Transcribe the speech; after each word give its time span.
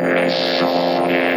Et 0.00 1.27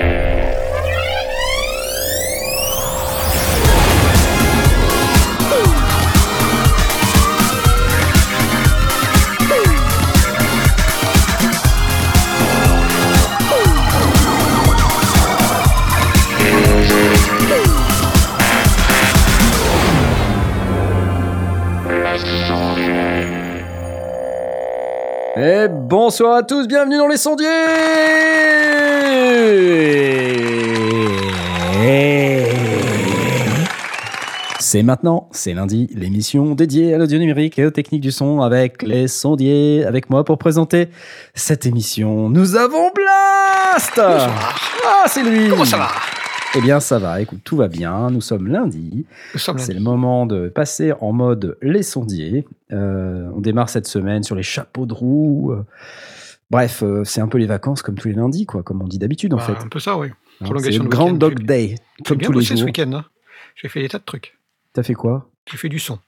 bonsoir 26.21 26.37
à 26.37 26.43
tous, 26.43 26.67
bienvenue 26.67 26.97
dans 26.97 27.07
les 27.07 27.17
sondiers. 27.17 27.47
C'est 34.59 34.83
maintenant, 34.83 35.29
c'est 35.31 35.55
lundi, 35.55 35.89
l'émission 35.95 36.53
dédiée 36.53 36.93
à 36.93 36.99
l'audio 36.99 37.17
numérique 37.17 37.57
et 37.57 37.65
aux 37.65 37.71
techniques 37.71 38.01
du 38.01 38.11
son 38.11 38.41
avec 38.41 38.83
les 38.83 39.07
sondiers. 39.07 39.83
Avec 39.83 40.11
moi 40.11 40.23
pour 40.23 40.37
présenter 40.37 40.89
cette 41.33 41.65
émission, 41.65 42.29
nous 42.29 42.55
avons 42.55 42.91
Blast! 42.93 43.99
Ah, 43.99 45.05
c'est 45.07 45.23
lui. 45.23 45.49
Comment 45.49 45.65
ça 45.65 45.77
va? 45.77 45.87
Eh 46.55 46.59
bien, 46.61 46.79
ça 46.81 46.99
va, 46.99 47.21
écoute, 47.21 47.39
tout 47.45 47.55
va 47.55 47.69
bien, 47.69 48.09
nous 48.09 48.19
sommes 48.19 48.47
lundi. 48.47 49.05
C'est 49.35 49.73
le 49.73 49.79
moment 49.79 50.25
de 50.25 50.49
passer 50.49 50.91
en 50.99 51.13
mode 51.13 51.57
les 51.61 51.81
sondiers. 51.83 52.45
Euh, 52.73 53.29
on 53.33 53.39
démarre 53.39 53.69
cette 53.69 53.87
semaine 53.87 54.23
sur 54.23 54.35
les 54.35 54.43
chapeaux 54.43 54.85
de 54.85 54.93
roue. 54.93 55.55
Bref, 56.49 56.83
euh, 56.83 57.05
c'est 57.05 57.21
un 57.21 57.29
peu 57.29 57.37
les 57.37 57.45
vacances 57.45 57.81
comme 57.81 57.95
tous 57.95 58.09
les 58.09 58.13
lundis, 58.15 58.45
quoi, 58.45 58.63
comme 58.63 58.81
on 58.81 58.87
dit 58.87 58.99
d'habitude 58.99 59.33
en 59.33 59.37
Bah, 59.37 59.43
fait. 59.43 59.63
Un 59.63 59.69
peu 59.69 59.79
ça, 59.79 59.97
oui. 59.97 60.09
Hein, 60.41 60.47
C'est 60.59 60.71
le 60.77 60.83
Grand. 60.89 61.13
Dog 61.13 61.39
Day, 61.45 61.75
comme 62.05 62.17
bien 62.17 62.27
tous 62.27 62.37
les 62.37 62.43
ce 62.45 62.55
jours. 62.55 62.65
week-end. 62.65 62.91
hein. 62.93 63.05
J'ai 63.55 63.69
fait 63.69 63.81
des 63.81 63.87
tas 63.87 63.99
de 63.99 64.03
trucs. 64.03 64.37
T'as 64.73 64.83
fait 64.83 64.93
quoi? 64.93 65.29
J'ai 65.49 65.55
fait 65.57 65.69
du 65.69 65.79
son. 65.79 65.99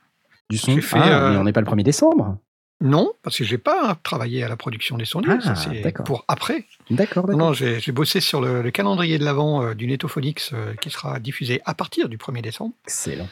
Du 0.50 0.58
son? 0.58 0.76
fait, 0.82 0.98
Ah, 1.00 1.28
euh, 1.28 1.32
mais 1.32 1.38
on 1.38 1.44
n'est 1.46 1.54
pas 1.54 1.62
le 1.62 1.68
1er 1.68 1.84
décembre. 1.84 2.38
Non, 2.82 3.14
parce 3.24 3.38
que 3.38 3.44
j'ai 3.46 3.58
pas 3.58 3.98
travaillé 4.04 4.44
à 4.44 4.50
la 4.50 4.58
production 4.58 4.98
des 4.98 5.06
sondiers. 5.06 5.32
Ah, 5.46 5.56
c'est 5.56 5.94
pour 6.04 6.26
après. 6.28 6.66
D'accord, 6.90 7.24
Non, 7.28 7.34
d'accord. 7.34 7.48
non, 7.50 7.54
j'ai 7.54 7.92
bossé 7.94 8.20
sur 8.20 8.42
le, 8.42 8.62
le 8.62 8.72
calendrier 8.72 9.18
de 9.18 9.24
l'avant 9.24 9.64
euh, 9.64 9.74
du 9.74 9.88
Netophonix 9.88 10.52
euh, 10.54 10.74
qui 10.82 10.90
sera 10.90 11.20
diffusé 11.20 11.62
à 11.66 11.74
partir 11.74 12.10
du 12.10 12.18
1er 12.18 12.42
décembre. 12.42 12.74
Excellent. 12.86 13.30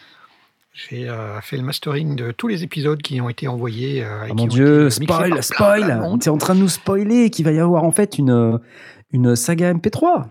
J'ai 0.73 1.09
euh, 1.09 1.41
fait 1.41 1.57
le 1.57 1.63
mastering 1.63 2.15
de 2.15 2.31
tous 2.31 2.47
les 2.47 2.63
épisodes 2.63 3.01
qui 3.01 3.19
ont 3.19 3.27
été 3.27 3.49
envoyés. 3.49 4.05
euh, 4.05 4.27
Oh 4.29 4.33
mon 4.35 4.47
dieu, 4.47 4.87
par 5.05 5.25
spoil, 5.25 5.43
spoil 5.43 5.99
monde. 5.99 6.21
T'es 6.21 6.29
en 6.29 6.37
train 6.37 6.55
de 6.55 6.61
nous 6.61 6.69
spoiler 6.69 7.29
qu'il 7.29 7.43
va 7.43 7.51
y 7.51 7.59
avoir 7.59 7.83
en 7.83 7.91
fait 7.91 8.17
une, 8.17 8.57
une 9.11 9.35
saga 9.35 9.73
MP3. 9.73 10.27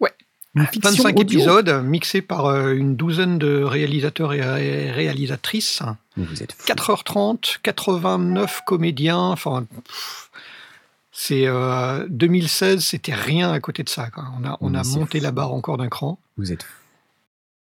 Ouais. 0.00 0.12
Une 0.54 0.66
fiction 0.66 0.90
25 1.04 1.18
audio. 1.18 1.38
épisodes 1.40 1.84
mixés 1.84 2.22
par 2.22 2.46
euh, 2.46 2.72
une 2.72 2.96
douzaine 2.96 3.36
de 3.38 3.62
réalisateurs 3.62 4.32
et 4.32 4.40
ré- 4.40 4.90
réalisatrices. 4.92 5.82
Vous 6.16 6.42
êtes 6.42 6.52
fous. 6.52 6.66
4h30, 6.66 7.58
89 7.62 8.62
comédiens. 8.66 9.18
Enfin, 9.18 9.66
c'est 11.12 11.46
euh, 11.46 12.06
2016, 12.08 12.84
c'était 12.84 13.14
rien 13.14 13.52
à 13.52 13.60
côté 13.60 13.82
de 13.82 13.88
ça. 13.88 14.10
quoi. 14.10 14.24
On 14.40 14.44
a, 14.46 14.56
on 14.60 14.74
a 14.74 14.82
monté 14.84 15.18
fou. 15.18 15.24
la 15.24 15.30
barre 15.32 15.52
encore 15.52 15.76
d'un 15.76 15.88
cran. 15.88 16.18
Vous 16.36 16.52
êtes. 16.52 16.66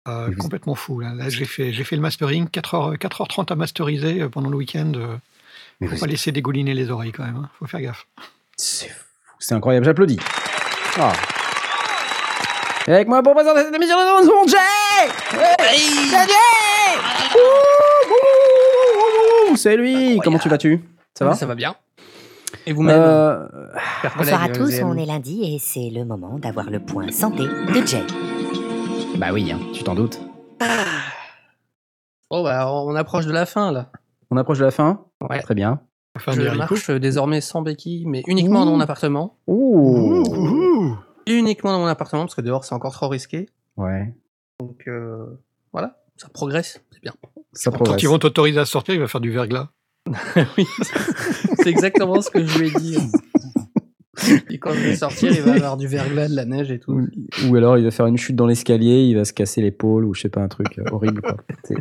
Euh, 0.07 0.27
vous- 0.27 0.35
complètement 0.41 0.75
fou. 0.75 0.99
Là, 0.99 1.13
Là, 1.13 1.29
j'ai 1.29 1.45
fait, 1.45 1.71
j'ai 1.71 1.83
fait 1.85 1.95
le 1.95 2.01
mastering, 2.01 2.47
4h, 2.49 2.97
4h30 2.97 3.51
à 3.51 3.55
masteriser 3.55 4.21
euh, 4.21 4.29
pendant 4.29 4.49
le 4.49 4.57
week-end. 4.57 4.91
euh, 4.95 5.15
Mais 5.79 5.87
faut 5.87 5.95
pas 5.95 6.05
êtes- 6.05 6.11
laisser 6.11 6.31
dégouliner 6.33 6.73
les 6.73 6.89
oreilles 6.91 7.13
quand 7.13 7.23
même. 7.23 7.37
hein. 7.37 7.49
Faut 7.59 7.65
faire 7.67 7.79
gaffe. 7.81 8.05
C'est 8.57 8.89
fou. 8.89 9.05
C'est 9.39 9.55
incroyable, 9.55 9.85
j'applaudis. 9.85 10.19
Ah. 10.97 11.13
Et 12.87 12.91
avec 12.93 13.07
moi 13.07 13.23
pour 13.23 13.33
présenter 13.33 13.61
cette 13.63 13.73
émission, 13.75 13.95
nous 13.95 14.29
avons 14.29 14.43
C'est 19.55 19.77
lui 19.77 20.19
Comment 20.23 20.39
tu 20.39 20.49
vas-tu? 20.49 20.83
Ça 21.17 21.25
va? 21.25 21.35
Ça 21.35 21.45
va 21.45 21.55
bien. 21.55 21.75
Et 22.65 22.73
vous-même? 22.73 22.99
Euh, 22.99 23.47
Bonsoir 24.17 24.43
à 24.43 24.49
tous, 24.49 24.81
on 24.83 24.95
est 24.97 25.05
lundi 25.05 25.43
et 25.43 25.59
c'est 25.59 25.89
le 25.89 26.05
moment 26.05 26.37
d'avoir 26.39 26.69
le 26.69 26.79
point 26.79 27.11
santé 27.11 27.43
de 27.43 27.85
Jay. 27.87 28.03
Bah 29.17 29.27
oui, 29.33 29.51
hein, 29.51 29.59
tu 29.73 29.83
t'en 29.83 29.95
doutes. 29.95 30.19
Oh 32.29 32.43
bah 32.43 32.71
on 32.71 32.95
approche 32.95 33.25
de 33.25 33.31
la 33.31 33.45
fin 33.45 33.71
là. 33.71 33.91
On 34.31 34.37
approche 34.37 34.59
de 34.59 34.65
la 34.65 34.71
fin? 34.71 35.05
Ouais. 35.29 35.39
Très 35.41 35.53
bien. 35.55 35.81
Enfin, 36.15 36.31
Je 36.31 36.41
marche 36.49 36.89
désormais 36.91 37.41
sans 37.41 37.61
béquille, 37.61 38.05
mais 38.07 38.23
uniquement 38.27 38.65
dans 38.65 38.71
mon 38.71 38.79
appartement. 38.79 39.37
Ouh. 39.47 40.95
Uniquement 41.27 41.71
dans 41.73 41.79
mon 41.79 41.87
appartement 41.87 42.23
parce 42.23 42.35
que 42.35 42.41
dehors 42.41 42.65
c'est 42.65 42.75
encore 42.75 42.93
trop 42.93 43.07
risqué. 43.07 43.49
Ouais, 43.77 44.13
Donc 44.59 44.83
euh, 44.87 45.25
voilà, 45.71 46.01
ça 46.17 46.27
progresse, 46.29 46.83
c'est 46.91 47.01
bien. 47.01 47.13
Ça 47.53 47.71
Quand 47.71 47.77
progresse. 47.77 48.03
ils 48.03 48.09
vont 48.09 48.19
t'autoriser 48.19 48.59
à 48.59 48.65
sortir, 48.65 48.95
il 48.95 48.99
va 48.99 49.07
faire 49.07 49.21
du 49.21 49.31
verglas. 49.31 49.69
oui, 50.57 50.65
c'est 51.57 51.69
exactement 51.69 52.21
ce 52.21 52.29
que 52.29 52.45
je 52.45 52.59
lui 52.59 52.67
ai 52.67 52.71
dit. 52.71 52.97
Et 54.49 54.59
quand 54.59 54.73
je 54.73 54.79
vais 54.79 54.95
sortir, 54.95 55.31
il 55.31 55.41
va 55.41 55.53
y 55.53 55.57
avoir 55.57 55.77
du 55.77 55.87
verglas, 55.87 56.27
de 56.27 56.35
la 56.35 56.45
neige 56.45 56.71
et 56.71 56.79
tout. 56.79 56.91
Ou, 56.91 57.07
ou 57.47 57.55
alors 57.55 57.77
il 57.77 57.83
va 57.83 57.91
faire 57.91 58.05
une 58.05 58.17
chute 58.17 58.35
dans 58.35 58.47
l'escalier, 58.47 59.03
il 59.03 59.15
va 59.15 59.25
se 59.25 59.33
casser 59.33 59.61
l'épaule 59.61 60.05
ou 60.05 60.13
je 60.13 60.21
sais 60.21 60.29
pas, 60.29 60.41
un 60.41 60.47
truc 60.47 60.77
euh, 60.79 60.83
horrible. 60.91 61.21
quoi. 61.21 61.37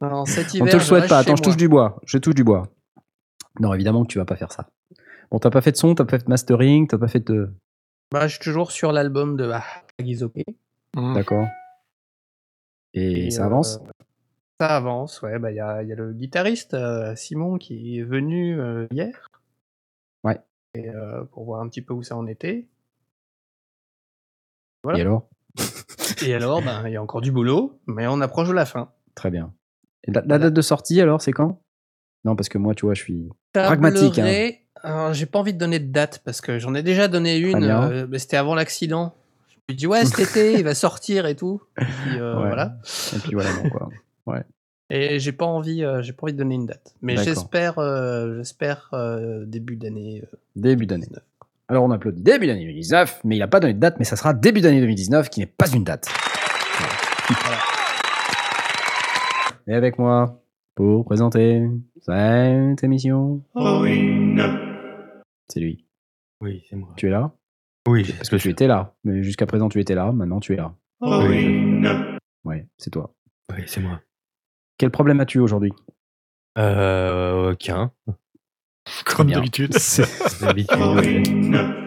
Alors, 0.00 0.28
cet 0.28 0.48
On 0.60 0.66
te 0.66 0.76
le 0.76 0.80
souhaite 0.80 1.08
pas. 1.08 1.18
Attends, 1.18 1.36
je 1.36 1.42
touche 1.42 1.56
du 1.56 1.68
bois. 1.68 2.00
Je 2.04 2.18
touche 2.18 2.34
du 2.34 2.44
bois. 2.44 2.68
Non, 3.60 3.72
évidemment 3.72 4.02
que 4.02 4.08
tu 4.08 4.18
vas 4.18 4.24
pas 4.24 4.36
faire 4.36 4.52
ça. 4.52 4.68
Bon, 5.30 5.38
t'as 5.38 5.50
pas 5.50 5.62
fait 5.62 5.72
de 5.72 5.76
son, 5.76 5.94
t'as 5.94 6.04
pas 6.04 6.18
fait 6.18 6.24
de 6.24 6.30
mastering, 6.30 6.86
t'as 6.86 6.98
pas 6.98 7.08
fait 7.08 7.26
de. 7.26 7.50
Bah, 8.12 8.26
je 8.26 8.34
suis 8.34 8.44
toujours 8.44 8.70
sur 8.70 8.92
l'album 8.92 9.36
de 9.36 9.50
ah, 9.50 9.64
Gizoke. 9.98 10.44
Hum. 10.96 11.14
D'accord. 11.14 11.46
Et, 12.92 13.26
Et, 13.26 13.30
ça 13.30 13.42
euh, 13.42 13.46
avance 13.46 13.80
Ça 14.60 14.76
avance, 14.76 15.20
ouais. 15.22 15.38
Bah, 15.38 15.50
il 15.50 15.56
y 15.56 15.60
a, 15.60 15.82
il 15.82 15.88
y 15.88 15.92
a 15.92 15.96
le 15.96 16.12
guitariste 16.12 16.74
euh, 16.74 17.14
Simon 17.16 17.58
qui 17.58 17.98
est 17.98 18.02
venu 18.02 18.60
euh, 18.60 18.86
hier. 18.92 19.30
Ouais. 20.22 20.40
Et, 20.74 20.88
euh, 20.88 21.24
pour 21.24 21.44
voir 21.44 21.60
un 21.60 21.68
petit 21.68 21.82
peu 21.82 21.92
où 21.92 22.02
ça 22.02 22.16
en 22.16 22.26
était. 22.26 22.66
Et 24.96 25.00
alors? 25.00 25.28
Et 26.24 26.34
alors, 26.34 26.62
ben, 26.62 26.82
il 26.86 26.92
y 26.92 26.96
a 26.96 27.02
encore 27.02 27.20
du 27.20 27.32
boulot, 27.32 27.80
mais 27.86 28.06
on 28.06 28.20
approche 28.20 28.48
de 28.48 28.52
la 28.52 28.66
fin. 28.66 28.90
Très 29.14 29.30
bien. 29.30 29.52
Et 30.06 30.12
la, 30.12 30.22
la 30.26 30.38
date 30.38 30.52
de 30.52 30.62
sortie 30.62 31.00
alors, 31.00 31.22
c'est 31.22 31.32
quand? 31.32 31.60
Non, 32.24 32.36
parce 32.36 32.48
que 32.48 32.58
moi, 32.58 32.74
tu 32.74 32.86
vois, 32.86 32.94
je 32.94 33.02
suis. 33.02 33.28
Pragmatique, 33.52 34.18
hein. 34.18 34.50
Alors, 34.82 35.14
j'ai 35.14 35.26
pas 35.26 35.38
envie 35.38 35.54
de 35.54 35.58
donner 35.58 35.78
de 35.78 35.90
date 35.90 36.20
parce 36.24 36.40
que 36.40 36.58
j'en 36.58 36.74
ai 36.74 36.82
déjà 36.82 37.08
donné 37.08 37.38
une, 37.38 37.64
euh, 37.64 38.06
mais 38.08 38.18
c'était 38.18 38.36
avant 38.36 38.54
l'accident. 38.54 39.14
Je 39.48 39.72
me 39.72 39.78
dis, 39.78 39.86
ouais, 39.86 40.04
cet 40.04 40.18
été, 40.18 40.54
il 40.54 40.64
va 40.64 40.74
sortir 40.74 41.24
et 41.26 41.36
tout. 41.36 41.62
Et 41.80 41.84
puis, 41.84 42.20
euh, 42.20 42.34
Ouais. 42.40 42.48
voilà. 42.48 42.76
Et 43.14 43.18
puis 43.20 43.32
voilà, 43.32 43.50
bon, 43.62 43.70
quoi. 43.70 43.88
Et 44.90 45.18
j'ai 45.18 45.32
pas 45.32 45.46
envie, 45.46 45.82
euh, 45.82 46.02
j'ai 46.02 46.12
pas 46.12 46.24
envie 46.24 46.34
de 46.34 46.38
donner 46.38 46.56
une 46.56 46.66
date. 46.66 46.94
Mais 47.00 47.14
D'accord. 47.14 47.24
j'espère, 47.34 47.78
euh, 47.78 48.36
j'espère 48.36 48.90
euh, 48.92 49.44
début 49.46 49.76
d'année. 49.76 50.22
euh, 50.22 50.36
Début 50.56 50.86
d'année. 50.86 51.06
19. 51.06 51.22
Alors 51.68 51.84
on 51.84 51.90
applaudit 51.90 52.22
début 52.22 52.46
d'année 52.46 52.60
2019, 52.66 53.20
mais 53.24 53.36
il 53.36 53.42
a 53.42 53.48
pas 53.48 53.60
donné 53.60 53.72
de 53.72 53.78
date, 53.78 53.96
mais 53.98 54.04
ça 54.04 54.16
sera 54.16 54.34
début 54.34 54.60
d'année 54.60 54.80
2019, 54.80 55.30
qui 55.30 55.40
n'est 55.40 55.46
pas 55.46 55.68
une 55.74 55.84
date. 55.84 56.08
Voilà. 57.28 57.58
Et 59.66 59.72
avec 59.74 59.98
moi, 59.98 60.42
pour 60.74 61.06
présenter 61.06 61.66
cette 62.02 62.84
émission, 62.84 63.42
c'est 65.48 65.60
lui. 65.60 65.86
Oui, 66.42 66.62
c'est 66.68 66.76
moi. 66.76 66.90
Tu 66.96 67.06
es 67.06 67.10
là? 67.10 67.32
Oui, 67.88 68.04
Parce 68.16 68.28
que 68.28 68.36
tu 68.36 68.50
étais 68.50 68.66
là. 68.66 68.94
Mais 69.04 69.22
jusqu'à 69.22 69.46
présent, 69.46 69.68
tu 69.70 69.80
étais 69.80 69.94
là. 69.94 70.12
Maintenant, 70.12 70.40
tu 70.40 70.52
es 70.52 70.56
là. 70.56 70.74
oui. 71.00 71.82
Ouais, 72.44 72.66
c'est 72.76 72.90
toi. 72.90 73.14
Oui, 73.50 73.62
c'est 73.66 73.80
moi. 73.80 74.00
Quel 74.78 74.90
problème 74.90 75.20
as-tu 75.20 75.38
aujourd'hui? 75.38 75.72
Euh, 76.58 77.52
aucun. 77.52 77.92
Comme 79.04 79.30
d'habitude. 79.30 79.74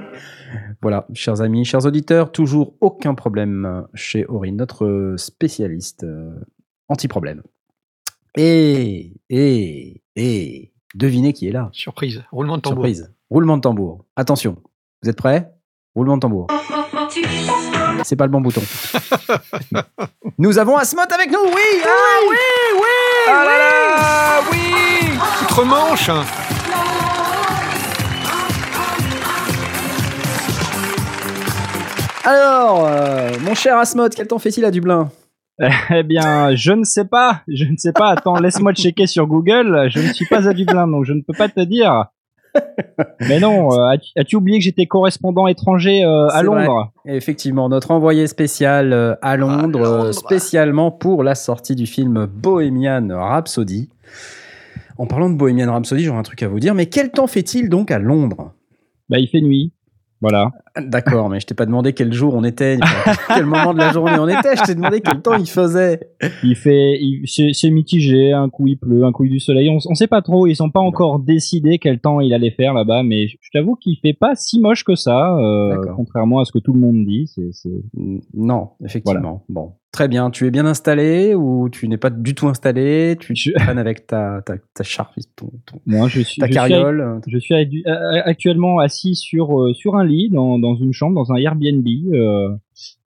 Voilà, 0.81 1.07
chers 1.13 1.41
amis, 1.41 1.65
chers 1.65 1.85
auditeurs, 1.85 2.31
toujours 2.31 2.75
aucun 2.81 3.15
problème 3.15 3.87
chez 3.95 4.25
Aurine, 4.27 4.57
notre 4.57 5.15
spécialiste 5.17 6.03
euh, 6.03 6.39
anti-problème. 6.87 7.41
Et, 8.37 9.13
et, 9.29 10.03
et, 10.15 10.73
devinez 10.93 11.33
qui 11.33 11.47
est 11.47 11.51
là. 11.51 11.69
Surprise. 11.73 12.23
Roulement 12.31 12.57
de 12.57 12.61
tambour. 12.61 12.85
Surprise. 12.85 13.13
Roulement 13.29 13.57
de 13.57 13.61
tambour. 13.61 14.05
Attention, 14.15 14.57
vous 15.01 15.09
êtes 15.09 15.17
prêts? 15.17 15.51
Roulement 15.95 16.17
de 16.17 16.21
tambour. 16.21 16.47
C'est 18.07 18.15
pas 18.15 18.23
le 18.23 18.31
bon 18.31 18.39
bouton. 18.39 18.61
Nous 20.37 20.57
avons 20.59 20.77
Asmot 20.77 21.01
avec 21.13 21.29
nous, 21.29 21.43
oui 21.43 21.83
Ah 21.83 22.19
oui, 22.29 22.37
oui 22.75 23.27
Ah 23.27 23.43
là 23.43 23.57
là 23.57 24.43
Oui 24.49 25.19
Outre-Manche 25.43 26.09
Alors, 32.23 32.85
euh, 32.85 33.31
mon 33.41 33.53
cher 33.53 33.77
Asmod, 33.77 34.15
quel 34.15 34.27
temps 34.27 34.39
fait-il 34.39 34.63
à 34.63 34.71
Dublin? 34.71 35.11
Eh 35.89 36.03
bien, 36.03 36.55
je 36.55 36.71
ne 36.71 36.85
sais 36.85 37.03
pas. 37.03 37.41
Je 37.49 37.65
ne 37.65 37.75
sais 37.75 37.91
pas. 37.91 38.11
Attends, 38.11 38.39
laisse-moi 38.39 38.73
checker 38.73 39.07
sur 39.07 39.27
Google. 39.27 39.89
Je 39.89 39.99
ne 39.99 40.13
suis 40.13 40.27
pas 40.27 40.47
à 40.47 40.53
Dublin, 40.53 40.87
donc 40.87 41.03
je 41.03 41.11
ne 41.11 41.19
peux 41.27 41.33
pas 41.37 41.49
te 41.49 41.59
dire. 41.59 42.05
Mais 43.27 43.39
non, 43.39 43.71
euh, 43.73 43.95
as-tu- 44.15 44.35
oublié 44.35 44.59
que 44.59 44.63
j'étais 44.63 44.85
correspondant 44.85 45.47
étranger 45.47 46.03
euh, 46.03 46.27
à 46.27 46.43
vrai. 46.43 46.65
Londres? 46.65 46.91
Effectivement, 47.05 47.69
notre 47.69 47.91
envoyé 47.91 48.27
spécial 48.27 48.93
euh, 48.93 49.15
à 49.21 49.37
Londres, 49.37 49.79
Londres. 49.79 50.11
spécialement 50.13 50.91
pour 50.91 51.23
la 51.23 51.35
sortie 51.35 51.75
du 51.75 51.85
film 51.85 52.25
Bohemian 52.25 53.07
Rhapsody. 53.09 53.89
En 54.97 55.05
parlant 55.05 55.29
de 55.29 55.35
Bohemian 55.35 55.71
Rhapsody, 55.71 56.03
j'aurais 56.03 56.19
un 56.19 56.23
truc 56.23 56.41
à 56.43 56.47
vous 56.47 56.59
dire, 56.59 56.73
mais 56.73 56.87
quel 56.87 57.11
temps 57.11 57.27
fait-il 57.27 57.69
donc 57.69 57.91
à 57.91 57.99
Londres? 57.99 58.51
Bah, 59.09 59.19
il 59.19 59.27
fait 59.27 59.41
nuit. 59.41 59.71
Voilà. 60.21 60.49
D'accord, 60.81 61.29
mais 61.29 61.39
je 61.39 61.45
t'ai 61.47 61.55
pas 61.55 61.65
demandé 61.65 61.93
quel 61.93 62.13
jour 62.13 62.33
on 62.35 62.43
était, 62.43 62.77
quel 63.33 63.45
moment 63.45 63.73
de 63.73 63.79
la 63.79 63.91
journée 63.91 64.17
on 64.19 64.27
était, 64.27 64.55
je 64.55 64.63
t'ai 64.63 64.75
demandé 64.75 65.01
quel 65.01 65.21
temps 65.21 65.35
il 65.37 65.47
faisait. 65.49 65.99
Il 66.43 66.55
fait, 66.55 66.99
c'est 67.25 67.69
mitigé. 67.69 68.31
Un 68.31 68.49
coup 68.49 68.67
il 68.67 68.77
pleut, 68.77 69.03
un 69.05 69.11
coup 69.11 69.23
il 69.25 69.31
du 69.31 69.39
soleil. 69.39 69.69
On, 69.69 69.77
on 69.89 69.95
sait 69.95 70.07
pas 70.07 70.21
trop. 70.21 70.47
Ils 70.47 70.55
sont 70.55 70.69
pas 70.69 70.79
encore 70.79 71.19
décidés 71.19 71.79
quel 71.79 71.99
temps 71.99 72.19
il 72.19 72.33
allait 72.33 72.51
faire 72.51 72.73
là-bas. 72.73 73.03
Mais 73.03 73.27
je 73.27 73.35
t'avoue 73.53 73.75
qu'il 73.75 73.97
fait 74.01 74.13
pas 74.13 74.35
si 74.35 74.59
moche 74.59 74.83
que 74.83 74.95
ça, 74.95 75.35
euh, 75.37 75.75
contrairement 75.95 76.39
à 76.39 76.45
ce 76.45 76.51
que 76.51 76.59
tout 76.59 76.73
le 76.73 76.79
monde 76.79 77.05
dit. 77.05 77.29
Non, 78.33 78.69
effectivement. 78.83 79.43
Bon, 79.49 79.73
très 79.91 80.07
bien. 80.07 80.29
Tu 80.29 80.45
es 80.47 80.51
bien 80.51 80.65
installé 80.65 81.33
ou 81.35 81.69
tu 81.69 81.87
n'es 81.87 81.97
pas 81.97 82.09
du 82.09 82.35
tout 82.35 82.47
installé? 82.47 83.15
Tu 83.19 83.35
Je- 83.35 83.51
traînes 83.53 83.77
avec 83.79 84.07
ta, 84.07 84.41
ta, 84.45 84.55
ta 84.73 84.83
charpe, 84.83 85.13
ton, 85.35 85.51
ton- 85.65 85.79
Moi, 85.85 86.07
je 86.07 86.21
suis, 86.21 86.39
ta 86.39 86.45
je 86.47 86.51
suis 86.51 86.55
carriole? 86.55 87.21
Je 87.27 87.37
suis 87.37 87.55
actuellement 88.25 88.79
assis 88.79 89.15
sur 89.15 89.59
euh, 89.61 89.73
sur 89.73 89.95
un 89.95 90.05
lit 90.05 90.29
dans, 90.29 90.59
dans 90.59 90.66
une 90.75 90.93
chambre 90.93 91.15
dans 91.15 91.31
un 91.31 91.35
Airbnb 91.37 91.85
euh, 92.13 92.49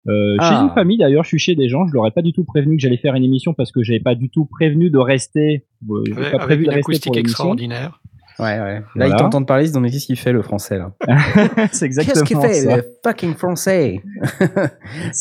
euh, 0.07 0.35
Ah. 0.39 0.49
chez 0.49 0.55
une 0.55 0.69
famille 0.73 0.97
d'ailleurs. 0.97 1.23
Je 1.23 1.29
suis 1.29 1.39
chez 1.39 1.55
des 1.55 1.67
gens. 1.69 1.85
Je 1.87 1.93
leur 1.93 2.07
ai 2.07 2.11
pas 2.11 2.21
du 2.21 2.33
tout 2.33 2.43
prévenu 2.43 2.75
que 2.77 2.81
j'allais 2.81 2.97
faire 2.97 3.15
une 3.15 3.23
émission 3.23 3.53
parce 3.53 3.71
que 3.71 3.83
j'avais 3.83 3.99
pas 3.99 4.15
du 4.15 4.29
tout 4.29 4.45
prévenu 4.45 4.89
de 4.89 4.97
rester. 4.97 5.65
euh, 5.89 6.03
pas 6.15 6.21
avec 6.21 6.39
prévu 6.39 6.63
une 6.65 6.69
de 6.71 6.75
rester 6.75 6.79
acoustique 6.79 7.03
pour 7.05 7.15
l'émission. 7.15 7.31
extraordinaire. 7.31 8.01
Ouais, 8.39 8.45
ouais. 8.57 8.75
Là, 8.75 8.81
Voilà. 8.95 9.15
ils 9.15 9.17
t'entendent 9.17 9.45
parler, 9.45 9.65
ils 9.65 9.67
se 9.67 9.73
disent 9.73 9.81
mais 9.81 9.91
qu'est-ce 9.91 10.05
qu'il 10.05 10.15
fait 10.15 10.31
le 10.31 10.41
français 10.41 10.77
là 10.77 10.93
C'est 11.73 11.89
Qu'est-ce 11.89 11.99
exactement 12.09 12.23
qu'il 12.25 12.39
fait 12.39 12.53
ça. 12.53 12.77
le 12.77 12.85
fucking 13.03 13.33
français 13.35 14.01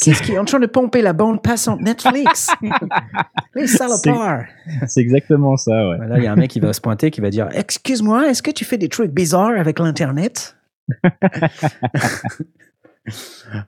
Qu'est-ce 0.00 0.22
qu'il 0.22 0.34
est 0.34 0.38
en 0.38 0.44
train 0.44 0.60
de 0.60 0.66
pomper 0.66 1.02
la 1.02 1.12
bande 1.12 1.42
passante 1.42 1.80
Netflix 1.80 2.48
Les 3.56 3.66
salopards 3.66 4.44
C'est 4.86 5.00
exactement 5.00 5.56
ça. 5.56 5.88
Ouais. 5.88 6.06
Là, 6.06 6.18
il 6.18 6.22
y 6.24 6.26
a 6.28 6.32
un 6.32 6.36
mec 6.36 6.50
qui 6.50 6.60
va 6.60 6.72
se 6.72 6.80
pointer, 6.80 7.10
qui 7.10 7.20
va 7.20 7.30
dire 7.30 7.48
Excuse-moi, 7.54 8.28
est-ce 8.30 8.40
que 8.42 8.52
tu 8.52 8.64
fais 8.64 8.78
des 8.78 8.88
trucs 8.88 9.10
bizarres 9.10 9.58
avec 9.58 9.80
l'internet? 9.80 10.56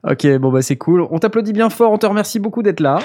Ok, 0.07 0.27
bon 0.39 0.51
bah 0.51 0.61
c'est 0.61 0.77
cool. 0.77 1.01
On 1.09 1.17
t'applaudit 1.17 1.53
bien 1.53 1.69
fort, 1.71 1.91
on 1.91 1.97
te 1.97 2.05
remercie 2.05 2.39
beaucoup 2.39 2.61
d'être 2.61 2.79
là. 2.79 2.99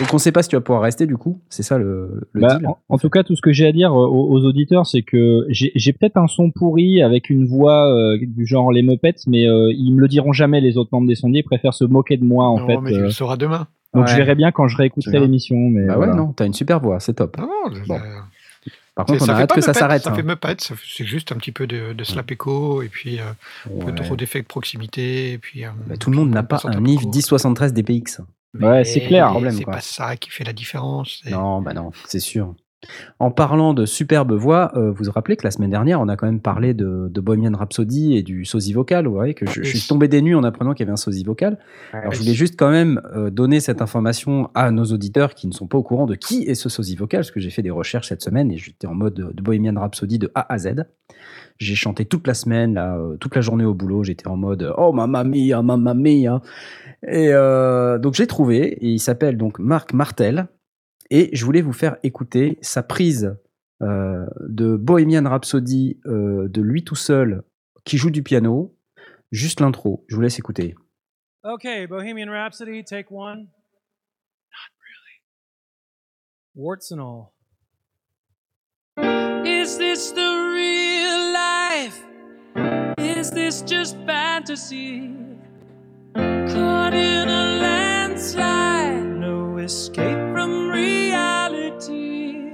Donc 0.00 0.12
on 0.12 0.18
sait 0.18 0.32
pas 0.32 0.42
si 0.42 0.48
tu 0.50 0.56
vas 0.56 0.60
pouvoir 0.60 0.82
rester 0.82 1.06
du 1.06 1.16
coup, 1.16 1.40
c'est 1.48 1.62
ça 1.62 1.78
le, 1.78 2.28
le 2.32 2.40
Bah, 2.42 2.56
deal. 2.56 2.66
en, 2.66 2.78
en 2.88 2.98
tout 2.98 3.08
cas, 3.10 3.22
tout 3.22 3.36
ce 3.36 3.40
que 3.42 3.52
j'ai 3.52 3.66
à 3.66 3.72
dire 3.72 3.92
euh, 3.92 4.06
aux, 4.06 4.30
aux 4.32 4.44
auditeurs, 4.44 4.86
c'est 4.86 5.02
que 5.02 5.46
j'ai 5.50 5.92
peut-être 5.94 6.16
un 6.18 6.26
son 6.26 6.50
pourri 6.50 7.02
avec 7.02 7.30
une 7.30 7.46
voix 7.46 7.90
euh, 7.90 8.18
du 8.20 8.46
genre 8.46 8.70
les 8.72 8.82
Muppets, 8.82 9.14
mais 9.26 9.46
euh, 9.46 9.70
ils 9.74 9.92
me 9.94 10.00
le 10.00 10.08
diront 10.08 10.32
jamais 10.32 10.60
les 10.60 10.76
autres 10.76 10.90
membres 10.92 11.08
des 11.08 11.14
sondiers. 11.14 11.40
Ils 11.40 11.44
préfèrent 11.44 11.74
se 11.74 11.84
moquer 11.84 12.16
de 12.18 12.24
moi 12.24 12.46
en 12.48 12.58
non, 12.60 12.66
fait. 12.66 12.76
mais 12.82 12.90
tu 12.92 12.98
euh, 12.98 13.02
le 13.04 13.10
sauras 13.10 13.36
demain. 13.36 13.66
donc 13.94 14.04
Ouais. 14.06 14.10
je 14.12 14.16
verrai 14.16 14.34
bien 14.34 14.50
quand 14.52 14.66
je 14.68 14.76
réécouterai 14.76 15.20
l'émission. 15.20 15.56
Mais 15.56 15.86
Bah 15.86 15.96
voilà. 15.96 16.12
ouais, 16.12 16.18
non, 16.18 16.32
t'as 16.32 16.46
une 16.46 16.54
super 16.54 16.80
voix, 16.80 17.00
c'est 17.00 17.14
top. 17.14 17.36
Non, 17.38 17.46
non, 17.46 17.78
Bon. 17.86 17.98
Par 18.96 19.04
contre, 19.06 19.22
on 19.22 19.26
ça 19.26 19.32
a 19.32 19.36
fait 19.36 19.42
hâte 19.42 19.48
pas 19.50 19.54
que 19.56 19.60
ça 19.60 19.74
s'arrête. 19.74 20.02
Ça 20.02 20.10
hein. 20.10 20.14
fait 20.16 20.22
Muppets, 20.22 20.56
ça 20.58 20.74
fait- 20.74 20.86
c'est 20.88 21.04
juste 21.04 21.30
un 21.30 21.36
petit 21.36 21.52
peu 21.52 21.66
de, 21.68 21.92
de 21.92 22.02
slap 22.04 22.30
echo 22.30 22.80
et 22.82 22.88
puis 22.88 23.20
euh, 23.20 23.24
un 23.66 23.84
peu 23.84 23.90
Ouais. 23.92 23.94
trop 23.94 24.16
d'effets 24.16 24.40
de 24.40 24.46
proximité. 24.46 25.32
Et 25.32 25.38
puis, 25.38 25.64
euh, 25.64 25.70
Bah, 25.86 25.96
tout 25.98 26.10
le 26.10 26.16
monde 26.16 26.30
n'a 26.30 26.42
pas 26.42 26.56
un 26.64 26.72
court. 26.72 26.80
1073 26.80 27.72
DPX. 27.74 28.20
Ouais, 28.58 28.84
c'est 28.84 29.02
clair. 29.02 29.28
Problème, 29.28 29.52
C'est 29.52 29.64
pas 29.66 29.82
ça 29.82 30.16
qui 30.16 30.30
fait 30.30 30.44
la 30.44 30.54
différence. 30.54 31.20
Non, 31.30 31.60
bah 31.60 31.74
non, 31.74 31.92
c'est 32.06 32.20
sûr. 32.20 32.54
En 33.18 33.30
parlant 33.30 33.74
de 33.74 33.86
superbe 33.86 34.32
voix, 34.32 34.72
euh, 34.76 34.90
vous 34.90 35.04
vous 35.04 35.10
rappelez 35.10 35.36
que 35.36 35.44
la 35.44 35.50
semaine 35.50 35.70
dernière, 35.70 36.00
on 36.00 36.08
a 36.08 36.16
quand 36.16 36.26
même 36.26 36.40
parlé 36.40 36.74
de, 36.74 37.08
de 37.10 37.20
Bohemian 37.20 37.56
Rhapsody 37.56 38.16
et 38.16 38.22
du 38.22 38.44
sosie 38.44 38.72
vocal. 38.72 39.06
Vous 39.06 39.14
voyez 39.14 39.34
que 39.34 39.46
je, 39.46 39.62
je 39.62 39.76
suis 39.76 39.88
tombé 39.88 40.08
des 40.08 40.22
nues 40.22 40.34
en 40.34 40.44
apprenant 40.44 40.74
qu'il 40.74 40.84
y 40.84 40.86
avait 40.86 40.92
un 40.92 40.96
sosie 40.96 41.24
vocal. 41.24 41.58
Alors, 41.92 42.12
je 42.12 42.18
voulais 42.18 42.34
juste 42.34 42.56
quand 42.58 42.70
même 42.70 43.00
euh, 43.14 43.30
donner 43.30 43.60
cette 43.60 43.82
information 43.82 44.50
à 44.54 44.70
nos 44.70 44.84
auditeurs 44.84 45.34
qui 45.34 45.46
ne 45.46 45.52
sont 45.52 45.66
pas 45.66 45.78
au 45.78 45.82
courant 45.82 46.06
de 46.06 46.14
qui 46.14 46.42
est 46.44 46.54
ce 46.54 46.68
sosie 46.68 46.96
vocal, 46.96 47.20
parce 47.20 47.30
que 47.30 47.40
j'ai 47.40 47.50
fait 47.50 47.62
des 47.62 47.70
recherches 47.70 48.08
cette 48.08 48.22
semaine 48.22 48.50
et 48.50 48.56
j'étais 48.56 48.86
en 48.86 48.94
mode 48.94 49.14
de, 49.14 49.32
de 49.32 49.42
Bohemian 49.42 49.80
Rhapsody 49.80 50.18
de 50.18 50.30
A 50.34 50.52
à 50.52 50.58
Z. 50.58 50.84
J'ai 51.58 51.74
chanté 51.74 52.04
toute 52.04 52.26
la 52.26 52.34
semaine, 52.34 52.74
là, 52.74 52.96
euh, 52.96 53.16
toute 53.16 53.34
la 53.34 53.40
journée 53.40 53.64
au 53.64 53.72
boulot. 53.72 54.04
J'étais 54.04 54.28
en 54.28 54.36
mode 54.36 54.72
Oh 54.76 54.92
mamma 54.92 55.24
mia, 55.24 55.62
mamma 55.62 55.94
mia. 55.94 56.42
Et 57.06 57.30
donc 58.00 58.14
j'ai 58.14 58.26
trouvé, 58.26 58.66
et 58.66 58.88
il 58.88 58.98
s'appelle 58.98 59.36
donc 59.36 59.58
Marc 59.58 59.92
Martel. 59.92 60.48
Et 61.10 61.30
je 61.32 61.44
voulais 61.44 61.62
vous 61.62 61.72
faire 61.72 61.96
écouter 62.02 62.58
sa 62.62 62.82
prise 62.82 63.36
euh, 63.82 64.26
de 64.48 64.76
Bohemian 64.76 65.28
Rhapsody 65.28 66.00
euh, 66.06 66.48
de 66.48 66.62
lui 66.62 66.84
tout 66.84 66.94
seul 66.94 67.42
qui 67.84 67.98
joue 67.98 68.10
du 68.10 68.22
piano. 68.22 68.76
Juste 69.32 69.60
l'intro. 69.60 70.04
Je 70.08 70.16
vous 70.16 70.22
laisse 70.22 70.38
écouter. 70.38 70.74
Okay, 71.44 71.86
Bohemian 71.86 72.30
Rhapsody, 72.30 72.82
take 72.84 73.10
one. 73.10 73.38
Not 73.38 74.72
really. 74.82 75.22
Warts 76.54 76.90
and 76.90 77.00
all. 77.00 77.32
Is 79.44 79.78
this 79.78 80.12
the 80.12 80.52
real 80.54 81.32
life? 81.32 82.02
Is 82.98 83.30
this 83.30 83.62
just 83.62 83.96
fantasy? 84.06 85.12
Caught 86.14 86.94
in 86.94 87.28
a 87.28 87.60
landslide, 88.16 89.04
no 89.20 89.58
escape 89.58 90.32
from 90.32 90.70
reality. 90.70 92.50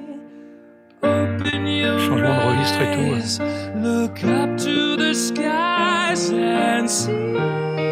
Open 1.02 1.66
your 1.66 1.98
Changement 1.98 2.34
de 2.34 2.50
registre 2.50 2.80
et 2.80 2.96
tout, 2.96 3.14
eyes, 3.14 3.40
look 3.76 4.24
up 4.24 4.58
to 4.58 4.96
the 4.96 5.14
skies 5.14 6.30
and 6.30 6.90
see. 6.90 7.91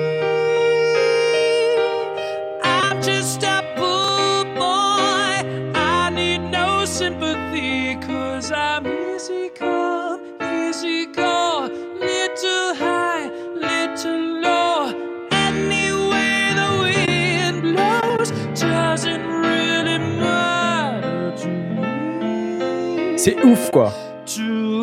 C'est 23.23 23.37
ouf, 23.45 23.71
quoi. 23.71 23.93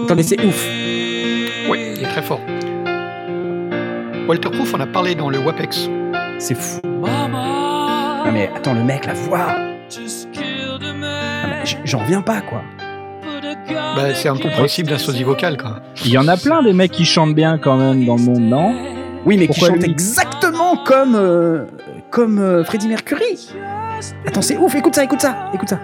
Attendez, 0.05 0.21
c'est 0.21 0.39
ouf. 0.45 0.63
Oui, 1.67 1.93
il 1.95 2.03
est 2.03 2.07
très 2.07 2.21
fort. 2.21 2.39
Walter 4.27 4.51
Proof, 4.51 4.75
on 4.75 4.79
a 4.79 4.85
parlé 4.85 5.15
dans 5.15 5.31
le 5.31 5.39
WAPEX. 5.39 5.89
C'est 6.37 6.53
fou. 6.53 6.79
Non, 6.85 8.31
mais 8.31 8.51
attends, 8.55 8.75
le 8.75 8.83
mec, 8.83 9.07
la 9.07 9.15
voix. 9.15 9.55
J'en 11.83 11.97
reviens 11.97 12.21
pas, 12.21 12.41
quoi. 12.41 12.61
Bah, 13.95 14.13
c'est 14.13 14.29
un 14.29 14.35
peu 14.35 14.43
le 14.43 14.49
against 14.49 14.59
principe 14.59 14.87
d'un 14.87 14.99
sosie 14.99 15.23
vocal, 15.23 15.57
quoi. 15.57 15.79
Il 16.05 16.11
y 16.11 16.17
en 16.19 16.27
a 16.27 16.37
plein 16.37 16.61
des 16.61 16.73
mecs 16.73 16.91
qui 16.91 17.05
chantent 17.05 17.33
bien 17.33 17.57
quand 17.57 17.77
même 17.77 18.05
dans 18.05 18.17
le 18.17 18.21
monde, 18.21 18.41
non? 18.41 18.75
Oui, 19.25 19.37
mais 19.37 19.47
qui 19.47 19.59
Pourquoi 19.59 19.69
chante 19.69 19.83
lui? 19.83 19.89
exactement 19.89 20.77
comme, 20.85 21.15
euh, 21.15 21.65
comme 22.11 22.37
euh, 22.37 22.63
Freddie 22.63 22.87
Mercury. 22.87 23.49
Attends, 24.27 24.43
c'est 24.43 24.57
ouf. 24.57 24.75
Écoute 24.75 24.93
ça, 24.93 25.05
écoute 25.05 25.21
ça, 25.21 25.49
écoute 25.55 25.69
ça. 25.69 25.79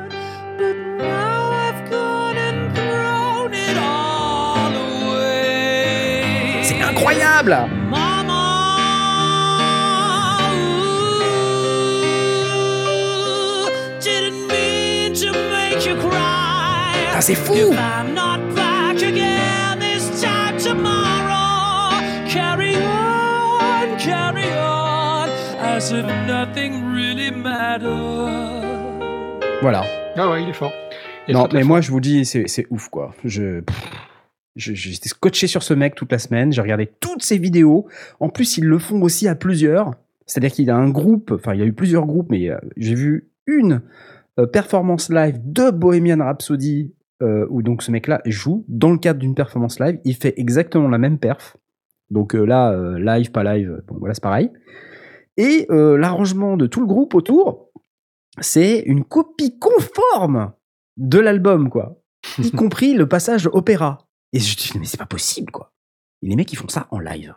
If 25.93 26.05
nothing 26.27 26.83
really 26.85 27.29
mattered. 27.31 27.91
Voilà. 29.61 29.83
Ah 30.17 30.29
ouais, 30.29 30.43
il 30.43 30.49
est 30.49 30.53
fort. 30.53 30.71
Il 31.27 31.31
est 31.31 31.33
Non, 31.37 31.47
mais 31.53 31.59
fort. 31.59 31.67
moi, 31.67 31.81
je 31.81 31.91
vous 31.91 31.99
dis, 31.99 32.25
c'est 32.25 32.47
c'est 32.47 32.65
ouf, 32.69 32.89
quoi. 32.89 33.13
Je. 33.25 33.59
pff, 33.61 33.75
je- 33.91 33.92
J'étais 34.55 35.09
scotché 35.09 35.47
sur 35.47 35.63
ce 35.63 35.73
mec 35.73 35.95
toute 35.95 36.11
la 36.11 36.19
semaine. 36.19 36.51
J'ai 36.51 36.61
regardé 36.61 36.91
toutes 36.99 37.23
ses 37.23 37.37
vidéos. 37.37 37.87
En 38.19 38.29
plus, 38.29 38.57
ils 38.57 38.65
le 38.65 38.77
font 38.77 39.01
aussi 39.01 39.27
à 39.27 39.35
plusieurs. 39.35 39.91
C'est-à-dire 40.25 40.51
qu'il 40.51 40.69
a 40.69 40.75
un 40.75 40.89
groupe. 40.89 41.31
Enfin, 41.31 41.53
il 41.53 41.59
y 41.59 41.63
a 41.63 41.65
eu 41.65 41.73
plusieurs 41.73 42.05
groupes, 42.05 42.29
mais 42.29 42.49
euh, 42.49 42.57
j'ai 42.77 42.95
vu 42.95 43.31
une 43.47 43.81
euh, 44.39 44.45
performance 44.45 45.09
live 45.09 45.39
de 45.43 45.71
Bohemian 45.71 46.23
Rhapsody 46.23 46.93
euh, 47.21 47.47
où 47.49 47.61
donc 47.61 47.81
ce 47.81 47.91
mec-là 47.91 48.21
joue 48.25 48.63
dans 48.67 48.91
le 48.91 48.97
cadre 48.97 49.19
d'une 49.19 49.35
performance 49.35 49.79
live. 49.79 49.99
Il 50.05 50.15
fait 50.15 50.33
exactement 50.37 50.87
la 50.87 50.97
même 50.97 51.17
perf. 51.17 51.57
Donc 52.09 52.33
là, 52.33 52.77
live, 52.99 53.31
pas 53.31 53.43
live, 53.43 53.81
bon 53.87 53.95
voilà, 53.97 54.13
c'est 54.13 54.21
pareil. 54.21 54.51
Et 55.37 55.65
l'arrangement 55.69 56.57
de 56.57 56.67
tout 56.67 56.81
le 56.81 56.85
groupe 56.85 57.15
autour, 57.15 57.71
c'est 58.39 58.81
une 58.81 59.03
copie 59.03 59.57
conforme 59.57 60.51
de 60.97 61.17
l'album, 61.17 61.71
quoi. 61.71 62.03
Y 62.37 62.51
compris 62.51 62.93
le 62.93 63.07
passage 63.07 63.49
opéra. 63.51 64.05
Et 64.33 64.39
je 64.39 64.51
me 64.51 64.55
dis, 64.73 64.79
mais 64.79 64.85
c'est 64.85 64.97
pas 64.97 65.05
possible, 65.05 65.51
quoi. 65.51 65.71
Et 66.21 66.27
les 66.27 66.35
mecs, 66.35 66.51
ils 66.51 66.55
font 66.55 66.67
ça 66.67 66.87
en 66.91 66.99
live. 66.99 67.35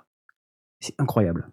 C'est 0.81 0.95
incroyable. 0.99 1.51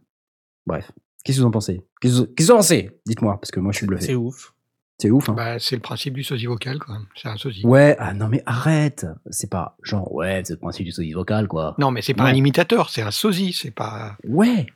Bref. 0.66 0.92
Qu'est-ce 1.24 1.38
que 1.38 1.42
vous 1.42 1.48
en 1.48 1.52
pensez? 1.52 1.86
Qu'est-ce 2.02 2.22
que 2.24 2.44
vous 2.44 2.52
en 2.52 2.56
pensez? 2.58 2.92
Dites-moi, 3.06 3.38
parce 3.40 3.52
que 3.52 3.60
moi, 3.60 3.72
je 3.72 3.78
suis 3.78 3.86
C'est 3.86 3.88
bluffé. 3.88 4.16
ouf. 4.16 4.54
C'est 5.00 5.10
ouf, 5.10 5.28
hein 5.30 5.34
Bah, 5.34 5.60
c'est 5.60 5.76
le 5.76 5.82
principe 5.82 6.14
du 6.14 6.24
sosie 6.24 6.46
vocal, 6.46 6.80
quoi. 6.80 7.00
C'est 7.16 7.28
un 7.28 7.36
sosie. 7.38 7.66
Ouais, 7.66 7.96
ah 8.00 8.14
non, 8.14 8.28
mais 8.30 8.44
arrête 8.46 9.06
C'est 9.32 9.50
pas 9.50 9.76
genre, 9.82 10.14
ouais, 10.14 10.42
c'est 10.46 10.54
le 10.54 10.60
principe 10.60 10.86
du 10.86 10.92
sosie 10.92 11.14
vocal, 11.14 11.48
quoi. 11.48 11.76
Non, 11.80 11.92
mais 11.92 12.02
c'est 12.02 12.14
pas 12.14 12.26
Ouais. 12.26 12.32
un 12.32 12.36
imitateur, 12.36 12.90
c'est 12.90 13.02
un 13.02 13.12
sosie, 13.12 13.54
c'est 13.54 13.72
pas. 13.72 14.18
Ouais 14.28 14.68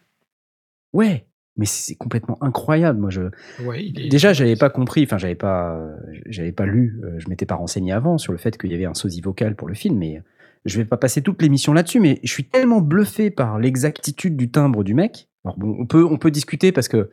Ouais 0.93 1.27
Mais 1.55 1.65
c'est 1.65 1.95
complètement 1.95 2.37
incroyable, 2.43 2.99
moi, 2.99 3.09
je... 3.09 3.21
Ouais, 3.63 3.85
il 3.85 3.99
est- 3.99 4.09
Déjà, 4.09 4.33
j'avais 4.33 4.55
pas 4.55 4.69
compris, 4.69 5.03
enfin, 5.03 5.17
j'avais 5.17 5.35
pas, 5.35 5.79
j'avais 6.27 6.51
pas 6.51 6.65
lu, 6.65 6.99
euh, 7.03 7.19
je 7.19 7.29
m'étais 7.29 7.45
pas 7.45 7.55
renseigné 7.55 7.91
avant 7.91 8.17
sur 8.17 8.31
le 8.31 8.37
fait 8.37 8.57
qu'il 8.57 8.71
y 8.71 8.75
avait 8.75 8.85
un 8.85 8.93
sosie 8.95 9.21
vocal 9.21 9.55
pour 9.55 9.67
le 9.67 9.73
film, 9.75 9.97
mais 9.97 10.21
je 10.67 10.77
vais 10.77 10.85
pas 10.85 10.97
passer 10.97 11.21
toute 11.21 11.41
l'émission 11.41 11.73
là-dessus, 11.73 11.99
mais 11.99 12.19
je 12.23 12.31
suis 12.31 12.45
tellement 12.45 12.81
bluffé 12.81 13.31
par 13.31 13.57
l'exactitude 13.57 14.35
du 14.35 14.51
timbre 14.51 14.83
du 14.83 14.93
mec. 14.93 15.29
Alors 15.45 15.57
bon, 15.57 15.77
on 15.79 16.17
peut, 16.17 16.31
discuter 16.31 16.71
parce 16.71 16.87
que 16.87 17.09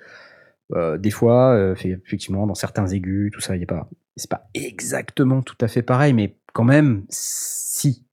euh, 0.72 0.98
des 0.98 1.10
fois, 1.10 1.54
euh, 1.54 1.74
effectivement, 1.74 2.46
dans 2.46 2.54
certains 2.54 2.86
aigus, 2.88 3.30
tout 3.32 3.40
ça, 3.40 3.56
il 3.56 3.62
a 3.62 3.66
pas, 3.66 3.88
c'est 4.16 4.30
pas 4.30 4.48
exactement 4.54 5.42
tout 5.42 5.56
à 5.60 5.68
fait 5.68 5.82
pareil, 5.82 6.12
mais 6.12 6.36
quand 6.52 6.64
même, 6.64 7.04
si, 7.08 8.04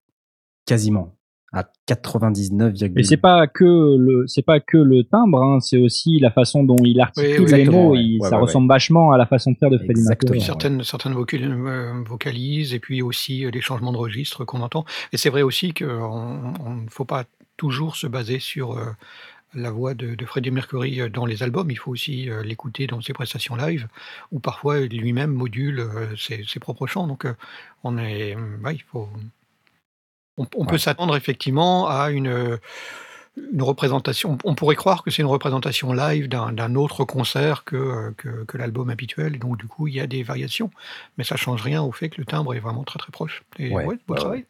quasiment, 0.66 1.16
à 1.54 1.66
99, 1.86 2.74
Mais 2.96 3.04
c'est 3.04 3.18
pas 3.18 3.46
que 3.48 3.66
le, 3.98 4.26
c'est 4.28 4.42
pas 4.42 4.60
que 4.62 4.78
le 4.78 5.04
timbre, 5.04 5.42
hein, 5.44 5.60
c'est 5.60 5.78
aussi 5.78 6.18
la 6.20 6.32
façon 6.32 6.64
dont 6.64 6.78
il 6.84 7.00
articule 7.02 7.42
Oui, 7.42 7.52
les 7.52 7.66
mots. 7.66 7.92
ouais. 7.92 8.04
il- 8.04 8.22
Ouais, 8.22 8.30
ça 8.30 8.38
ouais, 8.38 8.44
ressemble 8.44 8.70
vachement 8.70 9.12
à 9.12 9.18
la 9.18 9.26
façon 9.26 9.52
de 9.52 9.58
faire 9.58 9.70
de 9.70 9.78
Freddie. 9.78 10.02
Mercury. 10.08 10.40
Certaines, 10.42 10.84
certaines 10.84 11.14
euh, 11.14 12.04
vocalises 12.06 12.74
et 12.74 12.80
puis 12.80 13.02
aussi 13.02 13.46
euh, 13.46 13.52
les 13.52 13.60
changements 13.62 13.92
de 13.92 13.98
registre 13.98 14.46
qu'on 14.46 14.62
entend. 14.62 14.86
Et 15.12 15.18
c'est 15.18 15.30
vrai 15.30 15.42
aussi 15.42 15.74
qu'il 15.74 15.88
ne 15.88 16.90
faut 16.90 17.06
pas 17.06 17.26
toujours 17.58 17.98
se 17.98 18.08
baser 18.08 18.40
sur 18.40 18.72
euh, 18.78 18.86
la 19.54 19.72
voix 19.72 19.94
de, 19.94 20.16
de 20.16 20.26
Freddie 20.26 20.52
Mercury 20.52 21.02
euh, 21.02 21.10
dans 21.10 21.26
les 21.26 21.44
albums. 21.44 21.70
Il 21.70 21.76
faut 21.78 21.92
aussi 21.92 22.30
euh, 22.30 22.44
l'écouter 22.44 22.88
dans 22.88 23.02
ses 23.02 23.12
prestations 23.12 23.56
live, 23.58 23.88
où 24.32 24.40
parfois 24.40 24.80
lui-même 24.80 25.32
module 25.32 25.80
euh, 25.82 26.16
ses, 26.16 26.44
ses 26.48 26.60
propres 26.62 26.88
chants. 26.88 27.08
Donc, 27.08 27.26
euh, 27.26 27.34
on 27.84 27.98
est, 27.98 28.38
il 28.72 28.84
faut, 28.90 29.10
on, 30.42 30.62
on 30.62 30.66
peut 30.66 30.78
s'attendre 30.78 31.16
effectivement 31.16 31.88
à 31.88 32.12
une 32.12 32.60
une 33.54 33.62
représentation. 33.62 34.38
On 34.44 34.56
pourrait 34.56 34.76
croire 34.76 35.04
que 35.04 35.12
c'est 35.12 35.22
une 35.22 35.28
représentation 35.28 35.94
live 35.94 36.28
d'un 36.28 36.76
autre 36.76 37.06
concert 37.06 37.64
que, 37.64 38.14
que, 38.18 38.44
que 38.46 38.58
l'album 38.58 38.90
habituel. 38.90 39.36
Et 39.36 39.38
donc, 39.38 39.58
du 39.58 39.68
coup, 39.68 39.88
il 39.88 39.96
y 39.96 40.00
a 40.00 40.08
des 40.08 40.24
variations. 40.24 40.70
Mais 41.18 41.24
ça 41.24 41.38
change 41.38 41.62
rien 41.62 41.82
au 41.82 41.92
fait 41.92 42.10
que 42.10 42.20
le 42.20 42.26
timbre 42.26 42.54
est 42.54 42.60
vraiment 42.60 42.84
très 42.84 43.00
très 43.00 43.12
proche. 43.12 43.44
Et 43.58 43.74
Ouais, 43.74 43.86
ouais, 43.86 44.00
beau 44.08 44.14
ouais, 44.14 44.20
travail. 44.20 44.46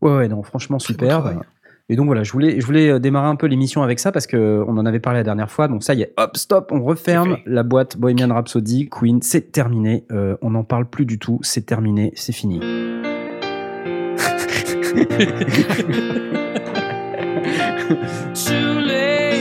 Ouais, 0.00 0.16
ouais, 0.16 0.28
non, 0.28 0.42
franchement, 0.42 0.78
superbe. 0.78 1.42
Et 1.90 1.96
donc 1.96 2.04
voilà, 2.06 2.22
je 2.22 2.32
voulais, 2.32 2.60
je 2.60 2.66
voulais 2.66 2.90
euh, 2.90 2.98
démarrer 2.98 3.28
un 3.28 3.36
peu 3.36 3.46
l'émission 3.46 3.82
avec 3.82 3.98
ça 3.98 4.12
parce 4.12 4.26
que 4.26 4.62
on 4.68 4.76
en 4.76 4.84
avait 4.84 5.00
parlé 5.00 5.20
la 5.20 5.24
dernière 5.24 5.50
fois. 5.50 5.68
Donc 5.68 5.82
ça 5.82 5.94
y 5.94 6.02
est, 6.02 6.12
hop, 6.18 6.36
stop, 6.36 6.70
on 6.70 6.82
referme 6.82 7.38
la 7.46 7.62
boîte 7.62 7.96
Bohemian 7.96 8.28
Rhapsody, 8.28 8.90
Queen, 8.90 9.22
c'est 9.22 9.52
terminé. 9.52 10.04
Euh, 10.12 10.36
on 10.42 10.50
n'en 10.50 10.64
parle 10.64 10.84
plus 10.84 11.06
du 11.06 11.18
tout, 11.18 11.40
c'est 11.42 11.64
terminé, 11.64 12.12
c'est 12.14 12.34
fini. 12.34 12.60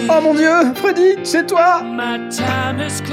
Oh 0.09 0.21
mon 0.21 0.33
Dieu, 0.33 0.73
Freddy, 0.75 1.15
c'est 1.23 1.45
toi 1.45 1.81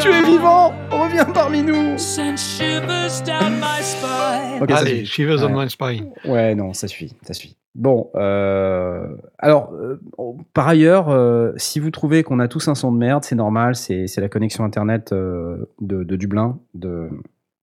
Tu 0.01 0.09
es 0.09 0.23
vivant 0.23 0.73
Reviens 0.91 1.25
parmi 1.25 1.63
nous 1.63 1.99
Send 1.99 2.37
shivers 2.37 3.23
down 3.27 3.55
my 3.55 3.83
spine. 3.83 4.63
Ok, 4.63 4.71
ça 4.71 4.79
Allez. 4.79 5.05
Shivers 5.05 5.43
on 5.45 5.55
Ouais. 5.55 5.65
My 5.65 5.71
Spine. 5.71 6.11
Ouais, 6.25 6.55
non, 6.55 6.73
ça 6.73 6.89
suffit, 6.89 7.15
ça 7.23 7.35
suffit. 7.35 7.57
Bon, 7.75 8.11
euh, 8.15 9.09
alors, 9.39 9.73
euh, 9.73 10.01
oh, 10.17 10.37
par 10.53 10.69
ailleurs, 10.69 11.09
euh, 11.09 11.53
si 11.57 11.81
vous 11.81 11.91
trouvez 11.91 12.23
qu'on 12.23 12.39
a 12.39 12.47
tous 12.47 12.69
un 12.69 12.77
son 12.77 12.93
de 12.93 12.99
merde, 12.99 13.25
c'est 13.25 13.35
normal, 13.35 13.75
c'est 13.75 14.07
c'est 14.07 14.21
la 14.21 14.29
connexion 14.29 14.65
internet 14.65 15.13
euh, 15.13 15.69
de, 15.81 16.05
de 16.05 16.17
Dublin, 16.17 16.61
de, 16.75 17.09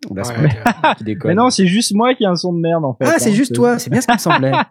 Ouais, 0.10 0.22
déconne. 1.02 1.30
Mais 1.30 1.36
non, 1.36 1.50
c'est 1.52 1.68
juste 1.68 1.94
moi 1.94 2.16
qui 2.16 2.24
ai 2.24 2.28
un 2.28 2.36
son 2.36 2.54
de 2.54 2.60
merde 2.60 2.84
en 2.84 2.94
fait. 2.94 3.06
ah, 3.06 3.12
hein, 3.12 3.20
c'est 3.20 3.34
juste 3.34 3.54
toi, 3.54 3.78
c'est 3.78 3.92
bien 3.92 4.02
ce 4.02 4.08
qui 4.08 4.14
me 4.14 4.18
semblait. 4.18 4.52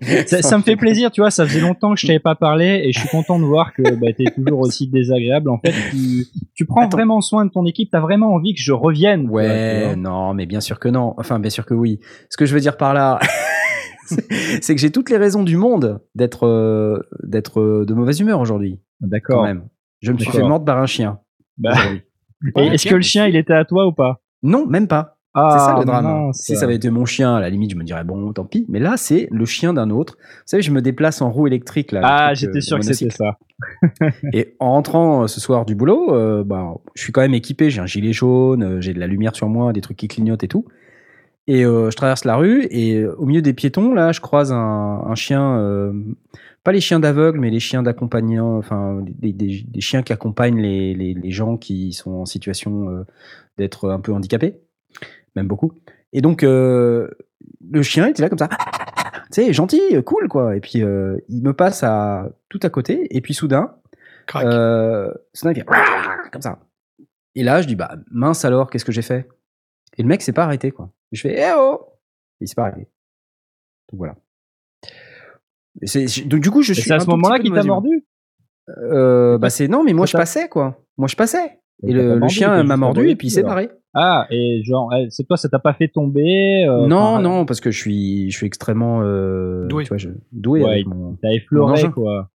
Ça, 0.26 0.42
ça 0.42 0.58
me 0.58 0.62
fait 0.62 0.76
plaisir, 0.76 1.10
tu 1.10 1.20
vois, 1.20 1.30
ça 1.30 1.46
faisait 1.46 1.60
longtemps 1.60 1.94
que 1.94 2.00
je 2.00 2.06
t'avais 2.06 2.18
pas 2.18 2.34
parlé 2.34 2.82
et 2.84 2.92
je 2.92 3.00
suis 3.00 3.08
content 3.08 3.38
de 3.38 3.44
voir 3.44 3.72
que 3.72 3.94
bah, 3.94 4.08
t'es 4.16 4.30
toujours 4.30 4.60
aussi 4.60 4.88
désagréable. 4.88 5.48
En 5.50 5.58
fait, 5.58 5.72
tu, 5.90 6.26
tu 6.54 6.66
prends 6.66 6.82
Attends. 6.82 6.96
vraiment 6.96 7.20
soin 7.20 7.44
de 7.46 7.50
ton 7.50 7.64
équipe, 7.64 7.90
t'as 7.90 8.00
vraiment 8.00 8.34
envie 8.34 8.54
que 8.54 8.60
je 8.60 8.72
revienne. 8.72 9.28
Ouais, 9.30 9.96
non, 9.96 10.34
mais 10.34 10.46
bien 10.46 10.60
sûr 10.60 10.78
que 10.78 10.88
non. 10.88 11.14
Enfin, 11.16 11.38
bien 11.40 11.50
sûr 11.50 11.64
que 11.64 11.74
oui. 11.74 11.98
Ce 12.30 12.36
que 12.36 12.44
je 12.44 12.54
veux 12.54 12.60
dire 12.60 12.76
par 12.76 12.92
là, 12.94 13.18
c'est 14.60 14.74
que 14.74 14.80
j'ai 14.80 14.90
toutes 14.90 15.10
les 15.10 15.16
raisons 15.16 15.42
du 15.42 15.56
monde 15.56 16.00
d'être 16.14 16.46
euh, 16.46 17.00
d'être 17.22 17.60
euh, 17.60 17.84
de 17.86 17.94
mauvaise 17.94 18.20
humeur 18.20 18.40
aujourd'hui, 18.40 18.80
quand 19.00 19.08
D'accord. 19.08 19.42
même. 19.42 19.68
Je 20.02 20.12
me 20.12 20.18
suis 20.18 20.30
fait 20.30 20.42
mordre 20.42 20.64
par 20.66 20.78
un 20.78 20.86
chien. 20.86 21.18
Bah, 21.58 21.72
est-ce 22.54 22.86
que 22.86 22.94
le 22.94 23.00
chien, 23.02 23.26
il 23.26 23.36
était 23.36 23.54
à 23.54 23.64
toi 23.64 23.86
ou 23.86 23.92
pas? 23.92 24.20
Non, 24.46 24.66
même 24.66 24.88
pas. 24.88 25.12
Ah, 25.38 25.50
C'est 25.52 25.64
ça 25.66 25.78
le 25.78 25.84
drame. 25.84 26.04
mince. 26.04 26.38
Si 26.38 26.56
ça 26.56 26.64
avait 26.64 26.76
été 26.76 26.88
mon 26.88 27.04
chien, 27.04 27.36
à 27.36 27.40
la 27.40 27.50
limite, 27.50 27.70
je 27.70 27.76
me 27.76 27.84
dirais 27.84 28.04
bon, 28.04 28.32
tant 28.32 28.46
pis. 28.46 28.64
Mais 28.70 28.78
là, 28.78 28.94
c'est 28.96 29.28
le 29.30 29.44
chien 29.44 29.74
d'un 29.74 29.90
autre. 29.90 30.16
Vous 30.18 30.42
savez, 30.46 30.62
je 30.62 30.70
me 30.70 30.80
déplace 30.80 31.20
en 31.20 31.30
roue 31.30 31.46
électrique 31.46 31.92
là. 31.92 32.00
Ah, 32.02 32.32
j'étais 32.34 32.58
euh, 32.58 32.60
sûr 32.62 32.78
que 32.78 32.84
c'était 32.86 33.10
ça. 33.10 33.36
Et 34.32 34.54
en 34.60 34.70
rentrant 34.72 35.24
euh, 35.24 35.26
ce 35.26 35.38
soir 35.40 35.66
du 35.66 35.74
boulot, 35.74 36.14
euh, 36.14 36.42
bah, 36.42 36.72
je 36.94 37.02
suis 37.02 37.12
quand 37.12 37.20
même 37.20 37.34
équipé. 37.34 37.68
J'ai 37.68 37.82
un 37.82 37.86
gilet 37.86 38.14
jaune, 38.14 38.80
j'ai 38.80 38.94
de 38.94 38.98
la 38.98 39.06
lumière 39.06 39.36
sur 39.36 39.48
moi, 39.48 39.74
des 39.74 39.82
trucs 39.82 39.98
qui 39.98 40.08
clignotent 40.08 40.44
et 40.44 40.48
tout. 40.48 40.64
Et 41.48 41.64
euh, 41.64 41.90
je 41.90 41.96
traverse 41.96 42.24
la 42.24 42.36
rue 42.36 42.66
et 42.70 43.04
au 43.06 43.24
milieu 43.26 43.42
des 43.42 43.52
piétons, 43.52 43.92
là, 43.94 44.10
je 44.12 44.20
croise 44.20 44.52
un, 44.52 44.56
un 45.06 45.14
chien, 45.14 45.58
euh, 45.58 45.92
pas 46.66 46.72
les 46.72 46.80
chiens 46.80 47.00
d'aveugle, 47.00 47.38
mais 47.40 47.48
les 47.50 47.60
chiens 47.60 47.82
d'accompagnants, 47.82 48.58
enfin 48.58 49.00
des, 49.02 49.32
des- 49.32 49.62
des 49.66 49.80
chiens 49.80 50.02
qui 50.02 50.12
accompagnent 50.12 50.60
les, 50.60 50.94
les- 50.94 51.14
les 51.14 51.30
gens 51.30 51.56
qui 51.56 51.92
sont 51.94 52.10
en 52.12 52.26
situation 52.26 52.90
euh, 52.90 53.04
d'être 53.56 53.88
un 53.90 54.00
peu 54.00 54.12
handicapés, 54.12 54.60
même 55.34 55.46
beaucoup. 55.48 55.72
Et 56.12 56.20
donc 56.20 56.42
euh, 56.42 57.08
le 57.70 57.82
chien 57.82 58.06
était 58.08 58.22
là 58.22 58.28
comme 58.28 58.38
ça, 58.38 58.48
tu 58.48 58.56
sais, 59.42 59.52
gentil, 59.52 59.80
cool 60.04 60.28
quoi. 60.28 60.56
Et 60.56 60.60
puis 60.60 60.82
euh, 60.82 61.16
il 61.28 61.42
me 61.42 61.52
passe 61.52 61.82
à 61.82 62.30
tout 62.48 62.60
à 62.62 62.68
côté 62.70 63.06
et 63.16 63.20
puis 63.20 63.32
soudain, 63.34 63.76
soudain 65.34 65.52
il 65.52 65.60
fait 65.60 65.66
comme 66.32 66.42
ça. 66.42 66.58
Et 67.34 67.42
là 67.42 67.62
je 67.62 67.66
dis 67.68 67.76
bah 67.76 67.96
mince 68.10 68.44
alors, 68.44 68.70
qu'est-ce 68.70 68.84
que 68.84 68.92
j'ai 68.92 69.02
fait? 69.02 69.28
Et 69.98 70.02
le 70.02 70.08
mec 70.08 70.20
s'est 70.22 70.32
pas 70.32 70.44
arrêté 70.44 70.70
quoi. 70.72 70.90
Je 71.12 71.20
fais 71.20 71.36
eh 71.38 71.52
oh 71.56 71.80
Il 72.40 72.48
s'est 72.48 72.54
pas 72.54 72.64
arrêté. 72.66 72.88
Donc 73.90 73.98
voilà. 73.98 74.16
Donc 76.26 76.40
du 76.40 76.50
coup 76.50 76.62
je 76.62 76.72
suis 76.72 76.82
c'est 76.82 76.92
à 76.92 76.96
un 76.96 77.00
ce 77.00 77.06
moment-là 77.08 77.38
qu'il 77.38 77.52
t'a 77.52 77.62
mordu? 77.62 78.04
Euh, 78.78 79.38
bah 79.38 79.50
c'est 79.50 79.68
non 79.68 79.84
mais 79.84 79.92
moi 79.92 80.06
je 80.06 80.12
passais 80.12 80.48
quoi. 80.48 80.78
Moi 80.96 81.08
je 81.08 81.16
passais. 81.16 81.60
Et 81.82 81.92
le, 81.92 82.18
mordu, 82.18 82.34
chien 82.34 82.62
m'a 82.62 82.76
mordu 82.76 83.08
et 83.10 83.16
puis 83.16 83.28
il 83.28 83.30
s'est 83.30 83.42
barré. 83.42 83.68
Ah, 83.98 84.26
et 84.30 84.62
genre, 84.62 84.92
eh, 84.94 85.06
c'est 85.08 85.24
toi, 85.24 85.38
ça 85.38 85.48
t'a 85.48 85.58
pas 85.58 85.72
fait 85.72 85.88
tomber 85.88 86.66
euh, 86.68 86.86
non 86.86 86.96
enfin, 86.98 87.22
non 87.22 87.46
parce 87.46 87.60
que 87.60 87.70
je 87.70 87.78
suis 87.78 88.30
je 88.30 88.36
suis 88.36 88.46
extrêmement 88.46 89.00
euh, 89.02 89.66
Doué. 89.68 89.84
tu 89.84 89.88
vois, 89.88 89.96
je, 89.96 90.10
doué 90.32 90.62
Ouais, 90.62 90.70
avec 90.70 90.86
mon 90.86 91.16
T'as 91.22 91.30
effleuré, 91.30 91.90
quoi. 91.90 92.30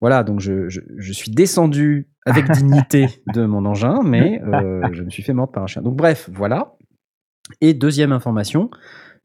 voilà 0.00 0.24
donc 0.24 0.40
je, 0.40 0.68
je, 0.68 0.80
je 0.96 1.12
suis 1.12 1.30
descendu 1.30 2.08
avec 2.24 2.50
dignité 2.50 3.06
de 3.34 3.46
mon 3.46 3.64
engin 3.64 4.00
mais 4.04 4.42
euh, 4.42 4.82
je 4.92 5.04
me 5.04 5.10
suis 5.10 5.22
fait 5.22 5.32
mordre 5.32 5.52
par 5.52 5.62
un 5.62 5.68
chien. 5.68 5.82
Donc 5.82 5.96
bref 5.96 6.28
voilà. 6.32 6.74
Et 7.60 7.72
deuxième 7.74 8.10
information, 8.10 8.70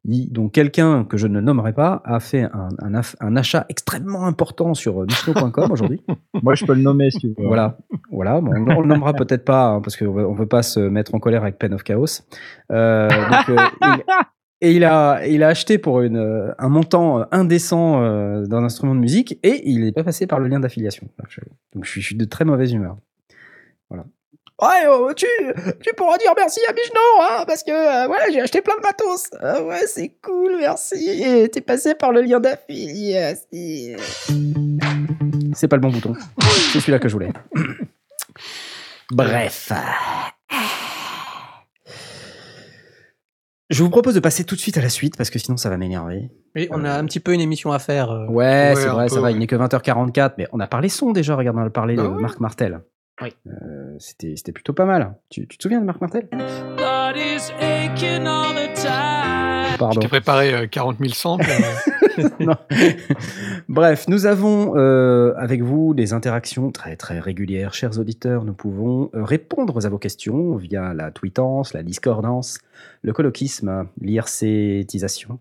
donc 0.06 0.52
quelqu'un 0.54 1.04
que 1.06 1.16
je 1.18 1.28
ne 1.28 1.40
nommerai 1.42 1.74
pas 1.74 2.02
a 2.06 2.20
fait 2.20 2.44
un, 2.44 2.70
un, 3.20 3.36
achat 3.36 3.66
extrêmement 3.70 4.26
important 4.26 4.74
sur 4.74 5.02
euh, 5.02 5.06
Michelin.com 5.06 5.72
aujourd'hui. 5.72 6.02
Moi, 6.42 6.56
je 6.56 6.66
peux 6.66 6.74
le 6.74 6.82
nommer 6.82 7.12
si 7.12 7.20
tu 7.20 7.28
veux. 7.28 7.46
Voilà, 7.48 7.78
voilà. 8.12 8.38
On, 8.38 8.48
on 8.78 8.82
le 8.82 8.88
nommera 8.88 9.14
peut-être 9.14 9.46
pas 9.46 9.68
hein, 9.68 9.82
parce 9.82 9.96
qu'on 9.98 10.08
on 10.08 10.34
veut 10.34 10.48
pas 10.48 10.64
se 10.64 10.80
mettre 10.80 11.14
en 11.14 11.20
colère 11.20 11.44
avec 11.44 11.60
Pen 11.60 11.74
of 11.74 11.84
Chaos. 11.84 12.24
Euh, 12.72 13.08
donc, 13.10 13.50
euh, 13.50 13.58
il- 13.84 14.04
et 14.64 14.74
il 14.76 14.84
a, 14.84 15.26
il 15.28 15.42
a 15.44 15.48
acheté 15.48 15.80
pour 15.80 16.02
une, 16.02 16.18
euh, 16.18 16.52
un 16.60 16.70
montant 16.70 17.20
euh, 17.22 17.24
indécent 17.32 18.02
euh, 18.04 18.46
d'un 18.46 18.64
instrument 18.64 18.94
de 18.94 19.00
musique 19.00 19.40
et 19.42 19.68
il 19.70 19.82
n'est 19.82 19.92
pas 19.92 20.04
passé 20.04 20.28
par 20.28 20.40
le 20.40 20.48
lien 20.48 20.60
d'affiliation. 20.60 21.08
Donc, 21.18 21.28
je- 21.30 21.42
Donc 21.74 21.86
je 21.86 21.90
suis, 21.90 22.02
je 22.02 22.06
suis 22.08 22.16
de 22.16 22.26
très 22.26 22.46
mauvaise 22.46 22.72
humeur. 22.72 22.98
Voilà. 23.90 24.06
Ouais, 24.62 24.86
oh, 24.90 25.12
tu, 25.16 25.26
tu 25.82 25.94
pourras 25.96 26.18
dire 26.20 26.34
merci 26.38 26.60
à 26.70 26.74
Bichno, 26.74 27.00
hein, 27.22 27.44
parce 27.48 27.64
que 27.64 27.72
euh, 27.72 28.06
voilà, 28.08 28.30
j'ai 28.32 28.42
acheté 28.42 28.62
plein 28.62 28.76
de 28.78 28.82
matos. 28.82 29.30
Ah 29.42 29.64
ouais, 29.64 29.88
c'est 29.88 30.14
cool, 30.24 30.58
merci. 30.60 31.04
Et 31.10 31.50
T'es 31.50 31.62
passé 31.62 31.96
par 31.96 32.12
le 32.12 32.22
lien 32.22 32.40
d'affiliation. 32.40 33.48
C'est 35.56 35.68
pas 35.68 35.78
le 35.78 35.82
bon 35.82 35.90
bouton. 35.90 36.14
C'est 36.72 36.80
celui-là 36.80 37.00
que 37.00 37.08
je 37.10 37.14
voulais. 37.14 37.34
Bref. 39.12 39.72
Je 43.70 43.84
vous 43.84 43.90
propose 43.90 44.14
de 44.16 44.20
passer 44.20 44.44
tout 44.44 44.56
de 44.56 44.60
suite 44.60 44.78
à 44.78 44.82
la 44.82 44.90
suite 44.90 45.16
parce 45.18 45.30
que 45.30 45.40
sinon 45.40 45.56
ça 45.58 45.70
va 45.70 45.78
m'énerver. 45.78 46.30
Oui, 46.56 46.68
on 46.72 46.84
a 46.84 46.92
un 46.94 47.06
petit 47.06 47.20
peu 47.22 47.34
une 47.34 47.40
émission 47.42 47.72
à 47.72 47.80
faire. 47.80 48.12
euh. 48.12 48.26
Ouais, 48.28 48.74
Ouais, 48.74 48.74
c'est 48.76 48.88
vrai, 48.88 49.06
peu, 49.08 49.14
ça 49.16 49.22
va, 49.22 49.28
ouais. 49.28 49.34
il 49.34 49.40
n'est 49.40 49.48
que 49.48 49.56
20h44, 49.56 50.34
mais 50.38 50.48
on 50.52 50.60
a 50.60 50.68
parlé 50.68 50.90
son 50.90 51.12
déjà, 51.14 51.36
regarde, 51.36 51.58
on 51.58 51.66
a 51.66 51.70
parlé 51.70 51.96
Bah 51.96 52.04
de 52.04 52.08
ouais. 52.10 52.22
Marc 52.22 52.40
Martel. 52.42 52.82
Oui. 53.22 53.30
Euh, 53.48 53.96
C'était 54.00 54.36
c'était 54.36 54.52
plutôt 54.52 54.74
pas 54.74 54.86
mal. 54.86 55.16
Tu, 55.30 55.48
tu 55.48 55.58
te 55.58 55.64
souviens 55.64 55.80
de 55.80 55.86
Marc 55.86 56.02
Martel? 56.02 56.28
Pardon. 59.78 60.00
t'ai 60.00 60.08
préparé 60.08 60.54
euh, 60.54 60.68
40 60.68 60.98
000 61.00 61.10
samples. 61.14 61.46
euh. 61.50 62.54
Bref, 63.70 64.06
nous 64.08 64.26
avons 64.26 64.74
euh, 64.76 65.34
avec 65.38 65.62
vous 65.64 65.94
des 65.94 66.14
interactions 66.14 66.72
très 66.72 66.96
très 66.96 67.20
régulières, 67.20 67.74
chers 67.74 67.98
auditeurs. 68.00 68.44
Nous 68.44 68.54
pouvons 68.54 69.10
euh, 69.16 69.24
répondre 69.24 69.84
à 69.86 69.90
vos 69.90 69.98
questions 69.98 70.56
via 70.56 70.94
la 70.94 71.12
tweetance, 71.12 71.74
la 71.74 71.84
discordance, 71.84 72.60
le 73.02 73.14
colloquisme, 73.14 73.88
l'IRCtisation. 74.02 75.40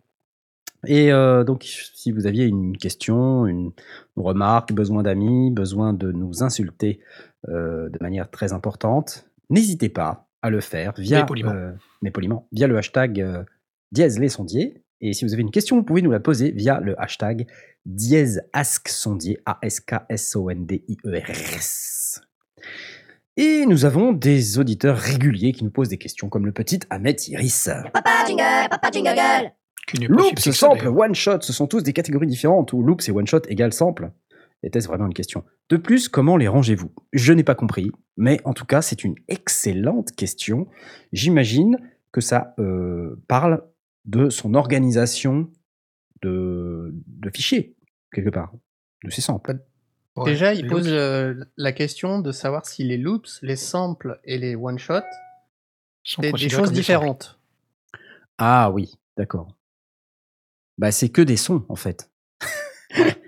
Et 0.86 1.12
euh, 1.12 1.44
donc, 1.44 1.64
si 1.64 2.10
vous 2.10 2.26
aviez 2.26 2.46
une 2.46 2.74
question, 2.78 3.46
une 3.46 3.72
remarque, 4.16 4.72
besoin 4.72 5.02
d'amis, 5.02 5.50
besoin 5.50 5.92
de 5.92 6.10
nous 6.10 6.42
insulter 6.42 7.00
euh, 7.48 7.88
de 7.88 7.98
manière 8.00 8.30
très 8.30 8.52
importante, 8.52 9.26
n'hésitez 9.48 9.88
pas 9.88 10.28
à 10.42 10.50
le 10.50 10.60
faire 10.60 10.92
via, 10.98 11.20
Mais 11.20 11.26
poliment. 11.26 11.52
euh, 11.52 11.72
mais 12.02 12.10
poliment, 12.10 12.48
via 12.52 12.66
le 12.66 12.76
hashtag 12.76 13.20
euh, 13.20 13.44
dièse 13.92 14.18
les 14.18 14.28
sondiers. 14.28 14.82
Et 15.00 15.12
si 15.12 15.24
vous 15.24 15.32
avez 15.32 15.42
une 15.42 15.50
question, 15.50 15.76
vous 15.76 15.82
pouvez 15.82 16.02
nous 16.02 16.10
la 16.10 16.20
poser 16.20 16.50
via 16.50 16.80
le 16.80 17.00
hashtag 17.00 17.46
dièse 17.86 18.42
asksondier, 18.52 19.38
A-S-K-S-O-N-D-I-E-R-S. 19.46 22.20
Et 23.36 23.64
nous 23.64 23.86
avons 23.86 24.12
des 24.12 24.58
auditeurs 24.58 24.98
réguliers 24.98 25.52
qui 25.52 25.64
nous 25.64 25.70
posent 25.70 25.88
des 25.88 25.96
questions, 25.96 26.28
comme 26.28 26.44
le 26.44 26.52
petit 26.52 26.80
Ahmed 26.90 27.18
Iris. 27.28 27.70
Papa 27.92 28.26
jingle, 28.26 28.68
papa 28.68 28.90
jingle 28.92 29.52
si 29.90 30.06
Loops, 30.06 30.50
sample, 30.52 30.88
one 30.88 31.14
shot, 31.14 31.40
ce 31.40 31.52
sont 31.52 31.66
tous 31.66 31.82
des 31.82 31.92
catégories 31.92 32.26
différentes 32.26 32.72
où 32.72 32.82
loops 32.82 33.08
et 33.08 33.12
one 33.12 33.26
shot 33.26 33.42
égale 33.48 33.72
sample. 33.72 34.10
Était-ce 34.62 34.88
vraiment 34.88 35.06
une 35.06 35.14
question 35.14 35.44
De 35.70 35.76
plus, 35.76 36.08
comment 36.08 36.36
les 36.36 36.48
rangez-vous? 36.48 36.92
Je 37.12 37.32
n'ai 37.32 37.44
pas 37.44 37.54
compris, 37.54 37.90
mais 38.16 38.40
en 38.44 38.52
tout 38.52 38.66
cas, 38.66 38.82
c'est 38.82 39.04
une 39.04 39.14
excellente 39.28 40.12
question. 40.12 40.68
J'imagine 41.12 41.78
que 42.12 42.20
ça 42.20 42.54
euh, 42.58 43.16
parle 43.26 43.62
de 44.04 44.28
son 44.28 44.54
organisation 44.54 45.50
de, 46.22 46.92
de 47.06 47.30
fichiers, 47.30 47.74
quelque 48.12 48.30
part, 48.30 48.52
de 49.04 49.10
ses 49.10 49.22
samples. 49.22 49.58
Ouais, 50.16 50.32
Déjà, 50.32 50.52
il 50.52 50.66
pose 50.66 50.88
euh, 50.88 51.34
la 51.56 51.72
question 51.72 52.18
de 52.18 52.32
savoir 52.32 52.66
si 52.66 52.84
les 52.84 52.98
loops, 52.98 53.38
les 53.42 53.56
samples 53.56 54.20
et 54.24 54.38
les 54.38 54.56
one-shots, 54.56 55.00
sont 56.02 56.22
c'est 56.22 56.32
des 56.32 56.48
choses 56.48 56.72
différentes. 56.72 57.38
Ah 58.38 58.70
oui, 58.72 58.98
d'accord. 59.16 59.56
Bah, 60.78 60.90
c'est 60.92 61.10
que 61.10 61.22
des 61.22 61.36
sons, 61.36 61.64
en 61.68 61.76
fait. 61.76 62.10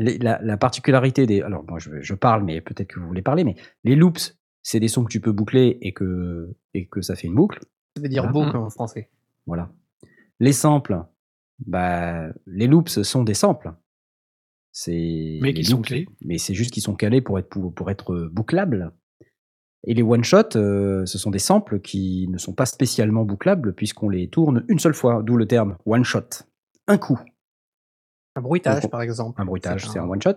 Les- 0.00 0.18
la, 0.18 0.40
la 0.42 0.56
particularité 0.56 1.26
des. 1.26 1.42
Alors, 1.42 1.62
moi, 1.68 1.78
je, 1.78 2.00
je 2.00 2.14
parle, 2.14 2.42
mais 2.44 2.60
peut-être 2.60 2.88
que 2.88 2.98
vous 3.00 3.06
voulez 3.06 3.22
parler, 3.22 3.44
mais 3.44 3.54
les 3.84 3.94
loops, 3.94 4.36
c'est 4.62 4.80
des 4.80 4.88
sons 4.88 5.04
que 5.04 5.10
tu 5.12 5.20
peux 5.20 5.32
boucler 5.32 5.78
et 5.82 5.92
que, 5.92 6.54
et 6.74 6.86
que 6.86 7.00
ça 7.02 7.14
fait 7.14 7.28
une 7.28 7.34
boucle. 7.34 7.60
Ça 7.96 8.02
veut 8.02 8.08
dire 8.08 8.22
Voilà. 8.30 8.46
boucle 8.46 8.56
en 8.56 8.70
français. 8.70 9.10
Voilà. 9.46 9.70
Les 10.40 10.52
samples, 10.52 11.02
bah, 11.66 12.28
les 12.46 12.66
loops 12.66 13.02
sont 13.02 13.24
des 13.24 13.34
samples. 13.34 13.72
C'est 14.72 15.38
Mais 15.42 15.52
qui 15.52 15.64
sont 15.64 15.82
clés. 15.82 16.06
Mais 16.24 16.38
c'est 16.38 16.54
juste 16.54 16.72
qu'ils 16.72 16.82
sont 16.82 16.94
calés 16.94 17.20
pour 17.20 17.38
être, 17.38 17.48
pour, 17.48 17.74
pour 17.74 17.90
être 17.90 18.28
bouclables. 18.32 18.92
Et 19.84 19.94
les 19.94 20.02
one-shots, 20.02 20.56
euh, 20.56 21.04
ce 21.06 21.18
sont 21.18 21.30
des 21.30 21.38
samples 21.38 21.80
qui 21.80 22.28
ne 22.28 22.38
sont 22.38 22.52
pas 22.52 22.66
spécialement 22.66 23.24
bouclables 23.24 23.74
puisqu'on 23.74 24.08
les 24.10 24.28
tourne 24.28 24.64
une 24.68 24.78
seule 24.78 24.94
fois, 24.94 25.22
d'où 25.22 25.36
le 25.36 25.46
terme 25.46 25.76
one-shot. 25.86 26.44
Un 26.86 26.98
coup. 26.98 27.18
Un 28.40 28.42
bruitage, 28.42 28.82
Donc, 28.82 28.90
par 28.90 29.02
exemple. 29.02 29.40
Un 29.40 29.44
bruitage, 29.44 29.86
c'est 29.88 29.98
un 29.98 30.08
one-shot. 30.08 30.36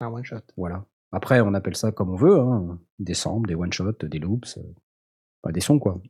un 0.00 0.08
one-shot. 0.08 0.40
Voilà. 0.56 0.84
Après, 1.12 1.40
on 1.40 1.54
appelle 1.54 1.74
ça 1.76 1.90
comme 1.90 2.10
on 2.10 2.16
veut. 2.16 2.38
hein. 2.38 2.78
Des 2.98 3.14
samples, 3.14 3.48
des 3.48 3.54
one-shots, 3.54 3.92
des 4.02 4.18
loops. 4.18 4.58
euh, 4.58 5.52
des 5.52 5.60
sons, 5.60 5.78
quoi. 5.78 6.00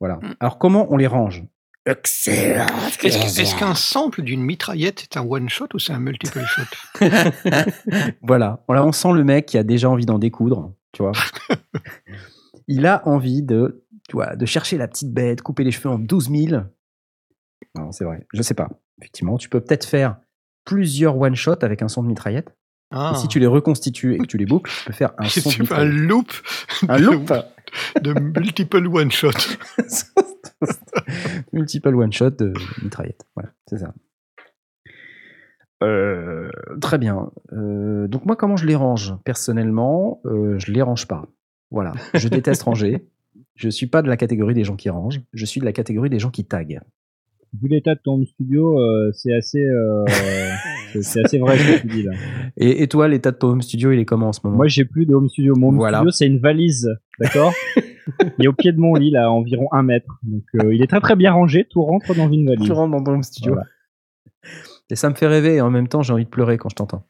Voilà. 0.00 0.16
Mm. 0.16 0.34
Alors, 0.40 0.58
comment 0.58 0.86
on 0.90 0.96
les 0.96 1.06
range? 1.06 1.44
Excellent 1.86 2.66
Est-ce 3.02 3.56
qu'un 3.56 3.74
sample 3.74 4.22
d'une 4.22 4.42
mitraillette 4.42 5.04
est 5.04 5.16
un 5.16 5.22
one 5.24 5.48
shot 5.48 5.68
ou 5.72 5.78
c'est 5.78 5.92
un 5.92 6.00
multiple 6.00 6.44
shot? 6.44 7.00
Voilà. 8.22 8.62
Voilà, 8.68 8.84
on 8.84 8.92
sent 8.92 9.12
le 9.14 9.24
mec 9.24 9.46
qui 9.46 9.56
a 9.56 9.62
déjà 9.62 9.88
envie 9.88 10.04
d'en 10.04 10.18
découdre, 10.18 10.74
tu 10.92 11.02
vois. 11.02 11.12
Il 12.66 12.84
a 12.86 13.06
envie 13.08 13.42
de, 13.42 13.86
tu 14.08 14.16
vois, 14.16 14.36
de 14.36 14.44
chercher 14.44 14.76
la 14.76 14.86
petite 14.88 15.12
bête, 15.14 15.40
couper 15.40 15.64
les 15.64 15.70
cheveux 15.70 15.88
en 15.88 15.98
12 15.98 16.30
000. 16.30 16.62
Non, 17.74 17.90
c'est 17.92 18.04
vrai. 18.04 18.26
Je 18.34 18.42
sais 18.42 18.54
pas. 18.54 18.68
Effectivement, 19.00 19.38
tu 19.38 19.48
peux 19.48 19.60
peut-être 19.60 19.84
faire 19.84 20.16
plusieurs 20.64 21.18
one-shots 21.18 21.62
avec 21.62 21.82
un 21.82 21.88
son 21.88 22.02
de 22.02 22.08
mitraillette. 22.08 22.54
Ah. 22.90 23.12
Et 23.14 23.18
si 23.18 23.28
tu 23.28 23.38
les 23.38 23.46
reconstitues 23.46 24.14
et 24.14 24.18
que 24.18 24.26
tu 24.26 24.38
les 24.38 24.46
boucles, 24.46 24.70
tu 24.70 24.86
peux 24.86 24.92
faire 24.92 25.12
un 25.18 25.24
son 25.28 25.50
de 25.50 25.72
un 25.72 25.84
loop 25.84 26.32
Un 26.88 26.98
loop 26.98 27.32
de 28.02 28.12
multiple 28.12 28.86
one 28.86 29.10
shot. 29.10 29.30
Multiple 31.52 31.94
one-shot 31.94 32.30
de 32.30 32.52
mitraillette. 32.82 33.26
Voilà, 33.34 33.50
c'est 33.66 33.78
ça. 33.78 33.94
Euh, 35.82 36.50
très 36.80 36.98
bien. 36.98 37.30
Euh, 37.52 38.08
donc 38.08 38.26
moi, 38.26 38.36
comment 38.36 38.56
je 38.56 38.66
les 38.66 38.74
range 38.74 39.14
Personnellement, 39.24 40.20
euh, 40.24 40.58
je 40.58 40.72
les 40.72 40.82
range 40.82 41.06
pas. 41.06 41.26
Voilà. 41.70 41.92
Je 42.14 42.28
déteste 42.28 42.62
ranger. 42.62 43.06
Je 43.54 43.68
suis 43.68 43.86
pas 43.86 44.02
de 44.02 44.08
la 44.08 44.16
catégorie 44.16 44.54
des 44.54 44.64
gens 44.64 44.76
qui 44.76 44.90
rangent. 44.90 45.20
Je 45.32 45.44
suis 45.44 45.60
de 45.60 45.64
la 45.64 45.72
catégorie 45.72 46.10
des 46.10 46.18
gens 46.18 46.30
qui 46.30 46.44
taguent. 46.44 46.80
Vu 47.60 47.68
l'état 47.68 47.94
de 47.94 48.00
ton 48.04 48.24
studio, 48.26 48.78
euh, 48.78 49.10
c'est 49.12 49.32
assez, 49.34 49.62
euh, 49.66 50.04
c'est- 51.00 51.24
assez 51.24 51.38
vrai 51.38 51.56
ce 51.58 51.76
que 51.76 51.80
tu 51.80 51.86
dis 51.86 52.02
là. 52.02 52.12
Et, 52.56 52.82
et 52.82 52.88
toi, 52.88 53.08
l'état 53.08 53.30
de 53.30 53.36
ton 53.36 53.48
home 53.48 53.62
studio, 53.62 53.90
il 53.92 53.98
est 54.00 54.04
comment 54.04 54.28
en 54.28 54.32
ce 54.32 54.40
moment? 54.44 54.56
Moi, 54.56 54.68
j'ai 54.68 54.84
plus 54.84 55.06
de 55.06 55.14
home 55.14 55.28
studio. 55.28 55.54
Mon 55.56 55.68
home 55.68 55.76
Voilà. 55.76 55.98
studio, 55.98 56.10
c'est 56.10 56.26
une 56.26 56.38
valise, 56.40 56.88
d'accord? 57.18 57.52
Il 58.38 58.44
est 58.44 58.48
au 58.48 58.52
pied 58.52 58.72
de 58.72 58.78
mon 58.78 58.94
lit, 58.94 59.10
là, 59.10 59.26
à 59.26 59.28
environ 59.30 59.68
un 59.72 59.82
mètre. 59.82 60.18
Donc, 60.22 60.42
euh, 60.62 60.74
il 60.74 60.82
est 60.82 60.86
très 60.86 61.00
très 61.00 61.16
bien 61.16 61.32
rangé. 61.32 61.66
Tout 61.68 61.82
rentre 61.82 62.14
dans 62.14 62.30
une 62.30 62.46
valise. 62.46 62.64
Tu 62.66 62.72
rentres 62.72 62.92
dans 62.96 63.02
ton 63.02 63.12
home 63.12 63.22
studio. 63.22 63.52
Voilà. 63.54 63.66
Et 64.90 64.96
ça 64.96 65.10
me 65.10 65.14
fait 65.14 65.26
rêver. 65.26 65.56
Et 65.56 65.60
en 65.60 65.70
même 65.70 65.88
temps, 65.88 66.02
j'ai 66.02 66.12
envie 66.12 66.24
de 66.24 66.30
pleurer 66.30 66.56
quand 66.58 66.68
je 66.70 66.76
t'entends. 66.76 67.04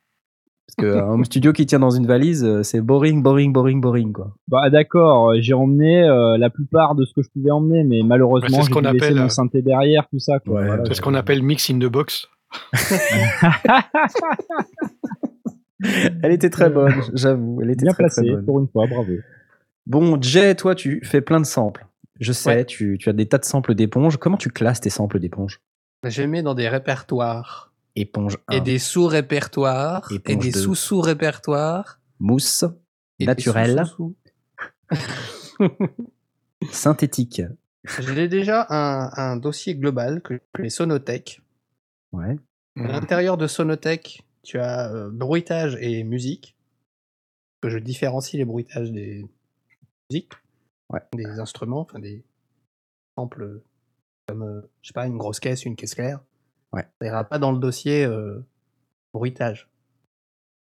Parce 0.79 0.93
qu'un 0.95 1.09
home 1.11 1.25
studio 1.25 1.53
qui 1.53 1.67
tient 1.67 1.79
dans 1.81 1.91
une 1.91 2.07
valise, 2.07 2.45
euh, 2.45 2.63
c'est 2.63 2.81
boring, 2.81 3.23
boring, 3.23 3.53
boring, 3.53 3.81
boring, 3.81 4.13
quoi. 4.13 4.35
Bah 4.49 4.71
d'accord, 4.71 5.31
euh, 5.31 5.37
j'ai 5.41 5.55
emmené 5.55 6.03
euh, 6.05 6.37
la 6.39 6.51
plupart 6.51 6.95
de 6.95 7.05
ce 7.05 7.13
que 7.13 7.23
je 7.23 7.29
pouvais 7.31 7.51
emmener, 7.51 7.85
mais 7.85 8.03
malheureusement, 8.05 8.63
c'est 8.63 8.71
ce 8.71 8.75
j'ai 8.75 8.81
laisser 8.81 9.05
appelle, 9.07 9.15
mon 9.23 9.29
synthé 9.29 9.63
derrière, 9.63 10.07
tout 10.09 10.19
ça. 10.19 10.39
Quoi. 10.39 10.61
Ouais, 10.61 10.67
Voilà. 10.67 10.85
C'est 10.87 10.95
ce 10.95 11.01
qu'on 11.01 11.15
appelle 11.15 11.43
mix 11.43 11.69
in 11.71 11.79
the 11.79 11.87
box. 11.87 12.29
Elle 16.23 16.33
était 16.33 16.51
très 16.51 16.71
bonne, 16.71 16.95
j'avoue. 17.15 17.61
Elle 17.63 17.71
était 17.71 17.85
Bien 17.85 17.93
très, 17.93 18.09
très 18.09 18.23
placé, 18.23 18.31
bonne. 18.33 18.45
pour 18.45 18.59
une 18.61 18.69
fois, 18.69 18.87
bravo. 18.89 19.13
Bon, 19.87 20.21
Jay, 20.21 20.55
toi, 20.55 20.75
tu 20.75 21.01
fais 21.05 21.21
plein 21.21 21.41
de 21.41 21.47
samples. 21.47 21.87
Je 22.21 22.33
sais, 22.33 22.51
Ouais. 22.51 22.65
tu, 22.65 22.99
tu 22.99 23.09
as 23.09 23.13
des 23.13 23.27
tas 23.27 23.39
de 23.39 23.45
samples 23.45 23.75
d'éponge. 23.75 24.17
Comment 24.17 24.37
tu 24.37 24.51
classes 24.51 24.81
tes 24.81 24.91
samples 24.91 25.21
d'éponge 25.21 25.61
Je 26.05 26.21
les 26.23 26.27
mets 26.27 26.43
dans 26.43 26.55
des 26.55 26.69
répertoires. 26.69 27.68
Éponge 28.01 28.39
1, 28.49 28.57
Et 28.57 28.61
des 28.61 28.79
sous-répertoires. 28.79 30.11
Et 30.27 30.37
des 30.37 30.53
sous-sous-répertoires. 30.53 32.01
mousse, 32.19 32.65
et 33.19 33.27
synthétique. 36.71 37.43
J'ai 38.01 38.29
déjà 38.29 38.67
un, 38.71 39.11
un 39.17 39.37
dossier 39.37 39.75
global 39.75 40.23
que 40.23 40.41
les 40.59 40.71
Sonothèques. 40.71 41.41
Ouais. 42.13 42.37
À 42.77 42.89
l'intérieur 42.89 43.37
de 43.37 43.47
Sonothèque, 43.47 44.23
tu 44.43 44.59
as 44.59 44.93
euh, 44.93 45.11
bruitage 45.11 45.77
et 45.81 46.05
musique. 46.05 46.55
Que 47.61 47.71
je 47.71 47.79
différencie 47.79 48.39
les 48.39 48.45
bruitages 48.45 48.93
des 48.93 49.27
musiques, 50.11 50.33
Ouais. 50.91 51.01
des 51.13 51.39
instruments, 51.41 51.81
enfin 51.81 51.99
des 51.99 52.25
samples 53.19 53.61
comme, 54.29 54.43
euh, 54.43 54.61
je 54.81 54.89
sais 54.89 54.93
pas, 54.95 55.07
une 55.07 55.19
grosse 55.19 55.41
caisse, 55.41 55.65
une 55.65 55.75
caisse 55.77 55.95
claire. 55.97 56.21
Ouais. 56.73 56.87
Ça 57.01 57.07
ira 57.07 57.25
pas 57.25 57.39
dans 57.39 57.53
le 57.53 57.59
dossier 57.59 58.05
euh, 58.05 58.45
bruitage. 59.15 59.69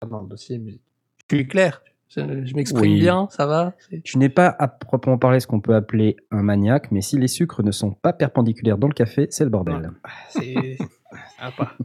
Pas 0.01 0.07
dans 0.09 0.21
le 0.23 0.29
dossier 0.29 0.59
musique. 0.59 0.83
Je 1.31 1.37
suis 1.37 1.47
clair, 1.49 1.83
je, 2.09 2.45
je 2.45 2.55
m'exprime 2.55 2.93
Oui. 2.93 2.99
bien, 3.01 3.29
ça 3.31 3.47
va? 3.47 3.75
C'est- 3.89 4.03
Tu 4.03 4.19
n'es 4.19 4.29
pas 4.29 4.49
à 4.59 4.69
proprement 4.69 5.17
parler 5.19 5.41
ce 5.41 5.47
qu'on 5.47 5.61
peut 5.61 5.75
appeler 5.75 6.17
un 6.31 6.43
maniaque, 6.43 6.91
mais 6.91 7.01
si 7.03 7.19
les 7.19 7.29
sucres 7.29 7.63
ne 7.63 7.71
sont 7.71 7.93
pas 7.93 8.13
perpendiculaires 8.13 8.79
dans 8.79 8.89
le 8.89 8.95
café, 8.95 9.29
c'est 9.31 9.45
le 9.45 9.51
bordel. 9.51 9.93
C'est. 10.31 10.77
va 11.41 11.53
pas. 11.53 11.77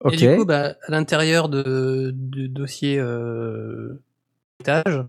Ok. 0.00 0.12
Et 0.12 0.16
du 0.16 0.36
coup, 0.36 0.44
bah, 0.44 0.76
à 0.86 0.90
l'intérieur 0.90 1.48
de, 1.48 2.12
du 2.14 2.48
dossier 2.48 2.98
euh, 2.98 4.00
bruitage, 4.58 5.02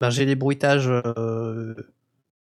ben, 0.00 0.10
j'ai 0.10 0.24
les 0.24 0.34
bruitages 0.34 0.88
euh, 0.88 1.74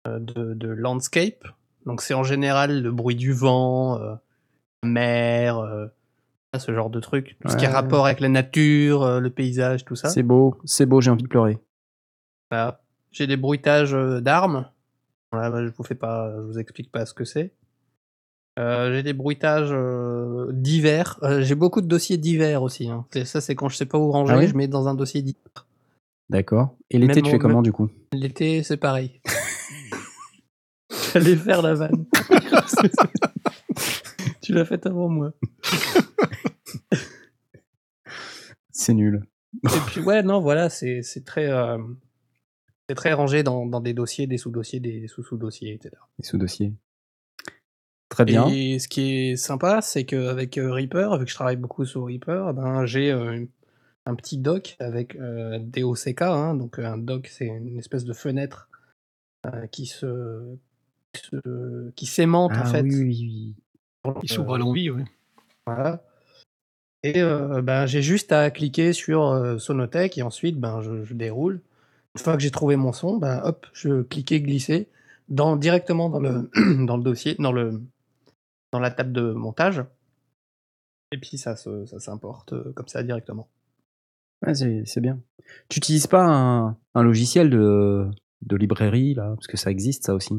de, 0.06 0.54
de 0.54 0.68
landscape. 0.68 1.46
Donc 1.88 2.02
c'est 2.02 2.14
en 2.14 2.22
général 2.22 2.82
le 2.82 2.92
bruit 2.92 3.16
du 3.16 3.32
vent, 3.32 3.98
euh, 4.00 4.14
la 4.82 4.88
mer, 4.88 5.58
euh, 5.58 5.86
ce 6.58 6.72
genre 6.74 6.90
de 6.90 7.00
truc. 7.00 7.36
Tout 7.40 7.48
ce 7.48 7.56
qui 7.56 7.64
a 7.66 7.70
rapport 7.70 8.04
avec 8.06 8.20
la 8.20 8.28
nature, 8.28 9.02
euh, 9.02 9.20
le 9.20 9.30
paysage, 9.30 9.84
tout 9.84 9.96
ça. 9.96 10.08
c'est 10.10 10.22
beau, 10.22 10.56
c'est 10.64 10.86
beau, 10.86 11.00
j'ai 11.00 11.10
envie 11.10 11.22
de 11.22 11.28
pleurer. 11.28 11.58
Voilà. 12.50 12.80
J'ai 13.10 13.26
des 13.26 13.36
bruitages 13.38 13.92
d'armes. 14.22 14.68
Voilà, 15.32 15.50
bah, 15.50 15.64
je 15.66 15.70
vous 15.76 15.82
fais 15.82 15.94
pas, 15.94 16.30
je 16.36 16.42
vous 16.42 16.58
explique 16.58 16.92
pas 16.92 17.06
ce 17.06 17.14
que 17.14 17.24
c'est. 17.24 17.52
J'ai 18.58 19.02
des 19.04 19.12
bruitages 19.12 19.72
divers. 20.52 21.18
J'ai 21.40 21.54
beaucoup 21.54 21.80
de 21.80 21.86
dossiers 21.86 22.16
divers 22.18 22.62
aussi. 22.62 22.88
hein. 22.90 23.06
C'est- 23.12 23.24
Ça, 23.24 23.40
c'est 23.40 23.54
quand 23.54 23.68
je 23.68 23.76
sais 23.76 23.86
pas 23.86 23.98
où 23.98 24.10
ranger, 24.10 24.32
Ah 24.34 24.38
oui 24.38 24.48
je 24.48 24.54
mets 24.56 24.66
dans 24.68 24.88
un 24.88 24.94
dossier 24.94 25.22
divers. 25.22 25.66
D'accord. 26.28 26.74
Et 26.90 26.98
l'été, 26.98 27.22
tu 27.22 27.30
fais 27.30 27.38
comment 27.38 27.62
du 27.62 27.72
coup? 27.72 27.88
L'été, 28.12 28.62
c'est 28.62 28.76
pareil. 28.76 29.20
J'allais 31.12 31.36
faire 31.36 31.62
la 31.62 31.74
vanne. 31.74 32.06
tu 34.40 34.52
l'as 34.52 34.64
faite 34.64 34.86
avant 34.86 35.08
moi. 35.08 35.32
C'est 38.70 38.94
nul. 38.94 39.24
Et 39.64 39.80
puis 39.86 40.00
ouais, 40.00 40.22
non, 40.22 40.40
voilà, 40.40 40.68
c'est 40.68 41.02
c'est 41.02 41.24
très, 41.24 41.50
euh, 41.50 41.78
c'est 42.88 42.94
très 42.94 43.12
rangé 43.12 43.42
dans, 43.42 43.66
dans 43.66 43.80
des 43.80 43.94
dossiers, 43.94 44.26
des 44.26 44.38
sous-dossiers, 44.38 44.80
des 44.80 45.08
sous-sous-dossiers, 45.08 45.74
etc. 45.74 45.96
Les 46.18 46.24
sous-dossiers. 46.24 46.74
Très 48.08 48.24
bien. 48.24 48.48
Et 48.48 48.78
ce 48.78 48.88
qui 48.88 49.30
est 49.30 49.36
sympa, 49.36 49.82
c'est 49.82 50.04
qu'avec 50.04 50.56
euh, 50.56 50.72
Reaper, 50.72 51.18
vu 51.18 51.24
que 51.24 51.30
je 51.30 51.34
travaille 51.34 51.56
beaucoup 51.56 51.84
sur 51.84 52.06
Reaper, 52.06 52.54
ben, 52.54 52.86
j'ai 52.86 53.12
euh, 53.12 53.44
un 54.06 54.14
petit 54.14 54.38
doc 54.38 54.76
avec 54.80 55.16
euh, 55.16 55.58
DOCK. 55.58 56.22
Hein, 56.22 56.54
donc 56.54 56.78
un 56.78 56.96
doc, 56.96 57.26
c'est 57.26 57.46
une 57.46 57.78
espèce 57.78 58.04
de 58.04 58.12
fenêtre 58.12 58.68
qui 59.70 59.86
se, 59.86 60.58
se- 61.18 61.90
qui 61.96 62.06
s'aimante 62.06 62.52
en 62.58 62.64
Ah 62.64 62.70
fait. 62.70 62.82
oui, 62.82 62.94
oui, 62.96 63.04
oui. 63.04 63.54
sur 64.04 64.14
Il 64.22 64.28
le- 64.30 64.34
s'ouvre 64.34 64.54
à 64.54 64.58
l'envie, 64.58 64.90
oui. 64.90 65.02
Voilà. 65.66 66.02
Et 67.04 67.20
euh, 67.20 67.62
ben, 67.62 67.86
j'ai 67.86 68.02
juste 68.02 68.32
à 68.32 68.50
cliquer 68.50 68.92
sur 68.92 69.26
euh, 69.28 69.58
Sonotech 69.58 70.18
et 70.18 70.22
ensuite 70.22 70.58
ben, 70.58 70.80
je, 70.82 71.04
je 71.04 71.14
déroule. 71.14 71.60
Une 72.16 72.20
fois 72.22 72.36
que 72.36 72.42
j'ai 72.42 72.50
trouvé 72.50 72.76
mon 72.76 72.92
son, 72.92 73.18
ben, 73.18 73.40
hop, 73.44 73.66
je 73.72 74.02
cliquais 74.02 74.40
glisser 74.40 74.88
dans, 75.28 75.56
directement 75.56 76.08
dans 76.08 76.20
le, 76.20 76.50
dans 76.86 76.96
le 76.96 77.02
dossier, 77.02 77.36
dans, 77.38 77.52
le, 77.52 77.80
dans 78.72 78.80
la 78.80 78.90
table 78.90 79.12
de 79.12 79.32
montage. 79.32 79.84
Et 81.12 81.18
puis 81.18 81.38
ça, 81.38 81.56
se- 81.56 81.86
ça 81.86 82.00
s'importe 82.00 82.52
euh, 82.52 82.72
comme 82.74 82.88
ça 82.88 83.02
directement. 83.02 83.48
Ouais, 84.46 84.54
c'est 84.54 84.82
c'est 84.84 85.00
bien. 85.00 85.20
Tu 85.68 85.78
n'utilises 85.78 86.06
pas 86.06 86.24
un, 86.24 86.76
un 86.94 87.02
logiciel 87.02 87.50
de, 87.50 88.08
de 88.42 88.56
librairie, 88.56 89.14
là? 89.14 89.32
Parce 89.34 89.46
que 89.46 89.56
ça 89.56 89.70
existe, 89.70 90.04
ça 90.06 90.14
aussi. 90.14 90.34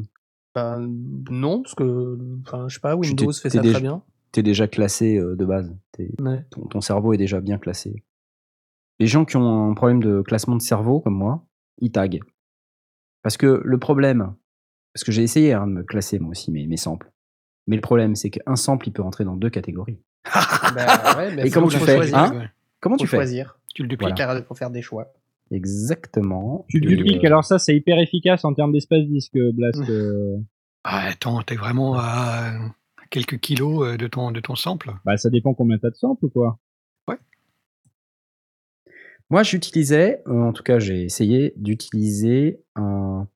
Ben, 0.78 0.88
non, 1.30 1.62
parce 1.62 1.74
que 1.74 2.18
enfin, 2.46 2.68
je 2.68 2.74
sais 2.74 2.80
pas, 2.80 2.92
t'es- 2.94 2.98
Windows 3.08 3.32
fait 3.32 3.48
t'es 3.48 3.56
ça 3.58 3.62
déjà- 3.62 3.74
très 3.74 3.82
bien. 3.82 4.02
Tu 4.32 4.40
es 4.40 4.42
déjà 4.42 4.68
classé 4.68 5.16
euh, 5.18 5.34
de 5.36 5.44
base. 5.44 5.74
T'es- 5.92 6.10
Ouais. 6.20 6.44
ton, 6.50 6.62
ton 6.66 6.80
cerveau 6.80 7.12
est 7.12 7.16
déjà 7.18 7.40
bien 7.40 7.58
classé. 7.58 8.04
Les 8.98 9.06
gens 9.06 9.24
qui 9.24 9.36
ont 9.36 9.70
un 9.70 9.74
problème 9.74 10.02
de 10.02 10.22
classement 10.22 10.56
de 10.56 10.62
cerveau, 10.62 11.00
comme 11.00 11.14
moi, 11.16 11.44
ils 11.78 11.90
taguent. 11.90 12.20
Parce 13.22 13.36
que 13.36 13.60
le 13.64 13.78
problème, 13.78 14.34
parce 14.94 15.04
que 15.04 15.12
j'ai 15.12 15.22
essayé 15.22 15.52
hein, 15.52 15.66
de 15.66 15.72
me 15.72 15.82
classer 15.82 16.18
moi 16.18 16.30
aussi 16.30 16.50
mes, 16.50 16.66
mes 16.66 16.76
samples, 16.76 17.10
mais 17.66 17.76
le 17.76 17.82
problème, 17.82 18.14
c'est 18.14 18.30
qu'un 18.30 18.56
sample, 18.56 18.88
il 18.88 18.92
peut 18.92 19.02
rentrer 19.02 19.24
dans 19.24 19.36
deux 19.36 19.50
catégories. 19.50 19.98
Ouais, 21.16 21.34
ben, 21.36 21.46
Et 21.46 21.50
comment 21.50 21.68
tu 21.68 21.78
fais, 21.78 21.96
choisir. 21.96 22.16
hein? 22.18 22.32
Ouais. 22.38 22.48
Comment 22.80 22.96
Faut 22.96 23.00
tu 23.04 23.06
fais? 23.08 23.16
choisir. 23.16 23.58
Tu 23.74 23.82
le 23.82 23.88
dupliques. 23.88 24.16
Voilà. 24.16 24.42
Faut 24.42 24.54
faire 24.54 24.70
des 24.70 24.82
choix. 24.82 25.12
Exactement. 25.50 26.64
Tu 26.68 26.80
dupliques, 26.80 27.24
euh, 27.24 27.26
alors 27.26 27.44
ça, 27.44 27.58
c'est 27.58 27.74
hyper 27.74 27.98
efficace 27.98 28.44
en 28.44 28.54
termes 28.54 28.72
d'espace 28.72 29.04
disque, 29.06 29.38
Blast. 29.52 29.80
euh. 29.90 30.36
Ah, 30.84 31.06
attends, 31.08 31.42
t'es 31.42 31.56
vraiment 31.56 31.96
à 31.98 32.52
quelques 33.10 33.38
kilos 33.38 33.86
euh, 33.86 33.96
de 33.96 34.06
ton, 34.06 34.30
de 34.30 34.40
ton 34.40 34.54
sample? 34.54 34.92
Bah, 35.04 35.16
ça 35.16 35.28
dépend 35.28 35.54
combien 35.54 35.78
t'as 35.78 35.90
de 35.90 35.96
samples, 35.96 36.28
quoi. 36.28 36.58
Moi, 39.30 39.44
j'utilisais, 39.44 40.22
euh, 40.26 40.42
en 40.42 40.52
tout 40.52 40.64
cas, 40.64 40.80
j'ai 40.80 41.04
essayé 41.04 41.54
d'utiliser 41.56 42.60
un, 42.74 43.28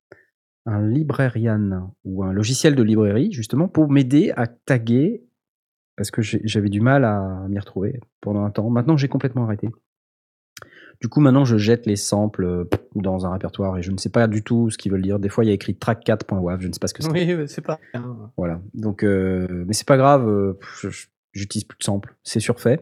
un 0.66 0.86
librarian 0.88 1.94
ou 2.04 2.24
un 2.24 2.32
logiciel 2.32 2.74
de 2.74 2.82
librairie, 2.82 3.30
justement, 3.30 3.68
pour 3.68 3.88
m'aider 3.88 4.32
à 4.36 4.48
taguer, 4.48 5.22
parce 5.96 6.10
que 6.10 6.20
j'avais 6.20 6.68
du 6.68 6.80
mal 6.80 7.04
à 7.04 7.46
m'y 7.48 7.60
retrouver 7.60 8.00
pendant 8.20 8.44
un 8.44 8.50
temps. 8.50 8.68
Maintenant, 8.70 8.96
j'ai 8.96 9.06
complètement 9.06 9.44
arrêté. 9.44 9.68
Du 11.00 11.08
coup, 11.08 11.20
maintenant, 11.20 11.44
je 11.44 11.56
jette 11.56 11.86
les 11.86 11.96
samples 11.96 12.44
euh, 12.44 12.64
dans 12.94 13.26
un 13.26 13.32
répertoire 13.32 13.76
et 13.78 13.82
je 13.82 13.90
ne 13.90 13.98
sais 13.98 14.08
pas 14.08 14.26
du 14.26 14.42
tout 14.42 14.70
ce 14.70 14.78
qu'ils 14.78 14.90
veulent 14.92 15.02
dire. 15.02 15.18
Des 15.18 15.28
fois, 15.28 15.44
il 15.44 15.48
y 15.48 15.50
a 15.50 15.54
écrit 15.54 15.72
track4.wav, 15.74 16.60
je 16.60 16.68
ne 16.68 16.72
sais 16.72 16.78
pas 16.80 16.86
ce 16.86 16.94
que 16.94 17.02
c'est. 17.02 17.10
Oui, 17.10 17.26
mais 17.34 17.46
c'est 17.46 17.60
pas. 17.62 17.78
Voilà. 18.36 18.60
Donc, 18.74 19.02
euh, 19.04 19.64
mais 19.66 19.72
c'est 19.74 19.86
pas 19.86 19.96
grave. 19.96 20.28
euh, 20.28 20.58
J'utilise 21.32 21.64
plus 21.64 21.76
de 21.78 21.82
samples, 21.82 22.14
c'est 22.22 22.38
surfait. 22.38 22.78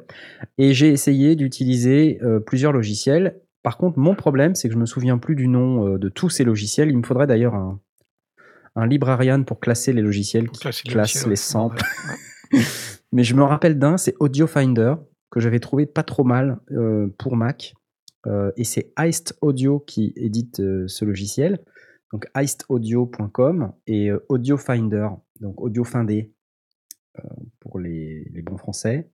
Et 0.59 0.75
j'ai 0.75 0.89
essayé 0.91 1.37
d'utiliser 1.37 2.19
euh, 2.23 2.39
plusieurs 2.39 2.73
logiciels. 2.73 3.41
Par 3.63 3.79
contre, 3.79 3.99
mon 3.99 4.15
problème, 4.15 4.55
c'est 4.55 4.69
que 4.69 4.75
je 4.75 4.79
me 4.79 4.85
souviens 4.85 5.17
plus 5.17 5.37
du 5.37 5.49
nom 5.49 5.87
euh, 5.95 5.99
de 5.99 6.11
tous 6.11 6.29
ces 6.29 6.45
logiciels. 6.45 6.91
Il 6.91 6.99
me 6.99 7.03
faudrait 7.03 7.27
d'ailleurs 7.27 7.55
un, 7.55 7.81
un 8.77 8.87
librarian 8.87 9.43
pour 9.45 9.59
classer 9.59 9.95
les 9.95 10.03
logiciels 10.03 10.51
qui 10.51 10.61
Classer 10.61 10.83
les 10.85 10.93
classent 10.93 11.15
logiciels, 11.25 11.25
les 11.25 11.31
ouais. 11.31 11.37
samples. 11.37 11.83
Mais 13.13 13.25
je 13.25 13.35
me 13.35 13.43
rappelle 13.43 13.79
d'un, 13.79 13.97
c'est 13.97 14.15
Audio 14.21 14.47
Finder 14.47 14.95
que 15.31 15.41
j'avais 15.41 15.61
trouvé 15.61 15.87
pas 15.87 16.03
trop 16.03 16.25
mal 16.25 16.59
euh, 16.73 17.09
pour 17.19 17.37
Mac. 17.37 17.73
Euh, 18.27 18.53
et 18.57 18.65
c'est 18.65 18.93
Heist 18.99 19.37
Audio 19.41 19.81
qui 19.81 20.13
édite 20.17 20.61
euh, 20.61 20.87
ce 20.89 21.05
logiciel. 21.05 21.61
Donc 22.13 22.27
heistaudio.com 22.35 23.73
et 23.87 24.11
euh, 24.11 24.25
Audio 24.29 24.57
Finder, 24.57 25.09
donc 25.41 25.61
Audio 25.61 25.83
Findé 25.85 26.33
pour 27.61 27.79
les, 27.79 28.25
les 28.33 28.43
bons 28.43 28.57
français. 28.57 29.11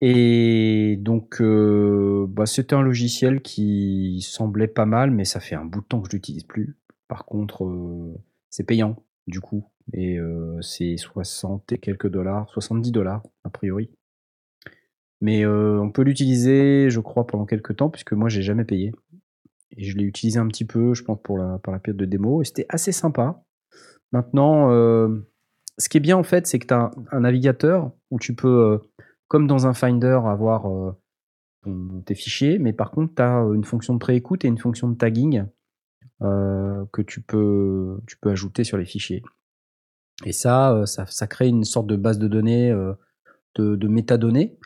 Et 0.00 0.96
donc, 1.00 1.40
bah, 1.40 2.46
c'était 2.46 2.74
un 2.74 2.82
logiciel 2.82 3.40
qui 3.40 4.20
semblait 4.22 4.66
pas 4.66 4.86
mal, 4.86 5.12
mais 5.12 5.24
ça 5.24 5.38
fait 5.38 5.54
un 5.54 5.64
bout 5.64 5.82
de 5.82 5.86
temps 5.86 6.02
que 6.02 6.08
je 6.10 6.16
l'utilise 6.16 6.42
plus. 6.42 6.76
Par 7.06 7.24
contre, 7.24 7.64
c'est 8.50 8.64
payant, 8.64 9.04
du 9.28 9.40
coup. 9.40 9.70
Et 9.92 10.18
c'est 10.62 10.96
60 10.96 11.72
et 11.72 11.78
quelques 11.78 12.08
dollars, 12.08 12.50
70 12.50 12.90
dollars, 12.90 13.22
a 13.44 13.50
priori. 13.50 13.88
Mais 15.20 15.44
euh, 15.44 15.80
on 15.80 15.90
peut 15.90 16.02
l'utiliser, 16.02 16.90
je 16.90 17.00
crois, 17.00 17.26
pendant 17.26 17.46
quelques 17.46 17.76
temps, 17.76 17.88
puisque 17.88 18.12
moi, 18.12 18.28
j'ai 18.28 18.42
jamais 18.42 18.64
payé. 18.64 18.92
Et 19.76 19.84
je 19.84 19.96
l'ai 19.96 20.04
utilisé 20.04 20.38
un 20.38 20.46
petit 20.48 20.64
peu, 20.64 20.94
je 20.94 21.02
pense, 21.02 21.18
pour 21.22 21.38
la, 21.38 21.58
la 21.66 21.78
période 21.78 21.96
de 21.96 22.04
démo, 22.04 22.42
et 22.42 22.44
c'était 22.44 22.66
assez 22.68 22.92
sympa. 22.92 23.42
Maintenant, 24.12 24.70
euh, 24.70 25.26
ce 25.78 25.88
qui 25.88 25.96
est 25.98 26.00
bien, 26.00 26.16
en 26.16 26.22
fait, 26.22 26.46
c'est 26.46 26.58
que 26.58 26.66
tu 26.66 26.74
as 26.74 26.90
un, 27.10 27.20
navigateur 27.20 27.92
où 28.10 28.18
tu 28.18 28.34
peux, 28.34 28.48
euh, 28.48 28.78
comme 29.28 29.46
dans 29.46 29.66
un 29.66 29.74
Finder, 29.74 30.20
avoir 30.26 30.94
tes 32.04 32.14
fichiers, 32.14 32.58
mais 32.60 32.72
par 32.72 32.92
contre, 32.92 33.16
tu 33.16 33.22
as 33.22 33.40
une 33.52 33.64
fonction 33.64 33.92
de 33.94 33.98
préécoute 33.98 34.44
et 34.44 34.48
une 34.48 34.58
fonction 34.58 34.88
de 34.88 34.94
tagging 34.94 35.44
que 36.20 37.02
tu 37.02 37.20
peux, 37.20 38.00
tu 38.06 38.16
peux 38.18 38.30
ajouter 38.30 38.62
sur 38.62 38.78
les 38.78 38.84
fichiers. 38.84 39.24
Et 40.24 40.32
ça, 40.32 40.84
ça, 40.86 41.26
crée 41.26 41.48
une 41.48 41.64
sorte 41.64 41.88
de 41.88 41.96
base 41.96 42.20
de 42.20 42.28
données, 42.28 42.72
de 43.56 43.88
métadonnées. 43.88 44.56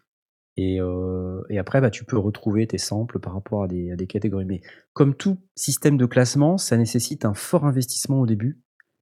Et, 0.56 0.80
euh, 0.80 1.42
et 1.48 1.58
après, 1.58 1.80
bah, 1.80 1.90
tu 1.90 2.04
peux 2.04 2.18
retrouver 2.18 2.66
tes 2.66 2.78
samples 2.78 3.18
par 3.18 3.32
rapport 3.34 3.62
à 3.62 3.68
des, 3.68 3.92
à 3.92 3.96
des 3.96 4.06
catégories. 4.06 4.44
Mais 4.44 4.60
comme 4.92 5.14
tout 5.14 5.38
système 5.54 5.96
de 5.96 6.06
classement, 6.06 6.58
ça 6.58 6.76
nécessite 6.76 7.24
un 7.24 7.34
fort 7.34 7.64
investissement 7.64 8.20
au 8.20 8.26
début. 8.26 8.60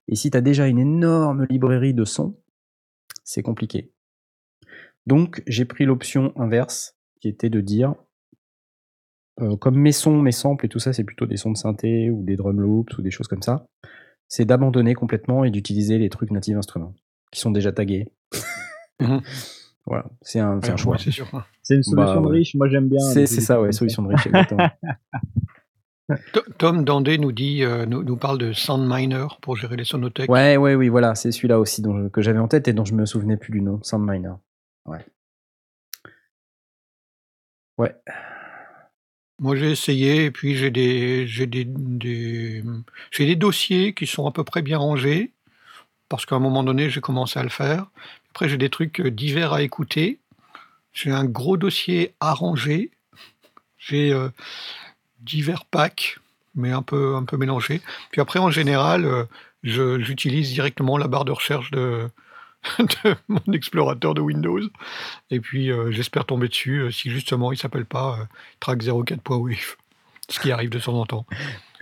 Et 0.08 0.14
si 0.14 0.30
tu 0.30 0.36
as 0.36 0.40
déjà 0.40 0.66
une 0.66 0.78
énorme 0.78 1.46
librairie 1.50 1.94
de 1.94 2.04
sons, 2.04 2.38
c'est 3.24 3.42
compliqué. 3.42 3.92
Donc, 5.06 5.42
j'ai 5.46 5.64
pris 5.64 5.84
l'option 5.84 6.32
inverse, 6.36 6.96
qui 7.20 7.28
était 7.28 7.50
de 7.50 7.60
dire, 7.60 7.94
euh, 9.40 9.56
comme 9.56 9.76
mes 9.76 9.92
sons, 9.92 10.20
mes 10.20 10.32
samples 10.32 10.66
et 10.66 10.68
tout 10.68 10.78
ça, 10.78 10.92
c'est 10.92 11.04
plutôt 11.04 11.26
des 11.26 11.36
sons 11.36 11.52
de 11.52 11.56
synthé 11.56 12.10
ou 12.10 12.22
des 12.24 12.36
drum 12.36 12.60
loops 12.60 12.96
ou 12.98 13.02
des 13.02 13.10
choses 13.10 13.28
comme 13.28 13.42
ça, 13.42 13.66
c'est 14.28 14.44
d'abandonner 14.44 14.94
complètement 14.94 15.44
et 15.44 15.50
d'utiliser 15.50 15.98
les 15.98 16.10
trucs 16.10 16.30
native 16.30 16.56
instruments, 16.56 16.94
qui 17.32 17.40
sont 17.40 17.50
déjà 17.50 17.72
tagués. 17.72 18.12
Mhm. 19.00 19.22
Voilà, 19.88 20.04
c'est 20.20 20.38
un, 20.38 20.60
c'est 20.62 20.68
un 20.70 20.72
Ouais, 20.72 20.78
choix. 20.78 20.92
ouais, 20.92 20.98
c'est 21.02 21.10
sûr. 21.10 21.26
C'est 21.62 21.74
une 21.76 21.82
solution 21.82 22.14
Bah, 22.14 22.20
de 22.20 22.26
ouais. 22.26 22.38
riche, 22.38 22.54
moi 22.54 22.68
j'aime 22.68 22.88
bien. 22.88 23.00
C'est 23.00 23.26
ça, 23.26 23.60
ouais, 23.60 23.72
solutions 23.72 24.02
solution 24.02 24.02
de 24.02 24.08
riche, 24.08 24.26
exactement. 24.26 24.68
Tom 26.58 26.84
Dandé 26.84 27.18
nous 27.18 27.32
dit, 27.32 27.62
euh, 27.64 27.84
nous, 27.86 28.02
nous 28.02 28.16
parle 28.16 28.38
de 28.38 28.52
SoundMiner 28.52 29.26
pour 29.42 29.56
gérer 29.56 29.76
les 29.76 29.84
sonothèques. 29.84 30.30
Ouais, 30.30 30.56
ouais, 30.56 30.74
oui, 30.74 30.88
voilà, 30.88 31.14
c'est 31.14 31.32
celui-là 31.32 31.58
aussi 31.58 31.82
dont, 31.82 32.08
que 32.08 32.22
j'avais 32.22 32.38
en 32.38 32.48
tête 32.48 32.66
et 32.68 32.72
dont 32.72 32.84
je 32.86 32.94
me 32.94 33.04
souvenais 33.06 33.36
plus 33.36 33.52
du 33.52 33.60
nom, 33.60 33.78
Soundminer. 33.82 34.32
Ouais. 34.86 35.04
Ouais. 37.76 37.94
Moi, 39.40 39.54
j'ai 39.54 39.70
essayé, 39.70 40.24
et 40.24 40.30
puis 40.30 40.56
j'ai 40.56 40.70
des, 40.70 41.26
j'ai 41.26 41.46
des, 41.46 41.64
des, 41.66 42.64
j'ai 43.10 43.26
des 43.26 43.36
dossiers 43.36 43.94
qui 43.94 44.06
sont 44.06 44.26
à 44.26 44.32
peu 44.32 44.44
près 44.44 44.62
bien 44.62 44.78
rangés, 44.78 45.32
parce 46.08 46.24
qu'à 46.26 46.36
un 46.36 46.40
moment 46.40 46.64
donné, 46.64 46.88
j'ai 46.90 47.00
commencé 47.02 47.38
à 47.38 47.42
le 47.42 47.48
faire. 47.50 47.90
Après, 48.30 48.48
j'ai 48.48 48.56
des 48.58 48.70
trucs 48.70 49.00
euh, 49.00 49.10
divers 49.10 49.52
à 49.52 49.62
écouter. 49.62 50.18
J'ai 50.92 51.10
un 51.10 51.24
gros 51.24 51.56
dossier 51.56 52.14
à 52.20 52.34
ranger. 52.34 52.90
J'ai 53.78 54.12
euh, 54.12 54.28
divers 55.20 55.64
packs, 55.64 56.18
mais 56.54 56.70
un 56.72 56.82
peu, 56.82 57.14
un 57.16 57.24
peu 57.24 57.36
mélangés. 57.36 57.80
Puis 58.10 58.20
après, 58.20 58.38
en 58.38 58.50
général, 58.50 59.04
euh, 59.04 59.24
je- 59.62 60.00
j'utilise 60.00 60.52
directement 60.52 60.98
la 60.98 61.08
barre 61.08 61.24
de 61.24 61.32
recherche 61.32 61.70
de, 61.70 62.08
de 62.78 63.14
mon 63.28 63.52
explorateur 63.52 64.14
de 64.14 64.20
Windows. 64.20 64.60
Et 65.30 65.40
puis, 65.40 65.70
euh, 65.70 65.90
j'espère 65.90 66.24
tomber 66.24 66.48
dessus 66.48 66.90
si 66.92 67.10
justement 67.10 67.52
il 67.52 67.58
s'appelle 67.58 67.86
pas 67.86 68.28
track 68.60 68.82
04.wave, 68.82 69.76
ce 70.28 70.40
qui 70.40 70.50
arrive 70.52 70.70
de 70.70 70.78
temps 70.80 70.94
en 71.00 71.06
temps. 71.06 71.26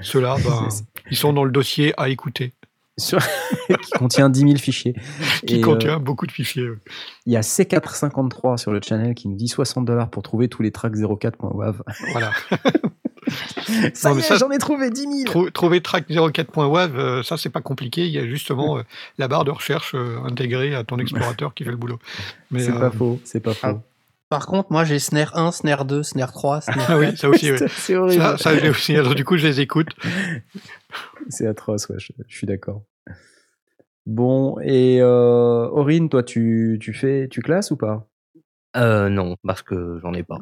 Ceux-là, 0.00 0.36
ben, 0.44 0.68
ils 1.10 1.16
sont 1.16 1.32
dans 1.32 1.44
le 1.44 1.50
dossier 1.52 1.94
à 1.98 2.08
écouter. 2.10 2.52
Sur- 2.98 3.18
qui 3.82 3.90
contient 3.98 4.28
10 4.30 4.40
000 4.40 4.56
fichiers. 4.56 4.94
Qui 5.46 5.56
Et, 5.56 5.58
euh, 5.58 5.62
contient 5.64 5.98
beaucoup 5.98 6.26
de 6.26 6.32
fichiers. 6.32 6.68
Il 7.26 7.32
y 7.32 7.36
a 7.36 7.40
C453 7.40 8.56
sur 8.56 8.72
le 8.72 8.80
channel 8.86 9.14
qui 9.14 9.28
nous 9.28 9.36
dit 9.36 9.48
60 9.48 9.84
dollars 9.84 10.08
pour 10.10 10.22
trouver 10.22 10.48
tous 10.48 10.62
les 10.62 10.70
tracks 10.70 10.94
04.wav. 10.94 11.82
Voilà. 12.12 12.32
Ça 13.94 14.10
Non, 14.10 14.14
y 14.14 14.18
mais 14.18 14.22
est, 14.22 14.28
ça- 14.28 14.36
j'en 14.36 14.50
ai 14.52 14.58
trouvé 14.58 14.90
10 14.90 15.00
000 15.00 15.12
Trou- 15.24 15.50
Trouver 15.50 15.80
track 15.80 16.08
04.wav, 16.08 16.96
euh, 16.96 17.22
ça 17.24 17.36
c'est 17.36 17.50
pas 17.50 17.60
compliqué. 17.60 18.06
Il 18.06 18.12
y 18.12 18.18
a 18.18 18.26
justement 18.26 18.78
euh, 18.78 18.82
la 19.18 19.26
barre 19.26 19.42
de 19.44 19.50
recherche 19.50 19.94
euh, 19.96 20.18
intégrée 20.24 20.76
à 20.76 20.84
ton 20.84 20.98
explorateur 20.98 21.52
qui 21.52 21.64
fait 21.64 21.70
le 21.72 21.76
boulot. 21.76 21.98
Mais 22.52 22.60
C'est 22.60 22.70
euh, 22.72 22.78
pas 22.78 22.90
faux, 22.92 23.18
c'est 23.24 23.40
pas 23.40 23.52
faux. 23.54 23.80
Par 24.28 24.46
contre, 24.46 24.72
moi 24.72 24.84
j'ai 24.84 24.98
Snare 24.98 25.36
1, 25.36 25.52
Snare 25.52 25.84
2, 25.84 26.02
Snare 26.02 26.32
3, 26.32 26.60
Snare 26.62 26.76
4. 26.76 26.90
ah 26.90 26.98
oui, 26.98 27.16
ça 27.16 27.28
aussi. 27.28 27.52
ouais. 27.52 27.68
c'est 27.68 27.96
horrible. 27.96 28.22
Ça, 28.22 28.36
ça 28.38 28.58
j'ai 28.58 28.68
aussi. 28.68 28.96
Alors 28.96 29.14
du 29.14 29.24
coup, 29.24 29.36
je 29.36 29.46
les 29.46 29.60
écoute. 29.60 29.88
C'est 31.28 31.46
atroce, 31.46 31.88
ouais, 31.88 31.96
je, 31.98 32.12
je 32.28 32.36
suis 32.36 32.46
d'accord. 32.46 32.82
Bon, 34.06 34.58
et 34.60 35.00
euh, 35.00 35.68
Aurine, 35.68 36.08
toi, 36.08 36.22
tu, 36.22 36.78
tu 36.80 36.92
fais, 36.94 37.26
tu 37.28 37.40
classes 37.42 37.72
ou 37.72 37.76
pas? 37.76 38.08
Euh, 38.76 39.08
non, 39.08 39.36
parce 39.44 39.62
que 39.62 39.98
j'en 40.00 40.14
ai 40.14 40.22
pas. 40.22 40.38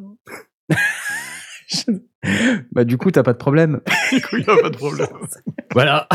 Bah 2.72 2.84
du 2.84 2.98
coup, 2.98 3.10
t'as 3.10 3.22
pas 3.22 3.32
de 3.32 3.38
problème. 3.38 3.80
Du 4.12 4.20
coup, 4.20 4.36
il 4.36 4.44
n'y 4.44 4.50
a 4.52 4.62
pas 4.62 4.70
de 4.70 4.76
problème. 4.76 5.08
Voilà. 5.72 6.08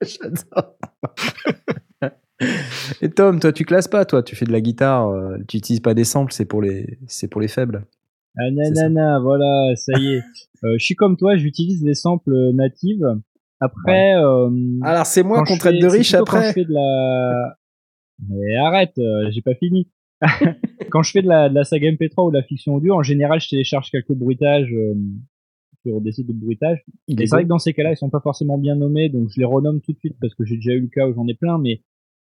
J'adore. 0.00 0.76
Et 3.02 3.10
Tom, 3.10 3.40
toi, 3.40 3.52
tu 3.52 3.64
classes 3.64 3.88
pas, 3.88 4.04
toi, 4.04 4.22
tu 4.22 4.36
fais 4.36 4.44
de 4.44 4.52
la 4.52 4.60
guitare, 4.60 5.08
euh, 5.08 5.36
tu 5.48 5.56
utilises 5.58 5.80
pas 5.80 5.94
des 5.94 6.04
samples, 6.04 6.32
c'est 6.32 6.44
pour 6.44 6.62
les, 6.62 6.98
c'est 7.06 7.28
pour 7.28 7.40
les 7.40 7.48
faibles. 7.48 7.86
Ah 8.36 8.50
nanana, 8.50 9.20
voilà, 9.20 9.74
ça 9.76 9.98
y 9.98 10.14
est. 10.14 10.22
Euh, 10.64 10.76
je 10.78 10.84
suis 10.86 10.94
comme 10.94 11.18
toi, 11.18 11.36
j'utilise 11.36 11.82
des 11.82 11.92
samples 11.92 12.34
natives. 12.54 13.04
Après, 13.60 14.14
euh, 14.16 14.48
Alors 14.82 15.04
c'est 15.04 15.22
moi 15.22 15.42
qu'on 15.44 15.56
je 15.56 15.58
traite 15.58 15.78
de 15.78 15.86
riche 15.86 16.12
Quand 16.12 16.16
je 16.18 16.22
après. 16.22 16.52
fais 16.54 16.64
de 16.64 16.72
la... 16.72 17.58
Mais 18.30 18.56
arrête, 18.56 18.96
euh, 18.96 19.30
j'ai 19.30 19.42
pas 19.42 19.54
fini. 19.54 19.90
quand 20.90 21.02
je 21.02 21.10
fais 21.10 21.20
de 21.20 21.28
la, 21.28 21.50
de 21.50 21.54
la 21.54 21.64
saga 21.64 21.90
MP3 21.90 22.28
ou 22.28 22.30
de 22.30 22.36
la 22.38 22.42
fiction 22.42 22.76
audio, 22.76 22.94
en 22.94 23.02
général, 23.02 23.42
je 23.42 23.50
télécharge 23.50 23.90
quelques 23.90 24.12
bruitages 24.14 24.72
euh, 24.72 24.94
sur 25.86 26.00
des 26.00 26.12
sites 26.12 26.28
de 26.28 26.32
bruitage. 26.32 26.82
Il 27.08 27.20
Et 27.20 27.24
est 27.24 27.26
c'est 27.26 27.36
vrai 27.36 27.42
que 27.44 27.48
dans 27.48 27.58
ces 27.58 27.74
cas-là, 27.74 27.92
ils 27.92 27.96
sont 27.98 28.08
pas 28.08 28.20
forcément 28.20 28.56
bien 28.56 28.74
nommés, 28.74 29.10
donc 29.10 29.28
je 29.34 29.38
les 29.40 29.44
renomme 29.44 29.82
tout 29.82 29.92
de 29.92 29.98
suite 29.98 30.16
parce 30.18 30.34
que 30.34 30.46
j'ai 30.46 30.56
déjà 30.56 30.72
eu 30.72 30.80
le 30.80 30.88
cas 30.88 31.06
où 31.06 31.12
j'en 31.12 31.26
ai 31.28 31.34
plein, 31.34 31.58
mais 31.58 31.72
euh, 31.74 31.76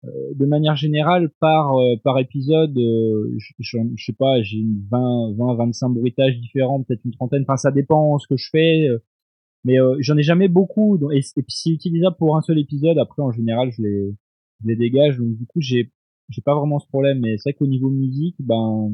de 0.04 0.46
manière 0.46 0.74
générale, 0.76 1.30
par 1.40 1.76
euh, 1.78 1.96
par 2.02 2.18
épisode, 2.18 2.76
euh, 2.76 3.34
je, 3.38 3.52
je, 3.60 3.78
je 3.96 4.04
sais 4.04 4.12
pas, 4.12 4.42
j'ai 4.42 4.58
une 4.58 4.82
20, 4.90 5.34
20, 5.36 5.54
25 5.54 5.90
bruitages 5.90 6.38
différents, 6.40 6.82
peut-être 6.82 7.04
une 7.04 7.12
trentaine. 7.12 7.42
Enfin, 7.42 7.56
ça 7.56 7.70
dépend 7.70 8.18
ce 8.18 8.26
que 8.26 8.36
je 8.36 8.48
fais, 8.50 8.88
euh, 8.88 8.98
mais 9.64 9.80
euh, 9.80 9.96
j'en 10.00 10.16
ai 10.16 10.22
jamais 10.24 10.48
beaucoup. 10.48 10.98
donc- 10.98 11.12
et, 11.12 11.18
et 11.20 11.42
puis 11.42 11.54
c'est 11.54 11.70
utilisable 11.70 12.16
pour 12.16 12.36
un 12.36 12.42
seul 12.42 12.58
épisode. 12.58 12.98
Après, 12.98 13.22
en 13.22 13.30
général, 13.30 13.70
je 13.70 13.82
les 13.82 14.14
je 14.62 14.68
les 14.68 14.76
dégage. 14.76 15.18
Donc 15.18 15.36
du 15.36 15.46
coup, 15.46 15.60
j'ai 15.60 15.92
j'ai 16.30 16.42
pas 16.42 16.54
vraiment 16.56 16.78
ce 16.80 16.86
problème. 16.88 17.20
Mais 17.20 17.36
c'est 17.38 17.50
vrai 17.50 17.54
qu'au 17.54 17.66
niveau 17.68 17.88
musique, 17.90 18.36
ben 18.40 18.92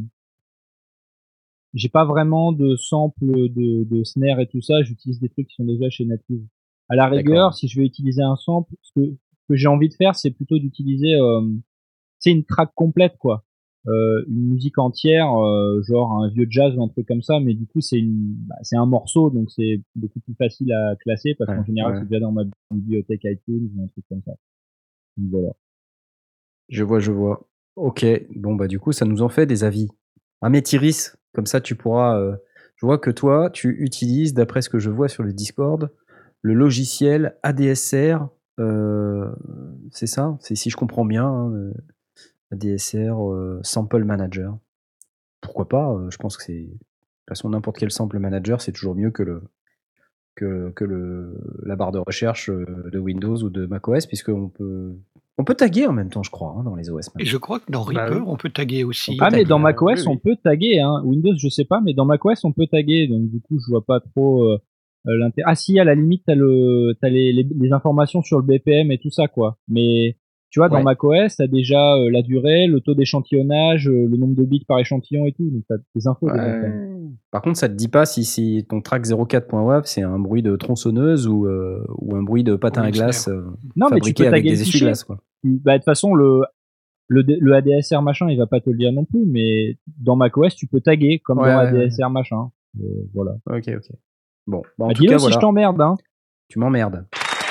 j'ai 1.75 1.89
pas 1.89 2.05
vraiment 2.05 2.53
de 2.53 2.77
sample 2.77 3.27
de, 3.51 3.85
de 3.85 4.05
snare 4.05 4.41
et 4.41 4.47
tout 4.47 4.61
ça. 4.61 4.83
J'utilise 4.83 5.21
des 5.21 5.29
trucs 5.29 5.49
qui 5.49 5.55
sont 5.55 5.65
déjà 5.65 5.89
chez 5.91 6.05
Native. 6.05 6.43
À 6.89 6.97
la 6.97 7.05
rigueur, 7.19 7.55
si 7.55 7.69
je 7.69 7.79
veux 7.79 7.85
utiliser 7.87 8.23
un 8.23 8.37
sample, 8.37 8.75
ce 8.83 8.93
que, 8.95 9.15
que 9.49 9.57
j'ai 9.57 9.69
envie 9.69 9.89
de 9.89 9.95
faire, 9.95 10.15
c'est 10.15 10.31
plutôt 10.31 10.59
d'utiliser, 10.59 11.15
euh, 11.15 11.41
c'est 12.19 12.31
une 12.31 12.45
track 12.45 12.71
complète, 12.75 13.17
quoi. 13.19 13.45
Euh, 13.87 14.25
une 14.29 14.49
musique 14.53 14.77
entière, 14.79 15.33
euh, 15.41 15.81
genre 15.83 16.13
un 16.13 16.29
vieux 16.29 16.47
jazz 16.51 16.75
ou 16.77 16.83
un 16.83 16.89
truc 16.89 17.07
comme 17.07 17.23
ça, 17.23 17.41
mais 17.41 17.55
du 17.55 17.67
coup 17.67 17.81
c'est 17.81 17.99
une, 17.99 18.35
bah, 18.47 18.57
c'est 18.63 18.77
un 18.77 18.85
morceau, 18.85 19.31
donc 19.31 19.51
c'est 19.51 19.81
beaucoup 19.95 20.21
plus 20.21 20.35
facile 20.35 20.73
à 20.73 20.95
classer 20.97 21.35
parce 21.39 21.57
qu'en 21.57 21.65
général 21.65 21.95
ouais. 21.95 22.01
c'est 22.01 22.09
déjà 22.09 22.21
dans 22.21 22.33
ma 22.33 22.43
bibliothèque 22.75 23.23
iTunes 23.25 23.71
ou 23.77 23.85
un 23.85 23.87
truc 23.87 24.05
comme 24.11 24.21
ça. 24.27 24.33
Donc 25.17 25.31
voilà. 25.31 25.53
Je 26.69 26.83
vois, 26.85 26.99
je 27.01 27.13
vois. 27.13 27.49
Ok, 27.77 28.05
bon 28.35 28.57
bah 28.57 28.67
du 28.67 28.79
coup, 28.79 28.93
ça 28.93 29.07
nous 29.07 29.23
en 29.23 29.29
fait 29.31 29.47
des 29.47 29.65
avis. 29.65 29.89
Ah 30.43 30.51
mais 30.51 30.61
Tyris, 30.61 31.13
comme 31.33 31.47
ça 31.47 31.61
tu 31.61 31.75
pourras. 31.75 32.21
euh, 32.21 32.37
Je 32.77 32.85
vois 32.85 32.99
que 32.99 33.11
toi, 33.11 33.49
tu 33.51 33.83
utilises, 33.83 34.35
d'après 34.35 34.61
ce 34.61 34.69
que 34.69 34.79
je 34.81 34.91
vois 34.91 35.09
sur 35.09 35.23
le 35.23 35.33
Discord, 35.33 35.91
le 36.43 36.53
logiciel 36.53 37.37
ADSR. 37.43 38.19
Euh, 38.59 39.31
c'est 39.91 40.07
ça 40.07 40.37
C'est 40.41 40.55
si 40.55 40.71
je 40.71 40.77
comprends 40.77 41.05
bien, 41.05 41.27
hein, 41.27 41.53
euh, 41.53 41.73
ADSR 42.53 43.33
euh, 43.33 43.61
Sample 43.63 44.05
Manager. 44.05 44.59
Pourquoi 45.41 45.69
pas 45.69 45.93
euh, 45.93 46.11
Je 46.11 46.17
pense 46.19 46.37
que 46.37 46.43
c'est. 46.43 46.63
De 46.63 46.71
toute 46.71 47.37
façon, 47.37 47.51
n'importe 47.51 47.77
quel 47.79 47.91
sample 47.91 48.19
manager, 48.19 48.63
c'est 48.63 48.73
toujours 48.73 48.95
mieux 48.95 49.11
que 49.11 49.23
le 49.23 49.43
que, 50.35 50.71
que 50.71 50.85
le, 50.85 51.37
la 51.63 51.77
barre 51.77 51.93
de 51.93 51.99
recherche 51.99 52.49
de 52.49 52.99
Windows 52.99 53.37
ou 53.43 53.51
de 53.51 53.67
macOS, 53.67 54.07
puisqu'on 54.07 54.49
peut 54.49 54.97
on 55.39 55.45
peut 55.45 55.55
taguer 55.55 55.87
en 55.87 55.93
même 55.93 56.11
temps, 56.11 56.25
je 56.25 56.31
crois, 56.31 56.57
hein, 56.59 56.65
dans 56.65 56.75
les 56.75 56.91
OS. 56.91 57.11
Et 57.19 57.25
je 57.25 57.37
crois 57.37 57.61
que 57.61 57.71
dans 57.71 57.85
Bah 57.85 58.07
Reaper, 58.07 58.27
on 58.27 58.37
peut 58.37 58.51
taguer 58.51 58.83
aussi. 58.83 59.17
Ah 59.21 59.31
mais 59.31 59.45
dans 59.45 59.61
macOS 59.61 60.01
oui, 60.01 60.09
on 60.09 60.17
peut 60.17 60.37
taguer, 60.43 60.81
hein. 60.81 61.01
Windows 61.05 61.37
je 61.37 61.49
sais 61.49 61.65
pas, 61.65 61.81
mais 61.81 61.95
dans 61.95 62.05
macOS 62.05 62.45
on 62.45 62.53
peut 62.53 62.67
taguer, 62.67 63.07
donc 63.07 63.31
du 63.31 63.41
coup 63.41 63.59
je 63.61 63.71
vois 63.71 63.85
pas 63.85 64.01
trop 64.01 64.45
euh. 64.45 64.59
Ah 65.45 65.55
si, 65.55 65.79
à 65.79 65.85
la 65.85 65.95
limite 65.95 66.23
t'as 66.27 66.35
le 66.35 66.95
t'as 67.01 67.09
les, 67.09 67.33
les, 67.33 67.47
les 67.59 67.73
informations 67.73 68.23
sur 68.23 68.39
le 68.39 68.45
BPM 68.45 68.91
et 68.93 68.99
tout 68.99 69.11
ça 69.11 69.27
quoi. 69.29 69.59
Mais 69.69 70.17
tu 70.51 70.61
vois 70.61 70.69
dans 70.69 70.77
Ouais. 70.77 70.83
macOS 70.83 71.37
t'as 71.37 71.47
déjà 71.47 71.95
euh, 71.97 72.11
la 72.11 72.23
durée, 72.23 72.67
le 72.67 72.81
taux 72.81 72.95
d'échantillonnage, 72.95 73.89
euh, 73.89 74.07
le 74.07 74.17
nombre 74.17 74.35
de 74.35 74.45
bits 74.45 74.65
par 74.67 74.79
échantillon 74.79 75.27
et 75.27 75.33
tout, 75.33 75.49
donc 75.51 75.63
t'as 75.69 75.77
des 75.95 76.07
infos. 76.07 76.29
Par 77.31 77.43
contre, 77.43 77.59
ça 77.59 77.69
te 77.69 77.75
dit 77.75 77.89
pas 77.89 78.05
si, 78.07 78.25
si 78.25 78.65
ton 78.69 78.81
track 78.81 79.05
04.wav 79.07 79.83
c'est 79.87 80.03
un 80.03 80.19
bruit 80.19 80.43
de 80.43 80.57
tronçonneuse 80.57 81.27
ou, 81.29 81.47
euh, 81.47 81.85
ou 81.99 82.15
un 82.17 82.23
bruit 82.23 82.45
de 82.45 82.57
patin 82.57 82.83
Ou 82.83 82.87
à 82.87 82.91
glace 82.91 83.29
euh, 83.29 83.43
Non 83.77 83.87
mais 83.91 83.97
tu 84.01 84.11
fabriqué 84.13 84.23
peux 84.25 84.29
avec 84.29 84.43
taguer 84.45 84.55
des 84.57 84.63
essuie-glaces. 84.63 85.05
quoi. 85.05 85.19
Bah 85.45 85.73
de 85.75 85.79
toute 85.79 85.85
façon 85.85 86.15
le 86.15 86.43
le, 87.11 87.23
D- 87.25 87.39
le 87.41 87.55
ADSR 87.55 88.03
machin 88.03 88.29
il 88.29 88.37
va 88.37 88.47
pas 88.47 88.61
te 88.61 88.69
le 88.69 88.77
dire 88.77 88.93
non 88.93 89.05
plus, 89.07 89.25
mais 89.27 89.79
dans 89.99 90.17
macOS 90.17 90.55
tu 90.55 90.67
peux 90.67 90.81
taguer 90.81 91.19
comme 91.21 91.39
Ouais, 91.39 91.49
dans. 91.53 91.59
ADSR 91.61 92.11
machin. 92.11 92.51
Euh, 92.81 92.85
voilà. 93.15 93.33
Ok, 93.47 93.65
ok. 93.69 93.97
Bon, 94.49 94.63
bah, 94.79 94.87
en 94.87 94.89
Bah, 94.89 94.95
tout 94.95 95.05
cas, 95.05 95.19
si 95.19 95.23
voilà. 95.23 95.35
je 95.37 95.41
t'emmerde 95.41 95.81
hein. 95.81 95.97
Tu 96.49 96.59
m'emmerdes. 96.59 97.05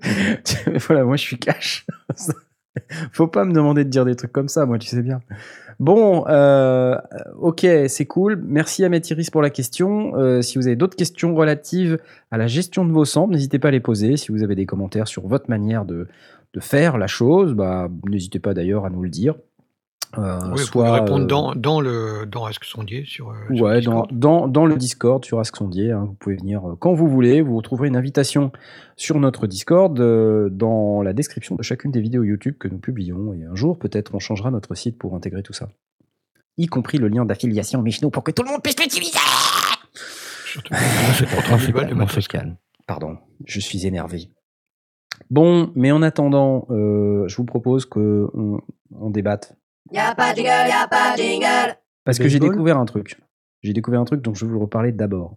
voilà, 0.86 1.04
moi 1.04 1.16
je 1.16 1.22
suis 1.22 1.38
cash. 1.38 1.86
Faut 3.12 3.26
pas 3.26 3.44
me 3.44 3.52
demander 3.52 3.84
de 3.84 3.90
dire 3.90 4.04
des 4.04 4.14
trucs 4.14 4.32
comme 4.32 4.48
ça, 4.48 4.64
moi 4.66 4.78
tu 4.78 4.88
sais 4.88 5.02
bien. 5.02 5.20
Bon, 5.80 6.24
euh, 6.28 6.96
ok, 7.38 7.66
c'est 7.88 8.06
cool. 8.06 8.40
Merci 8.46 8.84
à 8.84 8.88
Mathiris 8.88 9.30
pour 9.30 9.42
la 9.42 9.50
question. 9.50 10.14
Euh, 10.16 10.42
si 10.42 10.58
vous 10.58 10.66
avez 10.66 10.76
d'autres 10.76 10.96
questions 10.96 11.34
relatives 11.34 11.98
à 12.30 12.38
la 12.38 12.46
gestion 12.46 12.84
de 12.84 12.92
vos 12.92 13.04
samples, 13.04 13.32
n'hésitez 13.34 13.58
pas 13.58 13.68
à 13.68 13.70
les 13.72 13.80
poser. 13.80 14.16
Si 14.16 14.30
vous 14.30 14.42
avez 14.42 14.54
des 14.54 14.66
commentaires 14.66 15.08
sur 15.08 15.26
votre 15.26 15.48
manière 15.48 15.84
de, 15.84 16.06
de 16.54 16.60
faire 16.60 16.98
la 16.98 17.06
chose, 17.06 17.54
bah, 17.54 17.88
n'hésitez 18.08 18.38
pas 18.38 18.52
d'ailleurs 18.54 18.84
à 18.84 18.90
nous 18.90 19.02
le 19.02 19.08
dire. 19.10 19.34
Euh, 20.18 20.40
Oui, 20.44 20.50
vous 20.52 20.56
soit, 20.58 20.84
pouvez 20.86 20.98
répondre 21.00 21.24
euh, 21.24 21.26
dans, 21.26 21.54
dans, 21.54 21.80
le, 21.80 22.26
dans 22.26 22.44
Ask 22.46 22.64
Sondier 22.64 23.04
sur, 23.06 23.30
euh, 23.30 23.34
sur 23.54 23.64
Ouais, 23.64 23.80
dans, 23.80 24.06
dans, 24.10 24.48
dans 24.48 24.66
le 24.66 24.76
Discord 24.76 25.24
sur 25.24 25.38
Ask 25.38 25.56
Sondier. 25.56 25.92
hein, 25.92 26.04
vous 26.06 26.14
pouvez 26.14 26.36
venir 26.36 26.68
euh, 26.68 26.76
quand 26.78 26.92
vous 26.94 27.08
voulez. 27.08 27.42
Vous 27.42 27.56
retrouverez 27.56 27.88
une 27.88 27.96
invitation 27.96 28.50
sur 28.96 29.20
notre 29.20 29.46
Discord 29.46 29.98
euh, 30.00 30.48
dans 30.50 31.02
la 31.02 31.12
description 31.12 31.54
de 31.54 31.62
chacune 31.62 31.92
des 31.92 32.00
vidéos 32.00 32.24
YouTube 32.24 32.56
que 32.58 32.66
nous 32.68 32.78
publions. 32.78 33.32
Et 33.34 33.44
un 33.44 33.54
jour, 33.54 33.78
peut-être, 33.78 34.14
on 34.14 34.18
changera 34.18 34.50
notre 34.50 34.74
site 34.74 34.98
pour 34.98 35.14
intégrer 35.14 35.42
tout 35.42 35.52
ça. 35.52 35.68
Y 36.58 36.66
compris 36.66 36.98
le 36.98 37.08
lien 37.08 37.24
d'affiliation 37.24 37.80
Michno 37.80 38.10
pour 38.10 38.24
que 38.24 38.32
tout 38.32 38.42
le 38.42 38.50
monde 38.50 38.62
puisse 38.62 38.78
l'utiliser. 38.80 39.18
Surtout 40.44 40.74
que 40.74 40.76
c'est 41.14 41.26
pour 41.28 41.42
30 41.44 41.70
balles 41.70 41.94
de 41.96 42.02
on 42.02 42.08
se 42.08 42.28
calme. 42.28 42.56
Pardon, 42.86 43.18
je 43.46 43.60
suis 43.60 43.86
énervé. 43.86 44.30
Bon, 45.30 45.70
mais 45.76 45.92
en 45.92 46.02
attendant, 46.02 46.66
euh, 46.70 47.28
je 47.28 47.36
vous 47.36 47.44
propose 47.44 47.84
qu'on 47.86 48.60
on 48.92 49.10
débatte. 49.10 49.54
Y'a 49.92 50.14
pas 50.14 50.32
de 50.32 50.36
jingle, 50.36 50.68
y'a 50.68 50.86
pas 50.88 51.16
de 51.16 51.22
jingle. 51.22 51.76
Parce 52.04 52.18
que 52.18 52.28
j'ai 52.28 52.38
découvert 52.38 52.78
un 52.78 52.84
truc. 52.84 53.20
J'ai 53.62 53.72
découvert 53.72 54.00
un 54.00 54.04
truc 54.04 54.22
dont 54.22 54.34
je 54.34 54.46
vais 54.46 54.52
vous 54.52 54.60
reparler 54.60 54.92
d'abord. 54.92 55.36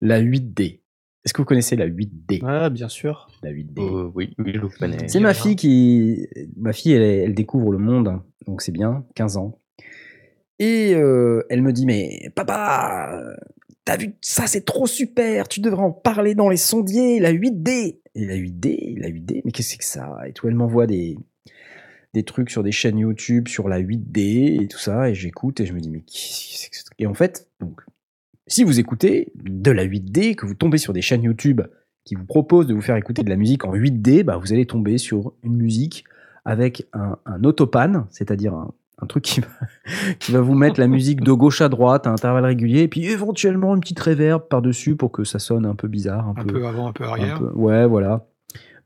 La 0.00 0.20
8D. 0.20 0.80
Est-ce 1.24 1.32
que 1.32 1.40
vous 1.40 1.46
connaissez 1.46 1.76
la 1.76 1.88
8D 1.88 2.40
Ah, 2.44 2.68
bien 2.68 2.88
sûr. 2.88 3.28
La 3.42 3.50
8D. 3.50 3.80
Euh, 3.80 4.10
oui, 4.14 4.34
oui, 4.38 4.52
je 4.54 4.60
le 4.60 4.68
connais. 4.68 5.08
C'est 5.08 5.20
ma 5.20 5.32
fille 5.32 5.56
qui. 5.56 6.26
Ma 6.56 6.72
fille, 6.72 6.92
elle, 6.92 7.34
découvre 7.34 7.72
le 7.72 7.78
monde, 7.78 8.08
hein, 8.08 8.24
donc 8.46 8.60
c'est 8.60 8.72
bien, 8.72 9.06
15 9.14 9.36
ans. 9.38 9.58
Et 10.58 10.94
euh, 10.94 11.42
elle 11.48 11.62
me 11.62 11.72
dit 11.72 11.86
Mais 11.86 12.30
papa, 12.34 13.22
t'as 13.84 13.96
vu, 13.96 14.16
ça 14.20 14.46
c'est 14.46 14.64
trop 14.64 14.86
super, 14.86 15.48
tu 15.48 15.60
devrais 15.60 15.82
en 15.82 15.92
parler 15.92 16.34
dans 16.34 16.48
les 16.48 16.56
sondiers, 16.56 17.20
la 17.20 17.32
8D. 17.32 18.00
Et 18.16 18.26
la 18.26 18.36
8D, 18.36 19.00
la 19.00 19.08
8D, 19.08 19.42
mais 19.44 19.50
qu'est-ce 19.50 19.68
que 19.68 19.72
c'est 19.72 19.78
que 19.78 19.84
ça? 19.84 20.18
Et 20.28 20.32
tout, 20.32 20.46
elle 20.46 20.54
m'envoie 20.54 20.86
des, 20.86 21.16
des 22.14 22.22
trucs 22.22 22.48
sur 22.50 22.62
des 22.62 22.72
chaînes 22.72 22.98
YouTube 22.98 23.48
sur 23.48 23.68
la 23.68 23.80
8D 23.80 24.62
et 24.62 24.68
tout 24.68 24.78
ça, 24.78 25.10
et 25.10 25.14
j'écoute 25.14 25.60
et 25.60 25.66
je 25.66 25.74
me 25.74 25.80
dis 25.80 25.90
Mais 25.90 26.00
qu'est-ce 26.00 26.70
que 26.70 26.76
c'est 26.76 26.84
Et 26.98 27.06
en 27.06 27.12
fait, 27.14 27.48
donc, 27.60 27.82
si 28.46 28.64
vous 28.64 28.78
écoutez 28.80 29.32
de 29.44 29.70
la 29.70 29.84
8D, 29.84 30.34
que 30.34 30.46
vous 30.46 30.54
tombez 30.54 30.78
sur 30.78 30.92
des 30.94 31.02
chaînes 31.02 31.22
YouTube 31.24 31.60
qui 32.04 32.14
vous 32.14 32.24
proposent 32.24 32.66
de 32.66 32.74
vous 32.74 32.82
faire 32.82 32.96
écouter 32.96 33.22
de 33.22 33.28
la 33.30 33.36
musique 33.36 33.64
en 33.64 33.74
8D, 33.74 34.22
bah, 34.22 34.36
vous 34.36 34.52
allez 34.52 34.64
tomber 34.66 34.96
sur 34.98 35.32
une 35.42 35.56
musique 35.56 36.04
avec 36.44 36.86
un, 36.92 37.16
un 37.26 37.42
autopan, 37.44 38.06
c'est-à-dire 38.10 38.52
un, 38.54 38.72
Un 39.02 39.06
truc 39.06 39.24
qui 39.24 39.40
va, 39.40 39.48
qui 40.20 40.30
va 40.32 40.40
vous 40.40 40.54
mettre 40.54 40.78
la 40.78 40.86
musique 40.86 41.20
de 41.22 41.32
gauche 41.32 41.62
à 41.62 41.68
droite 41.68 42.06
à 42.06 42.10
intervalles 42.10 42.44
réguliers, 42.44 42.82
et 42.82 42.88
puis 42.88 43.06
éventuellement 43.06 43.74
une 43.74 43.80
petite 43.80 43.98
réverb 44.00 44.42
par-dessus 44.48 44.94
pour 44.94 45.10
que 45.10 45.24
ça 45.24 45.38
sonne 45.38 45.64
un 45.66 45.74
peu 45.74 45.88
bizarre. 45.88 46.28
Un, 46.28 46.34
Un 46.36 46.44
peu 46.44 46.66
avant, 46.66 46.86
un 46.88 46.92
peu 46.92 47.04
arrière. 47.04 47.38
peu- 47.40 47.50
ouais, 47.54 47.86
voilà. 47.86 48.26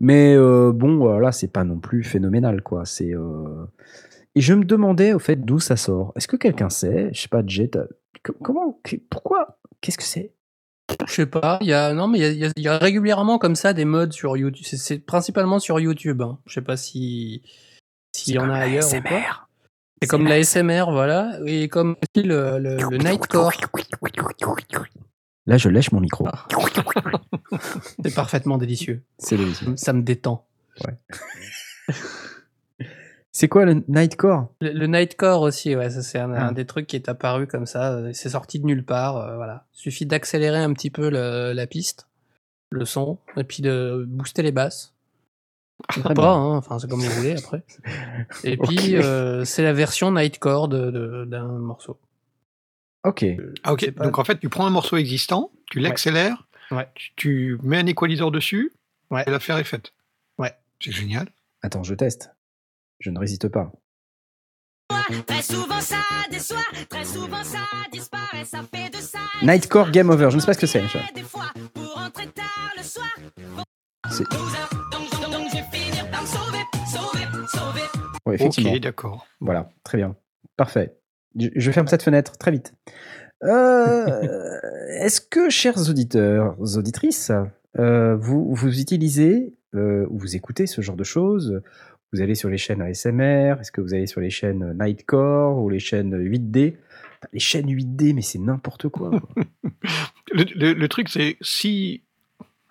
Mais 0.01 0.35
euh, 0.37 0.73
bon, 0.73 0.97
voilà, 0.99 1.33
c'est 1.33 1.49
pas 1.53 1.65
non 1.65 1.79
plus 1.79 2.03
phénoménal, 2.05 2.63
quoi. 2.63 2.85
C'est. 2.85 3.15
euh, 3.15 3.65
Et 4.35 4.41
je 4.41 4.55
me 4.55 4.65
demandais, 4.65 5.13
au 5.13 5.19
fait, 5.19 5.37
d'où 5.37 5.59
ça 5.59 5.77
sort. 5.77 6.13
Est-ce 6.17 6.29
que 6.29 6.37
quelqu'un 6.37 6.71
sait 6.71 7.11
Je 7.13 7.21
sais 7.23 7.29
pas, 7.29 7.43
Jet. 7.47 7.79
Comment 8.43 8.81
Pourquoi 9.11 9.59
Qu'est-ce 9.81 9.97
que 9.99 10.05
c'est 10.05 10.33
Je 11.07 11.13
sais 11.13 11.27
pas, 11.27 11.59
il 11.61 11.69
y 11.69 11.73
a 11.73 11.93
non 11.93 12.09
mais 12.09 12.19
il 12.19 12.23
y 12.23 12.25
a- 12.25 12.31
il 12.31 12.39
y, 12.39 12.45
a- 12.47 12.53
il 12.57 12.63
y 12.63 12.69
a 12.69 12.79
régulièrement 12.79 13.39
comme 13.39 13.55
ça 13.55 13.73
des 13.75 13.85
modes 13.85 14.13
sur 14.13 14.37
YouTube. 14.37 14.65
C'est- 14.67 15.05
principalement 15.05 15.59
sur 15.59 15.79
YouTube. 15.81 16.23
Hein. 16.23 16.39
Je 16.47 16.55
sais 16.55 16.63
pas 16.63 16.77
si 16.77 17.43
s'il 18.17 18.35
y 18.35 18.39
en 18.39 18.51
a 18.51 18.57
ailleurs 18.59 18.83
ou 18.99 19.03
pas. 19.03 19.47
C'est 20.03 20.09
comme 20.09 20.27
la 20.27 20.39
SMR, 20.45 20.91
voilà, 20.91 21.39
et 21.47 21.69
comme 21.69 21.97
aussi 22.17 22.25
le, 22.27 22.59
le, 22.59 22.77
le 22.91 22.99
Nightcore. 22.99 23.51
Là, 25.49 25.57
je 25.57 25.69
lèche 25.71 25.91
mon 25.93 26.01
micro. 26.01 26.29
Ah. 26.31 26.47
C'est 28.05 28.15
parfaitement 28.15 28.59
délicieux. 28.59 29.03
C'est 29.19 29.37
délicieux. 29.39 29.75
Ça 29.77 29.93
me 29.95 30.03
détend. 30.03 30.45
C'est 33.33 33.49
quoi 33.49 33.65
le 33.65 33.83
Nightcore? 33.89 34.49
Le, 34.61 34.73
le 34.73 34.87
Nightcore 34.87 35.43
aussi, 35.43 35.75
ouais, 35.77 35.91
ça 35.91 36.03
c'est 36.03 36.19
un, 36.19 36.33
Ah. 36.35 36.49
un 36.49 36.53
des 36.53 36.67
trucs 36.67 36.87
qui 36.87 36.97
est 36.97 37.09
apparu 37.09 37.47
comme 37.47 37.67
ça. 37.67 37.93
euh, 37.93 38.11
C'est 38.13 38.31
sorti 38.31 38.59
de 38.59 38.67
nulle 38.67 38.85
part, 38.85 39.17
euh, 39.17 39.37
voilà. 39.37 39.65
Suffit 39.73 40.07
d'accélérer 40.07 40.59
un 40.59 40.73
petit 40.73 40.91
peu 40.91 41.09
le- 41.09 41.53
la 41.53 41.67
piste, 41.67 42.09
le 42.71 42.85
son, 42.85 43.19
et 43.37 43.45
puis 43.45 43.63
de 43.63 44.05
booster 44.09 44.43
les 44.43 44.53
basses. 44.53 44.93
Ou 45.97 46.01
Très 46.01 46.15
pas, 46.15 46.23
bien. 46.23 46.31
hein, 46.33 46.57
enfin 46.57 46.79
c'est 46.81 46.91
comme 46.91 47.01
vous 47.01 47.11
voulez 47.11 47.37
après. 47.39 47.63
Et 48.45 48.57
puis 48.57 48.97
euh, 48.97 49.45
c'est 49.45 49.63
la 49.63 49.73
version 49.73 50.11
Nightcore 50.11 50.67
de- 50.69 50.91
de- 50.91 51.25
d'un 51.25 51.45
morceau. 51.47 51.97
Ok. 53.05 53.25
Ah, 53.63 53.73
ok. 53.73 53.91
pas- 53.93 54.05
Donc 54.05 54.19
en 54.19 54.25
fait, 54.25 54.39
tu 54.41 54.49
prends 54.49 54.67
un 54.67 54.71
morceau 54.71 54.97
existant, 54.97 55.51
tu 55.71 55.79
l'accélères, 55.81 56.47
Ouais. 56.71 56.89
tu, 56.95 57.13
tu 57.17 57.59
mets 57.63 57.79
un 57.79 57.87
équaliseur 57.87 58.31
dessus, 58.31 58.73
Ouais. 59.11 59.25
et 59.27 59.31
l'affaire 59.31 59.59
est 59.59 59.65
faite. 59.65 59.93
Ouais. 60.39 60.53
C'est 60.83 60.93
génial. 60.93 61.29
Attends, 61.63 61.83
je 61.83 61.95
teste. 61.95 62.31
Je 63.01 63.11
ne 63.11 63.19
résiste 63.19 63.49
pas. 63.49 63.73
Très 65.27 65.43
souvent 65.43 65.81
ça 65.81 65.97
déçoit, 66.31 66.59
très 66.89 67.05
souvent 67.05 67.43
ça 67.45 67.61
disparaît, 67.93 68.45
ça 68.45 68.63
fait 68.63 68.91
de 68.91 68.97
ça. 69.01 69.19
Nightcore 69.43 69.91
Game 69.91 70.11
Over, 70.11 70.29
je 70.31 70.37
ne 70.37 70.41
sais 70.41 70.47
pas 70.47 70.55
ce 70.55 70.59
que 70.59 70.67
c'est. 70.67 70.87
je- 70.89 71.15
Des 71.15 71.23
fois, 71.23 71.47
pour 71.75 71.95
rentrer 71.95 72.27
tard 72.29 72.73
le 72.77 72.83
soir, 72.83 73.07
C'est-. 74.11 74.25
Ouais, 78.27 78.35
effectivement. 78.35 78.73
Ok, 78.73 78.81
d'accord. 78.81 79.27
Voilà, 79.41 79.71
très 79.85 79.99
bien. 79.99 80.17
Parfait. 80.57 80.98
Je, 81.39 81.71
ferme 81.71 81.87
cette 81.87 82.03
fenêtre 82.03 82.37
très 82.39 82.51
vite. 82.51 82.75
Euh, 83.45 84.59
Est-ce 85.01 85.21
que, 85.21 85.49
chers 85.49 85.89
auditeurs, 85.89 86.57
auditrices, 86.77 87.33
euh, 87.79 88.17
vous, 88.17 88.55
vous 88.55 88.81
utilisez 88.81 89.55
euh, 89.75 90.07
ou 90.11 90.19
vous 90.19 90.37
écoutez 90.37 90.67
ce 90.67 90.81
genre 90.81 90.97
de 90.97 91.05
choses? 91.05 91.63
Vous 92.13 92.23
allez 92.23 92.35
sur 92.35 92.49
les 92.49 92.57
chaînes 92.57 92.81
ASMR 92.81 93.57
Est-ce 93.61 93.71
que 93.71 93.81
vous 93.81 93.95
allez 93.95 94.07
sur 94.07 94.21
les 94.21 94.31
chaînes 94.31 94.77
Nightcore 94.79 95.59
ou 95.59 95.69
les 95.69 95.79
chaînes 95.79 96.17
8D 96.17 96.75
Les 97.33 97.39
chaînes 97.39 97.71
8D, 97.71 98.15
mais 98.15 98.23
c'est 98.23 98.39
n'importe 98.39 98.89
quoi. 98.89 99.11
Le, 100.31 100.75
le- 100.75 100.89
truc, 100.89 101.09
c'est 101.09 101.39
si, 101.41 102.03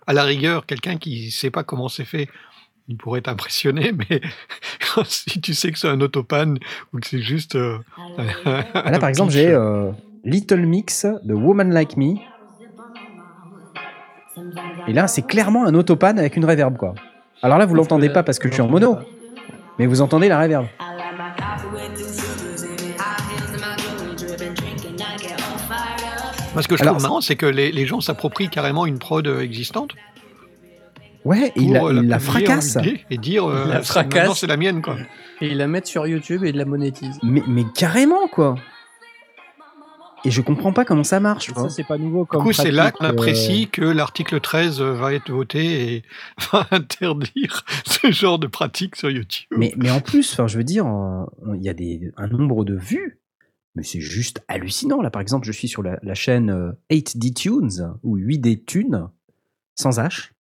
à 0.06 0.14
la 0.14 0.24
rigueur, 0.24 0.68
quelqu'un 0.68 0.98
qui 0.98 1.32
sait 1.32 1.50
pas 1.50 1.64
comment 1.64 1.88
c'est 1.88 2.06
fait, 2.06 2.28
il 2.88 2.98
pourrait 2.98 3.22
t'impressionner, 3.22 3.92
mais 3.92 4.22
si 5.06 5.42
tu 5.42 5.54
sais 5.54 5.72
que 5.72 5.78
c'est 5.80 5.90
un 5.90 6.00
autopan 6.02 6.56
ou 6.94 7.00
que 7.00 7.08
c'est 7.08 7.22
juste. 7.22 7.56
euh, 7.56 7.78
Ah, 8.46 8.90
Là, 8.92 9.00
par 9.00 9.10
exemple, 9.10 9.32
j'ai 9.32 9.50
euh, 9.52 9.92
Little 10.24 10.66
Mix 10.66 11.06
de 11.24 11.34
Woman 11.34 11.72
Like 11.74 11.98
Me. 11.98 12.16
Et 14.88 14.94
là, 14.94 15.08
c'est 15.08 15.24
clairement 15.24 15.66
un 15.66 15.74
autopan 15.74 16.18
avec 16.18 16.38
une 16.38 16.46
reverb, 16.46 16.78
quoi. 16.78 16.96
Alors 17.42 17.58
là, 17.58 17.66
vous 17.66 17.76
l'entendez 17.76 18.10
pas 18.10 18.24
parce 18.24 18.40
que 18.40 18.48
je 18.48 18.54
suis 18.54 18.62
en 18.62 18.68
mono, 18.68 18.98
mais 19.78 19.86
vous 19.86 20.02
entendez 20.02 20.30
la 20.30 20.42
reverb. 20.42 20.66
Moi, 26.54 26.64
ce 26.64 26.68
que 26.68 26.76
je 26.78 26.82
Alors, 26.82 26.96
trouve 26.96 27.04
marrant, 27.04 27.22
c'est 27.22 27.36
que 27.36 27.46
les, 27.46 27.72
les 27.72 27.86
gens 27.86 28.02
s'approprient 28.02 28.50
carrément 28.50 28.86
une 28.86 28.98
prod 28.98 29.28
euh, 29.28 29.42
existante. 29.42 29.92
Ouais, 31.28 31.52
et 31.56 31.62
il 31.62 31.66
pour, 31.66 31.74
la, 31.74 31.84
euh, 31.84 32.02
il 32.04 32.08
la 32.08 32.16
en 32.16 32.20
fracasse. 32.20 32.78
8D 32.78 33.00
Et 33.10 33.18
dire, 33.18 33.46
euh, 33.46 33.68
la 33.68 33.82
fracasse. 33.82 34.40
c'est 34.40 34.48
la 34.48 34.58
mienne, 34.58 34.82
quoi. 34.82 34.96
Et 35.42 35.48
ils 35.48 35.58
la 35.58 35.68
mettent 35.68 35.88
sur 35.88 36.08
YouTube 36.08 36.44
et 36.46 36.50
ils 36.50 36.56
la 36.56 36.66
monétisent. 36.66 37.20
Mais, 37.22 37.44
mais 37.48 37.66
carrément, 37.76 38.28
quoi. 38.28 38.56
Et 40.26 40.32
je 40.32 40.42
comprends 40.42 40.74
pas 40.74 40.84
comment 40.84 41.04
ça 41.04 41.20
marche. 41.20 41.54
Ça, 41.54 41.70
c'est 41.70 41.84
pas 41.84 41.98
nouveau 41.98 42.28
Du 42.32 42.38
coup, 42.38 42.52
c'est 42.52 42.72
là 42.72 42.92
qu'on 42.92 43.06
euh, 43.06 43.10
apprécie 43.10 43.70
que 43.70 43.82
l'article 43.82 44.40
13 44.40 44.82
va 44.82 45.14
être 45.14 45.32
voté 45.32 45.96
et 45.96 46.04
va 46.52 46.68
interdire 46.72 47.66
ce 47.86 48.12
genre 48.12 48.40
de 48.40 48.48
pratique 48.48 48.96
sur 48.96 49.10
YouTube. 49.10 49.48
Mais, 49.56 49.74
mais 49.78 49.92
en 49.92 50.02
plus, 50.02 50.34
enfin, 50.34 50.48
je 50.48 50.58
veux 50.58 50.64
dire, 50.64 50.88
euh, 50.88 51.26
il 51.56 51.64
y 51.64 51.70
a 51.70 51.74
des, 51.74 52.12
un 52.18 52.28
nombre 52.28 52.66
de 52.66 52.76
vues, 52.76 53.20
mais 53.76 53.84
c'est 53.84 54.02
juste 54.02 54.44
hallucinant. 54.48 55.02
Là, 55.02 55.12
par 55.12 55.22
exemple, 55.22 55.46
je 55.46 55.52
suis 55.52 55.68
sur 55.68 55.84
la, 55.84 56.00
la 56.02 56.14
chaîne 56.14 56.50
euh, 56.50 56.72
8D 56.90 57.34
Tunes 57.34 57.94
ou 58.04 58.18
8D 58.18 58.66
Tunes, 58.66 59.10
sans 59.76 60.00
H. 60.00 60.32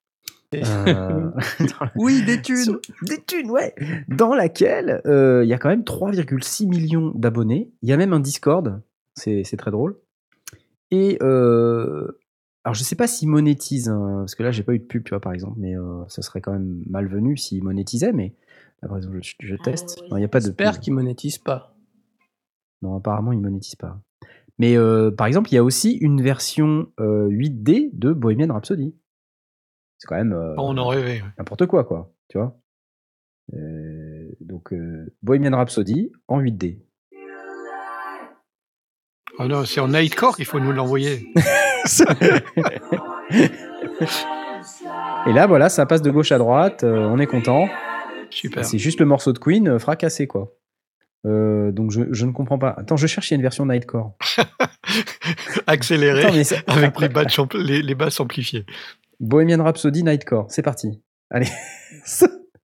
Euh, 0.55 1.29
Oui, 1.95 2.23
des 2.25 2.41
thunes 2.41 2.55
sur- 2.63 2.79
Des 3.01 3.21
thunes, 3.21 3.51
ouais 3.51 3.75
Dans 4.07 4.33
laquelle 4.33 5.01
euh, 5.05 5.43
il 5.43 5.49
y 5.49 5.53
a 5.53 5.57
quand 5.57 5.69
même 5.69 5.83
3,6 5.83 6.67
millions 6.67 7.12
d'abonnés. 7.15 7.71
Il 7.81 7.89
y 7.89 7.93
a 7.93 7.97
même 7.97 8.13
un 8.13 8.19
Discord, 8.19 8.81
c'est 9.15 9.43
très 9.57 9.71
drôle. 9.71 9.97
Et 10.91 11.17
euh, 11.21 12.07
alors, 12.63 12.75
je 12.75 12.83
sais 12.83 12.95
pas 12.95 13.07
s'ils 13.07 13.27
monétisent, 13.29 13.89
hein, 13.89 14.19
parce 14.19 14.36
que 14.36 14.43
là, 14.43 14.51
j'ai 14.51 14.63
pas 14.63 14.73
eu 14.73 14.79
de 14.79 14.86
pub, 14.86 15.03
tu 15.03 15.10
vois, 15.10 15.19
par 15.19 15.33
exemple, 15.33 15.55
mais 15.60 15.77
euh, 15.77 16.03
ça 16.07 16.21
serait 16.21 16.39
quand 16.41 16.53
même 16.53 16.81
malvenu 16.89 17.36
s'ils 17.38 17.63
monétisaient, 17.63 18.13
mais 18.13 18.33
là, 18.81 18.88
par 18.88 18.97
exemple, 18.97 19.19
je, 19.21 19.33
je 19.39 19.55
teste. 19.55 19.97
Il 20.12 20.15
n'y 20.15 20.23
a 20.23 20.27
pas 20.29 20.39
de 20.39 20.45
J'espère 20.45 20.79
qu'ils 20.79 20.93
monétisent 20.93 21.39
pas. 21.39 21.75
Non, 22.81 22.95
apparemment, 22.95 23.31
ils 23.33 23.39
monétisent 23.41 23.75
pas. 23.75 23.99
Mais 24.60 24.77
euh, 24.77 25.12
par 25.12 25.27
exemple, 25.27 25.51
il 25.51 25.55
y 25.55 25.57
a 25.57 25.63
aussi 25.63 25.91
une 25.93 26.21
version 26.21 26.88
euh, 26.99 27.27
8D 27.29 27.89
de 27.93 28.13
Bohemian 28.13 28.53
Rhapsody. 28.53 28.95
C'est 29.99 30.07
quand 30.07 30.15
même 30.15 30.33
euh, 30.33 30.53
On 30.57 30.77
en 30.77 30.88
rêvait. 30.88 31.21
ouais. 31.21 31.27
n'importe 31.38 31.65
quoi, 31.65 31.83
quoi. 31.83 32.12
Tu 32.29 32.38
vois 32.38 32.55
Euh, 33.53 34.29
Donc, 34.41 34.73
euh, 34.73 35.13
Bohemian 35.23 35.55
Rhapsody 35.57 36.12
en 36.27 36.39
8D. 36.41 36.79
Ah 39.39 39.47
non, 39.47 39.65
c'est 39.65 39.79
en 39.79 39.88
Nightcore 39.89 40.36
qu'il 40.36 40.45
faut 40.45 40.60
nous 40.60 40.71
l'envoyer. 40.71 41.31
Et 45.27 45.33
là, 45.33 45.45
voilà, 45.47 45.69
ça 45.69 45.86
passe 45.86 46.01
de 46.01 46.10
gauche 46.12 46.31
à 46.31 46.38
droite. 46.38 46.83
euh, 46.83 47.05
on 47.07 47.19
est 47.19 47.27
content. 47.27 47.67
Super. 48.29 48.65
C'est 48.65 48.77
juste 48.79 48.99
le 48.99 49.05
morceau 49.05 49.33
de 49.33 49.39
Queen 49.39 49.77
fracassé, 49.79 50.27
quoi. 50.27 50.53
Euh, 51.25 51.71
donc, 51.71 51.91
je, 51.91 52.01
je 52.12 52.25
ne 52.25 52.31
comprends 52.31 52.57
pas. 52.60 52.69
Attends, 52.77 52.97
je 52.97 53.07
cherche, 53.07 53.29
il 53.29 53.33
y 53.33 53.36
a 53.36 53.38
une 53.38 53.41
version 53.41 53.65
Nightcore. 53.65 54.15
Accéléré 55.67 56.23
Attends, 56.23 56.33
mais 56.36 56.43
c'est- 56.43 56.67
avec 56.69 56.99
les 56.99 57.10
basses, 57.10 57.39
les 57.55 57.95
basses 57.95 58.19
amplifiées. 58.19 58.65
Bohemian 59.19 59.63
Rhapsody 59.63 60.03
Nightcore, 60.03 60.45
c'est 60.49 60.62
parti. 60.62 61.01
Allez. 61.30 61.47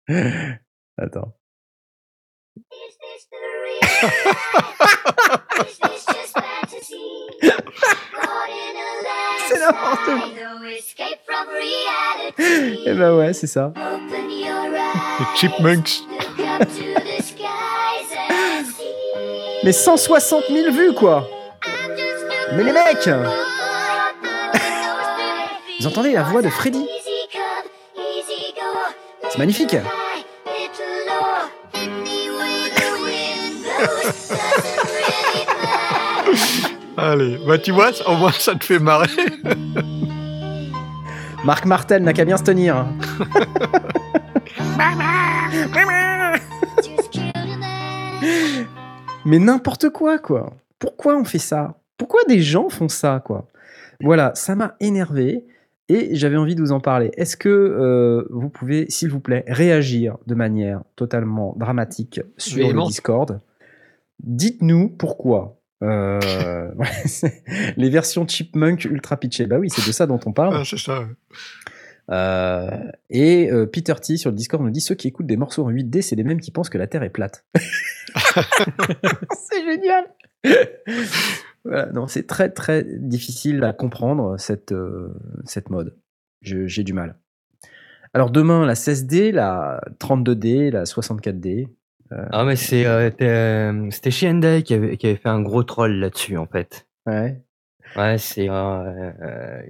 Attends. 0.97 1.33
C'est 9.47 9.59
n'importe 9.59 10.05
quoi. 10.05 10.15
Eh 12.85 12.93
ben 12.93 13.15
ouais, 13.17 13.33
c'est 13.33 13.47
ça. 13.47 13.73
Les 15.19 15.25
Chipmunks. 15.35 16.01
Mais 19.63 19.71
160 19.71 20.45
000 20.49 20.71
vues, 20.71 20.93
quoi 20.93 21.27
Mais 22.53 22.63
les 22.63 22.71
mecs 22.71 23.09
Vous 25.81 25.87
entendez 25.87 26.13
la 26.13 26.21
voix 26.21 26.43
de 26.43 26.49
Freddy 26.51 26.87
C'est 29.31 29.39
magnifique 29.39 29.75
Allez, 36.95 37.39
bah 37.47 37.57
tu 37.57 37.71
vois, 37.71 37.89
au 38.07 38.15
moins 38.15 38.31
ça 38.31 38.53
te 38.53 38.63
fait 38.63 38.77
marrer. 38.77 39.07
Marc 41.45 41.65
Martel 41.65 42.03
n'a 42.03 42.13
qu'à 42.13 42.25
bien 42.25 42.37
se 42.37 42.43
tenir. 42.43 42.85
Mais 49.25 49.39
n'importe 49.39 49.89
quoi, 49.89 50.19
quoi. 50.19 50.53
Pourquoi 50.77 51.15
on 51.15 51.23
fait 51.23 51.39
ça? 51.39 51.73
Pourquoi 51.97 52.19
des 52.27 52.43
gens 52.43 52.69
font 52.69 52.87
ça, 52.87 53.19
quoi? 53.25 53.47
Voilà, 53.99 54.35
ça 54.35 54.53
m'a 54.53 54.75
énervé 54.79 55.43
et 55.91 56.15
j'avais 56.15 56.37
envie 56.37 56.55
de 56.55 56.61
vous 56.61 56.71
en 56.71 56.79
parler. 56.79 57.11
Est-ce 57.17 57.35
que 57.35 57.49
euh, 57.49 58.25
vous 58.29 58.49
pouvez, 58.49 58.85
s'il 58.89 59.09
vous 59.09 59.19
plaît, 59.19 59.43
réagir 59.47 60.17
de 60.25 60.35
manière 60.35 60.83
totalement 60.95 61.53
dramatique 61.57 62.21
sur 62.37 62.71
le. 62.71 62.87
Discord? 62.87 63.41
Dites-nous 64.23 64.89
pourquoi. 64.89 65.57
euh, 65.83 66.69
les 67.77 67.89
versions 67.89 68.25
Chipmunk 68.27 68.85
ultra 68.85 69.17
pitchées. 69.17 69.47
Bah 69.47 69.57
oui, 69.57 69.69
c'est 69.69 69.85
de 69.85 69.91
ça 69.91 70.07
dont 70.07 70.19
on 70.25 70.31
parle. 70.31 70.55
Ah, 70.55 70.63
c'est 70.65 70.77
ça. 70.77 71.07
Euh, 72.09 72.69
et 73.09 73.49
Peter 73.71 73.93
T 74.01 74.17
sur 74.17 74.31
le 74.31 74.35
Discord 74.35 74.63
nous 74.63 74.69
dit 74.69 74.81
ceux 74.81 74.95
qui 74.95 75.07
écoutent 75.07 75.27
des 75.27 75.37
morceaux 75.37 75.65
en 75.65 75.71
8D, 75.71 76.01
c'est 76.01 76.15
les 76.15 76.23
mêmes 76.23 76.39
qui 76.39 76.51
pensent 76.51 76.69
que 76.69 76.77
la 76.77 76.87
Terre 76.87 77.03
est 77.03 77.09
plate. 77.09 77.45
c'est 78.15 79.63
génial. 79.65 80.05
Voilà, 81.63 81.91
non, 81.91 82.07
c'est 82.07 82.25
très 82.25 82.49
très 82.49 82.83
difficile 82.83 83.63
à 83.63 83.71
comprendre 83.71 84.35
cette 84.39 84.71
euh, 84.71 85.13
cette 85.45 85.69
mode. 85.69 85.95
J'ai 86.41 86.83
du 86.83 86.91
mal. 86.93 87.17
Alors 88.15 88.31
demain 88.31 88.65
la 88.65 88.73
16D, 88.73 89.31
la 89.31 89.79
32D, 89.99 90.71
la 90.71 90.85
64D. 90.85 91.67
euh, 92.11 92.25
Ah, 92.31 92.43
mais 92.45 92.55
c'est, 92.55 92.87
euh, 92.87 93.11
euh, 93.21 93.87
c'était 93.91 94.09
Shiendai 94.09 94.63
qui 94.63 94.73
avait, 94.73 94.97
qui 94.97 95.05
avait 95.05 95.17
fait 95.17 95.29
un 95.29 95.41
gros 95.41 95.63
troll 95.63 95.93
là-dessus, 95.99 96.35
en 96.37 96.47
fait. 96.47 96.87
ouais. 97.05 97.39
Ouais, 97.95 98.17
c'est, 98.17 98.49
euh, 98.49 99.11
euh, 99.21 99.61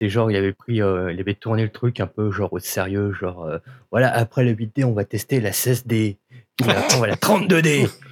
c'est 0.00 0.08
genre, 0.10 0.30
il 0.30 0.36
avait 0.36 0.52
pris, 0.52 0.82
euh, 0.82 1.10
il 1.12 1.18
avait 1.18 1.34
tourné 1.34 1.62
le 1.62 1.70
truc 1.70 1.98
un 1.98 2.06
peu 2.06 2.30
genre 2.30 2.52
au 2.52 2.58
sérieux, 2.58 3.12
genre, 3.12 3.44
euh, 3.44 3.58
voilà, 3.90 4.14
après 4.14 4.44
le 4.44 4.52
8D, 4.52 4.84
on 4.84 4.92
va 4.92 5.04
tester 5.06 5.40
la 5.40 5.50
16D, 5.52 6.18
puis 6.58 6.70
après, 6.70 6.96
on 6.96 7.00
va 7.00 7.06
la 7.06 7.16
32D, 7.16 7.88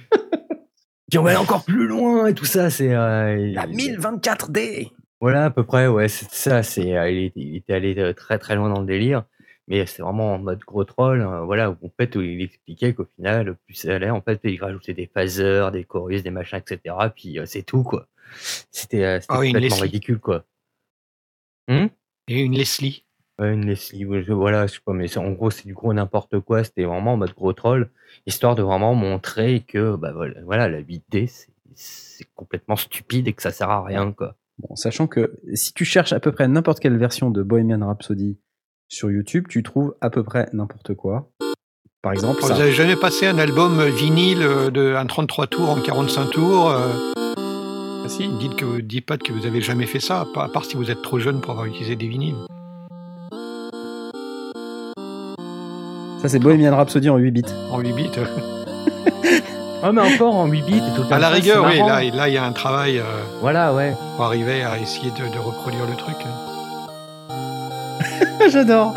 puis 1.11 1.19
on 1.19 1.23
va 1.23 1.31
aller 1.31 1.39
encore 1.39 1.65
plus 1.65 1.87
loin 1.87 2.27
et 2.27 2.33
tout 2.33 2.45
ça, 2.45 2.69
c'est, 2.69 2.95
euh, 2.95 3.51
La 3.53 3.67
1024D. 3.67 4.93
Voilà, 5.19 5.45
à 5.45 5.49
peu 5.49 5.65
près, 5.65 5.87
ouais, 5.87 6.07
c'est 6.07 6.31
ça. 6.31 6.63
C'est, 6.63 6.97
euh, 6.97 7.11
il, 7.11 7.25
était, 7.25 7.39
il 7.41 7.55
était 7.57 7.73
allé 7.73 7.99
euh, 7.99 8.13
très 8.13 8.39
très 8.39 8.55
loin 8.55 8.69
dans 8.69 8.79
le 8.79 8.87
délire, 8.87 9.25
mais 9.67 9.85
c'est 9.85 10.01
vraiment 10.01 10.35
en 10.35 10.39
mode 10.39 10.59
gros 10.59 10.85
troll. 10.85 11.21
hein, 11.21 11.41
voilà, 11.43 11.69
où, 11.69 11.77
en 11.85 11.91
fait, 11.99 12.15
où 12.15 12.21
il 12.21 12.41
expliquait 12.41 12.93
qu'au 12.93 13.05
final, 13.17 13.57
plus 13.65 13.75
ça 13.75 13.93
allait, 13.95 14.09
en 14.09 14.21
fait, 14.21 14.39
il 14.45 14.57
rajoutait 14.59 14.93
des 14.93 15.11
phasers, 15.13 15.69
des 15.73 15.83
chorus, 15.83 16.23
des 16.23 16.31
machins, 16.31 16.59
etc. 16.59 16.95
Puis 17.13 17.37
c'est 17.45 17.63
tout, 17.63 17.83
quoi. 17.83 18.07
C'était 18.71 19.17
une 19.17 19.21
complètement 19.27 19.59
Leslie. 19.59 19.81
ridicule, 19.81 20.19
quoi. 20.19 20.45
Hum? 21.67 21.89
Et 22.29 22.39
une 22.39 22.53
Leslie. 22.53 23.03
Ouais, 23.39 23.53
une 23.53 23.65
Leslie, 23.65 24.05
ouais, 24.05 24.23
je- 24.23 24.33
voilà, 24.33 24.67
je 24.67 24.73
sais 24.73 24.79
pas, 24.85 24.93
mais 24.93 25.07
c'est- 25.07 25.17
en 25.19 25.31
gros, 25.31 25.49
c'est 25.49 25.65
du 25.65 25.73
gros 25.73 25.93
n'importe 25.93 26.39
quoi. 26.41 26.63
C'était 26.63 26.83
vraiment 26.83 27.13
en 27.13 27.17
mode 27.17 27.33
gros 27.33 27.53
troll, 27.53 27.89
histoire 28.27 28.55
de 28.55 28.61
vraiment 28.61 28.93
montrer 28.93 29.61
que, 29.67 29.95
bah 29.95 30.11
voilà, 30.13 30.35
voilà 30.45 30.69
la 30.69 30.79
8D, 30.79 31.27
c'est- 31.27 31.49
c'est 31.75 32.27
complètement 32.35 32.75
stupide 32.75 33.27
et 33.27 33.33
que 33.33 33.41
ça 33.41 33.51
sert 33.51 33.69
à 33.69 33.83
rien, 33.83 34.11
quoi. 34.11 34.35
Bon, 34.59 34.75
sachant 34.75 35.07
que 35.07 35.33
si 35.55 35.73
tu 35.73 35.85
cherches 35.85 36.13
à 36.13 36.19
peu 36.19 36.31
près 36.31 36.47
n'importe 36.47 36.79
quelle 36.79 36.97
version 36.97 37.31
de 37.31 37.41
Bohemian 37.41 37.85
Rhapsody 37.87 38.37
sur 38.87 39.09
YouTube, 39.09 39.45
tu 39.49 39.63
trouves 39.63 39.95
à 40.01 40.09
peu 40.11 40.23
près 40.23 40.47
n'importe 40.53 40.93
quoi. 40.93 41.31
Par 42.03 42.13
exemple, 42.13 42.41
Vous 42.41 42.47
ça. 42.49 42.55
avez 42.55 42.71
jamais 42.71 42.95
passé 42.95 43.25
un 43.27 43.37
album 43.39 43.81
vinyle 43.89 44.41
euh, 44.43 44.69
de 44.69 44.93
un 44.95 45.05
33 45.05 45.47
tours 45.47 45.69
en 45.69 45.81
45 45.81 46.29
tours 46.31 46.69
euh, 46.69 47.13
Ah, 48.03 48.09
si. 48.09 48.27
Dites 48.39 48.55
que 48.55 48.65
vous 48.65 48.81
dites 48.81 49.05
pas 49.05 49.17
que 49.17 49.31
vous 49.31 49.45
avez 49.45 49.61
jamais 49.61 49.85
fait 49.87 49.99
ça, 49.99 50.21
à 50.35 50.49
part 50.49 50.65
si 50.65 50.75
vous 50.75 50.89
êtes 50.91 51.01
trop 51.03 51.19
jeune 51.19 51.41
pour 51.41 51.51
avoir 51.51 51.65
utilisé 51.67 51.95
des 51.95 52.07
vinyles. 52.07 52.35
Ça, 56.21 56.29
c'est 56.29 56.39
Bohemian 56.39 56.75
Rhapsody 56.75 57.09
en 57.09 57.17
8 57.17 57.31
bits. 57.31 57.41
En 57.71 57.79
8 57.79 57.93
bits. 57.93 58.09
euh. 58.17 58.25
Ah, 59.83 59.91
mais 59.91 60.01
encore 60.01 60.35
en 60.35 60.45
8 60.45 60.61
bits 60.61 60.77
et 60.77 60.95
tout 60.95 61.01
À 61.11 61.17
la 61.17 61.29
rigueur, 61.29 61.65
oui, 61.65 61.79
là, 61.79 62.01
là, 62.15 62.27
il 62.27 62.35
y 62.35 62.37
a 62.37 62.45
un 62.45 62.51
travail 62.51 62.99
euh, 62.99 63.03
Voilà, 63.41 63.73
ouais. 63.73 63.95
pour 64.15 64.25
arriver 64.25 64.61
à 64.63 64.77
essayer 64.77 65.09
de, 65.09 65.33
de 65.33 65.39
reproduire 65.39 65.85
le 65.89 65.95
truc. 65.95 66.17
J'adore. 68.51 68.93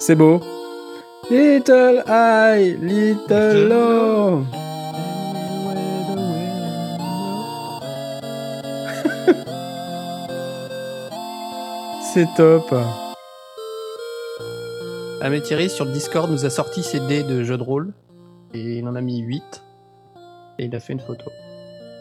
C'est 0.00 0.14
beau. 0.14 0.40
Little 1.30 2.02
eye, 2.08 2.76
little 2.80 3.68
low. 3.68 4.44
C'est 12.12 12.26
top. 12.36 12.74
Ah 15.20 15.30
mais 15.30 15.40
Thierry 15.40 15.68
sur 15.68 15.84
le 15.84 15.92
Discord 15.92 16.30
nous 16.30 16.44
a 16.44 16.50
sorti 16.50 16.82
ses 16.82 17.00
dés 17.00 17.22
de 17.22 17.42
jeu 17.44 17.56
de 17.58 17.62
rôle 17.62 17.92
et 18.54 18.78
il 18.78 18.86
en 18.88 18.94
a 18.94 19.00
mis 19.00 19.18
8 19.20 19.42
et 20.60 20.64
il 20.66 20.74
a 20.74 20.80
fait 20.80 20.92
une 20.92 21.00
photo. 21.00 21.30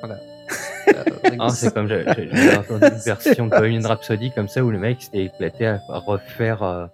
Voilà. 0.02 0.20
Ah, 1.40 1.50
c'est 1.50 1.74
comme 1.74 1.88
j'avais 1.90 2.10
entendu 2.58 2.86
une 2.86 3.00
version 3.04 3.46
de 3.48 3.50
Bohemian 3.52 3.88
Rhapsody 3.88 4.32
comme 4.32 4.48
ça 4.48 4.64
où 4.64 4.72
le 4.72 4.80
mec 4.80 5.02
s'était 5.02 5.26
éclaté 5.26 5.68
à, 5.68 5.82
refaire 5.90 6.64
euh, 6.64 6.86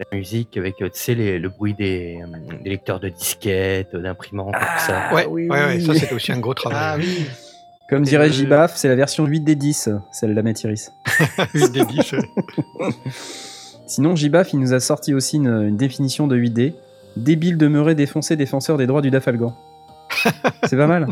la 0.00 0.18
musique 0.18 0.56
avec 0.56 0.82
euh, 0.82 0.90
tu 0.92 0.98
sais 1.00 1.14
les- 1.14 1.38
le 1.38 1.48
bruit 1.48 1.72
des, 1.72 2.18
euh, 2.20 2.56
des 2.62 2.70
lecteurs 2.70 2.98
de 2.98 3.08
disquettes, 3.08 3.94
d'imprimantes, 3.94 4.52
tout 4.54 4.80
ça. 4.84 5.14
Ouais, 5.14 5.24
oui, 5.26 5.48
ouais, 5.48 5.64
ouais, 5.66 5.80
ça 5.80 5.94
c'était 5.94 6.12
aussi 6.12 6.32
un 6.32 6.40
gros 6.40 6.54
travail. 6.54 6.78
ah 6.82 6.96
oui. 6.98 7.26
Comme 7.88 8.02
dirait 8.02 8.30
Jibaf, 8.30 8.76
c'est 8.76 8.88
la 8.88 8.96
version 8.96 9.26
8 9.26 9.40
des 9.40 9.54
10, 9.54 9.90
celle 10.10 10.34
d'Ahmed 10.34 10.58
Iris. 10.60 10.92
Des 11.54 11.84
dix, 11.84 12.14
euh. 12.14 12.20
Sinon, 13.86 14.16
Jibaf, 14.16 14.52
il 14.52 14.58
nous 14.58 14.74
a 14.74 14.80
sorti 14.80 15.14
aussi 15.14 15.36
une, 15.36 15.68
une 15.68 15.76
définition 15.76 16.26
de 16.26 16.36
8D. 16.36 16.74
Débile, 17.16 17.56
demeuré, 17.56 17.94
défoncé, 17.94 18.36
défenseur 18.36 18.76
des 18.76 18.86
droits 18.86 19.02
du 19.02 19.10
Dafalgan. 19.10 19.56
C'est 20.64 20.76
pas 20.76 20.88
mal. 20.88 21.06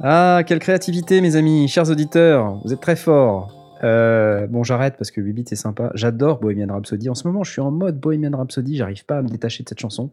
ah, 0.00 0.42
quelle 0.46 0.58
créativité, 0.58 1.20
mes 1.20 1.36
amis, 1.36 1.68
chers 1.68 1.90
auditeurs. 1.90 2.58
Vous 2.64 2.72
êtes 2.72 2.80
très 2.80 2.96
forts. 2.96 3.54
Euh, 3.84 4.46
bon, 4.46 4.64
j'arrête 4.64 4.96
parce 4.96 5.10
que 5.10 5.20
8 5.20 5.32
bits 5.32 5.44
est 5.50 5.56
sympa. 5.56 5.90
J'adore 5.94 6.40
Bohemian 6.40 6.72
Rhapsody. 6.72 7.10
En 7.10 7.14
ce 7.14 7.28
moment, 7.28 7.44
je 7.44 7.52
suis 7.52 7.60
en 7.60 7.70
mode 7.70 8.00
Bohemian 8.00 8.36
Rhapsody. 8.36 8.76
J'arrive 8.76 9.04
pas 9.04 9.18
à 9.18 9.22
me 9.22 9.28
détacher 9.28 9.62
de 9.62 9.68
cette 9.68 9.80
chanson. 9.80 10.10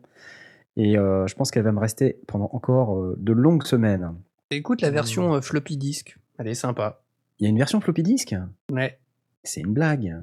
Et 0.77 0.97
euh, 0.97 1.25
je 1.27 1.35
pense 1.35 1.51
qu'elle 1.51 1.63
va 1.63 1.71
me 1.71 1.79
rester 1.79 2.19
pendant 2.27 2.49
encore 2.53 2.97
euh, 2.97 3.15
de 3.17 3.31
longues 3.31 3.63
semaines. 3.63 4.11
Écoute 4.51 4.81
la 4.81 4.91
version 4.91 5.33
euh, 5.35 5.41
floppy 5.41 5.77
disk. 5.77 6.17
Elle 6.37 6.47
est 6.47 6.53
sympa. 6.55 7.03
Il 7.39 7.43
y 7.43 7.47
a 7.47 7.49
une 7.49 7.57
version 7.57 7.81
floppy 7.81 8.03
disk? 8.03 8.35
Ouais. 8.71 8.99
C'est 9.43 9.61
une 9.61 9.73
blague. 9.73 10.15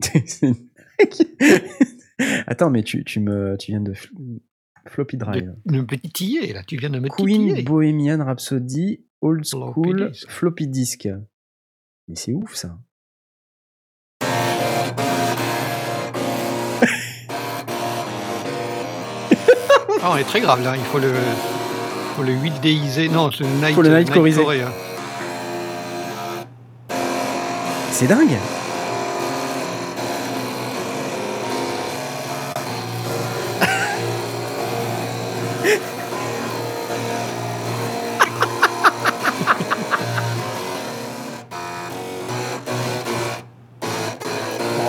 C'est 0.00 0.42
une 0.42 0.54
blague. 0.98 1.60
Attends, 2.46 2.70
mais 2.70 2.82
tu, 2.82 3.04
tu, 3.04 3.20
me, 3.20 3.56
tu 3.58 3.72
viens 3.72 3.80
de 3.80 3.92
fl- 3.92 4.40
floppy 4.86 5.16
drive. 5.16 5.54
de, 5.66 5.72
de 5.76 5.80
me 5.80 5.86
titiller, 5.96 6.52
là, 6.52 6.62
tu 6.64 6.76
viens 6.76 6.90
de 6.90 6.98
me 6.98 7.08
Queen 7.08 7.48
titiller. 7.48 7.62
Bohemian 7.62 8.24
Rhapsody 8.24 9.04
Old 9.20 9.46
Floppy 9.46 9.72
School 9.72 10.10
disk. 10.10 10.30
floppy 10.30 10.66
disk. 10.68 11.08
Mais 12.08 12.16
c'est 12.16 12.32
ouf 12.32 12.54
ça. 12.54 12.78
Ah, 20.02 20.10
on 20.12 20.16
est 20.16 20.24
très 20.24 20.40
grave 20.40 20.62
là, 20.62 20.76
il 20.76 20.82
faut 20.84 20.98
le, 20.98 21.12
faut 22.14 22.22
le 22.22 22.32
8 22.32 22.60
déiser. 22.60 23.08
Non, 23.08 23.30
c'est 23.30 23.44
le 23.44 23.50
night, 23.50 23.74
Faut 23.74 23.82
le 23.82 23.96
night 23.96 24.10
chorisé. 24.10 24.42
Core, 24.42 24.52
hein. 24.52 24.72
C'est 27.90 28.06
dingue. 28.06 28.36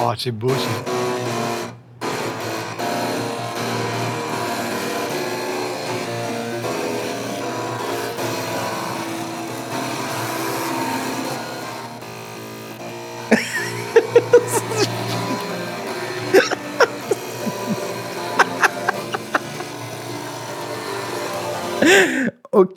Oh, 0.07 0.13
c'est 0.17 0.31
beau 0.31 0.49
ça. 0.49 0.94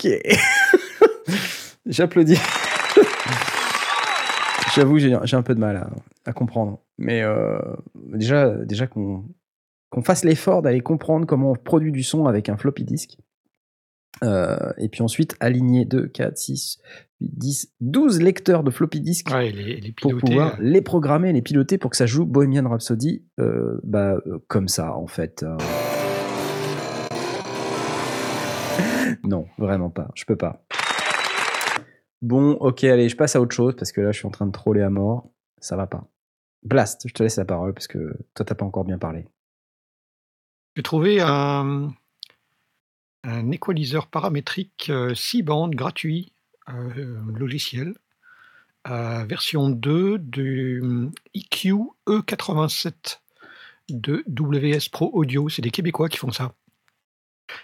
Ok. 0.09 0.21
J'applaudis. 1.87 2.37
J'avoue, 4.75 4.99
j'ai 4.99 5.17
j'ai 5.25 5.37
un 5.37 5.43
peu 5.43 5.55
de 5.55 5.61
mal 5.61 5.77
à, 5.77 5.91
à 6.27 6.33
comprendre. 6.33 6.81
Mais 6.99 7.23
euh, 7.23 7.59
déjà, 7.95 8.51
déjà 8.51 8.87
qu'on 8.87 9.25
qu'on 9.91 10.03
fasse 10.03 10.25
l'effort 10.25 10.63
d'aller 10.63 10.81
comprendre 10.81 11.27
comment 11.27 11.53
on 11.53 11.55
produit 11.55 11.93
du 11.93 12.03
son 12.03 12.27
avec 12.27 12.49
un 12.49 12.57
floppy 12.57 12.85
disk. 12.85 13.17
Euh, 14.23 14.73
et 14.79 14.89
puis 14.89 15.03
ensuite, 15.03 15.37
aligner 15.41 15.85
2, 15.85 16.09
4, 16.09 16.37
6, 16.37 16.79
8, 17.21 17.39
10, 17.39 17.73
12 17.81 18.21
lecteurs 18.21 18.65
de 18.65 18.71
floppy 18.71 19.01
disk 19.01 19.31
Ouais, 19.31 19.51
les, 19.51 19.81
les 19.81 19.93
pour 19.93 20.17
pouvoir 20.17 20.55
euh, 20.55 20.57
les 20.61 20.83
programmer, 20.83 21.33
les 21.33 21.43
piloter 21.43 21.79
pour 21.79 21.91
que 21.91 21.97
ça 21.97 22.07
joue 22.07 22.27
Bohemian 22.27 22.69
Rhapsody 22.69 23.25
euh, 23.39 23.79
bah, 23.85 24.17
euh, 24.27 24.39
comme 24.49 24.69
ça, 24.69 24.95
en 24.95 25.07
fait. 25.07 25.45
Non, 29.29 29.47
vraiment 29.59 29.91
pas. 29.91 30.11
Je 30.14 30.24
peux 30.24 30.37
pas. 30.37 30.64
Bon, 32.22 32.53
ok, 32.53 32.83
allez, 32.85 33.11
je 33.11 33.16
passe 33.16 33.37
à 33.37 33.41
autre 33.41 33.55
chose 33.55 33.76
parce 33.76 33.93
que 33.93 34.01
là, 34.01 34.11
je 34.11 34.18
suis 34.18 34.26
en 34.26 34.31
train 34.31 34.47
de 34.47 34.53
troller 34.53 34.81
à 34.81 34.89
mort. 34.89 35.29
Ça 35.59 35.76
va 35.76 35.87
pas. 35.87 36.09
Blast, 36.62 37.07
je 37.07 37.12
te 37.12 37.22
laisse 37.22 37.37
la 37.37 37.45
parole 37.45 37.74
parce 37.74 37.87
que 37.87 38.16
toi, 38.35 38.45
t'as 38.47 38.55
pas 38.55 38.64
encore 38.64 38.85
bien 38.85 38.99
parlé. 38.99 39.26
J'ai 40.76 40.83
trouvé 40.83 41.20
un, 41.20 41.91
un 43.22 43.51
paramétrique 44.11 44.91
6 45.14 45.43
bandes 45.43 45.74
gratuit, 45.74 46.33
euh, 46.70 47.20
logiciel, 47.35 47.95
euh, 48.89 49.24
version 49.24 49.68
2 49.68 50.18
du 50.18 51.11
EQ 51.35 51.74
E87 52.07 53.20
de 53.91 54.24
WS 54.26 54.89
Pro 54.89 55.11
Audio. 55.12 55.51
C'est 55.51 55.62
des 55.62 55.70
Québécois 55.70 56.09
qui 56.09 56.16
font 56.16 56.33
ça. 56.33 56.55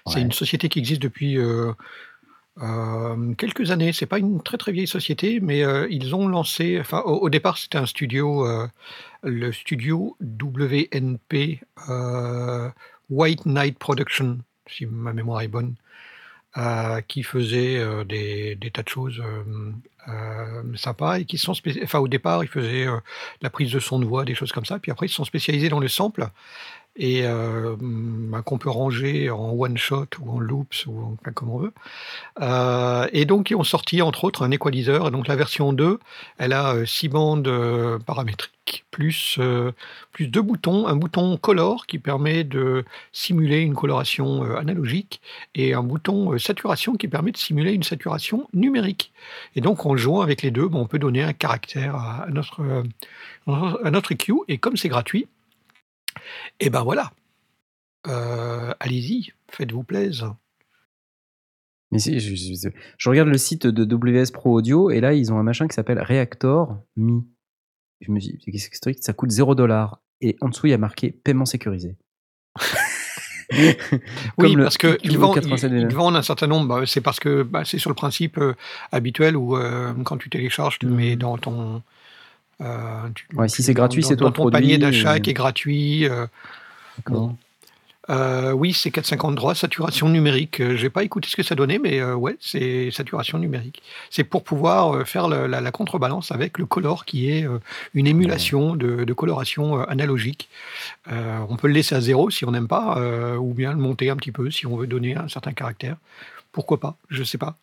C'est 0.06 0.20
une 0.20 0.32
société 0.32 0.68
qui 0.68 0.78
existe 0.78 1.02
depuis 1.02 1.38
euh, 1.38 1.72
euh, 2.62 3.34
quelques 3.34 3.70
années. 3.70 3.92
C'est 3.92 4.06
pas 4.06 4.18
une 4.18 4.42
très 4.42 4.58
très 4.58 4.72
vieille 4.72 4.86
société, 4.86 5.40
mais 5.40 5.64
euh, 5.64 5.86
ils 5.90 6.14
ont 6.14 6.28
lancé. 6.28 6.78
Enfin, 6.80 7.00
au, 7.00 7.16
au 7.16 7.30
départ, 7.30 7.58
c'était 7.58 7.78
un 7.78 7.86
studio, 7.86 8.46
euh, 8.46 8.68
le 9.22 9.52
studio 9.52 10.16
WNP 10.20 11.60
White 13.10 13.46
Knight 13.46 13.78
Production, 13.78 14.38
si 14.68 14.86
ma 14.86 15.12
mémoire 15.12 15.42
est 15.42 15.48
bonne, 15.48 15.74
qui 17.08 17.22
faisait 17.22 18.04
des, 18.04 18.54
des 18.54 18.70
tas 18.70 18.82
de 18.82 18.88
choses 18.88 19.22
sympas 20.76 21.18
et 21.18 21.24
qui 21.24 21.38
sont 21.38 21.54
Enfin, 21.82 21.98
au 21.98 22.08
départ, 22.08 22.44
ils 22.44 22.48
faisaient 22.48 22.86
la 23.42 23.50
prise 23.50 23.72
de 23.72 23.80
son 23.80 23.98
de 23.98 24.06
voix, 24.06 24.24
des 24.24 24.34
choses 24.34 24.52
comme 24.52 24.64
ça. 24.64 24.78
Puis 24.78 24.92
après, 24.92 25.06
ils 25.06 25.10
se 25.10 25.16
sont 25.16 25.24
spécialisés 25.24 25.68
dans 25.68 25.80
le 25.80 25.88
sample 25.88 26.28
et 26.96 27.22
euh, 27.24 27.76
ben, 27.80 28.42
qu'on 28.42 28.58
peut 28.58 28.70
ranger 28.70 29.30
en 29.30 29.50
one 29.50 29.76
shot 29.76 30.06
ou 30.20 30.30
en 30.30 30.38
loops 30.38 30.86
ou 30.86 31.16
comme 31.34 31.50
on 31.50 31.58
veut. 31.58 31.72
Euh, 32.40 33.08
et 33.12 33.24
donc, 33.24 33.50
ils 33.50 33.56
ont 33.56 33.64
sorti 33.64 34.00
entre 34.02 34.24
autres 34.24 34.44
un 34.44 34.50
équaliseur. 34.50 35.08
Et 35.08 35.10
donc, 35.10 35.26
la 35.26 35.36
version 35.36 35.72
2, 35.72 35.98
elle 36.38 36.52
a 36.52 36.86
6 36.86 37.08
bandes 37.08 37.48
euh, 37.48 37.98
paramétriques, 37.98 38.84
plus, 38.90 39.36
euh, 39.40 39.72
plus 40.12 40.28
deux 40.28 40.42
boutons. 40.42 40.86
Un 40.86 40.94
bouton 40.94 41.36
color 41.36 41.86
qui 41.86 41.98
permet 41.98 42.44
de 42.44 42.84
simuler 43.12 43.60
une 43.60 43.74
coloration 43.74 44.44
euh, 44.44 44.56
analogique 44.56 45.20
et 45.54 45.74
un 45.74 45.82
bouton 45.82 46.32
euh, 46.32 46.38
saturation 46.38 46.94
qui 46.94 47.08
permet 47.08 47.32
de 47.32 47.36
simuler 47.36 47.72
une 47.72 47.82
saturation 47.82 48.48
numérique. 48.52 49.12
Et 49.56 49.60
donc, 49.60 49.84
en 49.84 49.96
jouant 49.96 50.20
avec 50.20 50.42
les 50.42 50.52
deux, 50.52 50.68
ben, 50.68 50.78
on 50.78 50.86
peut 50.86 51.00
donner 51.00 51.24
un 51.24 51.32
caractère 51.32 51.96
à, 51.96 52.26
notre, 52.30 52.62
euh, 52.62 52.82
à 53.82 53.90
notre 53.90 54.12
EQ. 54.12 54.34
Et 54.46 54.58
comme 54.58 54.76
c'est 54.76 54.88
gratuit, 54.88 55.26
et 56.60 56.70
ben 56.70 56.82
voilà. 56.82 57.12
Euh, 58.06 58.72
Allez-y, 58.80 59.32
faites-vous 59.50 59.82
plaisir. 59.84 60.36
Mais 61.90 61.98
si, 61.98 62.18
je, 62.20 62.34
je- 62.34 62.68
je 62.98 63.08
regarde 63.08 63.28
le 63.28 63.38
site 63.38 63.66
de 63.66 63.84
WS 63.84 64.30
Pro 64.32 64.52
Audio 64.58 64.90
et 64.90 65.00
là, 65.00 65.12
ils 65.14 65.32
ont 65.32 65.38
un 65.38 65.42
machin 65.42 65.68
qui 65.68 65.74
s'appelle 65.74 66.00
Reactor 66.00 66.76
Mi. 66.96 67.22
Je 68.00 68.10
me 68.10 68.18
dis, 68.18 68.36
qu'est-ce 68.38 68.68
que 68.68 68.76
c'est 68.82 68.94
que 68.94 69.00
ça 69.02 69.12
coûte 69.12 69.30
0 69.30 69.54
dollars. 69.54 70.00
Et 70.20 70.36
en 70.40 70.48
dessous, 70.48 70.66
il 70.66 70.70
y 70.70 70.74
a 70.74 70.78
marqué 70.78 71.10
paiement 71.12 71.44
sécurisé. 71.46 71.96
Oui, 74.38 74.56
parce 74.56 74.78
que 74.78 74.86
EQ 74.94 75.00
ils 75.04 75.18
vendent, 75.18 75.34
87 75.34 75.70
ils- 75.72 75.78
ils 75.82 75.94
vendent 75.94 76.16
un 76.16 76.22
certain 76.22 76.46
nombre. 76.46 76.66
bah, 76.80 76.86
c'est 76.86 77.02
parce 77.02 77.20
que 77.20 77.42
bah, 77.42 77.62
c'est 77.64 77.78
sur 77.78 77.90
le 77.90 77.94
principe 77.94 78.38
euh, 78.38 78.54
habituel 78.90 79.36
où 79.36 79.56
euh, 79.56 79.92
quand 80.02 80.16
tu 80.16 80.30
télécharges, 80.30 80.78
tu 80.78 80.86
le 80.86 80.92
mets 80.92 81.14
dans 81.16 81.36
ton. 81.38 81.82
Euh, 82.60 83.08
tu- 83.14 83.26
Ouais, 83.34 83.48
si 83.48 83.62
c'est 83.62 83.74
gratuit, 83.74 84.02
c'est 84.04 84.16
toi 84.16 84.28
le 84.28 84.32
ton 84.32 84.42
produit, 84.42 84.60
panier 84.60 84.78
d'achat 84.78 85.16
et- 85.16 85.20
qui 85.20 85.30
est 85.30 85.34
gratuit. 85.34 86.08
euh, 86.08 86.26
bon. 87.06 87.36
Euh, 88.10 88.52
oui, 88.52 88.74
c'est 88.74 88.90
450 88.90 89.34
droits, 89.34 89.54
saturation 89.54 90.10
numérique. 90.10 90.60
Euh, 90.60 90.76
J'ai 90.76 90.90
pas 90.90 91.04
écouté 91.04 91.26
ce 91.30 91.36
que 91.36 91.42
ça 91.42 91.54
donnait, 91.54 91.78
mais 91.78 92.02
ouais, 92.04 92.36
c'est 92.38 92.90
saturation 92.90 93.38
numérique. 93.38 93.82
C'est 94.10 94.24
pour 94.24 94.44
pouvoir 94.44 95.06
faire 95.08 95.26
la, 95.26 95.48
la 95.48 95.70
contrebalance 95.70 96.30
avec 96.30 96.58
le 96.58 96.66
color, 96.66 97.06
qui 97.06 97.30
est 97.30 97.46
une 97.94 98.06
émulation 98.06 98.76
de, 98.76 99.04
de 99.04 99.12
coloration 99.14 99.80
analogique. 99.80 100.50
On 101.10 101.56
peut 101.56 101.66
le 101.68 101.72
laisser 101.72 101.94
à 101.94 102.02
zéro 102.02 102.28
si 102.28 102.44
on 102.44 102.50
n'aime 102.50 102.68
pas, 102.68 103.00
ou 103.38 103.54
bien 103.54 103.72
le 103.72 103.78
monter 103.78 104.10
un 104.10 104.16
petit 104.16 104.32
peu 104.32 104.50
si 104.50 104.66
on 104.66 104.76
veut 104.76 104.86
donner 104.86 105.16
un 105.16 105.28
certain 105.28 105.52
caractère. 105.54 105.96
Pourquoi 106.52 106.78
pas? 106.80 106.96
Je 107.08 107.24
sais 107.24 107.38
pas. 107.38 107.56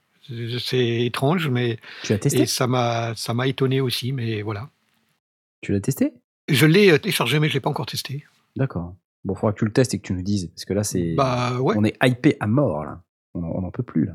C'est 0.59 1.01
étrange, 1.05 1.49
mais 1.49 1.77
Tu 2.03 2.13
l'as 2.13 2.17
testé? 2.19 2.41
et 2.41 2.45
ça 2.47 2.65
m'a 2.65 3.13
ça 3.15 3.33
m'a 3.35 3.45
étonné 3.47 3.79
aussi, 3.79 4.11
mais 4.11 4.41
voilà. 4.41 4.69
Tu 5.61 5.71
l'as 5.71 5.79
testé? 5.79 6.11
Je 6.49 6.65
l'ai 6.65 6.91
euh, 6.91 6.97
téléchargé, 6.97 7.39
mais 7.39 7.47
je 7.49 7.53
l'ai 7.53 7.59
pas 7.59 7.69
encore 7.69 7.85
testé. 7.85 8.25
D'accord. 8.55 8.95
Bon, 9.23 9.35
faudra 9.35 9.53
que 9.53 9.59
tu 9.59 9.65
le 9.65 9.71
testes 9.71 9.93
et 9.93 9.99
que 9.99 10.07
tu 10.07 10.13
nous 10.13 10.23
dises. 10.23 10.47
Parce 10.47 10.65
que 10.65 10.73
là, 10.73 10.83
c'est. 10.83 11.13
Bah 11.15 11.59
ouais. 11.59 11.75
On 11.77 11.83
est 11.83 11.95
hypé 12.03 12.35
à 12.39 12.47
mort, 12.47 12.83
là. 12.83 13.01
On 13.33 13.61
n'en 13.61 13.71
peut 13.71 13.83
plus, 13.83 14.05
là. 14.05 14.13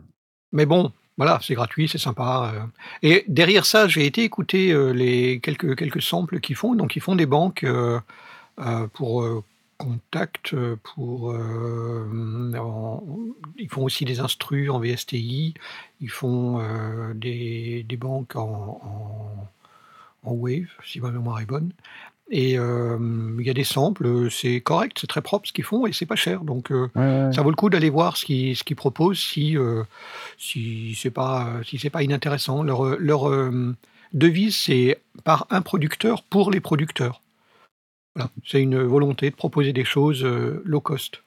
Mais 0.53 0.67
bon, 0.67 0.93
voilà, 1.17 1.39
c'est 1.43 1.55
gratuit, 1.55 1.89
c'est 1.89 1.99
sympa. 1.99 2.53
euh. 2.55 2.67
Et 3.03 3.25
derrière 3.29 3.65
ça, 3.65 3.87
j'ai 3.89 4.05
été 4.07 4.25
écouter 4.25 4.73
euh, 4.73 4.91
les 4.93 5.41
quelques, 5.41 5.77
quelques 5.77 6.03
samples 6.03 6.41
qu'ils 6.41 6.57
font. 6.57 6.75
Donc, 6.75 6.97
ils 6.97 7.01
font 7.01 7.15
des 7.17 7.27
banques 7.27 7.65
euh, 7.65 7.99
pour 8.93 9.25
contact, 9.79 10.55
pour. 10.83 11.29
en- 12.59 13.03
ils 13.59 13.69
font 13.71 13.85
aussi 13.85 14.05
des 14.05 14.21
instrus 14.21 14.71
en 14.71 14.81
VSTI, 14.81 15.55
ils 16.01 16.11
font 16.11 16.61
des, 17.15 17.85
des 17.89 17.97
banques 17.97 18.37
en, 18.37 18.81
en, 18.83 19.49
en 20.27 20.33
Wave, 20.33 20.69
si 20.85 21.01
ma 21.01 21.11
mémoire 21.11 21.41
est 21.41 21.47
bonne. 21.47 21.71
Et 22.29 22.59
euh, 22.59 22.99
il 23.39 23.47
y 23.47 23.51
a 23.51 23.55
des 23.55 23.63
samples, 23.63 24.05
euh, 24.05 24.31
c'est 24.31 24.61
correct, 24.61 24.99
c'est 25.01 25.07
très 25.07 25.23
propre 25.23 25.47
ce 25.47 25.53
qu'ils 25.53 25.65
font 25.65 25.87
et 25.87 25.93
c'est 25.93 26.07
pas 26.07 26.17
cher. 26.17 26.43
Donc, 26.43 26.73
euh, 26.73 26.89
Ouais, 26.97 27.03
ouais, 27.03 27.25
ouais. 27.27 27.33
ça 27.33 27.43
vaut 27.43 27.51
le 27.51 27.57
coup 27.57 27.71
d'aller 27.71 27.89
voir 27.89 28.17
ce 28.17 28.27
qu'ils 28.27 28.77
proposent 28.77 29.21
si 29.21 29.57
euh, 29.57 29.85
si 30.37 30.97
c'est 30.97 31.13
pas 31.13 31.61
si 31.65 31.79
pas 31.89 32.03
inintéressant. 32.03 32.65
Leur 32.65 32.85
euh, 32.85 32.97
leur 32.99 33.29
euh, 33.29 33.75
devise 34.13 34.57
c'est 34.57 35.01
par 35.23 35.47
un 35.51 35.63
producteur 35.63 36.25
pour 36.25 36.51
les 36.51 36.61
producteurs. 36.61 37.21
Voilà, 38.17 38.31
c'est 38.45 38.61
une 38.61 38.83
volonté 38.83 39.31
de 39.31 39.37
proposer 39.37 39.73
des 39.73 39.85
choses 39.85 40.25
euh, 40.25 40.63
low 40.65 40.81
cost. 40.81 41.23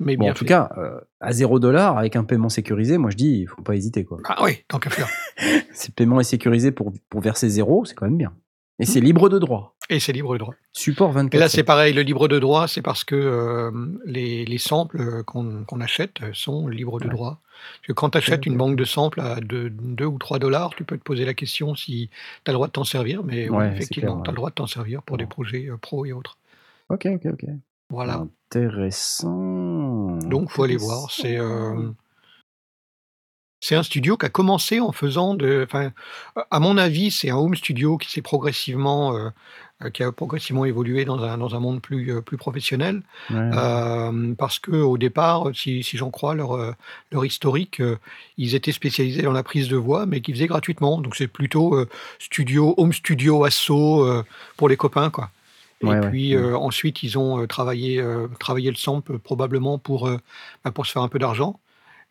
Mais 0.00 0.16
Bon, 0.16 0.24
bien 0.24 0.32
en 0.32 0.34
tout 0.34 0.44
fait. 0.44 0.48
cas, 0.48 0.70
euh, 0.78 1.00
à 1.20 1.32
0 1.32 1.58
dollars, 1.58 1.98
avec 1.98 2.14
un 2.16 2.24
paiement 2.24 2.48
sécurisé, 2.48 2.98
moi 2.98 3.10
je 3.10 3.16
dis, 3.16 3.40
il 3.40 3.46
faut 3.48 3.62
pas 3.62 3.74
hésiter, 3.74 4.04
quoi. 4.04 4.18
Ah 4.26 4.42
oui, 4.44 4.64
tant 4.68 4.78
qu'à 4.78 4.90
faire. 4.90 5.08
Si 5.72 5.88
le 5.88 5.94
paiement 5.94 6.18
est 6.20 6.24
sécurisé 6.24 6.72
pour, 6.72 6.92
pour 7.08 7.20
verser 7.20 7.48
zéro, 7.48 7.84
c'est 7.84 7.94
quand 7.94 8.06
même 8.06 8.16
bien. 8.18 8.32
Et 8.80 8.84
c'est 8.86 9.00
libre 9.00 9.28
de 9.28 9.38
droit. 9.40 9.76
Et 9.90 9.98
c'est 10.00 10.12
libre 10.12 10.32
de 10.34 10.38
droit. 10.38 10.54
Support 10.72 11.10
24. 11.12 11.34
Et 11.34 11.38
là, 11.38 11.48
c'est 11.48 11.64
pareil, 11.64 11.92
le 11.92 12.02
libre 12.02 12.28
de 12.28 12.38
droit, 12.38 12.68
c'est 12.68 12.82
parce 12.82 13.02
que 13.04 13.16
euh, 13.16 13.70
les, 14.04 14.44
les 14.44 14.58
samples 14.58 15.00
euh, 15.00 15.22
qu'on 15.24 15.64
qu'on 15.64 15.80
achète 15.80 16.18
sont 16.32 16.68
libres 16.68 17.00
de 17.00 17.06
Ouais. 17.06 17.10
droit. 17.12 17.40
Parce 17.80 17.86
que 17.88 17.92
quand 17.92 18.10
tu 18.10 18.18
achètes 18.18 18.46
une 18.46 18.56
banque 18.56 18.76
de 18.76 18.84
samples 18.84 19.20
à 19.20 19.40
2 19.40 19.72
ou 20.04 20.18
3 20.18 20.38
dollars, 20.38 20.70
tu 20.76 20.84
peux 20.84 20.96
te 20.96 21.02
poser 21.02 21.24
la 21.24 21.34
question 21.34 21.74
si 21.74 22.08
tu 22.44 22.50
as 22.50 22.52
le 22.52 22.54
droit 22.54 22.68
de 22.68 22.72
t'en 22.72 22.84
servir. 22.84 23.24
Mais 23.24 23.48
effectivement, 23.72 24.20
tu 24.22 24.30
as 24.30 24.32
le 24.32 24.36
droit 24.36 24.50
de 24.50 24.54
t'en 24.54 24.66
servir 24.68 25.02
pour 25.02 25.16
des 25.18 25.26
projets 25.26 25.66
euh, 25.68 25.76
pro 25.76 26.04
et 26.06 26.12
autres. 26.12 26.38
Ok, 26.88 27.06
ok, 27.06 27.26
ok. 27.32 27.44
Voilà. 27.90 28.26
Intéressant. 28.50 30.18
Donc, 30.18 30.50
faut 30.50 30.62
aller 30.62 30.76
voir. 30.76 31.10
C'est 31.10 31.38
euh, 31.38 31.90
c'est 33.60 33.74
un 33.74 33.82
studio 33.82 34.16
qui 34.16 34.26
a 34.26 34.28
commencé 34.28 34.78
en 34.78 34.92
faisant 34.92 35.34
de. 35.34 35.64
Enfin, 35.64 35.90
à 36.50 36.60
mon 36.60 36.78
avis, 36.78 37.10
c'est 37.10 37.30
un 37.30 37.36
home 37.36 37.56
studio 37.56 37.96
qui 37.96 38.08
s'est 38.10 38.22
progressivement, 38.22 39.16
euh, 39.16 39.30
euh, 39.82 39.90
qui 39.90 40.04
a 40.04 40.12
progressivement 40.12 40.64
évolué 40.64 41.04
dans 41.04 41.22
un, 41.24 41.38
dans 41.38 41.56
un 41.56 41.58
monde 41.58 41.82
plus, 41.82 42.22
plus 42.22 42.36
professionnel. 42.36 43.02
Ouais. 43.30 43.36
Euh, 43.36 44.34
parce 44.38 44.60
que 44.60 44.70
au 44.70 44.96
départ, 44.96 45.48
si, 45.54 45.82
si 45.82 45.96
j'en 45.96 46.10
crois 46.10 46.36
leur, 46.36 46.56
leur 47.10 47.24
historique, 47.24 47.80
euh, 47.80 47.98
ils 48.36 48.54
étaient 48.54 48.70
spécialisés 48.72 49.22
dans 49.22 49.32
la 49.32 49.42
prise 49.42 49.68
de 49.68 49.76
voix, 49.76 50.06
mais 50.06 50.20
qu'ils 50.20 50.34
faisaient 50.34 50.46
gratuitement. 50.46 51.00
Donc 51.00 51.16
c'est 51.16 51.26
plutôt 51.28 51.84
studio, 52.20 52.74
home 52.76 52.92
studio, 52.92 53.42
assaut 53.44 54.06
pour 54.56 54.68
les 54.68 54.76
copains, 54.76 55.10
quoi. 55.10 55.30
Et 55.82 55.86
Ouais, 55.86 56.00
puis 56.10 56.36
ouais. 56.36 56.42
euh, 56.42 56.56
ensuite, 56.56 57.02
ils 57.02 57.18
ont 57.18 57.40
euh, 57.42 57.46
travaillé, 57.46 58.00
euh, 58.00 58.26
travaillé 58.40 58.70
le 58.70 58.76
sample 58.76 59.18
probablement 59.18 59.78
pour, 59.78 60.10
bah, 60.64 60.70
pour 60.72 60.86
se 60.86 60.92
faire 60.92 61.02
un 61.02 61.08
peu 61.08 61.18
d'argent. 61.18 61.60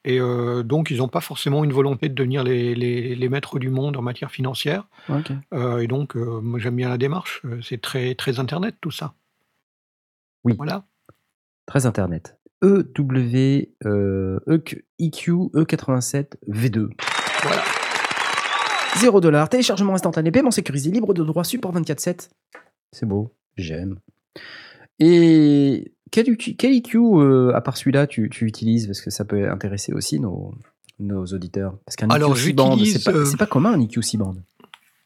Et 0.05 0.21
euh, 0.21 0.63
donc, 0.63 0.89
ils 0.89 0.97
n'ont 0.99 1.09
pas 1.09 1.19
forcément 1.19 1.65
une 1.65 1.73
volonté 1.73 2.07
de 2.07 2.13
devenir 2.13 2.43
les, 2.45 2.75
les, 2.75 3.13
les 3.15 3.29
maîtres 3.29 3.59
du 3.59 3.69
monde 3.69 3.97
en 3.97 4.01
matière 4.01 4.31
financière. 4.31 4.87
Euh, 5.53 5.79
et 5.79 5.87
donc, 5.87 6.15
euh, 6.15 6.39
moi, 6.39 6.59
j'aime 6.59 6.77
bien 6.77 6.87
la 6.87 6.97
démarche. 6.97 7.41
C'est 7.61 7.81
très, 7.81 8.15
très 8.15 8.39
Internet, 8.39 8.75
tout 8.79 8.91
ça. 8.91 9.15
Oui. 10.45 10.53
Voilà. 10.55 10.85
Très 11.65 11.85
internet. 11.85 12.37
EW, 12.61 13.67
EQ 14.47 15.33
E87 15.53 16.35
V2. 16.47 16.89
Voilà. 17.43 17.61
0 18.99 19.19
dollars, 19.21 19.49
téléchargement 19.49 19.93
instantané, 19.93 20.31
paiement 20.31 20.51
sécurisé, 20.51 20.89
libre 20.89 21.13
de 21.13 21.23
droit, 21.23 21.43
support 21.43 21.73
24-7. 21.75 22.29
C'est 22.93 23.05
beau, 23.05 23.35
j'aime. 23.57 23.99
Et 24.99 25.91
quel, 26.11 26.37
quel 26.37 26.73
EQ, 26.73 26.97
euh, 26.97 27.51
à 27.53 27.61
part 27.61 27.77
celui-là, 27.77 28.07
tu, 28.07 28.29
tu 28.29 28.45
utilises? 28.45 28.87
Parce 28.87 29.01
que 29.01 29.09
ça 29.09 29.25
peut 29.25 29.49
intéresser 29.49 29.93
aussi 29.93 30.19
nos, 30.19 30.53
nos 30.99 31.25
auditeurs. 31.25 31.77
Parce 31.85 31.95
qu'un 31.95 32.09
Alors, 32.09 32.31
EQ 32.31 32.41
6 32.41 32.53
band, 32.53 32.77
c'est 32.85 33.03
pas, 33.03 33.25
c'est 33.25 33.37
pas 33.37 33.45
commun 33.45 33.73
un 33.73 33.81
EQ 33.81 34.01
6 34.01 34.17
band. 34.17 34.35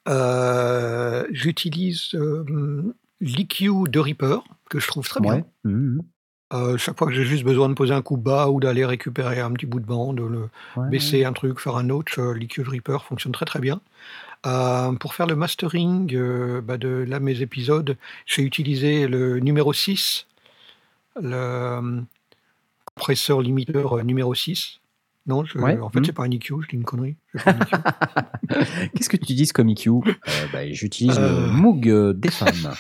Euh, 0.08 1.26
J'utilise 1.32 2.14
euh, 2.16 2.96
l'EQ 3.20 3.90
de 3.90 4.00
Reaper, 4.00 4.44
que 4.70 4.80
je 4.80 4.88
trouve 4.88 5.08
très 5.08 5.20
bien. 5.20 5.44
Ouais. 5.66 6.02
Euh, 6.54 6.78
chaque 6.78 6.98
fois 6.98 7.08
que 7.08 7.14
j'ai 7.14 7.24
juste 7.24 7.44
besoin 7.44 7.70
de 7.70 7.74
poser 7.74 7.94
un 7.94 8.02
coup 8.02 8.18
bas 8.18 8.50
ou 8.50 8.60
d'aller 8.60 8.86
récupérer 8.86 9.40
un 9.40 9.52
petit 9.54 9.66
bout 9.66 9.80
de 9.80 9.86
bande, 9.86 10.20
le 10.20 10.50
Ouais, 10.76 10.88
baisser 10.90 11.24
un 11.24 11.34
truc, 11.34 11.60
faire 11.60 11.78
un 11.78 11.90
heu, 11.90 12.34
Liquid 12.34 12.68
Reaper 12.68 13.06
fonctionne 13.06 13.32
très, 13.32 13.46
très 13.46 13.60
bien. 13.60 13.82
Heu, 14.48 14.98
pour 15.00 15.16
faire 15.16 15.28
le 15.28 15.36
mastering, 15.36 16.14
heu, 16.16 16.62
bah, 16.62 16.78
de 16.78 17.06
là, 17.08 17.20
mes 17.22 17.42
épisodes, 17.42 17.98
j'ai 18.26 18.44
utilisé 18.44 19.08
le 19.08 19.40
numéro 19.40 19.74
6, 19.74 20.28
le, 21.22 21.82
mmh, 21.82 22.06
compresseur 22.86 23.42
limiteur, 23.42 24.04
numéro 24.06 24.36
6. 24.36 24.81
Non, 25.28 25.46
je 25.46 25.58
Ouais, 25.60 25.78
en 25.80 25.90
fait, 25.90 26.00
mmh. 26.00 26.06
c'est 26.06 26.14
pas 26.14 26.24
un 26.24 26.32
EQ, 26.32 26.56
je 26.64 26.68
dis 26.70 26.76
une 26.76 26.84
connerie. 26.84 27.16
Qu'est-ce 27.36 29.08
que 29.08 29.18
tu 29.18 29.24
utilises 29.24 29.52
comme 29.52 29.70
EQ? 29.70 29.90
Heu, 29.90 30.02
bah, 30.52 30.72
j'utilise 30.72 31.20
le 31.20 31.26
Heu 31.26 31.48
Moog, 31.52 31.88
heu, 31.88 32.14
des 32.14 32.32
femmes. 32.32 32.74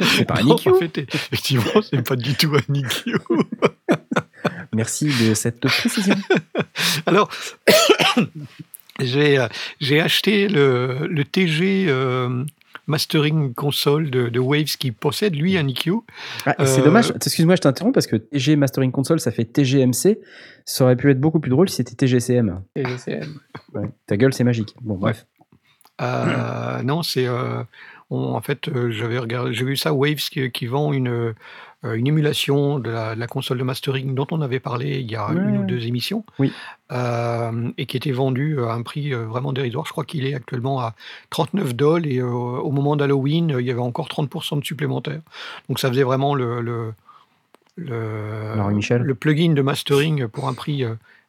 C'est 0.00 0.26
pas 0.26 0.40
un 0.40 0.46
EQ? 0.46 0.70
en 0.70 0.74
fait, 0.74 0.98
effectivement, 0.98 1.82
c'est 1.82 2.06
pas 2.06 2.16
du 2.16 2.34
tout 2.34 2.54
un 2.54 2.74
EQ. 2.74 3.16
Merci 4.74 5.06
de 5.06 5.32
cette 5.34 5.60
précision. 5.60 6.14
Alors, 7.06 7.30
j'ai, 9.00 9.38
acheté 10.00 10.48
le 10.48 11.06
le 11.08 11.24
TG, 11.24 11.86
mastering 12.88 13.54
console 13.54 14.10
de 14.10 14.28
de 14.28 14.40
Waves 14.40 14.76
qui 14.78 14.90
possède 14.90 15.36
lui 15.36 15.56
un 15.56 15.68
EQ. 15.68 15.92
Ah, 16.44 16.66
c'est 16.66 16.80
Heu 16.80 16.84
dommage. 16.84 17.12
Excuse-moi, 17.14 17.54
je 17.54 17.60
t'interromps 17.60 17.94
parce 17.94 18.06
que 18.06 18.16
TG 18.16 18.56
Mastering 18.56 18.90
Console, 18.90 19.20
ça 19.20 19.30
fait 19.30 19.44
TGMC. 19.44 20.18
Ça 20.64 20.84
aurait 20.84 20.96
pu 20.96 21.10
être 21.10 21.20
beaucoup 21.20 21.38
plus 21.38 21.50
drôle 21.50 21.68
si 21.68 21.76
c'était 21.76 21.94
TGCM. 21.94 22.62
TGCM. 22.74 23.40
Ouais. 23.74 23.90
Ta 24.06 24.16
gueule, 24.16 24.32
c'est 24.32 24.44
magique. 24.44 24.74
Bon, 24.80 24.96
bref. 24.96 25.26
Heu, 26.00 26.82
non, 26.82 27.02
c'est, 27.02 27.28
on 28.10 28.34
en 28.34 28.40
fait, 28.40 28.70
j'avais 28.90 29.18
regardé 29.18 29.52
j'ai 29.52 29.64
vu 29.64 29.76
ça, 29.76 29.92
Waves 29.92 30.16
qui 30.30 30.50
qui 30.50 30.66
vend 30.66 30.92
une, 30.92 31.34
heu, 31.84 31.96
une 31.96 32.06
émulation 32.08 32.78
de 32.78 32.90
la 32.90 33.14
de 33.14 33.20
la 33.20 33.26
console 33.26 33.58
de 33.58 33.64
mastering 33.64 34.14
dont 34.14 34.26
on 34.32 34.40
avait 34.42 34.60
parlé 34.60 35.00
il 35.00 35.10
y 35.10 35.16
a 35.16 35.26
1 35.28 35.34
ou. 35.34 35.64
2 35.64 35.86
émissions. 35.86 36.24
Oui. 36.38 36.56
Hem, 36.90 37.72
et 37.78 37.86
qui 37.86 37.96
était 37.96 38.12
vendue 38.12 38.60
à 38.62 38.72
un 38.72 38.82
prix, 38.82 39.12
vraiment 39.12 39.52
dérisoire. 39.52 39.86
Je 39.86 39.92
crois 39.92 40.04
qu'il 40.04 40.26
est 40.26 40.34
actuellement 40.34 40.80
à 40.80 40.94
39 41.30 41.74
$ 41.74 42.06
et 42.06 42.18
heu, 42.20 42.26
au 42.26 42.70
moment 42.72 42.96
d'Halloween, 42.96 43.56
il 43.60 43.66
y 43.66 43.70
avait 43.70 43.80
encore 43.80 44.08
30% 44.08 44.58
de 44.58 44.64
supplémentaires. 44.64 45.22
Donc 45.68 45.78
ça 45.80 45.88
faisait 45.88 46.04
vraiment 46.04 46.34
le 46.34 46.60
le 46.62 46.94
le 47.76 48.60
Henri 48.60 48.74
Michel? 48.74 49.02
le 49.02 49.14
plugin 49.14 49.52
de 49.54 49.62
mastering 49.62 50.28
pour 50.28 50.48
un 50.48 50.54
prix, 50.54 50.84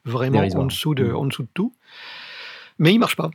vraiment 0.06 0.40
en 0.40 0.42
Dérisoire. 0.42 0.68
dessous 0.68 0.96
de 0.96 1.12
Mmh. 1.12 1.16
en 1.16 1.26
dessous 1.26 1.44
de 1.44 1.50
tout. 1.54 1.74
Mais 2.80 2.94
il 2.94 3.00
marche 3.00 3.16
pas. 3.18 3.30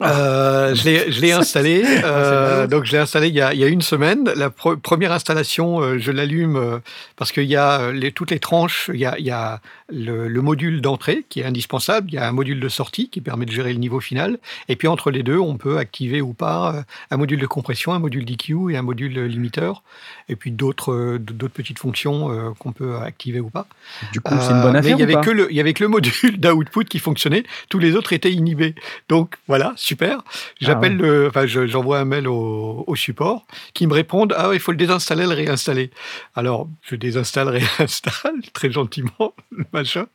Je 0.00 0.84
l'ai 0.84 1.12
je 1.12 1.20
l'ai 1.20 1.32
installé, 1.40 1.84
Ah, 2.02 2.66
ballot. 2.66 2.66
donc 2.68 2.84
je 2.84 2.92
l'ai 2.92 2.98
installé 2.98 3.28
il 3.28 3.34
y 3.34 3.40
a 3.42 3.52
il 3.52 3.60
y 3.60 3.64
a 3.64 3.68
1 3.68 3.80
semaine. 3.82 4.24
La 4.34 4.48
pre 4.48 4.76
1re 4.76 5.12
installation, 5.12 5.82
heu, 5.82 5.98
je 5.98 6.10
l'allume, 6.10 6.80
parce 7.16 7.32
qu'il 7.32 7.44
y 7.44 7.56
a, 7.56 7.92
les 7.92 8.10
toutes 8.10 8.30
les 8.30 8.38
tranches, 8.40 8.90
il 8.94 9.00
y 9.00 9.04
a 9.04 9.18
il 9.18 9.26
y 9.26 9.30
a 9.30 9.60
le 9.90 10.28
le 10.28 10.40
module 10.42 10.80
d'entrée 10.80 11.24
qui 11.28 11.40
est 11.40 11.44
indispensable, 11.44 12.08
il 12.10 12.14
y 12.14 12.18
a 12.18 12.26
un 12.26 12.32
module 12.32 12.60
de 12.60 12.68
sortie 12.70 13.10
qui 13.10 13.20
permet 13.20 13.44
de 13.44 13.52
gérer 13.52 13.74
le 13.74 13.78
niveau 13.78 14.00
final 14.00 14.38
et 14.68 14.76
puis 14.76 14.88
entre 14.88 15.10
les 15.10 15.22
2, 15.22 15.36
on 15.38 15.58
peut 15.58 15.76
activer 15.76 16.22
ou 16.22 16.32
pas, 16.32 16.84
un 17.10 17.16
module 17.18 17.38
de 17.38 17.46
compression, 17.46 17.92
un 17.92 17.98
module 17.98 18.24
d'EQ 18.24 18.72
et 18.72 18.76
un 18.78 18.82
module, 18.82 19.20
limiteur 19.26 19.82
et 20.30 20.36
puis 20.36 20.50
d'autres, 20.50 21.18
petites 21.52 21.78
fonctions, 21.78 22.54
qu'on 22.58 22.72
peut 22.72 22.96
activer 22.96 23.40
ou 23.40 23.50
pas. 23.50 23.66
Du 24.12 24.22
coup, 24.22 24.34
c'est 24.40 24.52
une 24.52 24.62
bonne 24.62 24.74
Heu, 24.76 24.80
mais 24.82 24.92
affaire 24.92 24.96
il 24.96 25.00
y 25.00 25.02
ou 25.02 25.04
avait 25.04 25.20
que 25.20 25.30
le 25.30 25.50
il 25.52 25.56
y 25.56 25.60
avait 25.60 25.74
que 25.74 25.84
le 25.84 25.88
module 25.90 26.40
d'output 26.40 26.84
qui 26.86 26.98
fonctionnait, 26.98 27.44
tous 27.68 27.78
les 27.78 27.94
autres 27.94 28.14
étaient 28.14 28.32
inhibés. 28.32 28.74
Donc 29.10 29.34
voilà, 29.46 29.73
super. 29.76 30.22
Ah 30.24 30.30
J'appelle 30.60 31.00
ouais. 31.00 31.08
le 31.08 31.28
enfin, 31.28 31.46
je 31.46 31.66
j'envoie 31.66 31.98
un 31.98 32.04
mail 32.04 32.28
au 32.28 32.84
au 32.86 32.96
support 32.96 33.46
qui 33.72 33.86
me 33.86 33.94
répondent: 33.94 34.34
«Ah 34.36 34.50
il 34.52 34.60
faut 34.60 34.72
le 34.72 34.76
désinstaller, 34.76 35.24
le 35.24 35.34
réinstaller». 35.34 35.90
Alors, 36.34 36.68
je 36.82 36.96
désinstalle, 36.96 37.48
réinstalle 37.78 38.42
très 38.52 38.70
gentiment 38.70 39.34
le 39.50 39.64
machin 39.72 40.06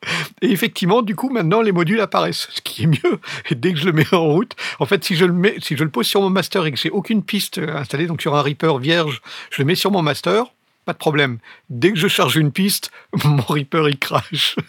et 0.42 0.52
effectivement, 0.52 1.02
du 1.02 1.16
coup, 1.16 1.30
maintenant 1.30 1.62
les 1.62 1.72
modules 1.72 2.02
apparaissent, 2.02 2.48
ce 2.52 2.62
qui 2.62 2.84
est 2.84 2.88
mieux 2.88 3.20
et 3.50 3.56
dès 3.56 3.74
que 3.74 3.80
je 3.80 3.86
le 3.86 3.94
mets 3.94 4.14
en 4.14 4.26
route 4.26 4.56
en 4.80 4.86
fait, 4.86 5.04
si 5.04 5.16
je 5.16 5.26
le 5.26 5.34
mets 5.34 5.56
si 5.60 5.76
je 5.76 5.84
le 5.84 5.90
pose 5.90 6.08
sur 6.08 6.22
mon 6.22 6.30
master 6.30 6.66
et 6.66 6.72
que 6.72 6.78
j'ai 6.78 6.90
aucune 6.90 7.24
piste, 7.24 7.60
installée, 7.60 8.08
donc 8.08 8.22
sur 8.22 8.36
un 8.36 8.42
Reaper 8.42 8.78
vierge, 8.78 9.22
je 9.52 9.62
le 9.62 9.66
mets 9.66 9.76
sur 9.76 9.92
mon 9.92 10.02
master, 10.02 10.46
pas 10.90 10.94
de 10.94 10.98
problème. 10.98 11.38
Dès 11.70 11.92
que 11.92 12.00
je 12.00 12.08
charge 12.08 12.36
une 12.36 12.52
piste, 12.52 12.90
mon 13.24 13.44
Reaper, 13.44 13.90
il 13.90 14.00
crache. 14.00 14.56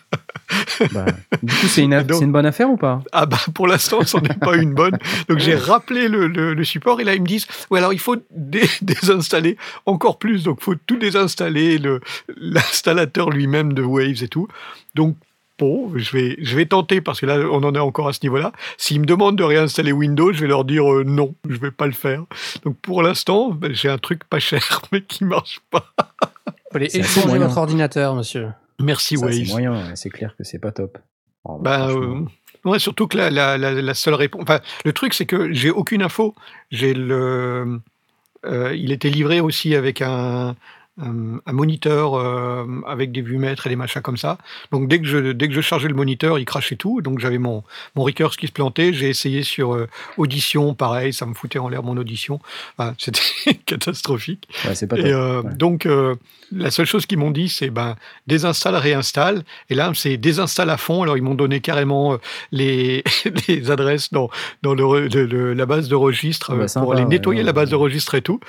Bah, 0.90 1.04
du 1.44 1.54
coup, 1.54 1.66
c'est 1.68 1.82
une 1.82 2.32
bonne 2.32 2.46
affaire 2.46 2.68
ou 2.68 2.76
pas? 2.76 3.04
ah 3.12 3.24
bah, 3.24 3.38
pour 3.54 3.68
l'instant, 3.68 4.02
c'en 4.04 4.20
est 4.22 4.38
pas 4.40 4.56
une 4.56 4.74
bonne. 4.74 4.98
Donc 5.28 5.38
j'ai 5.38 5.54
rappelé 5.72 6.08
le 6.08 6.26
le 6.26 6.54
le 6.54 6.64
support 6.64 7.00
et 7.00 7.04
là, 7.04 7.14
ils 7.14 7.22
me 7.22 7.26
disent: 7.26 7.46
«Ouais, 7.70 7.78
alors 7.78 7.92
il 7.92 8.00
faut 8.00 8.16
dé 8.30 8.68
désinstaller 8.82 9.56
encore 9.86 10.18
plus, 10.18 10.42
donc 10.42 10.60
faut 10.60 10.74
tout 10.74 10.96
désinstaller, 10.96 11.78
le 11.78 12.00
l'installateur 12.36 13.30
lui-même 13.30 13.74
de 13.74 13.82
Waves 13.82 14.24
et 14.24 14.28
tout». 14.28 14.48
Donc 14.96 15.16
bon, 15.60 15.92
je 15.94 16.16
vais 16.16 16.36
je 16.40 16.56
vais 16.56 16.66
tenter 16.66 17.00
parce 17.00 17.20
que 17.20 17.26
là, 17.26 17.38
on 17.50 17.62
en 17.62 17.74
est 17.74 17.78
encore 17.78 18.08
à 18.08 18.12
ce 18.12 18.20
niveau-là. 18.22 18.52
S'ils 18.78 19.00
me 19.00 19.06
demandent 19.06 19.36
de 19.36 19.44
réinstaller 19.44 19.92
Windows, 19.92 20.32
je 20.32 20.40
vais 20.40 20.48
leur 20.48 20.64
dire: 20.64 20.90
«Heu, 20.90 21.04
non, 21.04 21.34
je 21.48 21.58
vais 21.58 21.70
pas 21.70 21.86
le 21.86 21.92
faire». 21.92 22.24
Donc 22.64 22.76
pour 22.78 23.02
l'instant, 23.02 23.50
bah, 23.50 23.68
j'ai 23.70 23.88
un 23.88 23.98
truc 23.98 24.24
pas 24.24 24.40
cher 24.40 24.82
mais 24.92 25.02
qui 25.02 25.24
marche 25.24 25.60
pas. 25.70 25.92
Fallait 26.72 26.88
C'est 26.88 27.00
assez 27.00 27.20
échanger 27.20 27.38
votre 27.38 27.58
ordinateur, 27.58 28.14
monsieur. 28.14 28.48
Merci 28.80 29.18
Ça, 29.18 29.30
c'est 29.30 29.44
moyen, 29.44 29.94
c'est 29.94 30.10
clair 30.10 30.34
que 30.36 30.44
c'est 30.44 30.58
pas 30.58 30.72
top. 30.72 30.98
Oh, 31.44 31.58
bah, 31.60 31.88
franchement. 31.90 32.26
heu, 32.64 32.70
ouais, 32.70 32.78
surtout 32.78 33.06
que 33.06 33.16
la 33.16 33.30
la 33.30 33.58
la 33.58 33.72
la 33.72 33.94
seule 33.94 34.14
réponse 34.14 34.42
enfin, 34.42 34.60
le 34.84 34.92
truc, 34.92 35.14
c'est 35.14 35.26
que 35.26 35.52
j'ai 35.52 35.70
aucune 35.70 36.02
info. 36.02 36.34
J'ai 36.70 36.94
le, 36.94 37.80
heu, 38.46 38.76
il 38.76 38.92
était 38.92 39.10
livré 39.10 39.40
aussi 39.40 39.74
avec 39.74 40.00
un 40.00 40.56
un 41.02 41.40
un 41.46 41.52
moniteur, 41.52 42.14
hem, 42.20 42.84
avec 42.86 43.12
des 43.12 43.22
vues-mètres 43.22 43.66
et 43.66 43.70
des 43.70 43.76
machins 43.76 44.02
comme 44.02 44.16
ça. 44.16 44.38
Donc 44.72 44.88
dès 44.88 45.00
que 45.00 45.06
je 45.06 45.32
dès 45.32 45.48
que 45.48 45.54
je 45.54 45.60
chargeais 45.60 45.88
le 45.88 45.94
moniteur, 45.94 46.38
il 46.38 46.44
crachait 46.44 46.76
tout. 46.76 47.00
Donc 47.02 47.18
j'avais 47.18 47.38
mon 47.38 47.62
mon 47.96 48.02
Recurse 48.02 48.36
qui 48.36 48.46
se 48.46 48.52
plantait. 48.52 48.92
J'ai 48.92 49.08
essayé 49.08 49.42
sur, 49.42 49.74
heu, 49.74 49.88
Audition, 50.16 50.74
pareil, 50.74 51.12
ça 51.12 51.26
me 51.26 51.34
foutait 51.34 51.58
en 51.58 51.68
l'air 51.68 51.82
mon 51.82 51.96
audition. 51.96 52.40
Enfin, 52.78 52.94
c'était 52.98 53.20
catastrophique 53.66 54.48
Ouais, 54.66 54.74
c'est 54.74 54.86
pas 54.86 54.96
et 54.98 55.02
top. 55.02 55.10
heu, 55.12 55.40
Ouais. 55.40 55.54
donc 55.54 55.88
la 56.52 56.70
seule 56.72 56.86
chose 56.86 57.06
qu'ils 57.06 57.18
m'ont 57.18 57.30
dit, 57.30 57.48
c'est: 57.48 57.70
«Ben, 57.70 57.94
désinstalle, 58.26 58.74
réinstalle» 58.76 59.42
et 59.70 59.74
là, 59.74 59.92
c'est 59.94 60.16
désinstalle 60.16 60.70
à 60.70 60.76
fond. 60.76 61.02
Alors 61.02 61.16
ils 61.16 61.22
m'ont 61.22 61.34
donné 61.36 61.60
carrément, 61.60 62.18
les 62.52 63.04
les 63.48 63.70
adresses 63.70 64.12
dans 64.12 64.30
dans 64.62 64.74
le 64.74 64.84
re 64.84 64.94
le 65.14 65.26
le 65.26 65.54
la 65.54 65.66
base 65.66 65.88
de 65.88 65.94
registre, 65.94 66.50
Ah 66.52 66.54
bah, 66.56 66.60
pour 66.62 66.70
sympa, 66.70 66.92
aller 66.94 67.04
nettoyer 67.04 67.40
ouais, 67.40 67.46
la 67.46 67.52
base 67.52 67.70
de 67.70 67.76
registre 67.76 68.14
et 68.14 68.22
tout 68.22 68.40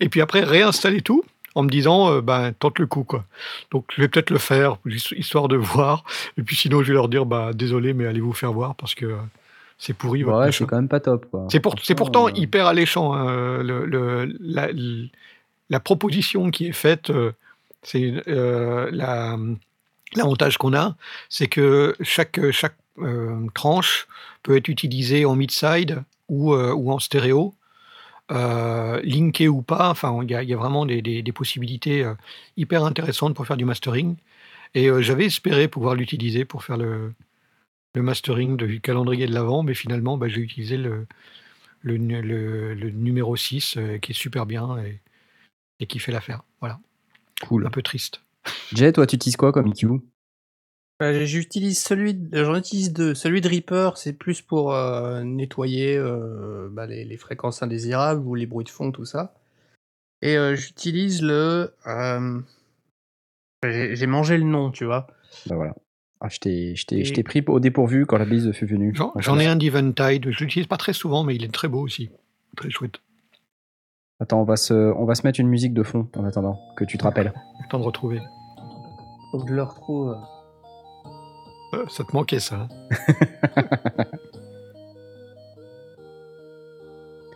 et 0.00 0.08
puis 0.08 0.20
après 0.20 0.40
réinstaller 0.44 1.00
tout 1.02 1.24
en 1.58 1.64
me 1.64 1.68
disant, 1.68 2.12
heu: 2.12 2.20
«Ben, 2.20 2.52
tente 2.52 2.78
le 2.78 2.86
coup, 2.86 3.02
quoi». 3.02 3.24
Donc 3.72 3.84
je 3.94 4.00
vais 4.00 4.06
peut-être 4.06 4.30
le 4.30 4.38
faire, 4.38 4.76
his 4.86 5.08
histoire 5.16 5.48
de 5.48 5.56
voir 5.74 6.04
et 6.36 6.42
puis 6.42 6.54
sinon, 6.54 6.82
je 6.82 6.88
vais 6.88 6.94
leur 6.94 7.08
dire: 7.08 7.26
«Bah, 7.26 7.50
désolé, 7.52 7.94
mais 7.94 8.06
allez 8.06 8.20
vous 8.20 8.32
faire 8.32 8.52
voir 8.52 8.76
parce 8.76 8.94
que, 8.94 9.06
heu, 9.06 9.18
c'est 9.76 9.92
pourri 9.92 10.22
votre 10.22 10.38
ouais, 10.38 10.46
machin». 10.46 10.64
c'est 10.64 10.70
quand 10.70 10.76
même 10.76 10.88
pas 10.88 11.00
top. 11.00 11.26
C'est 11.50 11.58
pour 11.58 11.74
c'est 11.82 11.96
pourtant 11.96 12.28
heu 12.28 12.32
hyper 12.36 12.66
alléchant, 12.66 13.12
hein, 13.12 13.28
heu, 13.28 13.62
le 13.62 13.86
le 13.86 15.08
la 15.70 15.80
proposition 15.80 16.50
qui 16.50 16.66
est 16.66 16.72
faite, 16.72 17.12
c'est, 17.82 18.14
la, 18.26 19.36
l'avantage 20.14 20.56
qu'on 20.56 20.74
a, 20.74 20.96
c'est 21.28 21.48
que 21.48 21.94
chaque, 22.00 22.40
chaque, 22.52 22.76
tranche 23.54 24.08
peut 24.42 24.56
être 24.56 24.68
utilisée 24.68 25.26
en 25.26 25.36
mid-side 25.36 26.02
ou, 26.28 26.54
ou 26.54 26.90
en 26.90 26.98
stéréo, 26.98 27.54
heu, 28.30 29.00
linkée 29.02 29.48
ou 29.48 29.62
pas. 29.62 29.90
Enfin, 29.90 30.18
il 30.22 30.30
y 30.30 30.34
a 30.34 30.42
il 30.42 30.48
y 30.48 30.54
a 30.54 30.56
vraiment 30.56 30.86
des 30.86 31.02
des 31.02 31.22
des 31.22 31.32
possibilités, 31.32 32.04
heu, 32.04 32.16
hyper 32.56 32.84
intéressantes 32.84 33.34
pour 33.36 33.46
faire 33.46 33.56
du 33.58 33.64
mastering 33.64 34.16
et 34.74 34.88
heu, 34.90 35.02
j'avais 35.02 35.26
espéré 35.26 35.68
pouvoir 35.68 35.94
l'utiliser 35.96 36.44
pour 36.46 36.64
faire 36.64 36.76
le 36.78 37.14
le 37.94 38.02
mastering 38.02 38.56
du 38.58 38.80
calendrier 38.80 39.26
de 39.26 39.34
l'avent, 39.34 39.62
mais 39.64 39.74
finalement, 39.74 40.18
bah, 40.18 40.28
j'ai 40.28 40.40
utilisé 40.42 40.76
le 40.78 41.06
le 41.82 41.96
nu 41.98 42.22
le 42.22 42.74
le 42.74 42.90
numéro 42.90 43.36
6, 43.36 43.76
heu, 43.78 43.98
qui 43.98 44.12
est 44.12 44.14
super 44.16 44.46
bien 44.46 44.78
et 44.84 45.00
et 45.80 45.86
qui 45.86 45.98
fait 46.00 46.12
l'affaire. 46.12 46.42
Voilà. 46.60 46.80
Un 47.42 47.46
Cool. 47.46 47.70
peu 47.70 47.82
triste. 47.82 48.22
Jay, 48.72 48.92
toi, 48.92 49.06
tu 49.06 49.16
utilises 49.16 49.36
quoi 49.36 49.52
comme 49.52 49.68
EQ? 49.68 50.00
Bah, 51.00 51.24
j'utilise 51.24 51.78
celui 51.80 52.18
j'en 52.32 52.56
utilise 52.56 52.92
2. 52.92 53.14
Celui 53.14 53.40
de 53.40 53.48
Reaper, 53.48 53.96
c'est 53.96 54.12
plus 54.12 54.42
pour, 54.42 54.74
heu, 54.74 55.22
nettoyer, 55.22 55.96
heu, 55.96 56.68
bah, 56.72 56.86
les 56.86 57.04
les 57.04 57.16
fréquences 57.16 57.62
indésirables 57.62 58.26
ou 58.26 58.34
les 58.34 58.46
bruits 58.46 58.64
de 58.64 58.70
fond, 58.70 58.90
tout 58.90 59.04
ça 59.04 59.34
et 60.20 60.36
heu, 60.36 60.54
j'utilise 60.56 61.22
le, 61.22 61.74
hem, 61.86 62.44
j'ai 63.64 63.94
j'ai 63.94 64.06
mangé 64.06 64.36
le 64.36 64.44
nom, 64.44 64.70
tu 64.70 64.84
vois? 64.84 65.06
Bah, 65.46 65.54
voilà. 65.56 65.74
Ah, 66.20 66.28
je 66.28 66.40
t'ai 66.40 66.74
je 66.74 66.86
t'ai 66.86 67.04
je 67.04 67.10
Et 67.10 67.14
t'ai 67.14 67.22
pris 67.22 67.44
au 67.46 67.60
dépourvu 67.60 68.04
quand 68.04 68.18
la 68.18 68.24
bise 68.24 68.50
fut 68.52 68.66
venue, 68.66 68.92
J'en 68.94 69.12
en 69.14 69.20
j'en 69.20 69.38
ai 69.38 69.46
un 69.46 69.54
d'Eventide, 69.56 70.30
je 70.30 70.38
l'utilise 70.40 70.66
pas 70.66 70.76
très 70.76 70.92
souvent, 70.92 71.22
mais 71.22 71.36
il 71.36 71.44
est 71.44 71.52
très 71.54 71.68
beau 71.68 71.80
aussi. 71.80 72.10
Très 72.56 72.70
chouette. 72.70 73.00
Attends, 74.18 74.40
on 74.40 74.44
va 74.44 74.56
se 74.56 74.74
on 74.74 75.04
va 75.04 75.14
se 75.14 75.24
mettre 75.24 75.38
une 75.38 75.48
musique 75.48 75.74
de 75.74 75.84
fond 75.84 76.08
en 76.16 76.24
attendant 76.24 76.58
que 76.76 76.84
tu 76.84 76.98
te 76.98 77.04
rappelles. 77.04 77.32
Le 77.62 77.68
temps 77.70 77.78
de 77.78 77.84
retrouver. 77.84 78.20
Faut 79.30 79.38
que 79.38 79.48
je 79.48 79.54
le 79.54 79.62
retrouve. 79.62 80.16
Heu, 81.74 81.84
ça 81.88 82.04
te 82.04 82.14
manquait 82.14 82.40
ça, 82.40 82.56
hein? 82.56 82.68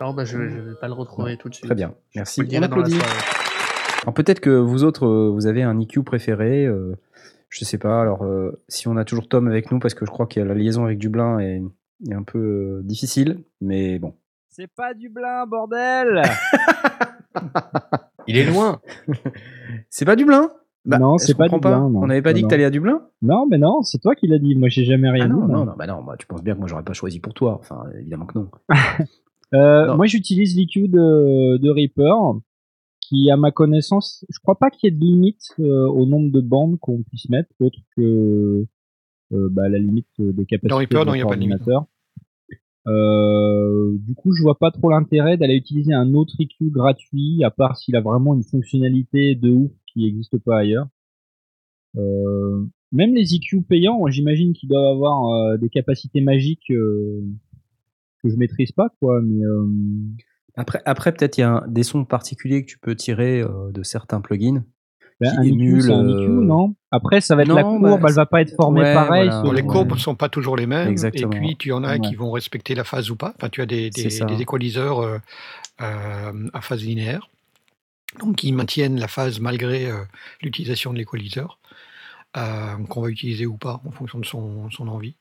Non, 0.01 0.13
bah, 0.13 0.25
je 0.25 0.37
je 0.49 0.59
vais 0.59 0.75
pas 0.75 0.87
le 0.87 0.93
retrouver 0.93 1.37
tout 1.37 1.47
de 1.49 1.53
suite. 1.55 1.67
Très 1.67 1.75
bien, 1.75 1.93
merci, 2.15 2.41
on 2.53 2.61
applaudit. 2.61 2.99
Alors 4.01 4.13
peut-être 4.13 4.41
que 4.41 4.49
vous 4.49 4.83
autres, 4.83 5.05
euh, 5.05 5.29
vous 5.29 5.47
avez 5.47 5.63
un 5.63 5.79
EQ 5.79 6.03
préféré. 6.03 6.65
euh, 6.65 6.97
je 7.49 7.63
sais 7.63 7.77
pas. 7.77 8.01
Alors 8.01 8.23
euh, 8.25 8.61
si 8.67 8.87
on 8.89 8.97
a 8.97 9.05
toujours 9.05 9.29
Tom 9.29 9.47
avec 9.47 9.71
nous, 9.71 9.79
parce 9.79 9.93
que 9.93 10.05
je 10.05 10.11
crois 10.11 10.25
que 10.25 10.41
la 10.41 10.55
liaison 10.55 10.83
avec 10.85 10.97
Dublin 10.97 11.39
est, 11.39 11.61
est 12.09 12.13
un 12.13 12.23
peu 12.23 12.39
euh, 12.39 12.81
difficile, 12.83 13.43
mais 13.61 13.97
bon. 13.99 14.13
C'est 14.49 14.67
pas 14.67 14.93
Dublin, 14.93 15.45
bordel 15.45 16.21
Il 18.27 18.37
est 18.37 18.45
loin. 18.45 18.81
C'est 19.89 20.05
pas 20.05 20.15
Dublin? 20.17 20.51
Bah, 20.85 20.99
Non, 20.99 21.17
c'est 21.17 21.35
pas 21.37 21.47
Dublin, 21.47 21.89
non. 21.89 22.01
On 22.03 22.07
n'avait 22.07 22.21
pas 22.21 22.31
Non, 22.31 22.35
dit 22.35 22.43
que 22.43 22.47
t'allais 22.47 22.65
à 22.65 22.69
Dublin? 22.69 23.01
Non, 23.21 23.45
mais 23.49 23.57
non, 23.57 23.81
c'est 23.83 23.99
toi 23.99 24.15
qui 24.15 24.27
l'as 24.27 24.39
dit. 24.39 24.55
Moi, 24.55 24.67
j'ai 24.69 24.83
jamais 24.83 25.09
rien 25.09 25.25
Ah 25.25 25.27
dit. 25.27 25.33
non, 25.33 25.47
non, 25.47 25.65
non, 25.65 25.73
bah 25.77 25.87
non, 25.87 26.03
bah, 26.03 26.15
tu 26.19 26.27
penses 26.27 26.43
bien 26.43 26.55
que 26.55 26.59
moi 26.59 26.67
j'aurais 26.67 26.83
pas 26.83 26.93
choisi 26.93 27.19
pour 27.19 27.33
toi. 27.33 27.57
Enfin, 27.59 27.83
évidemment 27.99 28.25
que 28.25 28.37
non. 28.39 28.49
Euh, 29.53 29.85
Non. 29.85 29.97
moi, 29.97 30.07
j'utilise 30.07 30.57
l'EQ 30.57 30.87
de, 30.87 31.57
de 31.57 31.69
Reaper, 31.69 32.39
qui, 33.01 33.29
à 33.29 33.37
ma 33.37 33.51
connaissance, 33.51 34.25
je 34.29 34.39
crois 34.39 34.55
pas 34.57 34.71
qu'il 34.71 34.89
y 34.89 34.91
ait 34.91 34.97
de 34.97 34.99
limite 35.03 35.43
euh, 35.59 35.87
au 35.89 36.07
nombre 36.07 36.31
de 36.31 36.41
bandes 36.41 36.79
qu'on 36.79 37.03
puisse 37.03 37.29
mettre, 37.29 37.49
autre 37.59 37.77
que 37.95 38.65
euh, 39.31 39.49
bah, 39.51 39.69
la 39.69 39.77
limite 39.77 40.07
des 40.17 40.45
capacités 40.47 40.69
Dans 40.69 40.77
Reaper, 40.77 41.05
non, 41.05 41.13
il 41.13 41.19
y 41.19 41.21
a 41.21 41.27
pas 41.27 41.35
de 41.35 41.41
limite. 41.41 41.61
Euh, 42.87 43.95
du 43.99 44.15
coup, 44.15 44.33
je 44.33 44.41
vois 44.41 44.57
pas 44.57 44.71
trop 44.71 44.89
l'intérêt 44.89 45.37
d'aller 45.37 45.55
utiliser 45.55 45.93
un 45.93 46.15
autre 46.15 46.33
EQ 46.39 46.69
gratuit, 46.71 47.43
à 47.43 47.51
part 47.51 47.77
s'il 47.77 47.95
a 47.95 48.01
vraiment 48.01 48.33
une 48.33 48.43
fonctionnalité 48.43 49.35
de 49.35 49.51
ouf 49.51 49.71
qui 49.93 50.03
n'existe 50.05 50.37
pas 50.39 50.59
ailleurs. 50.59 50.87
Euh, 51.97 52.65
même 52.91 53.13
les 53.13 53.35
EQ 53.35 53.61
payants, 53.63 54.05
j'imagine 54.07 54.53
qu'ils 54.53 54.69
doivent 54.69 54.95
avoir 54.95 55.29
euh, 55.31 55.57
des 55.57 55.69
capacités 55.69 56.21
magiques 56.21 56.71
euh, 56.71 57.21
que 58.23 58.29
je 58.29 58.35
maîtrise 58.35 58.71
pas, 58.71 58.89
quoi. 59.01 59.21
Mais 59.21 59.43
euh, 59.45 59.67
Après, 60.55 60.81
après 60.85 61.11
peut-être 61.13 61.37
il 61.37 61.41
y 61.41 61.43
a 61.43 61.51
un- 61.57 61.67
des 61.67 61.83
sons 61.83 62.05
particuliers 62.05 62.63
que 62.63 62.69
tu 62.71 62.79
peux 62.79 62.95
tirer 62.95 63.41
euh, 63.41 63.71
de 63.71 63.83
certains 63.83 64.21
plugins. 64.21 64.63
ben, 65.19 65.31
Qui 65.43 65.91
un 65.91 66.27
non? 66.27 66.75
Après, 66.91 67.21
ça 67.21 67.35
va 67.35 67.43
être 67.43 67.49
non, 67.49 67.55
la 67.55 67.63
courbe, 67.63 68.01
bah, 68.01 68.07
elle 68.09 68.15
va 68.15 68.25
pas 68.25 68.41
être 68.41 68.55
formée 68.55 68.81
ouais, 68.81 68.93
pareil. 68.93 69.25
voilà. 69.27 69.31
selon- 69.41 69.43
Bon, 69.49 69.51
les 69.51 69.63
courbes 69.63 69.91
ne 69.93 69.97
sont 69.97 70.15
pas 70.15 70.29
toujours 70.29 70.55
les 70.55 70.67
mêmes. 70.67 70.87
Exactement. 70.87 71.31
Et 71.31 71.39
puis, 71.39 71.55
tu 71.57 71.71
en 71.71 71.83
as 71.83 71.93
Ouais. 71.93 71.99
qui 71.99 72.15
vont 72.15 72.31
respecter 72.31 72.73
la 72.75 72.83
phase 72.83 73.09
ou 73.11 73.15
pas. 73.15 73.33
Enfin, 73.35 73.49
tu 73.49 73.61
as 73.61 73.65
des, 73.67 73.89
des, 73.89 74.03
des 74.03 74.41
équaliseurs 74.41 74.99
euh, 74.99 75.17
euh, 75.81 76.49
à 76.53 76.61
phase 76.61 76.83
linéaire. 76.83 77.29
Donc, 78.19 78.37
qui 78.37 78.51
maintiennent 78.51 78.99
la 78.99 79.07
phase 79.07 79.39
malgré 79.39 79.89
euh, 79.89 80.03
l'utilisation 80.41 80.93
de 80.93 80.97
l'équaliseur. 80.99 81.59
euh, 82.37 82.77
qu'on 82.87 83.01
va 83.01 83.09
utiliser 83.09 83.45
ou 83.47 83.57
pas 83.57 83.81
en 83.85 83.91
fonction 83.91 84.19
de 84.19 84.25
son, 84.25 84.69
son 84.71 84.87
envie. 84.89 85.15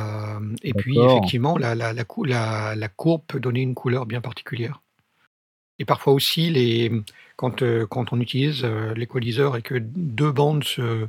Euh, 0.00 0.54
et 0.62 0.74
puis, 0.74 1.04
effectivement, 1.04 1.56
la, 1.58 1.74
la, 1.74 1.92
la, 1.92 2.04
cou- 2.04 2.24
la- 2.24 2.74
la 2.76 2.88
courbe 2.88 3.22
peut 3.26 3.40
donner 3.40 3.62
une 3.62 3.74
couleur 3.74 4.06
bien 4.06 4.20
particulière. 4.20 4.82
Et 5.78 5.84
parfois 5.84 6.12
aussi, 6.14 6.50
les, 6.50 6.90
quand, 7.36 7.62
quand 7.88 8.12
on 8.12 8.20
utilise 8.20 8.64
l'équaliseur 8.64 9.56
et 9.56 9.62
que 9.62 9.76
deux 9.78 10.32
bandes 10.32 10.64
se, 10.64 11.08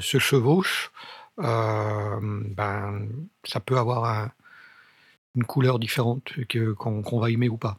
se 0.00 0.18
chevauchent, 0.18 0.92
ben, 1.38 3.08
ça 3.44 3.60
peut 3.60 3.78
avoir 3.78 4.04
un- 4.06 4.32
une 5.36 5.44
couleur 5.44 5.78
différente 5.78 6.32
qu'on 6.78 7.20
va 7.20 7.30
aimer 7.30 7.48
ou 7.48 7.56
pas. 7.56 7.78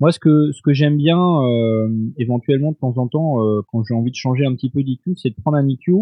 Moi, 0.00 0.12
ce 0.12 0.18
que 0.18 0.52
ce 0.52 0.60
que 0.62 0.72
j'aime 0.72 0.96
bien 0.98 1.18
euh, 1.42 1.88
éventuellement 2.18 2.72
de 2.72 2.76
temps 2.76 2.96
en 2.98 3.08
temps, 3.08 3.42
euh, 3.42 3.62
quand 3.72 3.82
j'ai 3.84 3.94
envie 3.94 4.10
de 4.10 4.16
changer 4.16 4.44
un 4.44 4.54
petit 4.54 4.70
peu 4.70 4.82
d'EQ, 4.82 5.16
c'est 5.16 5.30
de 5.30 5.34
prendre 5.40 5.56
un 5.56 5.66
EQ 5.68 5.92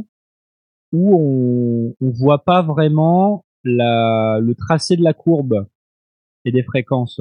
où 0.92 1.14
on 1.20 1.94
on 2.00 2.10
voit 2.10 2.44
pas 2.44 2.62
vraiment 2.62 3.44
la 3.62 4.38
le 4.40 4.54
tracé 4.54 4.96
de 4.96 5.02
la 5.02 5.12
courbe 5.14 5.66
et 6.44 6.52
des 6.52 6.62
fréquences. 6.62 7.20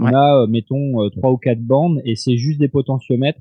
On 0.00 0.06
Ouais. 0.06 0.14
a, 0.14 0.42
euh, 0.42 0.46
mettons, 0.46 1.02
euh, 1.04 1.10
trois 1.10 1.30
ou 1.30 1.36
quatre 1.36 1.60
bandes 1.62 2.00
et 2.04 2.16
c'est 2.16 2.36
juste 2.36 2.58
des 2.58 2.68
potentiomètres. 2.68 3.40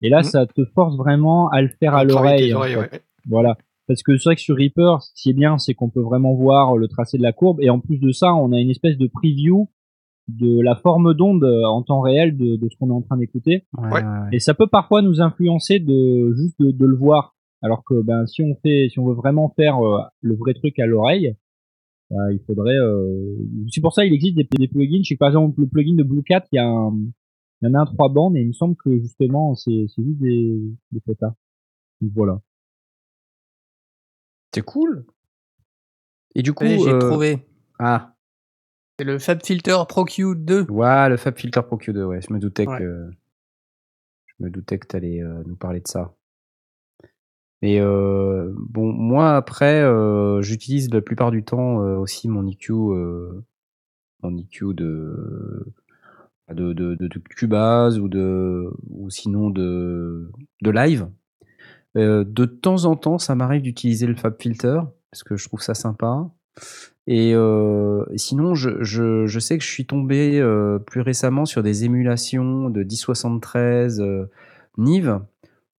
Et 0.00 0.08
là, 0.08 0.18
Mhm. 0.18 0.24
ça 0.24 0.46
te 0.46 0.64
force 0.64 0.96
vraiment 0.96 1.48
à 1.50 1.60
le 1.60 1.68
faire 1.68 1.94
à 1.94 2.04
l'oreille. 2.04 2.54
en 2.54 2.58
oreilles, 2.58 2.74
fait. 2.74 2.78
ouais. 2.80 3.00
Voilà. 3.26 3.58
Parce 3.88 4.02
que 4.02 4.16
c'est 4.16 4.28
vrai 4.28 4.36
que 4.36 4.40
sur 4.42 4.56
Reaper, 4.56 5.02
ce 5.02 5.10
qui 5.14 5.30
est 5.30 5.34
bien, 5.34 5.58
c'est 5.58 5.74
qu'on 5.74 5.88
peut 5.90 6.00
vraiment 6.02 6.34
voir 6.34 6.76
le 6.76 6.88
tracé 6.88 7.18
de 7.18 7.22
la 7.22 7.32
courbe. 7.32 7.60
Et 7.60 7.68
en 7.70 7.80
plus 7.80 7.98
de 7.98 8.12
ça, 8.12 8.34
on 8.34 8.52
a 8.52 8.60
une 8.60 8.70
espèce 8.70 8.96
de 8.96 9.06
preview 9.08 9.68
de 10.28 10.60
la 10.60 10.76
forme 10.76 11.14
d'onde 11.14 11.42
euh, 11.44 11.64
en 11.64 11.82
temps 11.82 12.00
réel 12.00 12.36
de, 12.36 12.56
de 12.56 12.68
ce 12.70 12.76
qu'on 12.76 12.90
est 12.90 12.92
en 12.92 13.02
train 13.02 13.16
d'écouter. 13.16 13.64
Ouais. 13.78 14.02
Et 14.32 14.38
ça 14.40 14.54
peut 14.54 14.66
parfois 14.66 15.00
nous 15.02 15.20
influencer 15.20 15.78
de 15.80 16.32
juste 16.36 16.60
de, 16.60 16.70
de 16.70 16.86
le 16.86 16.96
voir. 16.96 17.34
Alors 17.62 17.82
que 17.84 18.00
ben 18.02 18.24
si 18.26 18.42
on 18.42 18.54
fait, 18.62 18.88
si 18.90 18.98
on 19.00 19.06
veut 19.06 19.14
vraiment 19.14 19.48
faire 19.56 19.78
euh, 19.78 20.00
le 20.20 20.36
vrai 20.36 20.54
truc 20.54 20.78
à 20.78 20.86
l'oreille, 20.86 21.34
ben, 22.10 22.30
il 22.30 22.40
faudrait. 22.46 22.76
euh, 22.78 23.34
C'est 23.72 23.80
pour 23.80 23.92
ça 23.94 24.04
il 24.04 24.12
existe 24.12 24.36
des, 24.36 24.46
des 24.58 24.68
plugins. 24.68 25.00
Je 25.02 25.08
sais 25.08 25.14
que 25.14 25.18
par 25.18 25.28
exemple 25.28 25.60
le 25.60 25.66
plugin 25.66 25.94
de 25.94 26.02
Blue 26.04 26.22
Cat, 26.22 26.44
il 26.52 26.56
y 26.56 26.58
a 26.58 26.66
un, 26.68 26.94
il 27.60 27.68
y 27.68 27.70
en 27.70 27.74
a 27.74 27.80
un 27.80 27.86
trois 27.86 28.08
bandes 28.10 28.36
et 28.36 28.40
il 28.42 28.48
me 28.48 28.52
semble 28.52 28.76
que 28.76 28.98
justement 28.98 29.54
c'est 29.54 29.86
c'est 29.88 30.02
juste 30.04 30.18
des 30.20 30.60
des 30.92 31.00
quotas. 31.00 31.34
Donc 32.00 32.12
voilà. 32.14 32.38
C'est 34.54 34.62
cool. 34.64 35.04
Et 36.34 36.42
du 36.42 36.52
coup, 36.52 36.64
Oui, 36.64 36.78
j'ai 36.84 36.90
euh, 36.92 36.98
trouvé. 37.00 37.38
ah, 37.78 38.14
C'est 38.98 39.04
le 39.04 39.18
Fab 39.18 39.44
Filter 39.44 39.76
Pro 39.88 40.04
Q2. 40.04 40.68
ouais, 40.70 41.08
le 41.08 41.16
Fab 41.16 41.36
Filter 41.38 41.62
Pro 41.62 41.76
Q2, 41.78 42.02
ouais. 42.04 42.20
Je 42.20 42.32
me 42.32 42.38
doutais 42.38 42.66
Ouais. 42.66 42.78
que 42.78 43.10
je 44.26 44.44
me 44.44 44.50
doutais 44.50 44.78
que 44.78 44.86
t'allais 44.86 45.22
euh, 45.22 45.42
nous 45.46 45.56
parler 45.56 45.80
de 45.80 45.86
ça. 45.88 46.14
Et 47.62 47.80
euh, 47.80 48.52
bon, 48.56 48.92
moi 48.92 49.36
après, 49.36 49.82
euh, 49.82 50.42
j'utilise 50.42 50.92
la 50.92 51.00
plupart 51.00 51.30
du 51.30 51.44
temps 51.44 51.82
euh, 51.82 51.96
aussi 51.96 52.28
mon 52.28 52.46
EQ, 52.46 52.72
euh, 52.72 53.44
mon 54.22 54.36
EQ 54.36 54.74
de 54.74 55.66
de, 56.52 56.72
de, 56.72 56.94
de, 56.94 57.08
de 57.08 57.18
Cubase 57.18 57.98
ou 57.98 58.08
de 58.08 58.70
ou 58.90 59.10
sinon 59.10 59.50
de 59.50 60.30
de 60.62 60.70
live. 60.70 61.08
Euh, 61.96 62.24
de 62.24 62.44
temps 62.46 62.84
en 62.84 62.96
temps, 62.96 63.18
ça 63.18 63.34
m'arrive 63.34 63.62
d'utiliser 63.62 64.06
le 64.06 64.14
Fab 64.14 64.34
Filter 64.40 64.80
parce 65.10 65.22
que 65.24 65.36
je 65.36 65.46
trouve 65.48 65.60
ça 65.60 65.74
sympa. 65.74 66.30
Et 67.10 67.32
euh, 67.34 68.04
sinon, 68.16 68.54
je, 68.54 69.38
sais 69.40 69.56
que 69.56 69.64
je 69.64 69.70
suis 69.70 69.86
tombé 69.86 70.38
euh, 70.38 70.78
plus 70.78 71.00
récemment 71.00 71.46
sur 71.46 71.62
des 71.62 71.86
émulations 71.86 72.68
de 72.68 72.82
1073 72.82 74.02
euh, 74.02 74.30
Nive 74.76 75.18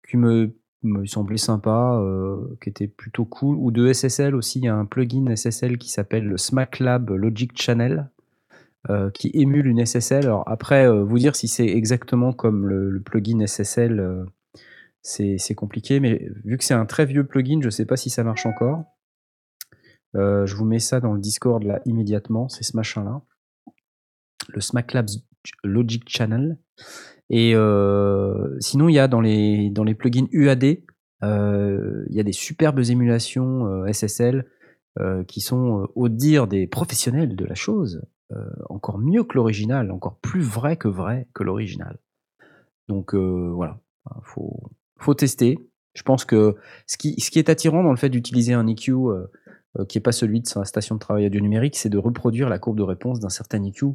qui 0.10 0.18
me, 0.18 0.56
me 0.82 1.06
semblaient 1.06 1.38
sympas, 1.38 2.02
euh, 2.02 2.58
qui 2.64 2.70
étaient 2.70 2.88
plutôt 2.88 3.26
cool. 3.26 3.58
Ou 3.58 3.70
de 3.70 3.94
SSL 3.94 4.34
aussi, 4.34 4.58
il 4.58 4.66
y 4.66 4.70
a 4.70 4.76
un 4.76 4.86
plugin 4.86 5.36
SSL 5.36 5.78
qui 5.78 5.92
s'appelle 5.92 6.26
le 6.26 6.38
SmackLab 6.38 7.12
Logic 7.12 7.52
Channel 7.56 8.10
qui 9.14 9.30
émule 9.34 9.68
une 9.68 9.86
SSL. 9.86 10.26
Alors 10.26 10.46
après, 10.48 10.90
vous 10.90 11.20
dire 11.20 11.36
si 11.36 11.48
c'est 11.50 11.68
exactement 11.68 12.32
comme 12.32 12.66
le, 12.66 13.00
plugin 13.02 13.46
SSL, 13.46 14.26
c'est 15.04 15.54
compliqué, 15.54 16.00
mais 16.00 16.28
vu 16.46 16.58
que 16.58 16.64
c'est 16.64 16.74
un 16.74 16.86
très 16.86 17.06
vieux 17.06 17.26
plugin, 17.26 17.60
je 17.60 17.68
ne 17.68 17.72
sais 17.72 17.86
pas 17.86 17.98
si 17.98 18.10
ça 18.10 18.24
marche 18.24 18.46
encore. 18.46 18.86
Euh, 20.16 20.46
je 20.46 20.56
vous 20.56 20.66
mets 20.66 20.80
ça 20.80 21.00
dans 21.00 21.14
le 21.14 21.20
Discord 21.20 21.64
là 21.64 21.82
immédiatement, 21.86 22.50
c'est 22.50 22.64
ce 22.64 22.76
machin-là. 22.76 23.22
Le 24.50 24.62
Smack 24.62 24.94
Labs 24.94 25.10
Logic 25.64 26.04
Channel. 26.08 26.58
Et 27.30 27.54
euh, 27.56 28.58
sinon, 28.60 28.90
il 28.90 28.96
y 28.96 29.00
a 29.00 29.08
dans 29.08 29.22
les, 29.22 29.70
dans 29.70 29.84
les 29.84 29.94
plugins 29.94 30.28
UAD, 30.32 30.80
euh, 31.24 32.06
il 32.10 32.16
y 32.16 32.20
a 32.20 32.24
des 32.24 32.32
superbes 32.34 32.80
émulations 32.80 33.86
SSL 33.92 34.46
qui 35.28 35.40
sont, 35.40 35.88
au 35.96 36.10
dire 36.10 36.46
des 36.46 36.68
professionnels 36.68 37.38
de 37.38 37.46
la 37.46 37.56
chose, 37.56 38.02
encore 38.70 38.98
mieux 38.98 39.24
que 39.24 39.36
l'original, 39.36 39.92
encore 39.92 40.18
plus 40.18 40.42
vrai 40.42 40.76
que 40.76 40.90
vrai 40.90 41.30
que 41.34 41.42
l'original. 41.42 42.00
Donc 42.90 43.16
voilà, 43.16 43.80
faut, 44.24 44.72
faut 44.98 45.14
tester. 45.14 45.58
Je 45.94 46.04
pense 46.04 46.26
que 46.26 46.58
ce 46.86 46.98
qui, 46.98 47.18
ce 47.22 47.32
qui 47.32 47.40
est 47.40 47.50
attirant 47.50 47.82
dans 47.82 47.92
le 47.92 47.98
fait 47.98 48.10
d'utiliser 48.10 48.52
un 48.52 48.68
EQ 48.68 48.94
qui 49.88 49.98
n'est 49.98 50.02
pas 50.02 50.12
celui 50.12 50.42
de 50.42 50.48
sa 50.48 50.66
station 50.66 50.96
de 50.96 51.00
travail 51.00 51.26
audio 51.28 51.42
numérique, 51.42 51.78
c'est 51.78 51.90
de 51.90 51.98
reproduire 51.98 52.50
la 52.50 52.58
courbe 52.60 52.78
de 52.78 52.84
réponse 52.84 53.20
d'un 53.20 53.30
certain 53.30 53.64
EQ. 53.64 53.86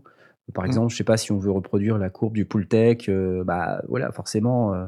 Par 0.52 0.64
Mm. 0.64 0.66
exemple, 0.66 0.92
je 0.92 0.96
sais 0.96 1.04
pas 1.04 1.16
si 1.16 1.32
on 1.32 1.38
veut 1.38 1.50
reproduire 1.50 1.98
la 1.98 2.10
courbe 2.10 2.34
du 2.34 2.44
Pultec, 2.44 3.08
euh, 3.08 3.44
bah 3.44 3.82
voilà, 3.88 4.12
forcément, 4.12 4.74
euh, 4.74 4.86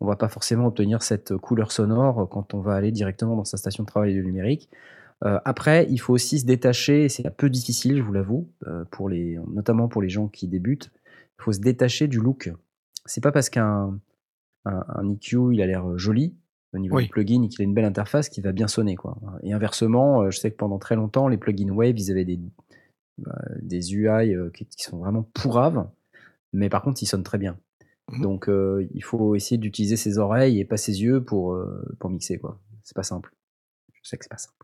on 0.00 0.06
va 0.06 0.16
pas 0.16 0.28
forcément 0.28 0.66
obtenir 0.66 1.02
cette 1.02 1.36
couleur 1.36 1.72
sonore 1.72 2.28
quand 2.30 2.54
on 2.54 2.60
va 2.60 2.74
aller 2.74 2.92
directement 2.92 3.36
dans 3.36 3.44
sa 3.44 3.56
station 3.56 3.84
de 3.84 3.88
travail 3.88 4.12
audio 4.12 4.24
numérique. 4.24 4.68
Euh, 5.24 5.38
après, 5.44 5.86
il 5.90 5.98
faut 5.98 6.12
aussi 6.12 6.40
se 6.40 6.46
détacher, 6.46 7.08
c'est 7.08 7.26
un 7.26 7.30
peu 7.30 7.48
difficile, 7.48 7.98
je 7.98 8.02
vous 8.02 8.12
l'avoue, 8.12 8.48
euh, 8.66 8.84
pour 8.90 9.08
les, 9.08 9.38
notamment 9.52 9.86
pour 9.88 10.02
les 10.02 10.08
gens 10.08 10.28
qui 10.28 10.48
débutent. 10.48 10.90
Il 11.38 11.42
faut 11.44 11.52
se 11.52 11.60
détacher 11.60 12.08
du 12.08 12.18
look. 12.18 12.52
C'est 13.04 13.22
pas 13.22 13.32
parce 13.32 13.50
qu'un 13.50 13.98
un, 14.64 14.84
un 14.88 15.10
EQ 15.10 15.52
il 15.52 15.62
a 15.62 15.66
l'air 15.66 15.98
joli 15.98 16.34
au 16.74 16.78
niveau 16.78 16.96
Oui. 16.96 17.04
du 17.04 17.08
plugin 17.10 17.42
et 17.42 17.48
qu'il 17.48 17.60
a 17.62 17.64
une 17.64 17.74
belle 17.74 17.84
interface 17.84 18.28
qu'il 18.28 18.42
va 18.44 18.52
bien 18.52 18.68
sonner 18.68 18.96
quoi. 18.96 19.18
Et 19.42 19.52
inversement, 19.52 20.22
euh, 20.22 20.30
je 20.30 20.38
sais 20.38 20.50
que 20.50 20.56
pendant 20.56 20.78
très 20.78 20.96
longtemps 20.96 21.28
les 21.28 21.36
plugins 21.36 21.70
Wave 21.70 21.98
ils 21.98 22.10
avaient 22.10 22.24
des 22.24 22.40
euh, 23.26 23.30
des 23.60 23.94
UI 23.94 24.34
euh, 24.34 24.50
qui, 24.50 24.64
qui 24.66 24.82
sont 24.82 24.98
vraiment 24.98 25.22
pourraves, 25.34 25.86
mais 26.52 26.68
par 26.70 26.82
contre 26.82 27.02
ils 27.02 27.06
sonnent 27.06 27.22
très 27.24 27.38
bien. 27.38 27.58
Mhm. 28.10 28.22
Donc 28.22 28.48
euh, 28.48 28.86
il 28.94 29.04
faut 29.04 29.34
essayer 29.34 29.58
d'utiliser 29.58 29.96
ses 29.96 30.18
oreilles 30.18 30.58
et 30.60 30.64
pas 30.64 30.76
ses 30.78 31.02
yeux 31.02 31.22
pour 31.22 31.52
euh, 31.54 31.84
pour 31.98 32.10
mixer 32.10 32.38
quoi. 32.38 32.58
C'est 32.82 32.96
pas 32.96 33.02
simple. 33.04 33.32
Je 34.02 34.08
sais 34.08 34.16
que 34.16 34.24
c'est 34.24 34.30
pas 34.30 34.38
simple. 34.38 34.56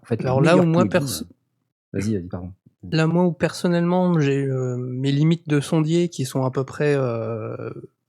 En 0.00 0.06
fait, 0.06 0.20
Alors 0.20 0.40
là 0.40 0.56
où 0.56 0.62
moi, 0.64 0.84
perso- 0.86 1.24
Vas-y, 1.92 2.14
vas-y, 2.14 2.28
pardon. 2.28 2.52
Là, 2.92 3.06
moi, 3.08 3.24
où 3.24 3.32
personnellement, 3.32 4.18
j'ai 4.20 4.44
euh, 4.46 4.76
mes 4.76 5.10
limites 5.10 5.48
de 5.48 5.58
sondier 5.60 6.08
qui 6.08 6.24
sont 6.24 6.44
à 6.44 6.50
peu 6.52 6.64
près 6.64 6.94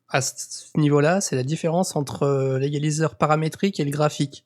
à 0.10 0.22
ce 0.22 0.78
niveau-là, 0.78 1.22
c'est 1.22 1.36
la 1.36 1.44
différence 1.44 1.96
entre 1.96 2.24
euh, 2.24 2.60
l'égaliseur 2.60 3.16
paramétrique 3.16 3.80
et 3.80 3.86
le 3.86 3.92
graphique. 3.92 4.46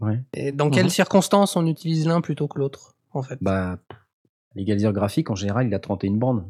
Ouais. 0.00 0.20
Et 0.34 0.50
dans 0.52 0.70
quelles 0.70 0.84
Mhm. 0.86 0.90
circonstances 0.90 1.56
on 1.56 1.66
utilise 1.66 2.06
l'un 2.06 2.20
plutôt 2.20 2.48
que 2.48 2.58
l'autre, 2.58 2.94
en 3.12 3.22
fait? 3.22 3.38
Bah, 3.40 3.78
l'égaliseur 4.54 4.92
graphique, 4.92 5.30
en 5.30 5.34
général, 5.36 5.66
il 5.68 5.74
a 5.74 5.78
31 5.78 6.12
bandes. 6.16 6.44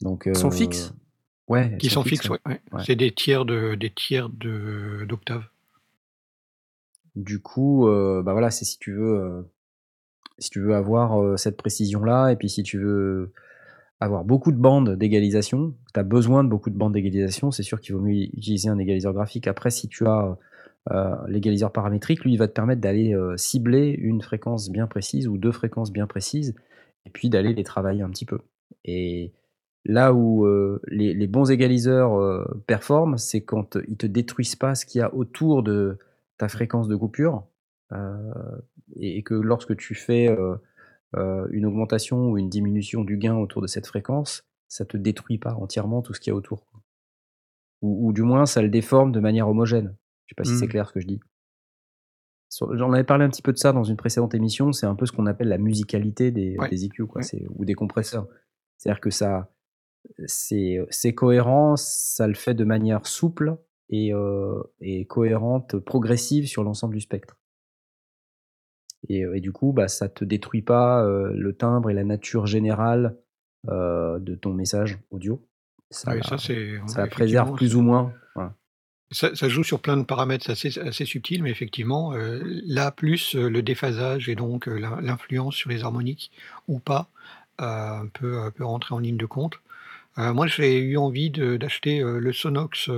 Donc, 0.00 0.24
Ils 0.26 0.36
sont 0.36 0.48
euh, 0.48 0.50
fixes? 0.50 0.92
Ouais, 1.48 1.76
Qui 1.78 1.90
sont 1.90 2.02
fixes, 2.02 2.28
ouais. 2.30 2.38
ouais. 2.46 2.52
ouais. 2.72 2.78
Ouais. 2.78 2.82
C'est 2.86 2.96
des 2.96 3.12
tiers 3.12 3.44
de 3.44 3.74
des 3.74 3.90
tiers 3.90 4.28
de 4.30 5.04
d'octave. 5.08 5.44
Du 7.14 7.40
coup, 7.40 7.88
euh, 7.88 8.22
bah 8.22 8.32
voilà, 8.32 8.50
c'est 8.50 8.64
si 8.64 8.78
tu 8.78 8.92
veux, 8.94 9.20
euh, 9.20 9.42
si 10.38 10.48
tu 10.50 10.60
veux 10.60 10.74
avoir 10.74 11.20
euh, 11.20 11.36
cette 11.36 11.58
précision-là, 11.58 12.30
et 12.30 12.36
puis 12.36 12.48
si 12.48 12.62
tu 12.62 12.78
veux 12.78 13.32
avoir 14.04 14.24
beaucoup 14.24 14.52
de 14.52 14.56
bandes 14.56 14.96
d'égalisation, 14.96 15.74
tu 15.92 16.00
as 16.00 16.02
besoin 16.02 16.44
de 16.44 16.48
beaucoup 16.48 16.70
de 16.70 16.76
bandes 16.76 16.92
d'égalisation, 16.92 17.50
c'est 17.50 17.62
sûr 17.62 17.80
qu'il 17.80 17.94
vaut 17.94 18.00
mieux 18.00 18.24
utiliser 18.36 18.68
un 18.68 18.78
égaliseur 18.78 19.12
graphique. 19.12 19.46
Après, 19.46 19.70
si 19.70 19.88
tu 19.88 20.06
as 20.06 20.36
euh, 20.90 21.16
l'égaliseur 21.28 21.72
paramétrique, 21.72 22.24
lui, 22.24 22.32
il 22.32 22.38
va 22.38 22.48
te 22.48 22.52
permettre 22.52 22.80
d'aller 22.80 23.14
euh, 23.14 23.36
cibler 23.36 23.88
une 23.90 24.20
fréquence 24.20 24.70
bien 24.70 24.86
précise 24.86 25.28
ou 25.28 25.38
deux 25.38 25.52
fréquences 25.52 25.92
bien 25.92 26.06
précises, 26.06 26.54
et 27.06 27.10
puis 27.10 27.30
d'aller 27.30 27.54
les 27.54 27.64
travailler 27.64 28.02
un 28.02 28.10
petit 28.10 28.26
peu. 28.26 28.38
Et 28.84 29.32
là 29.84 30.12
où 30.12 30.46
euh, 30.46 30.80
les, 30.88 31.26
bons 31.26 31.50
égaliseurs 31.50 32.14
euh, 32.14 32.44
performent, 32.66 33.18
c'est 33.18 33.42
quand 33.42 33.78
ils 33.88 33.96
te 33.96 34.06
détruisent 34.06 34.56
pas 34.56 34.74
ce 34.74 34.86
qu'il 34.86 35.00
y 35.00 35.02
a 35.02 35.14
autour 35.14 35.62
de 35.62 35.98
ta 36.38 36.48
fréquence 36.48 36.88
de 36.88 36.96
coupure, 36.96 37.44
euh, 37.92 38.32
et 38.96 39.22
que 39.22 39.34
lorsque 39.34 39.76
tu 39.76 39.94
fais 39.94 40.34
euh, 41.16 41.46
une 41.50 41.66
augmentation 41.66 42.30
ou 42.30 42.38
une 42.38 42.48
diminution 42.48 43.04
du 43.04 43.16
gain 43.18 43.36
autour 43.36 43.62
de 43.62 43.66
cette 43.66 43.86
fréquence, 43.86 44.42
ça 44.68 44.84
te 44.84 44.96
détruit 44.96 45.38
pas 45.38 45.54
entièrement 45.54 46.02
tout 46.02 46.14
ce 46.14 46.20
qu'il 46.20 46.30
y 46.30 46.34
a 46.34 46.36
autour. 46.36 46.66
Ou, 47.82 48.08
ou 48.08 48.12
du 48.12 48.22
moins, 48.22 48.46
ça 48.46 48.62
le 48.62 48.68
déforme 48.68 49.12
de 49.12 49.20
manière 49.20 49.48
homogène. 49.48 49.96
Je 50.26 50.32
sais 50.32 50.36
pas 50.36 50.44
si 50.44 50.56
c'est 50.58 50.66
Mm. 50.66 50.70
clair 50.70 50.88
ce 50.88 50.92
que 50.94 51.00
je 51.00 51.06
dis. 51.06 51.20
J'en 52.72 52.92
avais 52.92 53.04
parlé 53.04 53.24
un 53.24 53.30
petit 53.30 53.40
peu 53.42 53.52
de 53.52 53.58
ça 53.58 53.72
dans 53.72 53.82
une 53.84 53.96
précédente 53.96 54.34
émission. 54.34 54.72
C'est 54.72 54.86
un 54.86 54.94
peu 54.94 55.06
ce 55.06 55.12
qu'on 55.12 55.26
appelle 55.26 55.48
la 55.48 55.58
musicalité 55.58 56.30
des, 56.30 56.56
Ouais. 56.58 56.68
des 56.68 56.84
EQ, 56.84 57.06
quoi, 57.06 57.22
Ouais. 57.22 57.46
ou 57.56 57.64
des 57.64 57.74
compresseurs. 57.74 58.28
C'est-à-dire 58.76 59.00
que 59.00 59.10
ça, 59.10 59.50
c'est 60.26 60.78
c'est 60.90 61.14
cohérent, 61.14 61.76
ça 61.76 62.26
le 62.26 62.34
fait 62.34 62.54
de 62.54 62.64
manière 62.64 63.06
souple 63.06 63.56
et, 63.88 64.12
euh, 64.12 64.62
et 64.80 65.06
cohérente, 65.06 65.78
progressive 65.78 66.46
sur 66.46 66.62
l'ensemble 66.62 66.94
du 66.94 67.00
spectre. 67.00 67.38
Et, 69.08 69.24
euh, 69.24 69.34
et 69.34 69.40
du 69.40 69.52
coup, 69.52 69.72
bah, 69.72 69.88
ça 69.88 70.08
te 70.08 70.24
détruit 70.24 70.62
pas 70.62 71.04
euh, 71.04 71.32
le 71.34 71.52
timbre 71.54 71.90
et 71.90 71.94
la 71.94 72.04
nature 72.04 72.46
générale 72.46 73.16
euh, 73.68 74.18
de 74.18 74.34
ton 74.34 74.52
message 74.52 74.98
audio. 75.10 75.42
Ça, 75.90 76.14
la 76.14 77.06
préserve 77.06 77.54
plus 77.54 77.76
ou 77.76 77.82
moins. 77.82 78.12
Voilà. 78.34 78.54
Ça, 79.10 79.34
ça 79.34 79.48
joue 79.48 79.62
sur 79.62 79.80
plein 79.80 79.98
de 79.98 80.04
paramètres 80.04 80.50
assez, 80.50 80.78
assez 80.78 81.04
subtils, 81.04 81.42
mais 81.42 81.50
effectivement, 81.50 82.14
euh, 82.14 82.40
là, 82.64 82.90
plus 82.90 83.34
le 83.34 83.62
déphasage 83.62 84.28
et 84.28 84.34
donc 84.34 84.66
l'in- 84.66 85.00
l'influence 85.02 85.54
sur 85.54 85.68
les 85.68 85.82
harmoniques 85.82 86.30
ou 86.66 86.78
pas 86.78 87.10
peut, 88.14 88.50
peut 88.54 88.64
rentrer 88.64 88.94
en 88.94 88.98
ligne 88.98 89.18
de 89.18 89.26
compte. 89.26 89.60
Moi, 90.16 90.46
j'ai 90.46 90.78
eu 90.78 90.96
envie 90.96 91.30
d'acheter 91.30 92.00
le 92.02 92.32
Sonox 92.32 92.90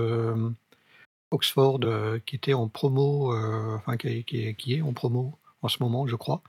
Oxford 1.30 1.80
qui 2.24 2.36
était 2.36 2.54
en 2.54 2.68
promo, 2.68 3.34
enfin 3.76 3.96
qui 3.96 4.24
est 4.68 4.82
en 4.82 4.92
promo 4.92 5.36
en 5.64 5.68
ce 5.68 5.82
moment, 5.82 6.06
je 6.06 6.14
crois. 6.16 6.42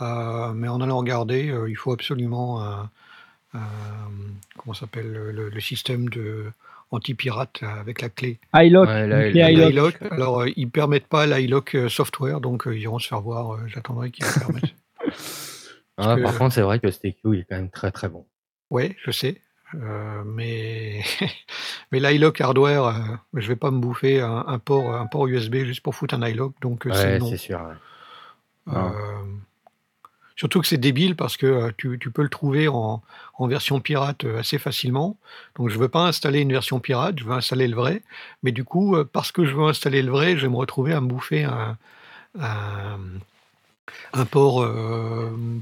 Euh, 0.00 0.52
mais 0.52 0.68
en 0.68 0.80
allant 0.80 0.98
regarder, 0.98 1.50
euh, 1.50 1.68
il 1.68 1.74
faut 1.76 1.92
absolument 1.92 2.62
un- 2.62 2.90
comment 4.58 4.74
s'appelle 4.74 5.12
le, 5.12 5.30
le- 5.32 5.48
le 5.48 5.60
système 5.60 6.08
de 6.08 6.46
anti-pirate 6.90 7.62
avec 7.62 8.00
la 8.02 8.08
clé. 8.08 8.38
iLock, 9.70 9.94
Ouais. 10.00 10.08
Alors, 10.12 10.40
euh, 10.42 10.50
ils 10.56 10.70
permettent 10.70 11.06
pas 11.08 11.26
l'iLock 11.26 11.74
euh, 11.74 11.88
software, 11.88 12.40
donc 12.40 12.66
euh, 12.66 12.76
ils 12.76 12.82
iront 12.82 12.98
se 12.98 13.08
faire 13.08 13.20
voir. 13.20 13.54
euh, 13.54 13.58
J'attendrai 13.66 14.10
qu'ils 14.10 14.24
le 14.26 14.40
permettent. 14.40 14.74
Ah, 15.96 16.16
que- 16.16 16.22
Par 16.22 16.36
contre, 16.38 16.54
c'est 16.54 16.62
vrai 16.62 16.80
que 16.80 16.90
cet 16.90 17.04
EQ, 17.04 17.18
il 17.34 17.38
est 17.40 17.44
quand 17.48 17.54
même 17.56 17.70
très 17.70 17.92
très 17.92 18.08
bon. 18.08 18.26
ouais, 18.70 18.96
je 19.04 19.10
sais. 19.12 19.40
euh, 19.74 20.22
mais 20.24 21.02
mais 21.92 22.00
l'iLock 22.00 22.40
hardware, 22.40 22.84
euh, 22.86 22.92
je 23.34 23.46
vais 23.46 23.54
pas 23.56 23.70
me 23.70 23.78
bouffer 23.78 24.20
un, 24.20 24.44
un 24.46 24.58
port 24.58 24.92
un 24.94 25.06
port 25.06 25.26
USB 25.28 25.58
juste 25.64 25.82
pour 25.82 25.94
foutre 25.94 26.14
un 26.14 26.26
iLock, 26.28 26.54
donc 26.60 26.86
euh, 26.86 26.90
c'est 26.92 27.04
Ouais, 27.12 27.18
non. 27.20 27.26
c'est 27.26 27.36
sûr. 27.36 27.60
ouais. 27.60 27.74
Euh, 28.72 28.90
surtout 30.36 30.60
que 30.60 30.66
c'est 30.66 30.78
débile 30.78 31.16
parce 31.16 31.36
que 31.36 31.46
euh, 31.46 31.70
tu, 31.76 31.98
peux 32.10 32.22
le 32.22 32.28
trouver 32.28 32.68
en, 32.68 33.02
version 33.40 33.80
pirate 33.80 34.24
euh, 34.24 34.38
assez 34.38 34.58
facilement. 34.58 35.16
Donc 35.56 35.68
je 35.68 35.78
veux 35.78 35.88
pas 35.88 36.06
installer 36.06 36.40
une 36.40 36.52
version 36.52 36.80
pirate, 36.80 37.18
je 37.18 37.24
veux 37.24 37.32
installer 37.32 37.68
le 37.68 37.76
vrai. 37.76 38.02
Mais 38.42 38.52
du 38.52 38.64
coup, 38.64 38.96
parce 39.12 39.32
que 39.32 39.44
je 39.44 39.54
veux 39.54 39.64
installer 39.64 40.02
le 40.02 40.10
vrai, 40.10 40.36
je 40.36 40.42
vais 40.42 40.52
me 40.52 40.56
retrouver 40.56 40.92
à 40.92 41.00
me 41.00 41.08
bouffer 41.08 41.44
un, 41.44 41.76
port 44.30 44.66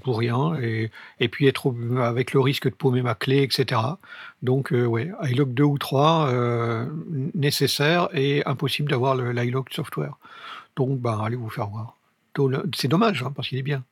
pour 0.04 0.18
rien 0.18 0.54
et, 0.60 1.28
puis 1.28 1.46
être 1.46 1.74
avec 2.00 2.32
le 2.32 2.40
risque 2.40 2.68
de 2.68 2.74
paumer 2.74 3.02
ma 3.02 3.14
clé, 3.14 3.42
etc. 3.42 3.80
Donc 4.42 4.72
ouais, 4.72 5.10
iLock 5.22 5.52
2 5.54 5.62
ou 5.64 5.78
3 5.78 6.28
euh, 6.28 6.86
nécessaire 7.34 8.08
et 8.12 8.44
impossible 8.46 8.90
d'avoir 8.90 9.16
l'iLock 9.16 9.72
software. 9.72 10.16
Donc 10.76 10.98
ben 11.00 11.20
allez 11.20 11.36
vous 11.36 11.50
faire 11.50 11.68
voir. 11.68 11.96
C'est 12.74 12.88
dommage 12.88 13.22
hein, 13.22 13.32
parce 13.34 13.48
qu'il 13.48 13.58
est 13.58 13.62
bien. 13.62 13.84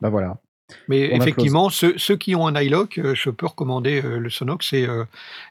Bah 0.00 0.08
voilà. 0.10 0.38
Mais 0.88 1.10
On 1.14 1.20
effectivement, 1.20 1.70
ceux, 1.70 1.96
ceux 1.96 2.16
qui 2.16 2.34
ont 2.34 2.46
un 2.46 2.60
iLock, 2.60 2.98
euh, 2.98 3.14
je 3.14 3.30
peux 3.30 3.46
recommander 3.46 4.02
euh, 4.04 4.18
le 4.18 4.28
Sonox 4.28 4.72
et, 4.72 4.86
euh, 4.86 5.04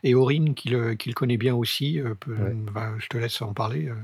et 0.03 0.14
Aurine 0.14 0.53
qui 0.53 0.70
le, 0.70 0.93
qui 0.95 1.10
le 1.10 1.16
connaît 1.16 1.38
bien 1.38 1.55
aussi. 1.55 1.99
euh, 1.99 2.14
peut- 2.14 2.36
Ouais. 2.36 2.53
bah, 2.53 2.91
je 2.99 3.08
te 3.08 3.18
laisse 3.18 3.41
en 3.41 3.53
parler. 3.53 3.88
euh, 3.88 3.95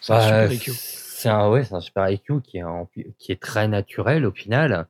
c'est 0.00 0.14
un 0.14 0.16
Bah, 0.16 0.24
super 0.48 0.52
EQ. 0.52 0.72
c'est 0.72 1.28
un, 1.28 1.48
ouais, 1.50 1.64
c'est 1.64 1.74
un 1.74 1.80
super 1.80 2.06
EQ 2.06 2.40
qui 2.42 2.58
est, 2.58 2.62
en- 2.62 2.86
qui 3.18 3.30
est 3.32 3.40
très 3.40 3.68
naturel 3.68 4.24
au 4.26 4.32
final, 4.32 4.88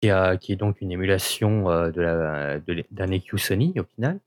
qui, 0.00 0.08
a- 0.10 0.36
qui 0.36 0.52
est 0.52 0.56
donc 0.56 0.80
une 0.80 0.92
émulation 0.92 1.68
euh, 1.68 1.90
de 1.90 2.00
la- 2.00 2.58
de 2.60 2.72
l'é- 2.72 2.86
d'un 2.92 3.10
EQ 3.10 3.38
Sony 3.38 3.74
au 3.78 3.84
final, 3.84 4.20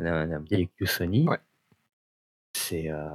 d'un 0.00 0.26
d'un 0.26 0.38
vieil 0.40 0.62
EQ 0.62 0.86
Sony. 0.86 1.28
Ouais. 1.28 1.38
C'est 2.54 2.90
euh, 2.90 3.08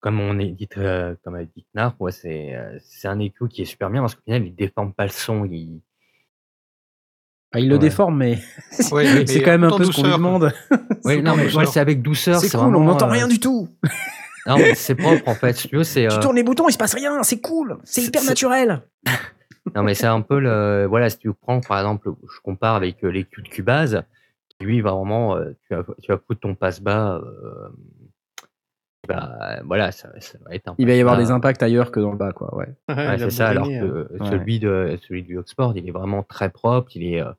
comme 0.00 0.20
on 0.20 0.38
est 0.38 0.50
dit, 0.50 0.68
euh, 0.76 1.14
comme 1.24 1.34
a 1.36 1.44
dit 1.44 1.64
Knarf, 1.74 1.94
ouais, 2.00 2.12
c'est 2.12 2.54
euh, 2.54 2.78
c'est 2.84 3.08
un 3.08 3.18
EQ 3.18 3.48
qui 3.48 3.62
est 3.62 3.66
super 3.66 3.90
bien 3.90 4.00
parce 4.02 4.14
qu'au 4.14 4.22
final 4.22 4.44
il 4.46 4.54
déforme 4.54 4.92
pas 4.92 5.04
le 5.04 5.10
son, 5.10 5.44
il, 5.46 5.80
Ah, 7.52 7.60
il 7.60 7.68
le 7.68 7.74
Ouais. 7.76 7.80
déforme, 7.80 8.18
mais 8.18 8.38
Ouais, 8.92 9.24
c'est 9.26 9.36
mais 9.38 9.42
quand 9.42 9.50
même 9.52 9.64
un 9.64 9.70
en 9.70 9.78
peu 9.78 9.84
ce 9.84 9.90
qu'on 9.92 10.02
lui 10.02 10.10
douceur, 10.10 10.18
quoi. 10.20 10.38
demande. 10.38 10.52
Ouais, 11.04 11.16
Tout 11.16 11.22
non, 11.22 11.36
mais 11.36 11.54
ouais, 11.54 11.66
c'est 11.66 11.80
avec 11.80 12.02
douceur. 12.02 12.40
C'est 12.40 12.48
c'est 12.48 12.56
cool, 12.58 12.66
on 12.66 12.70
vraiment, 12.70 12.84
n'entend 12.92 13.06
euh, 13.08 13.12
rien 13.12 13.28
du 13.28 13.38
tout. 13.40 13.68
Non, 14.46 14.56
mais 14.58 14.74
c'est 14.74 14.94
propre 14.94 15.26
en 15.28 15.34
fait. 15.34 15.54
Si 15.56 15.68
tu 15.68 15.76
veux, 15.76 15.84
c'est. 15.84 16.06
Tu 16.08 16.14
euh, 16.14 16.20
tournes 16.20 16.36
les 16.36 16.42
boutons, 16.42 16.68
il 16.68 16.72
se 16.72 16.78
passe 16.78 16.94
rien, 16.94 17.22
c'est 17.22 17.40
cool, 17.40 17.78
c'est 17.84 18.00
c'est- 18.02 18.06
hyper 18.08 18.22
c'est- 18.22 18.28
naturel. 18.28 18.82
Non, 19.74 19.82
mais 19.82 19.94
c'est 19.94 20.06
un 20.06 20.20
peu 20.20 20.38
le. 20.38 20.86
Voilà, 20.88 21.08
si 21.10 21.18
tu 21.18 21.32
prends 21.32 21.60
par 21.60 21.78
exemple, 21.78 22.10
je 22.32 22.40
compare 22.40 22.74
avec 22.76 23.02
euh, 23.04 23.08
l'EQ 23.08 23.42
de 23.42 23.48
Cubase, 23.48 24.02
lui 24.60 24.80
vraiment. 24.80 25.36
euh, 25.36 25.52
tu, 25.68 25.74
vas, 25.74 25.84
tu 26.02 26.10
vas 26.12 26.18
foutre 26.18 26.40
ton 26.40 26.54
passe-bas. 26.54 27.16
euh, 27.22 27.68
bah, 29.08 29.60
voilà, 29.64 29.92
ça, 29.92 30.10
ça 30.20 30.36
va 30.44 30.54
être 30.54 30.68
un 30.68 30.74
Il 30.78 30.86
va 30.88 30.94
y 30.94 31.00
avoir 31.00 31.16
des 31.16 31.30
impacts 31.30 31.62
ailleurs 31.62 31.92
que 31.92 32.00
dans 32.00 32.10
le 32.10 32.16
bas, 32.16 32.32
quoi. 32.32 32.52
Ouais. 32.56 32.74
Ouais, 32.88 33.18
c'est 33.18 33.30
ça, 33.30 33.48
alors 33.48 33.68
que 33.68 34.12
Ouais. 34.18 34.28
celui, 34.30 34.58
de, 34.58 34.98
celui 35.06 35.22
du 35.22 35.38
Oxford, 35.38 35.74
il 35.76 35.86
est 35.88 35.92
vraiment 35.92 36.22
très 36.24 36.50
propre. 36.50 36.90
Il 36.96 37.04
est. 37.04 37.20
euh, 37.22 37.32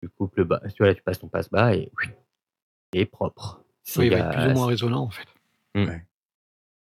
tu 0.00 0.08
coupes 0.08 0.34
le 0.36 0.44
bas. 0.44 0.60
Tu, 0.70 0.74
vois, 0.78 0.88
là, 0.88 0.94
tu 0.94 1.02
passes 1.02 1.20
ton 1.20 1.28
passe-bas 1.28 1.74
et. 1.76 1.90
oui, 1.98 2.12
Il 2.92 3.00
est 3.02 3.06
propre. 3.06 3.62
C'est, 3.84 4.00
Oui, 4.00 4.06
il 4.06 4.12
va 4.12 4.18
être 4.18 4.26
euh, 4.26 4.42
plus 4.42 4.50
ou 4.50 4.54
moins 4.54 4.66
résonant 4.66 5.02
en 5.04 5.10
fait. 5.10 5.26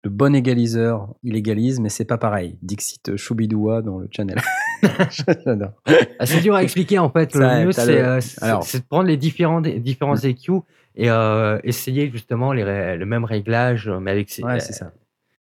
Le 0.05 0.09
bon 0.09 0.35
égaliseur, 0.35 1.13
il 1.23 1.35
égalise, 1.37 1.79
mais 1.79 1.87
c'est 1.89 2.03
pas 2.05 2.17
pareil. 2.17 2.57
Dixit 2.61 3.15
Choubidoua 3.15 3.81
dans 3.81 3.99
le 3.99 4.07
channel. 4.11 4.37
J'adore. 5.45 5.71
Ah, 6.19 6.25
c'est 6.25 6.41
dur 6.41 6.55
à 6.55 6.63
expliquer 6.63 6.99
en 6.99 7.09
fait. 7.09 7.31
Ça, 7.33 7.59
le 7.59 7.65
mieux, 7.67 7.73
t'as 7.73 7.85
c'est, 7.85 7.95
le- 7.99 8.05
euh, 8.07 8.21
c'est- 8.21 8.43
Alors- 8.43 8.63
c'est 8.63 8.79
de 8.79 8.85
prendre 8.85 9.07
les 9.07 9.17
différents, 9.17 9.61
différents 9.61 10.15
EQ 10.17 10.61
et 10.95 11.09
euh, 11.09 11.59
essayer 11.63 12.09
justement 12.11 12.53
les, 12.53 12.63
ré- 12.63 12.97
le 12.97 13.05
même 13.05 13.25
réglage, 13.25 13.89
mais 13.89 14.11
avec 14.11 14.29
ces, 14.29 14.43
Ouais, 14.43 14.59
c'est 14.59 14.73
ça. 14.73 14.91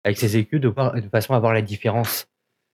avec 0.04 0.18
ces 0.18 0.36
EQ 0.36 0.60
de, 0.60 0.72
façon 1.10 1.34
à 1.34 1.38
voir 1.40 1.52
la 1.54 1.62
différence. 1.62 2.26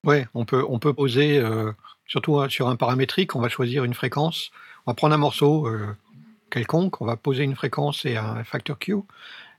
Ouais, 0.04 0.26
on 0.34 0.44
peut, 0.44 0.64
on 0.68 0.78
peut 0.78 0.92
poser, 0.92 1.38
euh, 1.38 1.72
surtout 2.06 2.38
euh, 2.38 2.48
sur 2.48 2.68
un 2.68 2.76
paramétrique, 2.76 3.34
on 3.36 3.40
va 3.40 3.48
choisir 3.48 3.84
une 3.84 3.94
fréquence. 3.94 4.50
On 4.86 4.90
va 4.92 4.94
prendre 4.94 5.14
un 5.14 5.18
morceau 5.18 5.66
euh, 5.66 5.86
quelconque, 6.50 7.00
on 7.00 7.06
va 7.06 7.16
poser 7.16 7.42
une 7.44 7.54
fréquence 7.56 8.04
et 8.04 8.16
un 8.16 8.44
facteur 8.44 8.78
Q. 8.78 8.96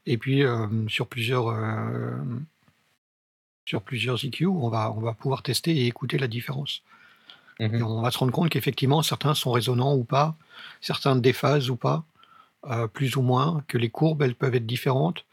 Et 0.06 0.18
puis 0.18 0.44
euh, 0.44 0.68
sur 0.88 1.08
plusieurs 1.08 1.50
euh, 1.50 2.12
sur 3.68 3.82
plusieurs 3.82 4.24
EQ, 4.24 4.48
on 4.48 4.70
va, 4.70 4.94
on 4.94 5.02
va 5.02 5.12
pouvoir 5.12 5.44
tester 5.44 5.76
et 5.76 5.88
écouter 5.88 6.18
la 6.18 6.30
différence. 6.30 6.84
Et 7.60 7.84
on 7.84 8.02
va 8.02 8.12
se 8.12 8.18
rendre 8.18 8.32
compte 8.32 8.50
qu'effectivement, 8.50 9.02
certains 9.02 9.34
sont 9.34 9.52
résonnants 9.52 9.94
ou 9.94 10.06
pas, 10.06 10.38
certains 10.80 11.18
déphasent 11.18 11.70
ou 11.70 11.76
pas, 11.76 12.06
euh, 12.68 12.88
plus 12.88 13.18
ou 13.18 13.22
moins, 13.22 13.62
que 13.68 13.78
les 13.78 13.90
courbes, 13.90 14.22
elles 14.22 14.36
peuvent 14.36 14.56
être 14.56 14.66
différentes, 14.66 15.26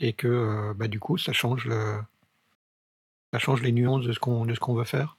et 0.00 0.12
que 0.12 0.28
euh, 0.28 0.74
bah, 0.76 0.86
du 0.86 1.00
coup, 1.00 1.16
ça 1.16 1.32
change, 1.32 1.64
le, 1.64 1.96
ça 3.32 3.38
change 3.38 3.62
les 3.62 3.72
nuances 3.72 4.04
de 4.04 4.12
ce 4.12 4.18
qu'on 4.18 4.44
de 4.44 4.52
ce 4.52 4.60
qu'on 4.60 4.74
veut 4.74 4.84
faire. 4.84 5.16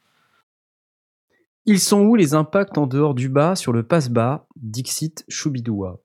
Ils 1.65 1.79
sont 1.79 2.01
où 2.01 2.15
les 2.15 2.35
impacts 2.35 2.77
en 2.77 2.85
dehors 2.85 3.15
du 3.15 3.29
bas 3.29 3.55
sur 3.55 3.73
le 3.73 3.81
passe-bas 3.81 4.45
Dixit 4.55 5.25
Choubidoua 5.27 5.99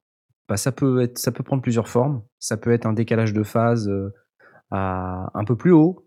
bah, 0.49 0.57
ça, 0.57 0.73
peut 0.73 1.03
être, 1.03 1.19
ça 1.19 1.31
peut 1.31 1.45
prendre 1.45 1.63
plusieurs 1.63 1.89
formes. 1.89 2.23
Ça 2.39 2.57
peut 2.57 2.73
être 2.73 2.87
un 2.87 2.95
décalage 2.95 3.35
de 3.35 3.43
phase 3.43 3.87
euh, 3.87 4.15
à 4.71 5.31
un 5.35 5.45
peu 5.45 5.57
plus 5.57 5.73
haut, 5.73 6.05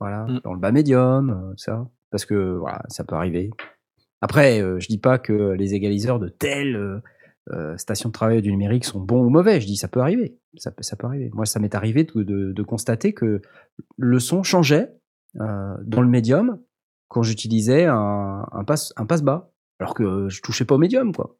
voilà, 0.00 0.24
Mm. 0.24 0.40
dans 0.44 0.52
le 0.54 0.60
bas 0.60 0.72
médium, 0.72 1.30
euh, 1.30 1.54
ça. 1.56 1.88
Parce 2.10 2.24
que 2.24 2.56
voilà, 2.56 2.82
ça 2.88 3.04
peut 3.04 3.14
arriver. 3.16 3.50
Après, 4.20 4.60
euh, 4.62 4.78
je 4.80 4.88
dis 4.88 4.98
pas 4.98 5.18
que 5.18 5.52
les 5.52 5.74
égaliseurs 5.74 6.18
de 6.18 6.28
telle 6.28 7.00
euh, 7.52 7.76
station 7.76 8.08
de 8.08 8.12
travail 8.12 8.42
du 8.42 8.50
numérique 8.50 8.84
sont 8.84 9.00
bons 9.00 9.22
ou 9.24 9.28
mauvais. 9.28 9.60
Je 9.60 9.66
dis 9.66 9.76
ça 9.76 9.88
peut 9.88 10.00
arriver. 10.00 10.38
Ça 10.56 10.70
peut, 10.70 10.82
ça 10.82 10.96
peut 10.96 11.06
arriver. 11.06 11.30
Moi, 11.34 11.46
ça 11.46 11.60
m'est 11.60 11.74
arrivé 11.74 12.04
de, 12.04 12.22
de- 12.22 12.52
de 12.52 12.62
constater 12.62 13.12
que 13.12 13.40
le 13.96 14.18
son 14.18 14.42
changeait 14.42 14.90
dans 15.34 16.00
le 16.00 16.08
médium 16.08 16.60
quand 17.08 17.22
j'utilisais 17.22 17.84
un, 17.84 18.46
un 18.50 18.64
passe 18.64 18.92
un 18.96 19.04
passe 19.06 19.22
bas, 19.22 19.52
alors 19.78 19.92
que 19.94 20.28
je 20.30 20.40
touchais 20.40 20.64
pas 20.64 20.74
au 20.76 20.78
médium, 20.78 21.14
quoi. 21.14 21.36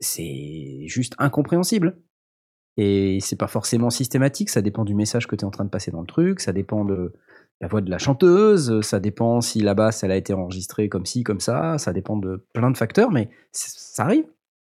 C'est 0.00 0.84
juste 0.86 1.14
incompréhensible. 1.18 1.98
Et 2.78 3.18
c'est 3.20 3.36
pas 3.36 3.48
forcément 3.48 3.90
systématique, 3.90 4.48
ça 4.48 4.62
dépend 4.62 4.84
du 4.86 4.94
message 4.94 5.26
que 5.26 5.36
tu 5.36 5.42
es 5.42 5.44
en 5.44 5.50
train 5.50 5.64
de 5.66 5.70
passer 5.70 5.90
dans 5.90 6.00
le 6.00 6.06
truc, 6.06 6.40
ça 6.40 6.54
dépend 6.54 6.86
de 6.86 7.12
la 7.62 7.68
voix 7.68 7.80
de 7.80 7.90
la 7.90 7.98
chanteuse, 7.98 8.80
ça 8.82 9.00
dépend 9.00 9.40
si 9.40 9.60
la 9.60 9.72
basse 9.74 10.02
elle 10.04 10.10
a 10.10 10.16
été 10.16 10.34
enregistrée 10.34 10.88
comme 10.88 11.06
ci, 11.06 11.22
comme 11.22 11.40
ça, 11.40 11.78
ça 11.78 11.92
dépend 11.92 12.16
de 12.16 12.44
plein 12.52 12.70
de 12.70 12.76
facteurs, 12.76 13.10
mais 13.10 13.30
ça 13.52 14.04
arrive. 14.04 14.24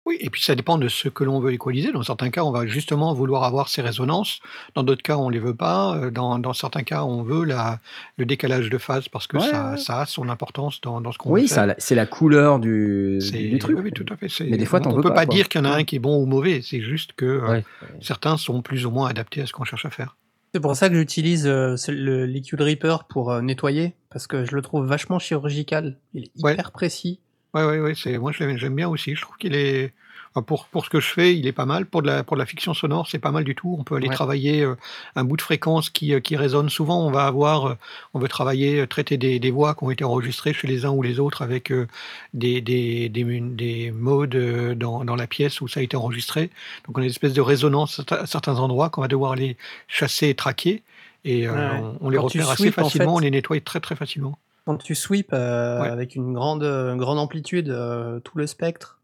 Oui, 0.05 0.15
et 0.21 0.29
puis 0.29 0.41
ça 0.41 0.55
dépend 0.55 0.77
de 0.77 0.87
ce 0.87 1.09
que 1.09 1.25
l'on 1.25 1.41
veut 1.41 1.51
équaliser. 1.51 1.91
Dans 1.91 2.01
certains 2.01 2.29
cas, 2.29 2.41
on 2.45 2.51
va 2.51 2.65
justement 2.65 3.13
vouloir 3.13 3.43
avoir 3.43 3.67
ces 3.67 3.81
résonances. 3.81 4.39
Dans 4.73 4.83
d'autres 4.83 5.01
cas, 5.03 5.17
on 5.17 5.27
les 5.27 5.39
veut 5.39 5.53
pas. 5.53 5.97
Euh, 5.97 6.11
Dans, 6.11 6.39
dans 6.39 6.53
certains 6.53 6.83
cas, 6.83 7.03
on 7.03 7.23
veut 7.23 7.43
la, 7.43 7.81
le 8.15 8.25
décalage 8.25 8.69
de 8.69 8.77
phase 8.77 9.09
parce 9.09 9.27
que 9.27 9.35
Ouais, 9.35 9.43
ça, 9.49 9.71
ouais. 9.71 9.77
ça 9.77 9.99
a 9.99 10.05
son 10.05 10.29
importance 10.29 10.79
dans, 10.79 11.01
dans 11.01 11.11
ce 11.11 11.17
qu'on 11.17 11.31
Oui, 11.31 11.47
veut 11.47 11.65
la- 11.65 11.75
c'est 11.77 11.93
la 11.93 12.05
couleur 12.05 12.59
du, 12.61 13.19
truc. 13.59 13.75
Oui, 13.79 13.83
oui, 13.83 13.91
tout 13.91 14.05
à 14.09 14.15
fait. 14.15 14.29
Mais 14.49 14.55
des 14.55 14.63
fois, 14.65 14.79
on 14.85 14.95
veux 14.95 15.01
peut 15.01 15.13
pas, 15.13 15.25
dire 15.25 15.49
qu'il 15.49 15.59
y 15.59 15.61
en 15.61 15.69
a 15.69 15.73
un 15.75 15.83
qui 15.83 15.97
est 15.97 15.99
bon 15.99 16.23
ou 16.23 16.25
mauvais. 16.25 16.61
C'est 16.63 16.79
juste 16.79 17.11
que 17.11 17.25
euh, 17.25 17.59
certains 17.99 18.37
sont 18.37 18.61
plus 18.61 18.85
ou 18.85 18.91
moins 18.91 19.09
adaptés 19.09 19.41
à 19.41 19.45
ce 19.45 19.51
qu'on 19.51 19.65
cherche 19.65 19.85
à 19.85 19.89
faire. 19.89 20.15
C'est 20.53 20.59
pour 20.61 20.75
ça 20.75 20.89
que 20.89 20.95
j'utilise 20.95 21.45
euh, 21.45 21.75
ce- 21.77 21.91
le 21.91 22.25
Liquid 22.25 22.59
Reaper 22.59 23.03
pour 23.09 23.31
euh, 23.31 23.41
nettoyer, 23.41 23.93
parce 24.09 24.27
que 24.27 24.45
je 24.45 24.55
le 24.55 24.61
trouve 24.61 24.85
vachement 24.85 25.19
chirurgical. 25.19 25.97
Il 26.13 26.23
est 26.25 26.31
Ouais. 26.43 26.53
hyper 26.53 26.71
précis. 26.71 27.19
Ouais, 27.53 27.65
ouais, 27.65 27.79
ouais. 27.79 27.93
C'est 27.95 28.17
moi, 28.17 28.31
je 28.31 28.43
l'aime- 28.43 28.57
j'aime 28.57 28.75
bien 28.75 28.87
aussi. 28.87 29.15
Je 29.15 29.21
trouve 29.21 29.37
qu'il 29.37 29.55
est 29.55 29.93
enfin, 30.37 30.43
pour 30.43 30.65
pour 30.67 30.85
ce 30.85 30.89
que 30.89 30.99
je 30.99 31.07
fais, 31.07 31.35
il 31.35 31.47
est 31.47 31.51
pas 31.51 31.65
mal. 31.65 31.85
Pour 31.85 32.01
de 32.01 32.07
la 32.07 32.23
pour 32.23 32.37
de 32.37 32.39
la 32.41 32.45
fiction 32.45 32.73
sonore, 32.73 33.07
c'est 33.09 33.17
pas 33.19 33.31
mal 33.31 33.43
du 33.43 33.55
tout. 33.55 33.75
On 33.79 33.83
peut 33.83 33.95
aller 33.95 34.07
Ouais. 34.07 34.13
travailler 34.13 34.61
euh, 34.61 34.75
un 35.15 35.23
bout 35.23 35.35
de 35.37 35.41
fréquence 35.41 35.89
qui 35.89 36.13
euh, 36.13 36.19
qui 36.19 36.35
résonne. 36.35 36.69
Souvent, 36.69 37.05
on 37.05 37.09
va 37.11 37.25
avoir, 37.25 37.65
euh, 37.67 37.75
on 38.13 38.19
veut 38.19 38.27
travailler, 38.27 38.85
traiter 38.87 39.17
des, 39.17 39.39
des 39.39 39.51
voix 39.51 39.73
qui 39.73 39.83
ont 39.83 39.91
été 39.91 40.03
enregistrées 40.03 40.53
chez 40.53 40.67
les 40.67 40.85
uns 40.85 40.91
ou 40.91 41.01
les 41.01 41.19
autres 41.19 41.41
avec 41.41 41.71
euh, 41.71 41.87
des 42.33 42.61
des 42.61 43.09
des, 43.09 43.91
modes 43.91 44.35
dans 44.77 45.03
dans 45.03 45.15
la 45.15 45.27
pièce 45.27 45.61
où 45.61 45.67
ça 45.67 45.79
a 45.79 45.83
été 45.83 45.97
enregistré. 45.97 46.49
Donc, 46.85 46.97
on 46.97 47.01
a 47.01 47.03
une 47.05 47.09
espèce 47.09 47.33
de 47.33 47.41
résonance 47.41 48.01
à 48.11 48.25
certains 48.27 48.59
endroits 48.59 48.89
qu'on 48.89 49.01
va 49.01 49.07
devoir 49.07 49.31
aller 49.31 49.57
chasser 49.87 50.29
et 50.29 50.35
traquer. 50.35 50.83
Et 51.25 51.49
Ouais. 51.49 51.55
on, 51.57 51.97
on 52.01 52.09
les 52.09 52.17
Quand 52.17 52.23
repère 52.25 52.49
assez 52.49 52.69
en 52.69 52.71
facilement, 52.71 53.11
fait- 53.13 53.15
on 53.17 53.19
les 53.19 53.31
nettoie 53.31 53.59
très 53.61 53.79
très 53.79 53.95
facilement. 53.95 54.37
Quand 54.65 54.77
tu 54.77 54.95
sweeps 54.95 55.29
euh, 55.33 55.81
Ouais. 55.81 55.87
avec 55.89 56.15
une 56.15 56.33
grande, 56.33 56.63
grande 56.97 57.19
amplitude 57.19 57.69
euh, 57.69 58.19
tout 58.19 58.37
le 58.37 58.47
spectre, 58.47 58.96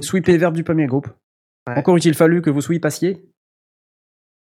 Sweeper, 0.00 0.38
verbe 0.38 0.54
du 0.54 0.64
premier 0.64 0.86
groupe. 0.86 1.08
Ouais. 1.66 1.76
Encore 1.76 1.96
eût-il 1.96 2.14
fallu 2.14 2.42
que 2.42 2.50
vous 2.50 2.60
sweepassiez 2.60 3.24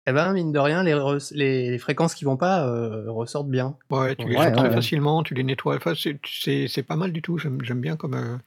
eh 0.07 0.13
ben, 0.13 0.34
mine 0.34 0.51
de 0.51 0.57
rien, 0.57 0.82
les, 0.84 0.95
les, 1.32 1.69
les 1.69 1.77
fréquences 1.77 2.15
qui 2.15 2.25
vont 2.25 2.36
pas 2.36 2.65
euh, 2.67 3.11
ressortent 3.11 3.49
bien. 3.49 3.77
Ouais, 3.91 4.15
tu 4.15 4.27
les 4.27 4.36
Ouais, 4.36 4.51
très 4.51 4.67
ouais. 4.69 4.73
facilement, 4.73 5.21
tu 5.21 5.36
les 5.36 5.43
nettoies. 5.43 5.75
Enfin, 5.75 5.93
c'est- 5.95 6.19
c'est 6.25 6.67
c'est 6.67 6.82
pas 6.82 6.95
mal 6.95 7.11
du 7.11 7.21
tout. 7.21 7.38
J'aime 7.38 7.59
j'aime 7.63 7.82
bien 7.82 7.95
comme. 7.97 8.15
euh, 8.15 8.38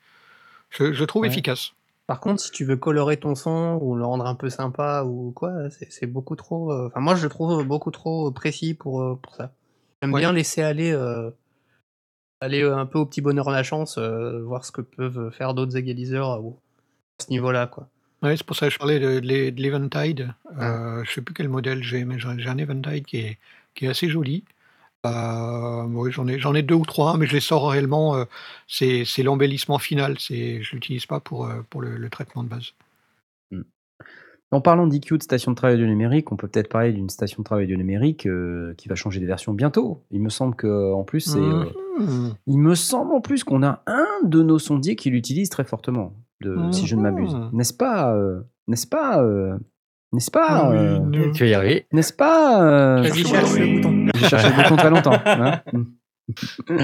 je, 0.70 0.93
je 0.93 1.05
trouve 1.05 1.22
Ouais. 1.22 1.28
efficace. 1.28 1.72
Par 2.09 2.18
contre, 2.18 2.41
si 2.43 2.51
tu 2.51 2.64
veux 2.64 2.76
colorer 2.76 3.18
ton 3.18 3.37
son 3.37 3.78
ou 3.80 3.95
le 3.95 4.05
rendre 4.05 4.26
un 4.26 4.35
peu 4.35 4.51
sympa 4.51 5.05
ou 5.05 5.30
quoi, 5.30 5.53
c'est 5.70 5.93
c'est 5.93 6.07
beaucoup 6.09 6.35
trop. 6.35 6.72
euh, 6.72 6.89
Enfin, 6.89 6.99
moi, 7.01 7.14
je 7.14 7.22
le 7.22 7.28
trouve 7.28 7.62
beaucoup 7.64 7.93
trop 7.93 8.32
précis 8.32 8.74
pour, 8.74 9.01
euh, 9.01 9.14
pour 9.22 9.37
ça. 9.37 9.53
J'aime 10.03 10.12
Ouais. 10.12 10.20
bien 10.22 10.32
laisser 10.32 10.61
aller, 10.61 10.91
euh, 10.91 11.30
aller 12.45 12.62
euh, 12.62 12.76
un 12.76 12.86
peu 12.86 12.99
au 12.99 13.07
petit 13.07 13.20
bonheur 13.22 13.51
la 13.51 13.62
chance, 13.62 13.99
euh, 13.99 14.42
voir 14.45 14.64
ce 14.64 14.72
que 14.72 14.80
peuvent 14.82 15.30
faire 15.30 15.55
d'autres 15.55 15.76
égaliseurs 15.76 16.30
à, 16.30 16.36
à 16.36 16.40
ce 17.24 17.30
niveau-là, 17.30 17.66
quoi. 17.68 17.88
Ouais, 18.22 18.36
c'est 18.36 18.47
pour 18.47 18.57
ça 18.57 18.66
que 18.68 18.72
je 18.72 18.78
parlais 18.78 18.99
de, 19.01 19.20
de 19.20 19.26
l'e- 19.26 19.51
de 19.53 19.61
l'Eventide. 19.62 20.34
Euh, 20.59 21.05
je 21.05 21.12
sais 21.12 21.20
plus 21.22 21.34
quel 21.34 21.49
modèle 21.49 21.82
j'ai, 21.82 22.05
mais 22.05 22.18
j'ai 22.18 22.49
un 22.49 22.59
Eventide 22.59 23.05
qui 23.05 23.18
est, 23.18 23.38
qui 23.74 23.84
est 23.84 23.88
assez 23.88 24.09
joli. 24.09 24.45
Euh, 25.07 25.84
oui, 25.84 26.12
j'en 26.12 26.28
ai, 26.28 26.38
j'en 26.40 26.55
ai 26.55 26.62
deux 26.62 26.74
ou 26.76 26.86
trois, 26.86 27.16
mais 27.18 27.26
je 27.26 27.34
les 27.34 27.40
sors 27.40 27.70
réellement. 27.70 28.16
euh, 28.16 28.24
c'est 28.68 29.05
c'est 29.07 29.22
l'embellissement 29.24 29.78
final. 29.78 30.18
C'est, 30.20 30.62
je 30.62 30.72
l'utilise 30.74 31.07
pas 31.07 31.20
pour, 31.20 31.47
euh, 31.47 31.62
pour 31.70 31.82
le, 31.82 31.97
le 31.99 32.11
traitement 32.11 32.45
de 32.45 32.49
base. 32.51 32.72
En 34.51 34.61
parlant 34.61 34.86
d'IQ 34.86 35.18
de 35.18 35.22
station 35.22 35.51
de 35.51 35.57
travail 35.57 35.78
du 35.78 35.86
numérique, 35.86 36.30
on 36.30 36.36
peut 36.36 36.47
peut-être 36.47 36.68
parler 36.68 36.92
d'une 36.92 37.09
station 37.09 37.42
de 37.42 37.45
travail 37.45 37.66
du 37.66 37.76
numérique 37.76 38.26
euh, 38.26 38.72
qui 38.76 38.88
va 38.88 38.95
changer 38.95 39.18
de 39.20 39.26
version 39.26 39.53
bientôt. 39.53 40.05
Il 40.12 40.20
me 40.22 40.28
semble 40.28 40.55
que 40.55 40.92
en 40.92 41.03
plus 41.03 41.20
c'est, 41.20 41.38
euh, 41.40 41.64
Mhm. 41.99 42.34
il 42.47 42.59
me 42.59 42.74
semble 42.74 43.12
en 43.14 43.20
plus 43.20 43.42
qu'on 43.45 43.62
a 43.62 43.82
un 43.86 44.07
de 44.24 44.42
nos 44.42 44.59
sondiers 44.59 44.97
qui 44.97 45.11
l'utilise 45.11 45.49
très 45.49 45.64
fortement, 45.64 46.12
de, 46.40 46.70
si 46.72 46.86
je 46.86 46.95
ne 46.97 47.03
m'abuse. 47.03 47.34
Mhm. 47.34 47.51
N'est-ce 47.53 47.74
pas 47.74 48.14
euh, 48.14 48.42
N'est-ce 48.68 48.86
pas 48.86 49.20
euh, 49.22 49.57
N'est-ce 50.12 50.30
pas 50.30 50.70
euh, 50.72 50.99
ne- 51.01 51.32
Tu 51.32 51.42
vas 51.45 51.49
y 51.51 51.55
arriver? 51.55 51.86
N'est-ce 51.92 52.12
pas 52.12 52.62
euh, 52.62 53.03
Vas-y, 53.03 53.24
cherche 53.24 53.59
le 53.59 53.74
bouton. 53.76 54.07
J'ai 54.14 54.26
cherché 54.28 54.49
le 54.51 54.55
bouton 54.62 54.76
très 54.76 54.90
longtemps. 54.90 55.18
hein. 55.24 55.62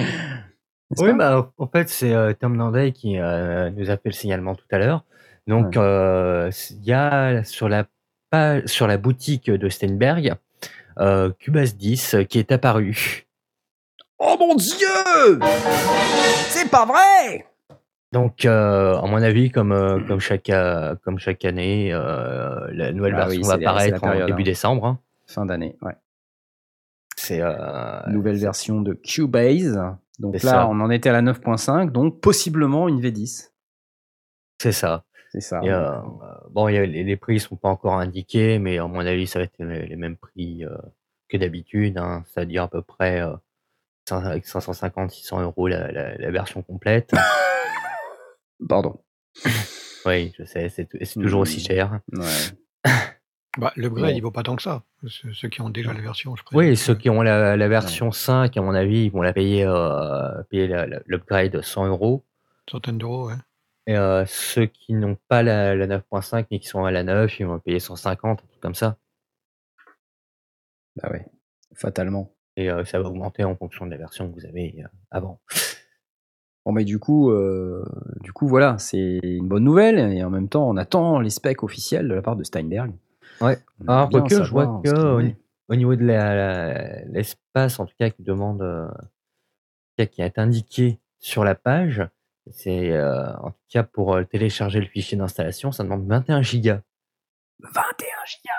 Oui, 0.99 1.13
bah, 1.17 1.53
en 1.57 1.67
fait, 1.69 1.89
c'est 1.89 2.13
euh, 2.13 2.33
Tom 2.33 2.57
Nanday 2.57 2.91
qui 2.91 3.17
euh, 3.17 3.71
nous 3.71 3.91
a 3.91 3.97
fait 3.97 4.09
le 4.09 4.13
signalement 4.13 4.57
tout 4.57 4.65
à 4.73 4.79
l'heure. 4.79 5.05
Donc, 5.51 5.73
Ouais. 5.75 5.83
euh, 5.83 6.51
il 6.71 6.85
y 6.85 6.93
a 6.93 7.43
sur 7.45 7.69
la, 7.69 7.85
page, 8.31 8.65
sur 8.67 8.87
la 8.87 8.97
boutique 8.97 9.51
de 9.51 9.69
Steinberg, 9.69 10.35
euh, 10.99 11.31
Cubase 11.39 11.77
10 11.77 12.17
qui 12.29 12.39
est 12.39 12.53
apparu. 12.53 13.27
Oh 14.19 14.37
mon 14.39 14.55
dieu 14.55 15.41
C'est 16.49 16.71
pas 16.71 16.85
vrai 16.87 17.47
Donc, 18.13 18.45
euh, 18.45 18.97
à 18.97 19.07
mon 19.07 19.23
avis, 19.23 19.51
comme, 19.51 19.73
euh, 19.73 19.99
comme, 20.07 20.21
chaque, 20.21 20.51
euh, 20.51 20.95
comme 21.05 21.19
chaque 21.19 21.45
année, 21.45 21.91
euh, 21.93 22.69
la 22.73 22.93
nouvelle 22.93 23.15
Ah 23.17 23.27
version 23.27 23.43
va 23.43 23.55
apparaître 23.55 24.05
en 24.05 24.27
début 24.27 24.43
hein. 24.43 24.45
décembre. 24.45 24.87
hein. 24.87 24.99
Fin 25.27 25.47
d'année, 25.47 25.77
ouais. 25.83 25.95
C'est 27.17 27.41
euh, 27.41 28.01
Nouvelle 28.09 28.37
version 28.37 28.81
de 28.81 28.95
Cubase. 28.95 29.79
Donc 30.19 30.35
là, 30.43 30.51
ça. 30.51 30.69
on 30.69 30.81
en 30.81 30.91
était 30.91 31.09
à 31.09 31.13
la 31.13 31.23
9.5, 31.23 31.91
donc 31.91 32.21
possiblement 32.21 32.89
une 32.89 33.01
V10. 33.01 33.51
c'est 34.61 34.73
ça. 34.73 35.05
C'est 35.33 35.41
ça. 35.41 35.61
Et, 35.63 35.71
euh, 35.71 36.01
bon, 36.51 36.69
il 36.69 36.75
y 36.75 36.79
a- 36.79 36.87
les, 36.87 37.05
les 37.05 37.17
prix 37.17 37.39
sont 37.41 37.57
pas 37.57 37.69
encore 37.69 37.95
indiqués, 37.95 38.59
mais 38.59 38.79
à 38.79 38.87
mon 38.87 39.01
avis, 39.07 39.27
ça 39.27 39.39
va 39.39 39.45
être 39.45 39.55
les, 39.59 39.87
les 39.87 39.97
mêmes 39.97 40.17
prix 40.17 40.65
euh, 40.65 40.77
que 41.29 41.37
d'habitude, 41.37 41.99
hein, 41.99 42.25
c'est-à-dire 42.27 42.65
à 42.65 42.69
peu 42.69 42.83
près 42.83 43.21
euh, 43.23 43.35
cin- 44.09 44.25
avec 44.27 44.45
550-600 44.47 45.43
euros 45.43 45.69
la, 45.69 45.93
la- 45.93 46.17
la 46.17 46.31
version 46.31 46.63
complète. 46.63 47.13
Pardon. 48.69 49.01
oui, 50.07 50.33
je 50.39 50.45
sais, 50.45 50.69
c'est 50.69 50.89
toujours 51.15 51.41
aussi 51.43 51.59
Mm. 51.59 51.65
cher. 51.67 52.01
Ouais. 52.13 52.85
Bah, 53.59 53.73
l'upgrade, 53.75 54.11
Bon. 54.13 54.17
il 54.17 54.21
vaut 54.23 54.31
pas 54.31 54.45
tant 54.45 54.55
que 54.55 54.63
ça. 54.63 54.85
Ceux, 55.09 55.33
ceux 55.35 55.49
qui 55.49 55.61
ont 55.61 55.71
déjà 55.71 55.93
la 55.93 56.01
version, 56.01 56.37
je 56.37 56.45
présume. 56.45 56.71
Oui, 56.71 56.77
ceux 56.77 56.95
qui 56.95 57.11
ont 57.11 57.21
la, 57.21 57.57
la 57.57 57.69
version 57.69 58.13
5, 58.13 58.57
à 58.57 58.63
mon 58.63 58.75
avis, 58.75 59.07
ils 59.07 59.11
vont 59.11 59.23
la 59.23 59.33
payer, 59.33 59.65
euh, 59.67 60.41
payer 60.51 60.69
l'upgrade 61.07 61.61
100 61.61 61.89
euros. 61.89 62.25
Centaines 62.71 62.99
d'euros, 62.99 63.27
ouais. 63.27 63.35
Et 63.91 63.97
euh, 63.97 64.25
ceux 64.25 64.67
qui 64.67 64.95
n'ont 64.95 65.17
pas 65.27 65.43
la, 65.43 65.75
la 65.75 65.89
9.5 65.89 66.47
mais 66.49 66.61
qui 66.61 66.69
sont 66.69 66.85
à 66.85 66.93
la 66.93 67.03
9, 67.03 67.41
ils 67.41 67.47
vont 67.47 67.59
payer 67.59 67.81
150, 67.81 68.31
un 68.31 68.47
truc 68.47 68.61
comme 68.61 68.77
ça. 68.77 68.99
Bah 70.95 71.09
ouais. 71.11 71.27
Fatalement. 71.75 72.33
Et 72.57 72.71
euh, 72.71 72.85
ça 72.85 73.01
va 73.01 73.09
augmenter 73.09 73.43
en 73.43 73.57
fonction 73.57 73.87
de 73.87 73.91
la 73.91 73.97
version 73.97 74.31
que 74.31 74.35
vous 74.39 74.47
avez 74.47 74.77
euh, 74.79 74.87
avant. 75.11 75.41
Bon, 76.65 76.71
mais 76.71 76.85
du 76.85 77.01
coup, 77.01 77.33
euh, 77.33 77.85
du 78.21 78.33
coup, 78.33 78.47
voilà, 78.47 78.79
c'est 78.79 79.19
une 79.25 79.49
bonne 79.49 79.65
nouvelle. 79.65 79.99
Et 79.99 80.23
en 80.23 80.31
même 80.31 80.49
temps, 80.49 80.69
on 80.69 80.77
attend 80.77 81.19
les 81.19 81.31
specs 81.31 81.65
officiels 81.65 82.07
de 82.07 82.15
la 82.15 82.23
part 82.23 82.37
de 82.37 82.45
Steinberg. 82.45 82.93
Ouais. 83.41 83.59
Alors, 83.89 84.07
bien 84.07 84.21
quoique, 84.21 84.45
je 84.45 84.51
vois 84.53 84.81
que 84.85 85.35
au, 85.69 85.75
niveau 85.75 85.97
de 85.97 86.05
l'espace, 87.13 87.81
en 87.81 87.87
tout 87.87 87.95
cas, 87.99 88.11
qui 88.11 88.23
demande, 88.23 88.63
qui 89.97 90.23
est 90.23 90.39
indiqué 90.39 91.01
sur 91.19 91.43
la 91.43 91.57
page, 91.57 92.07
c'est 92.53 92.91
euh, 92.93 93.33
en 93.43 93.51
tout 93.51 93.57
cas 93.71 93.83
pour 93.83 94.15
euh, 94.15 94.25
télécharger 94.25 94.81
le 94.81 94.87
fichier 94.87 95.17
d'installation, 95.19 95.73
ça 95.73 95.83
demande 95.85 96.07
21 96.07 96.43
gigas. 96.43 96.81
21 97.63 98.07
gigas 98.27 98.53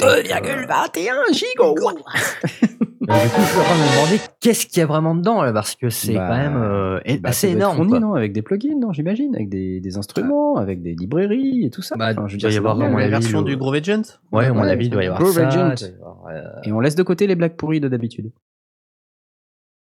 2,21 0.00 1.32
gigawatts 1.34 1.96
Donc, 3.02 3.20
du 3.20 3.28
coup, 3.30 3.40
je 3.40 3.46
suis 3.46 3.58
en 3.58 3.62
train 3.64 3.74
de 3.74 3.80
me 3.82 3.96
demander 3.96 4.20
qu'est-ce 4.40 4.66
qu'il 4.66 4.78
y 4.78 4.82
a 4.82 4.86
vraiment 4.86 5.16
dedans, 5.16 5.42
là, 5.42 5.52
parce 5.52 5.74
que 5.74 5.90
c'est 5.90 6.14
Bah, 6.14 6.28
quand 6.28 6.36
même 6.36 6.56
euh, 6.62 7.00
et- 7.04 7.18
Bah, 7.18 7.30
assez 7.30 7.48
ça 7.48 7.52
doit 7.52 7.52
être 7.52 7.58
énorme. 7.58 7.76
fourni, 7.76 7.90
quoi. 7.90 8.00
non 8.00 8.14
Avec 8.14 8.32
des 8.32 8.42
plugins, 8.42 8.78
non 8.78 8.92
J'imagine, 8.92 9.34
avec 9.34 9.48
des, 9.48 9.80
des 9.80 9.96
instruments, 9.96 10.56
avec 10.56 10.82
des 10.82 10.94
librairies 10.94 11.64
et 11.64 11.70
tout 11.70 11.82
ça. 11.82 11.96
Bah, 11.96 12.10
Enfin, 12.12 12.28
je 12.28 12.34
veux 12.34 12.38
il 12.38 12.42
doit 12.42 12.50
y 12.50 12.52
c'est 12.52 12.58
avoir, 12.58 12.76
normal. 12.76 12.88
à 12.88 12.92
mon 12.92 12.98
la 12.98 13.04
avis, 13.06 13.10
version 13.12 13.40
le- 13.40 13.44
du 13.44 13.56
Groove 13.56 13.74
Agent 13.74 14.02
Ouais, 14.30 14.46
à 14.46 14.52
mon 14.52 14.62
Ouais, 14.62 14.70
avis, 14.70 14.86
il 14.86 14.90
doit 14.90 15.02
y 15.02 15.06
avoir 15.06 15.20
Groove 15.20 15.34
ça. 15.34 15.48
Agent. 15.48 15.74
il 15.74 15.78
doit 15.80 15.88
y 15.88 15.94
avoir, 16.00 16.26
euh, 16.28 16.42
Et 16.64 16.72
on 16.72 16.78
laisse 16.78 16.94
de 16.94 17.02
côté 17.02 17.26
les 17.26 17.34
blagues 17.34 17.56
pourries 17.56 17.80
de 17.80 17.88
d'habitude. 17.88 18.30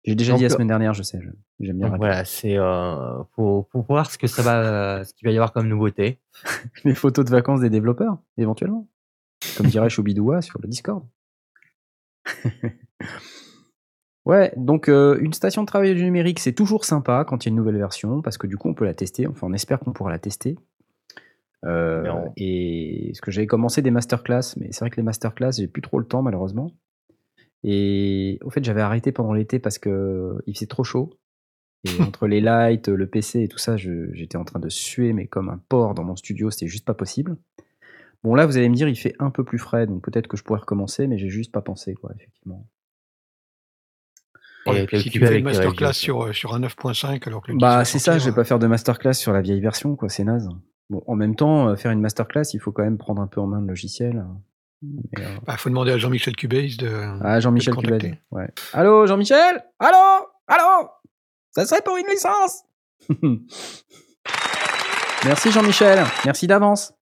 J'ai 0.05 0.15
déjà 0.15 0.35
dit 0.35 0.43
la 0.43 0.49
Donc, 0.49 0.57
semaine 0.57 0.69
dernière, 0.69 0.95
je 0.95 1.03
sais, 1.03 1.21
j'aime 1.61 1.79
bien 1.79 1.95
voilà, 1.97 2.25
c'est 2.25 2.57
euh, 2.57 3.23
faut 3.35 3.67
voir 3.73 4.11
ce 4.11 4.17
que 4.17 4.27
ça 4.27 4.43
va, 4.43 5.05
ce 5.05 5.13
qu'il 5.13 5.27
va 5.27 5.33
y 5.33 5.37
avoir 5.37 5.53
comme 5.53 5.69
nouveauté. 5.69 6.19
Les 6.85 6.95
photos 6.95 7.25
de 7.25 7.31
vacances 7.31 7.61
des 7.61 7.71
développeurs, 7.71 8.19
éventuellement. 8.37 8.89
Comme 9.57 9.67
dirait 9.67 9.91
Choubidoua 9.91 10.41
sur 10.43 10.61
le 10.63 10.69
Discord. 10.69 11.05
ouais, 14.25 14.53
donc 14.57 14.89
euh, 14.89 15.19
une 15.21 15.33
station 15.33 15.63
de 15.63 15.67
travail 15.67 15.95
du 15.95 16.05
numérique, 16.05 16.39
c'est 16.39 16.53
toujours 16.53 16.85
sympa 16.85 17.25
quand 17.25 17.45
il 17.45 17.49
y 17.49 17.51
a 17.51 17.51
une 17.51 17.57
nouvelle 17.57 17.79
version, 17.79 18.23
parce 18.23 18.39
que 18.39 18.47
du 18.47 18.57
coup 18.57 18.69
on 18.69 18.75
peut 18.75 18.85
la 18.85 18.95
tester, 18.95 19.27
enfin 19.27 19.49
on 19.49 19.53
espère 19.53 19.81
qu'on 19.81 19.93
pourra 19.93 20.11
la 20.11 20.19
tester. 20.19 20.57
Euh, 21.65 22.25
Et 22.37 23.11
ce 23.15 23.21
que 23.21 23.33
j'avais 23.33 23.49
commencé 23.49 23.83
des 23.83 23.91
masterclass, 23.91 24.55
mais 24.59 24.69
c'est 24.71 24.81
vrai 24.81 24.91
que 24.91 24.97
les 24.97 25.03
masterclass, 25.03 25.53
j'ai 25.57 25.67
plus 25.67 25.83
trop 25.83 25.99
le 25.99 26.07
temps 26.07 26.23
malheureusement. 26.23 26.71
Et 27.65 28.39
au 28.43 28.51
fait, 28.51 28.65
j'avais 28.65 28.81
arrêté 28.81 29.13
pendant 29.13 29.33
l'été 29.33 29.59
parce 29.59 29.79
que 29.79 30.37
il 30.47 30.55
faisait 30.55 30.67
trop 30.67 30.85
chaud. 30.85 31.19
Et 31.85 31.91
entre 32.03 32.27
les 32.27 32.41
lights, 32.41 32.89
le 32.89 33.07
PC 33.07 33.43
et 33.43 33.49
tout 33.49 33.59
ça, 33.59 33.77
j'étais 33.77 34.37
en 34.37 34.45
train 34.45 34.61
de 34.61 34.69
suer, 34.69 35.13
mais 35.13 35.27
comme 35.27 35.49
un 35.49 35.61
porc 35.69 35.95
dans 35.95 36.05
mon 36.05 36.17
studio, 36.17 36.51
c'était 36.51 36.67
juste 36.67 36.85
pas 36.85 36.95
possible. 36.95 37.37
Bon, 38.25 38.35
là, 38.35 38.47
vous 38.47 38.57
allez 38.57 38.69
me 38.69 38.75
dire, 38.75 38.89
il 38.89 38.97
fait 38.97 39.15
un 39.21 39.31
peu 39.31 39.45
plus 39.45 39.59
frais, 39.59 39.87
donc 39.87 40.03
peut-être 40.03 40.27
que 40.27 40.37
je 40.37 40.43
pourrais 40.43 40.61
recommencer, 40.61 41.07
mais 41.07 41.19
j'ai 41.19 41.29
juste 41.29 41.53
pas 41.53 41.63
pensé, 41.63 41.95
quoi, 41.95 42.11
effectivement. 42.17 42.67
Et 44.67 44.87
puis 44.87 45.01
si 45.01 45.11
tu 45.11 45.19
fais 45.21 45.39
une 45.39 45.45
masterclass 45.45 45.95
sur, 45.95 46.25
euh, 46.25 46.33
sur 46.33 46.55
un 46.55 46.61
9.5 46.61 47.27
alors 47.27 47.43
que 47.43 47.53
le 47.53 47.59
10 47.59 47.61
Bah, 47.63 47.85
c'est 47.85 47.99
ça, 47.99 48.19
je 48.19 48.25
vais 48.25 48.31
euh, 48.33 48.35
pas 48.35 48.45
faire 48.45 48.59
de 48.59 48.67
masterclass 48.67 49.15
sur 49.15 49.33
la 49.33 49.41
vieille 49.41 49.61
version, 49.61 49.97
quoi, 49.97 50.09
c'est 50.09 50.25
naze. 50.25 50.49
Bon, 50.91 51.03
en 51.07 51.17
même 51.17 51.37
temps, 51.37 51.69
euh, 51.69 51.77
faire 51.77 51.91
une 51.91 52.01
masterclass, 52.01 52.53
il 52.53 52.61
faut 52.61 52.73
quand 52.73 52.83
même 52.83 52.99
prendre 52.99 53.23
un 53.23 53.27
peu 53.27 53.41
en 53.41 53.47
main 53.47 53.61
le 53.61 53.67
logiciel. 53.67 54.25
Mais, 54.83 55.25
euh, 55.25 55.37
bah, 55.47 55.57
faut 55.57 55.69
demander 55.69 55.93
à 55.93 55.99
Jean-Michel 55.99 56.37
Cubase 56.37 56.77
de. 56.77 56.89
Ah, 57.23 57.41
Jean-Michel. 57.41 57.75
Ouais. 58.31 58.49
Allô, 58.73 59.07
Jean-Michel? 59.07 59.65
Allô? 59.79 60.27
Allô? 60.47 60.89
Ça 61.51 61.67
serait 61.67 61.83
pour 61.83 61.97
une 61.97 62.07
licence? 62.07 62.65
Merci 65.25 65.51
Jean-Michel, 65.51 66.05
merci 66.25 66.47
d'avance. 66.47 66.95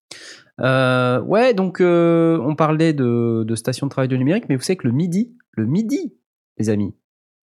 Euh, 0.59 1.21
ouais, 1.21 1.53
donc 1.53 1.81
euh, 1.81 2.39
on 2.41 2.55
parlait 2.55 2.91
de, 2.91 3.43
de 3.47 3.55
station 3.55 3.85
de 3.85 3.91
travail 3.91 4.07
de 4.07 4.17
numérique, 4.17 4.45
mais 4.49 4.55
vous 4.55 4.63
savez 4.63 4.77
que 4.77 4.87
le 4.87 4.93
midi, 4.93 5.37
le 5.51 5.67
midi, 5.67 6.15
les 6.57 6.69
amis, 6.69 6.95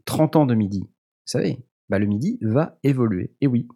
30 0.04 0.34
ans 0.34 0.46
de 0.46 0.54
midi, 0.54 0.80
vous 0.80 0.90
savez, 1.26 1.64
bah, 1.88 2.00
le 2.00 2.06
midi 2.06 2.38
va 2.42 2.76
évoluer. 2.82 3.32
Et 3.40 3.46
oui. 3.46 3.68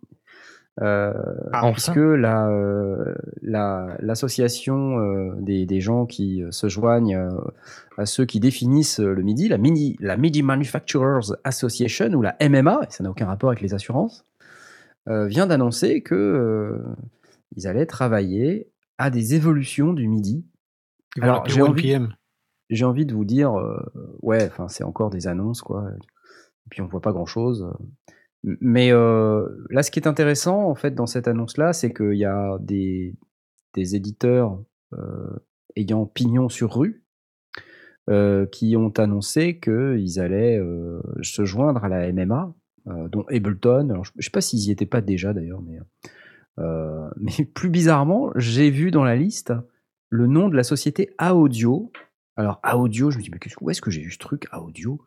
Euh, 0.80 1.12
enfin. 1.52 1.72
puisque 1.72 1.96
la, 1.96 2.48
euh, 2.50 3.12
la- 3.42 3.96
l'association 4.00 5.00
euh, 5.00 5.32
des, 5.40 5.66
des 5.66 5.80
gens 5.80 6.06
qui 6.06 6.42
se 6.50 6.68
joignent 6.68 7.18
à 7.96 8.06
ceux 8.06 8.24
qui 8.26 8.38
définissent 8.38 9.00
le 9.00 9.22
MIDI, 9.22 9.48
la, 9.48 9.58
mini, 9.58 9.96
la 9.98 10.16
MIDI 10.16 10.42
Manufacturers 10.44 11.32
Association 11.42 12.12
ou 12.12 12.22
la 12.22 12.36
MMA, 12.40 12.80
et 12.88 12.90
ça 12.92 13.02
n'a 13.02 13.10
aucun 13.10 13.26
rapport 13.26 13.50
avec 13.50 13.60
les 13.60 13.74
assurances, 13.74 14.24
vient 15.06 15.46
d'annoncer 15.46 16.02
que 16.02 16.80
ils 17.56 17.66
allaient 17.66 17.86
travailler 17.86 18.70
à 18.98 19.10
des 19.10 19.34
évolutions 19.34 19.92
du 19.94 20.06
MIDI. 20.06 20.44
Ils 21.16 21.22
Alors, 21.24 21.44
j'ai 21.48 21.60
1 21.60 21.64
envie, 21.64 21.82
PM. 21.82 22.14
j'ai 22.70 22.84
envie 22.84 23.06
de 23.06 23.14
vous 23.14 23.24
dire, 23.24 23.52
ouais, 24.22 24.46
enfin, 24.46 24.68
c'est 24.68 24.84
encore 24.84 25.10
des 25.10 25.26
annonces, 25.26 25.62
quoi. 25.62 25.88
Et 25.96 26.68
puis 26.70 26.82
on 26.82 26.86
voit 26.86 27.00
pas 27.00 27.12
grand 27.12 27.26
chose. 27.26 27.68
Mais 28.44 28.92
euh, 28.92 29.46
là, 29.70 29.82
ce 29.82 29.90
qui 29.90 29.98
est 29.98 30.06
intéressant, 30.06 30.68
en 30.68 30.74
fait, 30.74 30.94
dans 30.94 31.06
cette 31.06 31.28
annonce-là, 31.28 31.72
c'est 31.72 31.92
qu'il 31.92 32.14
y 32.14 32.24
a 32.24 32.56
des, 32.60 33.14
des 33.74 33.96
éditeurs 33.96 34.62
euh, 34.94 35.38
ayant 35.76 36.06
pignon 36.06 36.48
sur 36.48 36.74
rue 36.74 37.04
euh, 38.08 38.46
qui 38.46 38.76
ont 38.76 38.90
annoncé 38.90 39.58
qu'ils 39.58 40.20
allaient 40.20 40.60
se 41.22 41.44
joindre 41.44 41.84
à 41.84 41.88
la 41.88 42.12
MMA, 42.12 42.54
dont 42.86 43.24
Ableton. 43.28 43.90
Alors, 43.90 44.04
je 44.04 44.12
ne 44.16 44.22
sais 44.22 44.30
pas 44.30 44.40
s'ils 44.40 44.68
y 44.68 44.70
étaient 44.70 44.86
pas 44.86 45.00
déjà 45.00 45.32
d'ailleurs, 45.32 45.62
mais, 45.62 45.78
mais 47.16 47.44
plus 47.44 47.70
bizarrement, 47.70 48.30
j'ai 48.36 48.70
vu 48.70 48.90
dans 48.90 49.04
la 49.04 49.16
liste 49.16 49.52
le 50.10 50.26
nom 50.26 50.48
de 50.48 50.56
la 50.56 50.62
société 50.62 51.10
Audio. 51.20 51.90
Alors, 52.36 52.60
Audio, 52.72 53.10
je 53.10 53.18
me 53.18 53.22
dis, 53.22 53.30
mais 53.30 53.38
où 53.60 53.70
est-ce 53.70 53.82
que 53.82 53.90
j'ai 53.90 54.00
vu 54.00 54.12
ce 54.12 54.18
truc, 54.18 54.46
Audio? 54.52 55.00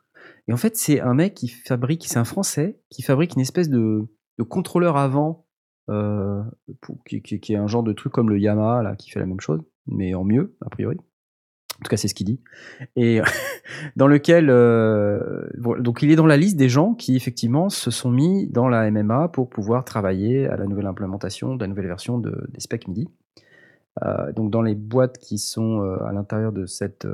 Et 0.48 0.54
en 0.54 0.58
fait, 0.58 0.76
c'est 0.76 1.00
un 1.00 1.14
mec 1.14 1.34
qui 1.34 1.48
fabrique, 1.48 2.06
c'est 2.08 2.20
un 2.20 2.26
Français, 2.26 2.80
qui 2.90 3.02
fabrique 3.02 3.36
une 3.36 3.42
espèce 3.42 3.70
de, 3.70 4.08
contrôleur 4.50 4.98
avant, 4.98 5.46
euh, 5.90 6.42
qui, 7.06 7.22
est 7.50 7.56
un 7.56 7.68
genre 7.68 7.84
de 7.84 7.94
truc 7.94 8.12
comme 8.12 8.30
le 8.30 8.40
Yamaha, 8.40 8.82
là, 8.82 8.96
qui 8.96 9.12
fait 9.12 9.20
la 9.20 9.26
même 9.26 9.40
chose, 9.40 9.62
mais 9.88 10.14
en 10.16 10.24
mieux, 10.24 10.56
a 10.62 10.70
priori. 10.70 10.98
En 10.98 11.84
tout 11.84 11.90
cas, 11.90 11.98
c'est 11.98 12.08
ce 12.08 12.14
qu'il 12.16 12.26
dit. 12.26 12.42
Et 12.96 13.22
dans 13.96 14.08
lequel, 14.08 14.50
euh, 14.50 15.48
donc 15.80 16.02
il 16.02 16.12
est 16.12 16.16
dans 16.16 16.26
la 16.26 16.38
liste 16.38 16.58
des 16.58 16.70
gens 16.70 16.94
qui 16.94 17.16
effectivement 17.16 17.70
se 17.70 17.90
sont 17.92 18.12
mis 18.12 18.48
dans 18.48 18.68
la 18.68 18.90
MMA 18.90 19.30
pour 19.30 19.50
pouvoir 19.50 19.86
travailler 19.86 20.48
à 20.48 20.58
la 20.58 20.66
nouvelle 20.66 20.88
implémentation 20.88 21.56
de 21.56 21.62
la 21.62 21.68
nouvelle 21.68 21.88
version 21.88 22.18
de, 22.18 22.48
des 22.50 22.60
specs 22.60 22.88
MIDI. 22.88 23.08
Euh, 24.04 24.32
donc 24.34 24.52
dans 24.52 24.62
les 24.62 24.76
boîtes 24.76 25.18
qui 25.18 25.38
sont 25.38 25.82
à 25.82 26.12
l'intérieur 26.14 26.52
de 26.52 26.66
cette 26.66 27.08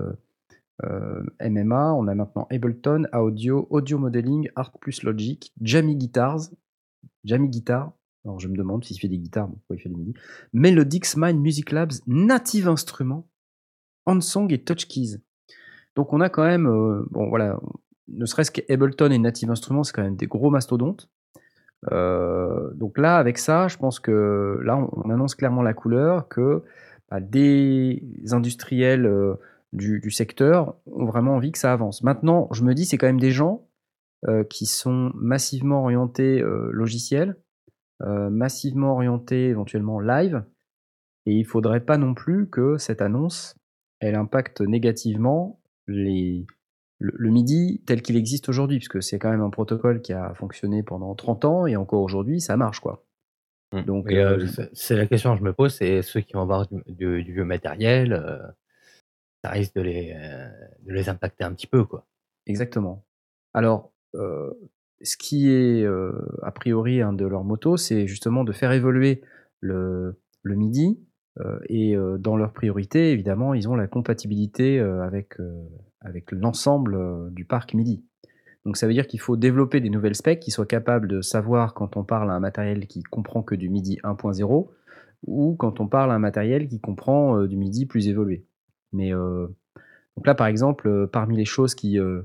euh, 0.86 1.23
MMA, 1.41 1.93
on 1.93 2.07
a 2.07 2.15
maintenant 2.15 2.47
Ableton, 2.51 3.07
Audio, 3.13 3.67
Audio 3.69 3.97
Modeling, 3.97 4.49
Art 4.55 4.73
Logic, 5.03 5.51
Jammy 5.61 5.95
Guitars, 5.95 6.49
Jammy 7.23 7.49
Guitar. 7.49 7.93
Alors 8.25 8.39
je 8.39 8.47
me 8.47 8.55
demande 8.55 8.84
s'il 8.84 8.99
fait 8.99 9.07
des 9.07 9.17
guitares, 9.17 9.47
pourquoi 9.47 9.75
il 9.78 9.80
fait 9.80 9.89
des 9.89 9.95
MIDI. 9.95 10.13
Melodics 10.53 11.15
Mind 11.15 11.39
Music 11.39 11.71
Labs, 11.71 11.93
Native 12.07 12.67
Instruments, 12.67 13.28
Hansong 14.05 14.51
et 14.51 14.63
Touch 14.63 14.88
Keys. 14.88 15.17
Donc 15.95 16.13
on 16.13 16.21
a 16.21 16.30
quand 16.30 16.43
même, 16.43 16.67
euh, 16.67 17.05
bon 17.09 17.30
voilà, 17.30 17.59
ne 18.09 18.25
serait-ce 18.25 18.51
qu'Ableton 18.51 19.11
et 19.11 19.17
Native 19.17 19.49
Instruments, 19.49 19.84
c'est 19.84 19.93
quand 19.93 20.03
même 20.03 20.17
des 20.17 20.28
gros 20.28 20.49
mastodontes. 20.51 21.09
Euh, 21.91 22.71
donc 22.73 22.97
là, 22.97 23.17
avec 23.17 23.38
ça, 23.38 23.67
je 23.67 23.78
pense 23.78 23.99
que 23.99 24.59
là, 24.63 24.78
on, 24.78 24.89
on 25.05 25.09
annonce 25.09 25.36
clairement 25.36 25.61
la 25.61 25.73
couleur 25.73 26.28
que 26.28 26.63
bah, 27.09 27.19
des 27.19 28.03
industriels 28.32 29.09
du, 29.74 29.99
du 29.99 30.11
secteur 30.11 30.76
ont 30.86 31.05
vraiment 31.05 31.36
envie 31.36 31.51
que 31.51 31.57
ça 31.57 31.74
avance. 31.74 32.03
Maintenant, 32.03 32.47
je 32.51 32.63
me 32.63 32.74
dis, 32.74 32.86
c'est 32.86 32.97
quand 32.97 33.07
même 33.07 33.20
des 33.20 33.32
gens 33.32 33.68
euh, 34.28 34.43
qui 34.43 34.65
sont 34.65 35.11
massivement 35.15 35.84
orientés 35.84 36.41
euh, 36.41 36.70
logiciels, 36.72 37.38
euh, 38.01 38.30
massivement 38.30 38.93
orientés 38.93 39.47
éventuellement 39.49 39.99
live, 39.99 40.43
et 41.26 41.34
il 41.34 41.45
faudrait 41.45 41.82
pas 41.86 41.97
non 41.97 42.13
plus 42.13 42.49
que 42.49 42.78
cette 42.78 43.01
annonce 43.01 43.55
elle 43.99 44.15
impacte 44.15 44.61
négativement 44.61 45.59
les, 45.88 46.45
le, 46.99 47.11
le 47.15 47.30
MIDI 47.32 47.82
tel 47.86 48.01
qu'il 48.03 48.15
existe 48.15 48.47
aujourd'hui, 48.47 48.78
puisque 48.78 49.01
c'est 49.01 49.18
quand 49.20 49.32
même 49.32 49.41
un 49.41 49.49
protocole 49.49 50.01
qui 50.01 50.13
a 50.13 50.34
fonctionné 50.36 50.84
pendant 50.84 51.15
30 51.15 51.45
ans 51.45 51.65
et 51.65 51.76
encore 51.76 52.01
aujourd'hui 52.03 52.39
ça 52.39 52.57
marche 52.57 52.80
quoi. 52.80 53.03
Donc, 53.84 54.05
euh, 54.13 54.38
euh, 54.38 54.47
c'est- 54.47 54.70
c'est 54.74 54.95
la 54.95 55.07
question 55.07 55.34
que 55.34 55.39
je 55.39 55.43
me 55.43 55.51
pose, 55.51 55.74
c'est 55.76 56.01
ceux 56.03 56.22
qui 56.22 56.34
vont 56.34 56.41
avoir 56.41 56.68
du, 56.68 56.78
du- 56.88 57.24
du 57.24 57.34
vieux 57.34 57.43
matériel, 57.43 58.13
euh, 58.13 58.38
ça 59.47 59.53
risque 59.53 59.75
de 59.75 59.81
les, 59.81 60.13
euh, 60.13 60.49
de 60.85 60.93
les 60.93 61.09
impacter 61.09 61.43
un 61.43 61.53
petit 61.53 61.67
peu, 61.67 61.85
quoi. 61.85 62.05
Exactement. 62.47 63.05
Alors, 63.53 63.93
euh, 64.15 64.51
ce 65.01 65.15
qui 65.15 65.49
est 65.49 65.83
euh, 65.83 66.11
a 66.43 66.51
priori 66.51 67.01
un 67.01 67.13
de 67.13 67.25
leurs 67.25 67.43
motos, 67.43 67.77
c'est 67.77 68.07
justement 68.07 68.43
de 68.43 68.51
faire 68.51 68.71
évoluer 68.71 69.21
le, 69.61 70.19
le 70.43 70.55
MIDI. 70.55 70.99
et 71.69 71.95
dans 72.19 72.35
leur 72.35 72.51
priorité, 72.51 73.11
évidemment, 73.11 73.53
ils 73.53 73.69
ont 73.69 73.75
la 73.75 73.87
compatibilité 73.87 74.79
avec, 74.79 75.35
avec 76.01 76.31
l'ensemble 76.31 77.31
du 77.31 77.45
parc 77.45 77.75
MIDI. 77.75 78.03
Donc 78.65 78.75
ça 78.75 78.87
veut 78.87 78.93
dire 78.93 79.05
qu'il 79.05 79.19
faut 79.19 79.37
développer 79.37 79.79
des 79.79 79.91
nouvelles 79.91 80.15
specs 80.15 80.39
qui 80.39 80.49
soient 80.49 80.65
capables 80.65 81.07
de 81.07 81.21
savoir 81.21 81.75
quand 81.75 81.95
on 81.95 82.03
parle 82.03 82.31
à 82.31 82.33
un 82.33 82.39
matériel 82.39 82.87
qui 82.87 83.03
comprend 83.03 83.43
que 83.43 83.53
du 83.53 83.69
MIDI 83.69 83.99
1.0 84.03 84.67
ou 85.27 85.55
quand 85.55 85.80
on 85.80 85.88
parle 85.88 86.11
à 86.11 86.15
un 86.15 86.19
matériel 86.19 86.67
qui 86.67 86.80
comprend 86.80 87.43
du 87.45 87.55
MIDI 87.55 87.85
plus 87.85 88.07
évolué. 88.07 88.47
Mais 88.93 89.14
euh, 89.14 89.47
donc 90.15 90.26
là, 90.26 90.35
par 90.35 90.47
exemple, 90.47 90.88
euh, 90.88 91.07
parmi 91.07 91.35
les 91.35 91.45
choses 91.45 91.76
qui, 91.76 91.99
euh, 91.99 92.23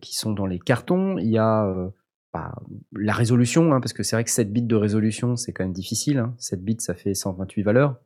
qui 0.00 0.14
sont 0.16 0.32
dans 0.32 0.46
les 0.46 0.58
cartons, 0.58 1.18
il 1.18 1.28
y 1.28 1.38
a 1.38 1.92
bah, 2.32 2.54
la 2.92 3.12
résolution, 3.12 3.72
hein, 3.72 3.80
parce 3.80 3.92
que 3.92 4.02
c'est 4.02 4.16
vrai 4.16 4.24
que 4.24 4.30
7 4.30 4.52
bits 4.52 4.62
de 4.62 4.76
résolution, 4.76 5.36
c'est 5.36 5.52
quand 5.52 5.64
même 5.64 5.72
difficile. 5.72 6.18
Hein. 6.18 6.34
7 6.38 6.64
bits, 6.64 6.76
ça 6.80 6.94
fait 6.94 7.14
128 7.14 7.62
valeurs. 7.62 7.96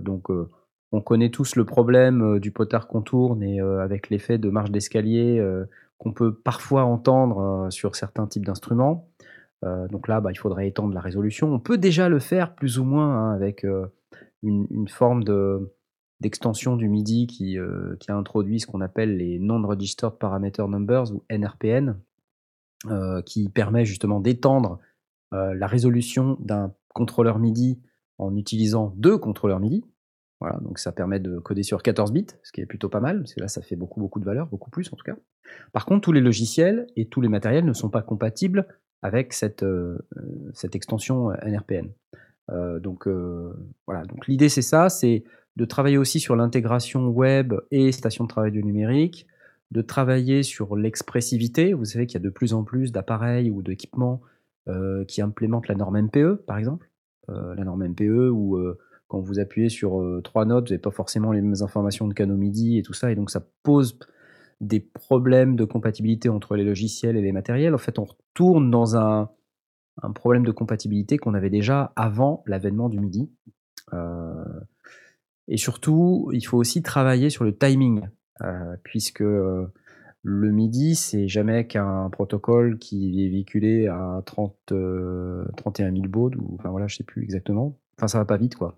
Donc 0.00 0.28
on 0.92 1.02
connaît 1.02 1.28
tous 1.28 1.56
le 1.56 1.66
problème 1.66 2.38
du 2.38 2.52
potard 2.52 2.88
qu'on 2.88 3.02
tourne 3.02 3.42
et 3.42 3.60
avec 3.60 4.08
l'effet 4.08 4.38
de 4.38 4.48
marche 4.48 4.70
d'escalier 4.70 5.46
qu'on 5.98 6.14
peut 6.14 6.34
parfois 6.34 6.84
entendre 6.84 7.68
sur 7.68 7.94
certains 7.94 8.26
types 8.26 8.46
d'instruments. 8.46 9.10
Donc 9.62 10.08
là, 10.08 10.22
bah, 10.22 10.32
il 10.32 10.38
faudrait 10.38 10.68
étendre 10.68 10.94
la 10.94 11.02
résolution. 11.02 11.52
On 11.52 11.60
peut 11.60 11.76
déjà 11.76 12.08
le 12.08 12.18
faire 12.18 12.54
plus 12.54 12.78
ou 12.78 12.84
moins 12.84 13.14
hein, 13.14 13.34
avec 13.34 13.66
une 14.42 14.88
forme 14.88 15.22
de 15.22 15.70
d'extension 16.20 16.76
du 16.76 16.88
MIDI 16.88 17.26
qui, 17.26 17.58
euh, 17.58 17.96
qui 18.00 18.10
a 18.10 18.16
introduit 18.16 18.60
ce 18.60 18.66
qu'on 18.66 18.80
appelle 18.80 19.16
les 19.16 19.38
Non-Registered 19.38 20.18
Parameter 20.18 20.64
Numbers 20.68 21.12
ou 21.12 21.22
NRPN, 21.30 21.96
euh, 22.86 23.22
qui 23.22 23.48
permet 23.48 23.84
justement 23.84 24.20
d'étendre 24.20 24.80
euh, 25.32 25.54
la 25.54 25.66
résolution 25.66 26.36
d'un 26.40 26.74
contrôleur 26.94 27.38
MIDI 27.38 27.80
en 28.18 28.36
utilisant 28.36 28.92
deux 28.96 29.18
contrôleurs 29.18 29.60
MIDI. 29.60 29.84
Voilà, 30.40 30.58
donc 30.60 30.78
ça 30.78 30.92
permet 30.92 31.18
de 31.18 31.38
coder 31.38 31.64
sur 31.64 31.82
14 31.82 32.12
bits, 32.12 32.26
ce 32.44 32.52
qui 32.52 32.60
est 32.60 32.66
plutôt 32.66 32.88
pas 32.88 33.00
mal, 33.00 33.18
parce 33.18 33.34
que 33.34 33.40
là, 33.40 33.48
ça 33.48 33.60
fait 33.60 33.74
beaucoup, 33.74 34.00
beaucoup 34.00 34.20
de 34.20 34.24
valeur, 34.24 34.46
beaucoup 34.46 34.70
plus 34.70 34.92
en 34.92 34.96
tout 34.96 35.04
cas. 35.04 35.16
Par 35.72 35.84
contre, 35.84 36.02
tous 36.02 36.12
les 36.12 36.20
logiciels 36.20 36.86
et 36.94 37.08
tous 37.08 37.20
les 37.20 37.28
matériels 37.28 37.64
ne 37.64 37.72
sont 37.72 37.90
pas 37.90 38.02
compatibles 38.02 38.68
avec 39.02 39.32
cette, 39.32 39.64
cette 40.52 40.76
extension 40.76 41.30
NRPN. 41.42 41.90
Donc 42.80 43.08
voilà, 43.86 44.04
donc 44.04 44.28
l'idée 44.28 44.48
c'est 44.48 44.62
ça, 44.62 44.88
c'est 44.88 45.24
de 45.58 45.64
travailler 45.64 45.98
aussi 45.98 46.20
sur 46.20 46.36
l'intégration 46.36 47.08
web 47.08 47.52
et 47.72 47.90
station 47.90 48.22
de 48.24 48.28
travail 48.28 48.52
du 48.52 48.62
numérique, 48.62 49.26
de 49.72 49.82
travailler 49.82 50.44
sur 50.44 50.76
l'expressivité. 50.76 51.72
Vous 51.72 51.84
savez 51.84 52.06
qu'il 52.06 52.20
y 52.20 52.22
a 52.22 52.24
de 52.24 52.30
plus 52.30 52.54
en 52.54 52.62
plus 52.62 52.92
d'appareils 52.92 53.50
ou 53.50 53.60
d'équipements 53.60 54.20
euh, 54.68 55.04
qui 55.04 55.20
implémentent 55.20 55.66
la 55.66 55.74
norme 55.74 56.00
MPE, 56.00 56.44
par 56.46 56.58
exemple. 56.58 56.88
Euh, 57.28 57.56
la 57.56 57.64
norme 57.64 57.88
MPE 57.88 58.30
où 58.30 58.56
euh, 58.56 58.78
quand 59.08 59.18
vous 59.18 59.40
appuyez 59.40 59.68
sur 59.68 60.00
trois 60.22 60.44
notes, 60.44 60.68
vous 60.68 60.74
n'avez 60.74 60.80
pas 60.80 60.92
forcément 60.92 61.32
les 61.32 61.40
mêmes 61.40 61.60
informations 61.60 62.06
de 62.06 62.14
canaux 62.14 62.36
MIDI 62.36 62.78
et 62.78 62.82
tout 62.82 62.92
ça, 62.92 63.10
et 63.10 63.16
donc 63.16 63.30
ça 63.30 63.44
pose 63.64 63.98
des 64.60 64.78
problèmes 64.78 65.56
de 65.56 65.64
compatibilité 65.64 66.28
entre 66.28 66.54
les 66.54 66.64
logiciels 66.64 67.16
et 67.16 67.22
les 67.22 67.32
matériels. 67.32 67.74
En 67.74 67.78
fait, 67.78 67.98
on 67.98 68.04
retourne 68.04 68.70
dans 68.70 68.96
un 68.96 69.30
problème 70.14 70.44
de 70.44 70.52
compatibilité 70.52 71.16
qu'on 71.16 71.34
avait 71.34 71.50
déjà 71.50 71.92
avant 71.96 72.44
l'avènement 72.46 72.88
du 72.88 73.00
MIDI. 73.00 73.30
Et 75.48 75.56
surtout, 75.56 76.30
il 76.32 76.42
faut 76.42 76.58
aussi 76.58 76.82
travailler 76.82 77.30
sur 77.30 77.44
le 77.44 77.56
timing, 77.56 78.06
euh, 78.42 78.76
puisque 78.84 79.22
euh, 79.22 79.66
le 80.22 80.52
MIDI, 80.52 80.94
c'est 80.94 81.26
jamais 81.26 81.66
qu'un 81.66 82.10
protocole 82.10 82.78
qui 82.78 83.24
est 83.24 83.30
véhiculé 83.30 83.86
à 83.88 84.22
30, 84.26 84.54
euh, 84.72 85.46
31 85.56 85.92
000 85.92 86.06
bauds, 86.06 86.30
ou 86.36 86.56
enfin 86.58 86.68
voilà, 86.68 86.86
je 86.86 86.96
sais 86.96 87.04
plus 87.04 87.22
exactement. 87.22 87.78
Enfin, 87.96 88.08
ça 88.08 88.18
va 88.18 88.26
pas 88.26 88.36
vite, 88.36 88.56
quoi. 88.56 88.76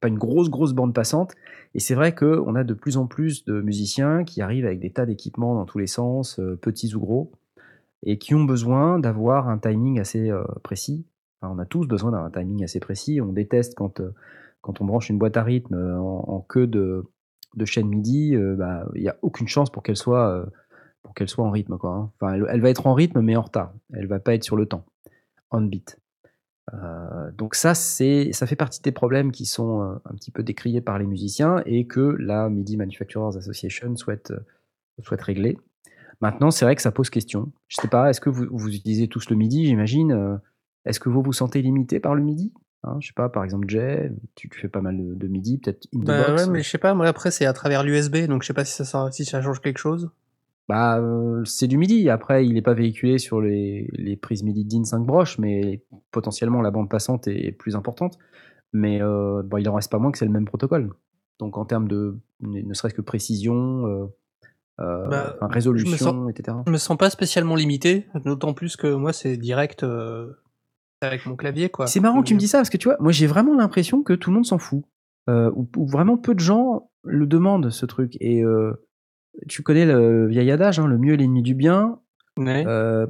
Pas 0.00 0.08
une 0.08 0.18
grosse, 0.18 0.48
grosse 0.48 0.72
bande 0.72 0.94
passante. 0.94 1.34
Et 1.74 1.80
c'est 1.80 1.94
vrai 1.94 2.14
qu'on 2.14 2.54
a 2.54 2.64
de 2.64 2.74
plus 2.74 2.96
en 2.96 3.06
plus 3.06 3.44
de 3.44 3.60
musiciens 3.60 4.24
qui 4.24 4.42
arrivent 4.42 4.66
avec 4.66 4.80
des 4.80 4.90
tas 4.90 5.06
d'équipements 5.06 5.54
dans 5.54 5.64
tous 5.64 5.78
les 5.78 5.86
sens, 5.86 6.38
euh, 6.38 6.56
petits 6.56 6.94
ou 6.94 7.00
gros, 7.00 7.32
et 8.04 8.18
qui 8.18 8.34
ont 8.34 8.44
besoin 8.44 8.98
d'avoir 9.00 9.48
un 9.48 9.58
timing 9.58 10.00
assez 10.00 10.30
précis. 10.62 11.04
Enfin, 11.40 11.54
on 11.54 11.58
a 11.58 11.66
tous 11.66 11.86
besoin 11.86 12.12
d'un 12.12 12.30
timing 12.30 12.64
assez 12.64 12.80
précis. 12.80 13.20
On 13.20 13.32
déteste 13.32 13.74
quand, 13.76 14.00
quand 14.62 14.80
on 14.80 14.84
branche 14.86 15.10
une 15.10 15.18
boîte 15.18 15.36
à 15.36 15.42
rythme 15.42 15.74
euh, 15.74 15.98
en, 15.98 16.40
queue 16.40 16.66
de, 16.66 17.04
chaîne 17.64 17.88
MIDI, 17.88 18.34
euh, 18.34 18.54
bah, 18.56 18.88
il 18.94 19.02
n'y 19.02 19.08
a 19.08 19.18
aucune 19.20 19.48
chance 19.48 19.70
pour 19.70 19.82
qu'elle 19.82 19.96
soit, 19.96 20.28
euh, 20.30 20.46
en 21.36 21.50
rythme. 21.50 21.76
Quoi, 21.76 22.10
hein. 22.22 22.34
Elle, 22.48 22.60
va 22.60 22.70
être 22.70 22.86
en 22.86 22.94
rythme, 22.94 23.20
mais 23.20 23.36
en 23.36 23.42
retard. 23.42 23.74
Elle 23.92 24.06
va 24.06 24.20
pas 24.20 24.34
être 24.34 24.44
sur 24.44 24.56
le 24.56 24.66
temps, 24.66 24.86
on 25.50 25.60
beat. 25.60 25.98
Donc 27.36 27.54
ça, 27.54 27.74
ça 27.74 28.46
fait 28.46 28.56
partie 28.56 28.80
des 28.80 28.92
problèmes 28.92 29.30
qui 29.30 29.44
sont 29.44 29.80
un 29.82 30.14
petit 30.14 30.30
peu 30.30 30.42
décriés 30.42 30.80
par 30.80 30.98
les 30.98 31.06
musiciens 31.06 31.60
et 31.66 31.86
que 31.86 32.00
la 32.00 32.48
MIDI 32.48 32.78
Manufacturers 32.78 33.36
Association 33.36 33.94
souhaite, 33.96 34.32
souhaite 35.02 35.20
régler. 35.20 35.58
Maintenant, 36.22 36.50
c'est 36.50 36.64
vrai 36.64 36.76
que 36.76 36.80
ça 36.80 36.92
pose 36.92 37.10
question. 37.10 37.52
Je 37.68 37.76
sais 37.82 37.88
pas, 37.88 38.08
est-ce 38.08 38.22
que 38.22 38.30
vous, 38.30 38.46
vous 38.50 38.74
utilisez 38.74 39.08
tous 39.08 39.28
le 39.28 39.36
MIDI, 39.36 39.66
j'imagine 39.66 40.40
Est-ce 40.86 41.00
que 41.00 41.10
vous 41.10 41.20
vous 41.20 41.34
sentez 41.34 41.60
limité 41.60 42.00
par 42.00 42.14
le 42.14 42.22
MIDI? 42.22 42.54
Hein, 42.84 42.96
Je 43.00 43.06
sais 43.08 43.12
pas, 43.14 43.28
par 43.28 43.44
exemple, 43.44 43.68
Jay, 43.68 44.10
tu, 44.34 44.48
tu 44.48 44.58
fais 44.60 44.68
pas 44.68 44.80
mal 44.80 44.96
de, 44.96 45.14
de 45.14 45.28
MIDI, 45.28 45.58
peut-être 45.58 45.86
in 45.94 46.00
the 46.00 46.04
Bah 46.04 46.28
box. 46.30 46.46
ouais, 46.46 46.52
mais 46.52 46.62
je 46.62 46.68
sais 46.68 46.78
pas, 46.78 46.94
moi 46.94 47.06
après 47.06 47.30
c'est 47.30 47.46
à 47.46 47.52
travers 47.52 47.84
l'USB, 47.84 48.26
donc 48.26 48.42
je 48.42 48.48
sais 48.48 48.54
pas 48.54 48.64
si 48.64 48.72
ça, 48.74 48.84
sort- 48.84 49.12
si 49.12 49.24
ça 49.24 49.40
change 49.40 49.60
quelque 49.60 49.78
chose. 49.78 50.10
Bah, 50.68 50.98
euh, 50.98 51.44
c'est 51.44 51.66
du 51.66 51.76
MIDI. 51.76 52.08
Après, 52.08 52.46
il 52.46 52.54
n'est 52.54 52.62
pas 52.62 52.74
véhiculé 52.74 53.18
sur 53.18 53.40
les, 53.40 53.88
les 53.92 54.16
prises 54.16 54.42
MIDI 54.42 54.64
DIN 54.64 54.84
5 54.84 55.00
broches, 55.04 55.38
mais 55.38 55.82
potentiellement 56.12 56.60
la 56.62 56.70
bande 56.70 56.88
passante 56.88 57.26
est 57.28 57.52
plus 57.52 57.76
importante. 57.76 58.18
Mais 58.72 59.02
euh, 59.02 59.42
bon, 59.44 59.58
il 59.58 59.68
en 59.68 59.74
reste 59.74 59.90
pas 59.90 59.98
moins 59.98 60.10
que 60.12 60.18
c'est 60.18 60.24
le 60.24 60.30
même 60.30 60.46
protocole. 60.46 60.92
Donc 61.40 61.58
en 61.58 61.64
termes 61.64 61.88
de 61.88 62.18
ne 62.40 62.72
serait-ce 62.74 62.94
que 62.94 63.02
précision, 63.02 63.86
euh, 63.86 64.06
euh, 64.80 65.08
Bah, 65.10 65.32
enfin, 65.36 65.46
je 65.46 65.48
me 65.48 65.52
résolution, 65.54 65.96
sens- 65.98 66.30
etc. 66.30 66.56
Je 66.66 66.72
me 66.72 66.78
sens 66.78 66.96
pas 66.96 67.10
spécialement 67.10 67.54
limité, 67.56 68.06
d'autant 68.24 68.54
plus 68.54 68.76
que 68.76 68.92
moi 68.94 69.12
c'est 69.12 69.36
direct 69.36 69.82
euh, 69.82 70.32
avec 71.02 71.26
mon 71.26 71.36
clavier 71.36 71.68
quoi. 71.70 71.86
C'est 71.86 72.00
marrant 72.00 72.22
que 72.22 72.26
tu 72.28 72.34
me 72.34 72.38
dis 72.38 72.48
ça 72.48 72.58
parce 72.58 72.70
que 72.70 72.76
tu 72.76 72.88
vois, 72.88 72.96
moi 73.00 73.12
j'ai 73.12 73.26
vraiment 73.26 73.54
l'impression 73.56 74.02
que 74.02 74.12
tout 74.12 74.30
le 74.30 74.34
monde 74.36 74.46
s'en 74.46 74.58
fout. 74.58 74.84
Euh, 75.30 75.50
ou, 75.54 75.68
ou 75.76 75.86
vraiment 75.86 76.16
peu 76.16 76.34
de 76.34 76.40
gens 76.40 76.90
le 77.04 77.26
demandent 77.26 77.70
ce 77.70 77.86
truc. 77.86 78.16
Et 78.20 78.42
euh, 78.42 78.72
tu 79.48 79.62
connais 79.62 79.86
le 79.86 80.26
vieil 80.26 80.50
adage, 80.50 80.78
hein, 80.80 80.86
le 80.86 80.98
mieux 80.98 81.14
est 81.14 81.16
l'ennemi 81.16 81.42
du 81.42 81.54
bien. 81.54 82.00
Ouais. 82.36 82.64
Euh, 82.66 83.06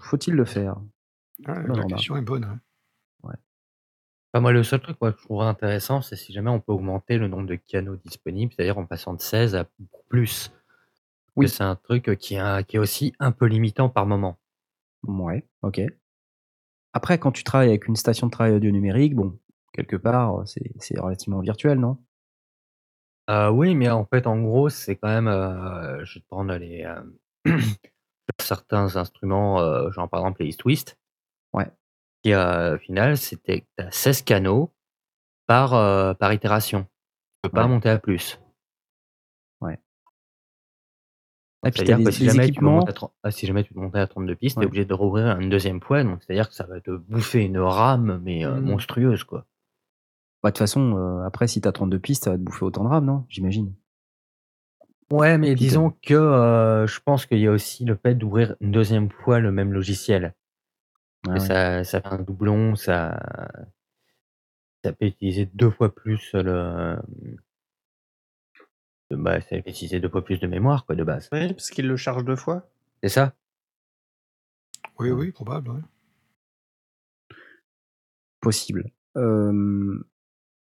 Faut-il 0.00 0.34
le 0.34 0.44
faire? 0.44 0.80
Ouais, 1.46 1.62
Non, 1.66 1.74
la 1.74 1.84
question 1.84 2.16
est 2.16 2.22
bonne. 2.22 2.44
hein. 2.44 2.60
Enfin, 4.34 4.42
moi, 4.42 4.52
le 4.52 4.62
seul 4.62 4.80
truc 4.80 4.98
moi, 5.00 5.10
que 5.12 5.18
je 5.20 5.24
trouverais 5.24 5.46
intéressant, 5.46 6.02
c'est 6.02 6.14
si 6.16 6.34
jamais 6.34 6.50
on 6.50 6.60
peut 6.60 6.72
augmenter 6.72 7.16
le 7.16 7.28
nombre 7.28 7.46
de 7.46 7.54
canaux 7.54 7.96
disponibles, 7.96 8.52
c'est-à-dire 8.54 8.76
en 8.76 8.84
passant 8.84 9.14
de 9.14 9.22
16 9.22 9.54
à 9.54 9.66
plus. 10.10 10.52
Oui. 11.34 11.46
Oui. 11.46 11.48
C'est 11.48 11.62
un 11.64 11.76
truc 11.76 12.14
qui 12.18 12.34
est, 12.34 12.38
un- 12.38 12.62
qui 12.62 12.76
est 12.76 12.78
aussi 12.78 13.14
un 13.20 13.32
peu 13.32 13.46
limitant 13.46 13.88
par 13.88 14.04
moment. 14.04 14.36
Ouais, 15.06 15.46
ok. 15.62 15.80
Après, 16.98 17.16
quand 17.20 17.30
tu 17.30 17.44
travailles 17.44 17.68
avec 17.68 17.86
une 17.86 17.94
station 17.94 18.26
de 18.26 18.32
travail 18.32 18.54
audio 18.54 18.72
numérique, 18.72 19.14
bon, 19.14 19.38
quelque 19.72 19.94
part, 19.94 20.42
c'est 20.48 20.72
c'est 20.80 20.98
relativement 20.98 21.38
virtuel, 21.38 21.78
non? 21.78 21.96
Euh, 23.30 23.50
oui, 23.50 23.76
mais 23.76 23.88
en 23.88 24.04
fait, 24.04 24.26
en 24.26 24.40
gros, 24.42 24.68
c'est 24.68 24.96
quand 24.96 25.06
même, 25.06 25.28
euh, 25.28 26.04
je 26.04 26.14
vais 26.14 26.20
te 26.22 26.26
prendre 26.26 26.52
les, 26.56 26.84
euh, 26.84 27.00
certains 28.40 28.96
instruments, 28.96 29.60
euh, 29.60 29.92
genre 29.92 30.08
par 30.08 30.18
exemple 30.22 30.42
les 30.42 30.48
East 30.48 30.58
Twist. 30.58 30.98
Ouais. 31.52 31.70
Qui, 32.24 32.32
euh, 32.32 32.74
au 32.74 32.78
final, 32.78 33.16
c'était 33.16 33.64
tu 33.78 33.84
as 33.84 33.92
16 33.92 34.22
canaux 34.22 34.74
par, 35.46 35.74
euh, 35.74 36.14
par 36.14 36.32
itération. 36.32 36.82
Tu 36.82 36.88
peux 37.44 37.50
pas 37.50 37.62
Ouais. 37.62 37.68
monter 37.68 37.90
à 37.90 37.98
plus. 38.00 38.40
Puis, 41.62 41.72
t'as 41.72 41.84
C'est-à-dire 41.86 42.04
que 42.06 42.10
si 42.12 42.24
jamais, 42.24 42.44
tu 42.44 42.48
équipements. 42.50 42.84
à, 42.84 42.92
30 42.92 43.12
ah, 43.24 43.30
si 43.30 43.46
jamais 43.46 43.64
tu 43.64 43.74
veux 43.74 43.80
monter 43.80 43.98
à 43.98 44.06
32 44.06 44.34
pistes, 44.36 44.56
tu 44.58 44.62
es 44.62 44.66
obligé 44.66 44.84
de 44.84 44.94
rouvrir 44.94 45.38
une 45.40 45.50
deuxième 45.50 45.80
fois. 45.80 46.04
Donc, 46.04 46.22
c'est-à-dire 46.22 46.48
que 46.48 46.54
ça 46.54 46.64
va 46.64 46.80
te 46.80 46.90
bouffer 46.92 47.44
une 47.44 47.58
rame, 47.58 48.20
mais 48.22 48.44
euh, 48.44 48.60
Mm. 48.60 48.64
monstrueuse, 48.64 49.24
quoi. 49.24 49.44
Bah, 50.42 50.50
de 50.50 50.52
toute 50.52 50.58
façon, 50.58 50.96
euh, 50.96 51.26
après, 51.26 51.48
si 51.48 51.60
t'as 51.60 51.72
32 51.72 51.98
pistes, 51.98 52.24
ça 52.24 52.30
va 52.30 52.36
te 52.36 52.42
bouffer 52.42 52.64
autant 52.64 52.84
de 52.84 52.88
RAM, 52.88 53.04
non 53.04 53.24
J'imagine. 53.28 53.74
Ouais, 55.10 55.36
mais 55.38 55.48
Puis 55.54 55.64
disons 55.64 55.90
que 56.02 56.14
euh, 56.14 56.86
je 56.86 57.00
pense 57.00 57.26
qu'il 57.26 57.38
y 57.38 57.46
a 57.46 57.50
aussi 57.50 57.84
le 57.84 57.96
fait 57.96 58.14
d'ouvrir 58.14 58.54
une 58.60 58.70
deuxième 58.70 59.10
fois 59.10 59.40
le 59.40 59.50
même 59.50 59.72
logiciel. 59.72 60.34
Ah 61.26 61.32
ouais. 61.32 61.40
ça, 61.40 61.82
ça 61.82 62.00
fait 62.00 62.08
un 62.08 62.18
doublon, 62.18 62.76
ça, 62.76 63.18
ça 64.84 64.92
peut 64.92 65.06
utiliser 65.06 65.46
deux 65.54 65.70
fois 65.70 65.92
plus 65.92 66.30
le. 66.34 66.96
De- 69.10 69.16
Bah, 69.16 69.40
ça 69.40 69.60
peut 69.60 69.70
utiliser 69.70 70.00
deux 70.00 70.08
fois 70.08 70.24
plus 70.24 70.38
de 70.38 70.46
mémoire, 70.46 70.84
quoi, 70.86 70.94
de 70.96 71.04
base. 71.04 71.28
Oui, 71.32 71.48
parce 71.48 71.70
qu'il 71.70 71.86
le 71.86 71.96
charge 71.96 72.24
deux 72.24 72.36
fois. 72.36 72.68
C'est 73.02 73.08
ça 73.08 73.34
Oui, 74.98 75.10
oui, 75.10 75.30
probable. 75.32 75.70
ouais. 75.70 75.80
Possible. 78.40 78.90
Euh, 79.16 79.98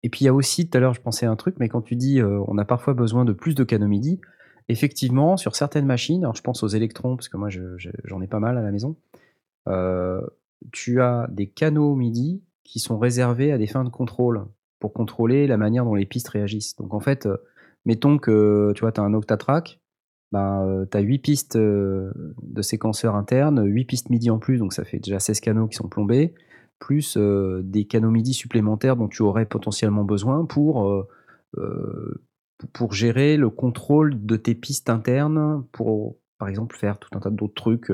Et 0.03 0.09
puis 0.09 0.21
il 0.21 0.25
y 0.25 0.27
a 0.27 0.33
aussi, 0.35 0.69
tout 0.69 0.77
à 0.77 0.81
l'heure, 0.81 0.93
je 0.93 1.01
pensais 1.01 1.25
à 1.25 1.31
un 1.31 1.35
truc, 1.35 1.55
mais 1.59 1.67
quand 1.67 1.81
tu 1.81 1.95
dis 1.95 2.19
euh, 2.21 2.39
on 2.47 2.59
a 2.59 2.65
parfois 2.65 2.93
besoin 2.93 3.25
de 3.25 3.33
plus 3.33 3.55
de 3.55 3.63
canaux 3.63 3.87
MIDI, 3.87 4.21
effectivement, 4.69 5.35
sur 5.35 5.55
certaines 5.55 5.87
machines, 5.87 6.23
alors 6.23 6.35
je 6.35 6.43
pense 6.43 6.61
aux 6.61 6.67
électrons, 6.67 7.15
parce 7.15 7.27
que 7.27 7.37
moi 7.37 7.49
je- 7.49 7.75
je- 7.79 7.89
j'en 8.03 8.21
ai 8.21 8.27
pas 8.27 8.39
mal 8.39 8.55
à 8.57 8.61
la 8.61 8.69
maison, 8.71 8.97
euh, 9.67 10.21
tu 10.71 11.01
as 11.01 11.27
des 11.31 11.47
canaux 11.47 11.95
MIDI 11.95 12.43
qui 12.63 12.77
sont 12.79 12.99
réservés 12.99 13.51
à 13.51 13.57
des 13.57 13.65
fins 13.65 13.83
de 13.83 13.89
contrôle, 13.89 14.45
pour 14.79 14.93
contrôler 14.93 15.47
la 15.47 15.57
manière 15.57 15.85
dont 15.85 15.95
les 15.95 16.05
pistes 16.05 16.27
réagissent. 16.29 16.75
Donc 16.75 16.93
en 16.93 16.99
fait, 16.99 17.25
euh, 17.25 17.37
mettons 17.85 18.17
que 18.17 18.71
tu 18.75 18.85
as 18.85 18.91
un 19.01 19.13
octatrack, 19.13 19.79
tu 20.31 20.37
as 20.37 20.99
8 20.99 21.19
pistes 21.19 21.55
euh, 21.55 22.11
de 22.41 22.61
séquenceurs 22.61 23.15
internes, 23.15 23.63
8 23.65 23.85
pistes 23.85 24.09
MIDI 24.09 24.29
en 24.29 24.39
plus, 24.39 24.57
donc 24.57 24.73
ça 24.73 24.83
fait 24.83 24.99
déjà 24.99 25.19
16 25.19 25.39
canaux 25.39 25.67
qui 25.67 25.75
sont 25.75 25.87
plombés, 25.87 26.33
plus 26.79 27.15
euh, 27.17 27.61
des 27.63 27.85
canaux 27.85 28.11
MIDI 28.11 28.33
supplémentaires 28.33 28.95
dont 28.97 29.07
tu 29.07 29.21
aurais 29.21 29.45
potentiellement 29.45 30.03
besoin 30.03 30.45
pour, 30.45 30.89
euh, 30.89 31.07
pour- 32.73 32.93
gérer 32.93 33.37
le 33.37 33.49
contrôle 33.49 34.25
de 34.25 34.35
tes 34.35 34.55
pistes 34.55 34.89
internes, 34.89 35.63
pour 35.71 36.17
par 36.37 36.49
exemple 36.49 36.75
faire 36.75 36.97
tout 36.99 37.09
un 37.15 37.19
tas 37.19 37.29
d'autres 37.29 37.53
trucs 37.53 37.91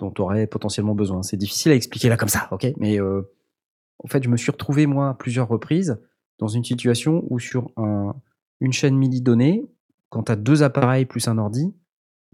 dont 0.00 0.10
tu 0.10 0.20
aurais 0.20 0.46
potentiellement 0.48 0.94
besoin. 0.96 1.22
C'est 1.22 1.36
difficile 1.36 1.70
à 1.72 1.74
expliquer 1.76 2.08
là 2.08 2.16
comme 2.16 2.28
ça, 2.28 2.48
ok? 2.50 2.66
Mais 2.78 2.98
en 3.00 4.08
fait, 4.08 4.22
je 4.24 4.28
me 4.28 4.36
suis 4.36 4.50
retrouvé, 4.50 4.86
moi, 4.86 5.10
à 5.10 5.14
plusieurs 5.14 5.46
reprises, 5.48 6.00
dans 6.38 6.48
une 6.48 6.64
situation 6.64 7.24
où 7.30 7.38
sur 7.38 7.70
un- 7.76 8.14
une 8.62 8.72
chaîne 8.72 8.96
MIDI 8.96 9.20
donnée, 9.20 9.68
quand 10.08 10.24
tu 10.24 10.32
as 10.32 10.36
deux 10.36 10.62
appareils 10.62 11.04
plus 11.04 11.26
un 11.26 11.36
ordi, 11.36 11.74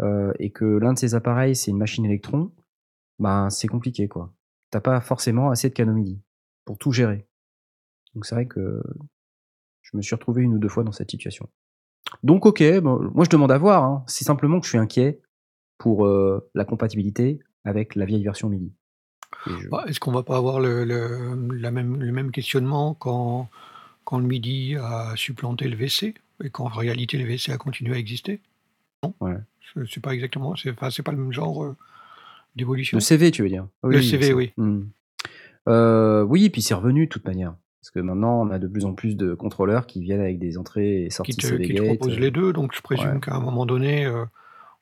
euh, 0.00 0.32
et 0.38 0.50
que 0.50 0.66
l'un 0.66 0.92
de 0.92 0.98
ces 0.98 1.14
appareils, 1.14 1.56
c'est 1.56 1.70
une 1.70 1.78
machine 1.78 2.04
électron, 2.04 2.52
ben, 3.18 3.48
c'est 3.48 3.66
compliqué, 3.66 4.08
quoi. 4.08 4.32
T'as 4.70 4.82
pas 4.82 5.00
forcément 5.00 5.50
assez 5.50 5.70
de 5.70 5.74
canaux 5.74 5.94
MIDI 5.94 6.20
pour 6.66 6.76
tout 6.76 6.92
gérer. 6.92 7.26
Donc 8.14 8.26
c'est 8.26 8.34
vrai 8.34 8.46
que 8.46 8.82
je 9.80 9.96
me 9.96 10.02
suis 10.02 10.14
retrouvé 10.14 10.42
une 10.42 10.52
ou 10.52 10.58
deux 10.58 10.68
fois 10.68 10.84
dans 10.84 10.92
cette 10.92 11.10
situation. 11.10 11.48
Donc 12.22 12.44
ok, 12.44 12.60
moi 12.82 13.24
je 13.24 13.30
demande 13.30 13.50
à 13.50 13.56
voir. 13.58 13.84
hein. 13.84 14.04
C'est 14.06 14.24
simplement 14.24 14.60
que 14.60 14.66
je 14.66 14.70
suis 14.70 14.78
inquiet 14.78 15.22
pour 15.78 16.04
euh, 16.04 16.46
la 16.54 16.66
compatibilité 16.66 17.40
avec 17.64 17.94
la 17.94 18.04
vieille 18.04 18.22
version 18.22 18.50
MIDI. 18.50 18.72
Bah, 19.70 19.84
Est-ce 19.86 19.98
qu'on 19.98 20.12
va 20.12 20.22
pas 20.22 20.36
avoir 20.36 20.60
le 20.60 20.84
même 22.12 22.30
questionnement 22.32 22.92
quand, 22.94 23.48
quand 24.08 24.18
le 24.18 24.26
MIDI 24.26 24.76
a 24.76 25.12
supplanté 25.16 25.68
le 25.68 25.76
WC 25.76 26.14
et 26.42 26.48
qu'en 26.48 26.64
réalité 26.68 27.18
le 27.18 27.24
WC 27.24 27.52
a 27.52 27.58
continué 27.58 27.94
à 27.94 27.98
exister 27.98 28.40
Non 29.04 29.12
Ouais. 29.20 29.36
C'est 29.90 30.00
pas 30.02 30.14
exactement, 30.14 30.56
c'est 30.56 30.72
pas 30.72 31.12
le 31.12 31.18
même 31.18 31.32
genre 31.32 31.62
euh, 31.62 31.76
d'évolution. 32.56 32.96
Le 32.96 33.00
CV, 33.02 33.30
tu 33.30 33.42
veux 33.42 33.50
dire? 33.50 33.66
Le 33.84 34.00
CV, 34.00 34.32
oui. 34.32 34.52
Hmm. 34.56 34.84
Euh, 35.68 36.22
oui, 36.22 36.48
puis 36.48 36.62
c'est 36.62 36.72
revenu 36.72 37.04
de 37.04 37.10
toute 37.10 37.26
manière. 37.26 37.54
Parce 37.82 37.90
que 37.90 38.00
maintenant, 38.00 38.40
on 38.40 38.50
a 38.50 38.58
de 38.58 38.66
plus 38.66 38.86
en 38.86 38.94
plus 38.94 39.14
de 39.14 39.34
contrôleurs 39.34 39.86
qui 39.86 40.00
viennent 40.00 40.22
avec 40.22 40.38
des 40.38 40.56
entrées 40.56 41.04
et 41.04 41.10
sorties 41.10 41.32
qui 41.32 41.38
te, 41.38 41.46
CV 41.46 41.66
qui 41.66 41.74
te 41.74 41.82
Gate. 41.82 41.98
propose 41.98 42.18
les 42.18 42.30
deux. 42.30 42.54
Donc 42.54 42.74
je 42.74 42.80
présume 42.80 43.14
ouais. 43.16 43.20
qu'à 43.20 43.34
un 43.34 43.40
moment 43.40 43.66
donné, 43.66 44.06
euh, 44.06 44.24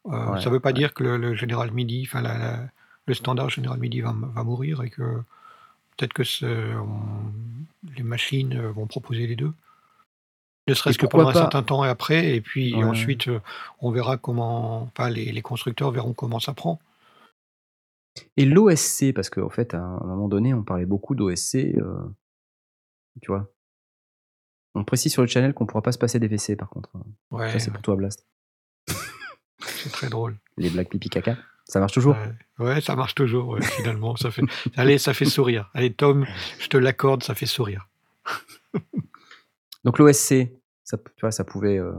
euh, 0.07 0.32
Ouais, 0.35 0.40
ça 0.40 0.51
ne 0.51 0.55
veut 0.55 0.61
pas 0.61 0.73
dire 0.73 0.94
que 0.94 1.03
le, 1.03 1.16
le 1.16 1.35
général 1.35 1.73
MIDI, 1.73 2.05
enfin 2.07 2.23
la- 2.23 2.39
la- 2.39 2.69
le 3.07 3.15
standard 3.15 3.51
général 3.51 3.78
MIDI 3.81 4.03
va, 4.03 4.15
va 4.35 4.44
mourir 4.44 4.82
et 4.85 4.90
que 4.90 5.03
peut-être 5.97 6.12
que 6.12 6.23
on- 6.77 7.32
les 7.97 8.02
machines 8.02 8.55
euh, 8.56 8.70
vont 8.73 8.86
proposer 8.86 9.27
les 9.27 9.36
deux. 9.36 9.52
Ne 10.68 10.74
serait-ce 10.74 10.98
que 10.98 11.06
pendant 11.06 11.28
un 11.28 11.32
pas 11.32 11.39
certain 11.39 11.62
temps 11.62 11.85
et 11.85 11.89
après, 11.89 12.35
et 12.35 12.40
puis 12.40 12.74
Ouais. 12.74 12.82
ensuite 12.85 13.28
euh, 13.28 13.40
on 13.81 13.90
verra 13.93 14.16
comment, 14.16 14.82
enfin 14.82 15.09
les, 15.09 15.31
les 15.31 15.43
constructeurs 15.43 15.93
verront 15.93 16.12
comment 16.12 16.40
ça 16.40 16.52
prend. 16.55 16.81
Et 18.36 18.44
l'OSC, 18.47 19.12
parce 19.14 19.31
qu'en 19.31 19.51
fait, 19.51 19.74
à 19.74 19.81
un 19.81 20.01
moment 20.06 20.27
donné, 20.28 20.55
on 20.55 20.62
parlait 20.62 20.86
beaucoup 20.86 21.14
d'OSC. 21.14 21.55
euh, 21.77 21.98
tu 23.23 23.28
vois 23.28 23.48
On 24.74 24.85
précise 24.85 25.12
sur 25.12 25.23
le 25.23 25.28
channel 25.28 25.55
qu'on 25.55 25.66
pourra 25.66 25.82
pas 25.82 25.93
se 25.93 25.98
passer 25.98 26.18
des 26.18 26.27
WC, 26.28 26.56
par 26.56 26.68
contre. 26.70 26.90
Ouais, 27.31 27.52
Ça, 27.52 27.59
c'est 27.60 27.70
pour 27.70 27.82
toi, 27.82 27.94
Blast. 27.97 28.27
c'est 29.60 29.90
très 29.93 30.09
drôle. 30.09 30.36
Les 30.56 30.70
blagues 30.70 30.89
pipi 30.89 31.09
caca. 31.10 31.36
Ça 31.68 31.80
marche 31.80 31.93
toujours? 31.93 32.14
Ouais, 32.59 32.64
ouais, 32.66 32.80
ça 32.80 32.94
marche 32.97 33.14
toujours, 33.14 33.48
ouais, 33.48 33.62
finalement. 33.62 34.14
Ça 34.16 34.30
fait... 34.30 34.43
Allez, 34.76 34.98
ça 34.98 35.12
fait 35.14 35.24
sourire. 35.24 35.68
Allez, 35.74 35.93
Tom, 35.93 36.24
je 36.60 36.68
te 36.68 36.76
l'accorde, 36.76 37.22
ça 37.24 37.34
fait 37.34 37.47
sourire. 37.47 37.88
Donc 39.84 39.98
l'OSC, 39.98 40.51
ça, 40.84 40.97
tu 40.98 41.20
vois, 41.20 41.30
ça 41.32 41.44
pouvait, 41.44 41.78
euh, 41.78 41.93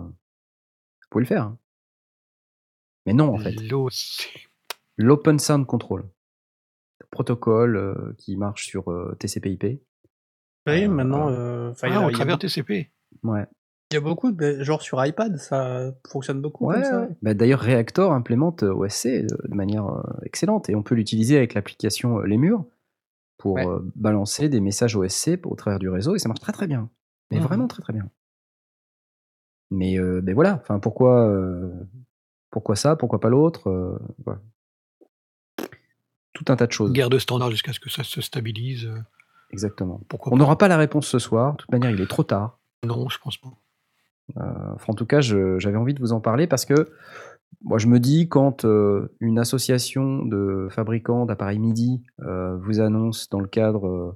ça 1.01 1.07
pouvait 1.09 1.23
le 1.23 1.27
faire. 1.27 1.43
hein. 1.43 1.57
Mais 3.05 3.13
non, 3.13 3.33
en 3.33 3.37
fait. 3.37 3.51
L'OC. 3.69 4.47
L'Open 4.97 5.39
Sound 5.39 5.65
Control. 5.65 6.09
Protocole 7.11 7.77
euh, 7.77 8.13
qui 8.17 8.35
marche 8.35 8.65
sur 8.67 8.91
euh, 8.91 9.15
TCP/IP. 9.19 9.81
Oui, 10.67 10.87
maintenant, 10.89 11.29
euh, 11.29 11.71
enfin, 11.71 11.87
il 11.87 11.93
y 11.93 11.95
a- 11.95 11.99
Ah, 11.99 12.03
y 12.03 12.07
a 12.07 12.11
travers 12.11 12.37
TCP. 12.39 12.91
Ouais. 13.23 13.45
Il 13.89 13.93
y 13.93 13.97
a 13.97 14.01
beaucoup, 14.01 14.31
de, 14.31 14.63
genre 14.63 14.81
sur 14.81 15.03
iPad, 15.05 15.37
ça 15.37 15.91
fonctionne 16.07 16.41
beaucoup 16.41 16.65
Ouais, 16.65 16.75
comme 16.75 16.83
ça. 16.83 17.01
ouais. 17.01 17.09
Bah, 17.21 17.33
D'ailleurs, 17.33 17.61
Reactor 17.61 18.11
implémente 18.11 18.63
euh, 18.63 18.73
OSC 18.73 19.07
de, 19.07 19.47
de 19.47 19.53
manière 19.55 19.87
euh, 19.87 20.01
excellente 20.23 20.69
et 20.69 20.75
on 20.75 20.83
peut 20.83 20.95
l'utiliser 20.95 21.37
avec 21.37 21.53
l'application 21.53 22.19
euh, 22.19 22.25
Les 22.25 22.37
Murs 22.37 22.65
pour 23.37 23.55
Ouais. 23.55 23.65
euh, 23.67 23.79
balancer 23.95 24.49
des 24.49 24.59
messages 24.59 24.95
OSC 24.95 25.39
au 25.45 25.55
travers 25.55 25.79
du 25.79 25.89
réseau 25.89 26.15
et 26.15 26.19
ça 26.19 26.27
marche 26.27 26.41
très 26.41 26.51
très 26.53 26.67
bien. 26.67 26.89
Mais 27.31 27.37
Mhm. 27.39 27.43
vraiment 27.45 27.67
très 27.67 27.81
très 27.81 27.93
bien. 27.93 28.09
Mais, 29.71 29.97
euh, 29.99 30.21
mais 30.23 30.33
voilà, 30.33 30.59
enfin 30.61 30.79
pourquoi, 30.79 31.27
euh, 31.27 31.71
pourquoi 32.51 32.75
ça, 32.75 32.95
pourquoi 32.95 33.19
pas 33.19 33.29
l'autre 33.29 33.69
euh, 33.69 33.97
voilà. 34.25 34.39
Tout 36.33 36.45
un 36.49 36.55
tas 36.55 36.67
de 36.67 36.71
choses. 36.71 36.91
Guerre 36.93 37.09
de 37.09 37.19
standard 37.19 37.51
jusqu'à 37.51 37.73
ce 37.73 37.79
que 37.79 37.89
ça 37.89 38.03
se 38.03 38.21
stabilise. 38.21 38.85
euh, 38.85 38.99
Exactement. 39.51 40.01
Pourquoi 40.07 40.33
On 40.33 40.37
n'aura 40.37 40.57
pas 40.57 40.67
la 40.67 40.77
réponse 40.77 41.07
ce 41.07 41.19
soir. 41.19 41.53
De 41.53 41.57
toute 41.57 41.71
manière, 41.71 41.89
il 41.89 41.99
est 42.01 42.07
trop 42.09 42.23
tard. 42.23 42.59
Non, 42.85 43.09
je 43.09 43.17
pense 43.17 43.37
pas. 43.37 43.49
Euh, 44.35 44.75
en 44.87 44.93
tout 44.93 45.05
cas, 45.05 45.21
j'avais 45.21 45.77
envie 45.77 45.93
de 45.93 45.99
vous 45.99 46.13
en 46.13 46.19
parler 46.19 46.47
parce 46.47 46.65
que 46.65 46.89
moi, 47.63 47.77
je 47.77 47.87
me 47.87 47.99
dis 47.99 48.27
quand 48.27 48.65
euh, 48.65 49.15
une 49.19 49.39
association 49.39 50.25
de 50.25 50.67
fabricants 50.69 51.25
d'appareils 51.25 51.59
MIDI 51.59 52.03
euh, 52.21 52.57
vous 52.57 52.81
annonce 52.81 53.29
dans 53.29 53.39
le 53.39 53.47
cadre 53.47 54.15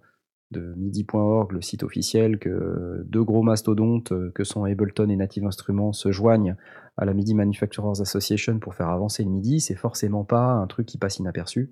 de 0.52 0.74
MIDI.org, 0.76 1.54
le 1.54 1.62
site 1.62 1.84
officiel, 1.84 2.38
que 2.38 3.04
deux 3.06 3.24
gros 3.24 3.42
mastodontes 3.42 4.12
que 4.34 4.44
sont 4.44 4.66
Ableton 4.66 5.08
et 5.08 5.16
Native 5.16 5.46
Instruments 5.46 5.94
se 5.94 6.12
joignent 6.12 6.58
à 6.98 7.06
la 7.06 7.14
MIDI 7.14 7.34
Manufacturers 7.34 8.02
Association 8.02 8.60
pour 8.60 8.76
faire 8.76 8.90
avancer 8.90 9.24
le 9.24 9.30
MIDI, 9.30 9.62
c'est 9.62 9.76
forcément 9.76 10.26
pas 10.26 10.52
un 10.52 10.68
truc 10.68 10.88
qui 10.88 10.98
passe 10.98 11.20
inaperçu. 11.20 11.72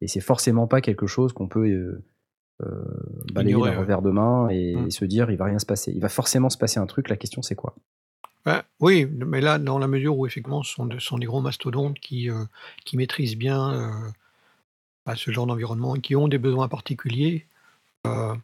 Et 0.00 0.08
c'est 0.08 0.20
forcément 0.20 0.66
pas 0.66 0.80
quelque 0.80 1.06
chose 1.06 1.34
qu'on 1.34 1.48
peut 1.48 2.00
balayer 3.32 3.52
Ignorer, 3.52 3.72
d'un 3.72 3.78
revers 3.80 4.02
de 4.02 4.10
main 4.10 4.48
et, 4.48 4.74
Mm. 4.76 4.86
et 4.86 4.90
se 4.90 5.04
dire 5.04 5.30
il 5.30 5.36
va 5.36 5.44
rien 5.46 5.58
se 5.58 5.66
passer. 5.66 5.92
Il 5.94 6.00
va 6.00 6.08
forcément 6.08 6.48
se 6.50 6.56
passer 6.58 6.80
un 6.80 6.86
truc. 6.86 7.08
La 7.08 7.16
question 7.16 7.42
c'est 7.42 7.54
quoi? 7.54 7.74
Oui, 8.78 9.06
mais 9.06 9.40
là, 9.40 9.58
dans 9.58 9.78
la 9.78 9.88
mesure 9.88 10.16
où 10.16 10.24
effectivement, 10.26 10.62
ce 10.62 10.72
sont, 10.72 10.86
de- 10.86 10.98
ce 11.00 11.06
sont 11.06 11.18
des 11.18 11.26
gros 11.26 11.40
mastodontes 11.40 11.98
qui, 11.98 12.30
euh, 12.30 12.44
qui 12.84 12.96
maîtrisent 12.96 13.36
bien 13.36 13.72
euh, 13.72 13.90
bah, 15.04 15.14
ce 15.16 15.30
genre 15.32 15.46
d'environnement 15.46 15.96
et 15.96 16.00
qui 16.00 16.14
ont 16.14 16.28
des 16.28 16.38
besoins 16.38 16.68
particuliers, 16.68 17.44
euh, 18.06 18.34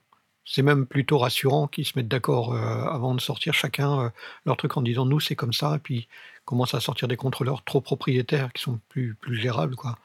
c'est 0.45 0.63
même 0.63 0.87
plutôt 0.87 1.19
rassurant 1.19 1.69
qu'ils 1.69 1.85
se 1.87 1.93
mettent 1.97 2.09
d'accord 2.09 2.53
euh, 2.53 2.59
avant 2.87 3.15
de 3.15 3.21
sortir 3.21 3.55
chacun 3.55 4.01
euh, 4.01 4.09
leur 4.45 4.57
truc 4.57 4.77
en 4.77 4.83
disant 4.83 5.05
nous 5.07 5.21
c'est 5.21 5.37
comme 5.37 5.53
ça, 5.53 5.77
et 5.77 5.79
puis 5.79 6.09
commencent 6.45 6.75
à 6.75 6.81
sortir 6.81 7.07
des 7.07 7.17
contrôleurs 7.17 7.63
trop 7.63 7.81
propriétaires 7.81 8.53
qui 8.53 8.63
sont 8.63 8.81
plus, 8.89 9.15
plus 9.15 9.37
gérables. 9.37 9.77
Quoi. 9.77 9.97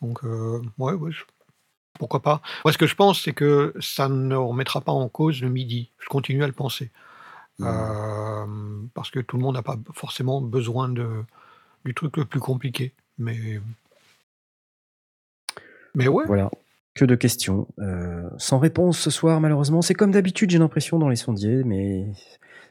Donc, 0.00 0.24
euh, 0.24 0.60
ouais, 0.78 0.94
ouais, 0.94 1.12
je- 1.12 1.22
pourquoi 1.98 2.20
pas. 2.20 2.42
Moi, 2.64 2.72
ce 2.72 2.78
que 2.78 2.86
je 2.86 2.94
pense, 2.94 3.22
c'est 3.22 3.32
que 3.32 3.74
ça 3.80 4.08
ne 4.08 4.34
remettra 4.34 4.80
pas 4.80 4.92
en 4.92 5.08
cause 5.08 5.40
le 5.42 5.48
midi. 5.48 5.90
Je 5.98 6.08
continue 6.08 6.42
à 6.42 6.46
le 6.46 6.52
penser. 6.52 6.90
Euh, 7.60 8.46
parce 8.94 9.10
que 9.10 9.20
tout 9.20 9.36
le 9.36 9.42
monde 9.42 9.54
n'a 9.54 9.62
pas 9.62 9.78
forcément 9.94 10.40
besoin 10.40 10.88
de, 10.88 11.22
du 11.84 11.94
truc 11.94 12.16
le 12.16 12.24
plus 12.24 12.40
compliqué. 12.40 12.92
Mais, 13.18 13.60
mais 15.94 16.08
ouais, 16.08 16.24
Voilà. 16.26 16.50
Que 16.94 17.06
de 17.06 17.14
questions. 17.14 17.68
Euh, 17.78 18.28
sans 18.36 18.58
réponse 18.58 18.98
ce 18.98 19.10
soir, 19.10 19.40
malheureusement. 19.40 19.80
C'est 19.80 19.94
comme 19.94 20.10
d'habitude, 20.10 20.50
j'ai 20.50 20.58
l'impression, 20.58 20.98
dans 20.98 21.08
les 21.08 21.16
sondiers, 21.16 21.64
mais 21.64 22.06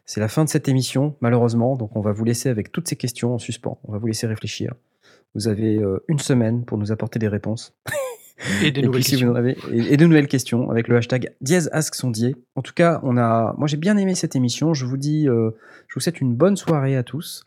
c'est 0.06 0.19
la 0.19 0.27
fin 0.27 0.43
de 0.43 0.49
cette 0.49 0.68
émission, 0.68 1.15
malheureusement. 1.22 1.76
Donc, 1.76 1.95
on 1.95 2.02
va 2.02 2.11
vous 2.11 2.23
laisser 2.23 2.49
avec 2.49 2.72
toutes 2.72 2.88
ces 2.88 2.95
questions 2.95 3.34
en 3.34 3.39
suspens. 3.39 3.80
On 3.84 3.91
va 3.91 3.98
vous 3.98 4.06
laisser 4.07 4.27
réfléchir. 4.27 4.73
Vous 5.34 5.48
avez 5.48 5.77
euh, 5.77 6.03
une 6.07 6.19
semaine 6.19 6.65
pour 6.65 6.77
nous 6.77 6.91
apporter 6.91 7.18
des 7.18 7.27
réponses. 7.27 7.73
et 8.63 8.72
des 8.72 8.80
Et 8.81 8.84
nouvelles 8.84 9.01
puis, 9.01 9.18
si 9.18 9.23
vous 9.23 9.31
en 9.31 9.35
avez, 9.35 9.57
et, 9.72 9.93
et 9.93 9.97
de 9.97 10.05
nouvelles 10.05 10.27
questions 10.27 10.69
avec 10.69 10.88
le 10.88 10.97
hashtag 10.97 11.34
dièse 11.41 11.69
ask 11.73 11.95
sondier. 11.95 12.35
En 12.55 12.61
tout 12.61 12.73
cas, 12.73 12.99
on 13.03 13.18
a, 13.18 13.53
moi 13.57 13.68
j'ai 13.68 13.77
bien 13.77 13.97
aimé 13.97 14.15
cette 14.15 14.35
émission. 14.35 14.73
Je 14.73 14.85
vous 14.85 14.97
dis, 14.97 15.27
euh, 15.27 15.51
je 15.88 15.95
vous 15.95 15.99
souhaite 15.99 16.22
une 16.22 16.35
bonne 16.35 16.55
soirée 16.55 16.95
à 16.95 17.03
tous. 17.03 17.43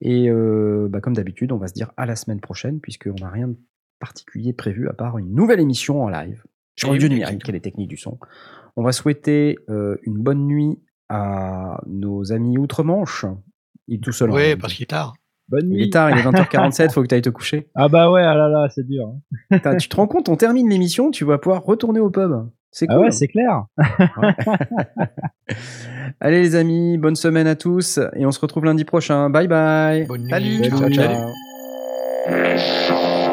Et 0.00 0.28
euh, 0.28 0.88
bah, 0.90 1.00
comme 1.00 1.14
d'habitude, 1.14 1.52
on 1.52 1.56
va 1.58 1.68
se 1.68 1.72
dire 1.74 1.92
à 1.96 2.04
la 2.06 2.16
semaine 2.16 2.40
prochaine, 2.40 2.80
puisqu'on 2.80 3.14
n'a 3.20 3.30
rien 3.30 3.48
de 3.48 3.56
particulier 4.00 4.52
prévu 4.52 4.88
à 4.88 4.92
part 4.92 5.16
une 5.18 5.34
nouvelle 5.34 5.60
émission 5.60 6.02
en 6.02 6.08
live 6.08 6.42
sur 6.76 6.88
Eh 6.88 6.90
le 6.90 6.94
oui, 6.94 6.98
dieu 6.98 7.08
numérique 7.08 7.48
et 7.48 7.52
les 7.52 7.60
techniques 7.60 7.88
du 7.88 7.96
son. 7.96 8.18
On 8.76 8.82
va 8.82 8.92
souhaiter 8.92 9.56
euh, 9.70 9.96
une 10.02 10.18
bonne 10.18 10.46
nuit 10.46 10.78
à 11.08 11.80
nos 11.86 12.32
amis 12.32 12.58
outre-Manche. 12.58 13.24
Il 13.86 13.96
est 13.96 13.98
tout 14.02 14.12
seul. 14.12 14.30
en 14.30 14.34
Ouais, 14.34 14.40
réalité. 14.42 14.60
parce 14.60 14.74
qu'il 14.74 14.82
est 14.82 14.86
tard. 14.86 15.14
Bonne 15.48 15.66
il 15.70 15.76
nuit. 15.76 15.84
est 15.84 15.92
tard, 15.92 16.10
il 16.10 16.18
est 16.18 16.22
20h47, 16.30 16.90
faut 16.92 17.02
que 17.02 17.06
tu 17.08 17.14
ailles 17.14 17.22
te 17.22 17.30
coucher. 17.30 17.68
Ah 17.74 17.88
bah 17.88 18.10
ouais, 18.10 18.22
ah 18.22 18.34
là 18.34 18.48
là, 18.48 18.68
c'est 18.74 18.86
dur. 18.86 19.12
hein. 19.52 19.76
Tu 19.78 19.88
te 19.88 19.96
rends 19.96 20.06
compte, 20.06 20.28
on 20.28 20.36
termine 20.36 20.68
l'émission, 20.68 21.10
tu 21.10 21.24
vas 21.24 21.38
pouvoir 21.38 21.62
retourner 21.64 22.00
au 22.00 22.10
pub. 22.10 22.32
C'est 22.70 22.86
Ah 22.88 22.94
cool. 22.96 23.04
ouais, 23.04 23.10
c'est 23.12 23.28
clair. 23.28 23.64
Allez 26.20 26.40
les 26.42 26.54
amis, 26.56 26.98
bonne 26.98 27.14
semaine 27.16 27.46
à 27.46 27.54
tous 27.56 28.00
et 28.16 28.26
on 28.26 28.32
se 28.32 28.40
retrouve 28.40 28.64
lundi 28.64 28.84
prochain. 28.84 29.30
Bye 29.30 29.46
bye. 29.48 30.06
Bonne 30.06 30.22
nuit. 30.22 30.30
Salut. 30.30 30.64
ciao, 30.64 30.78
Salut. 30.78 30.94
ciao. 30.96 31.32
Ciao. 32.88 33.23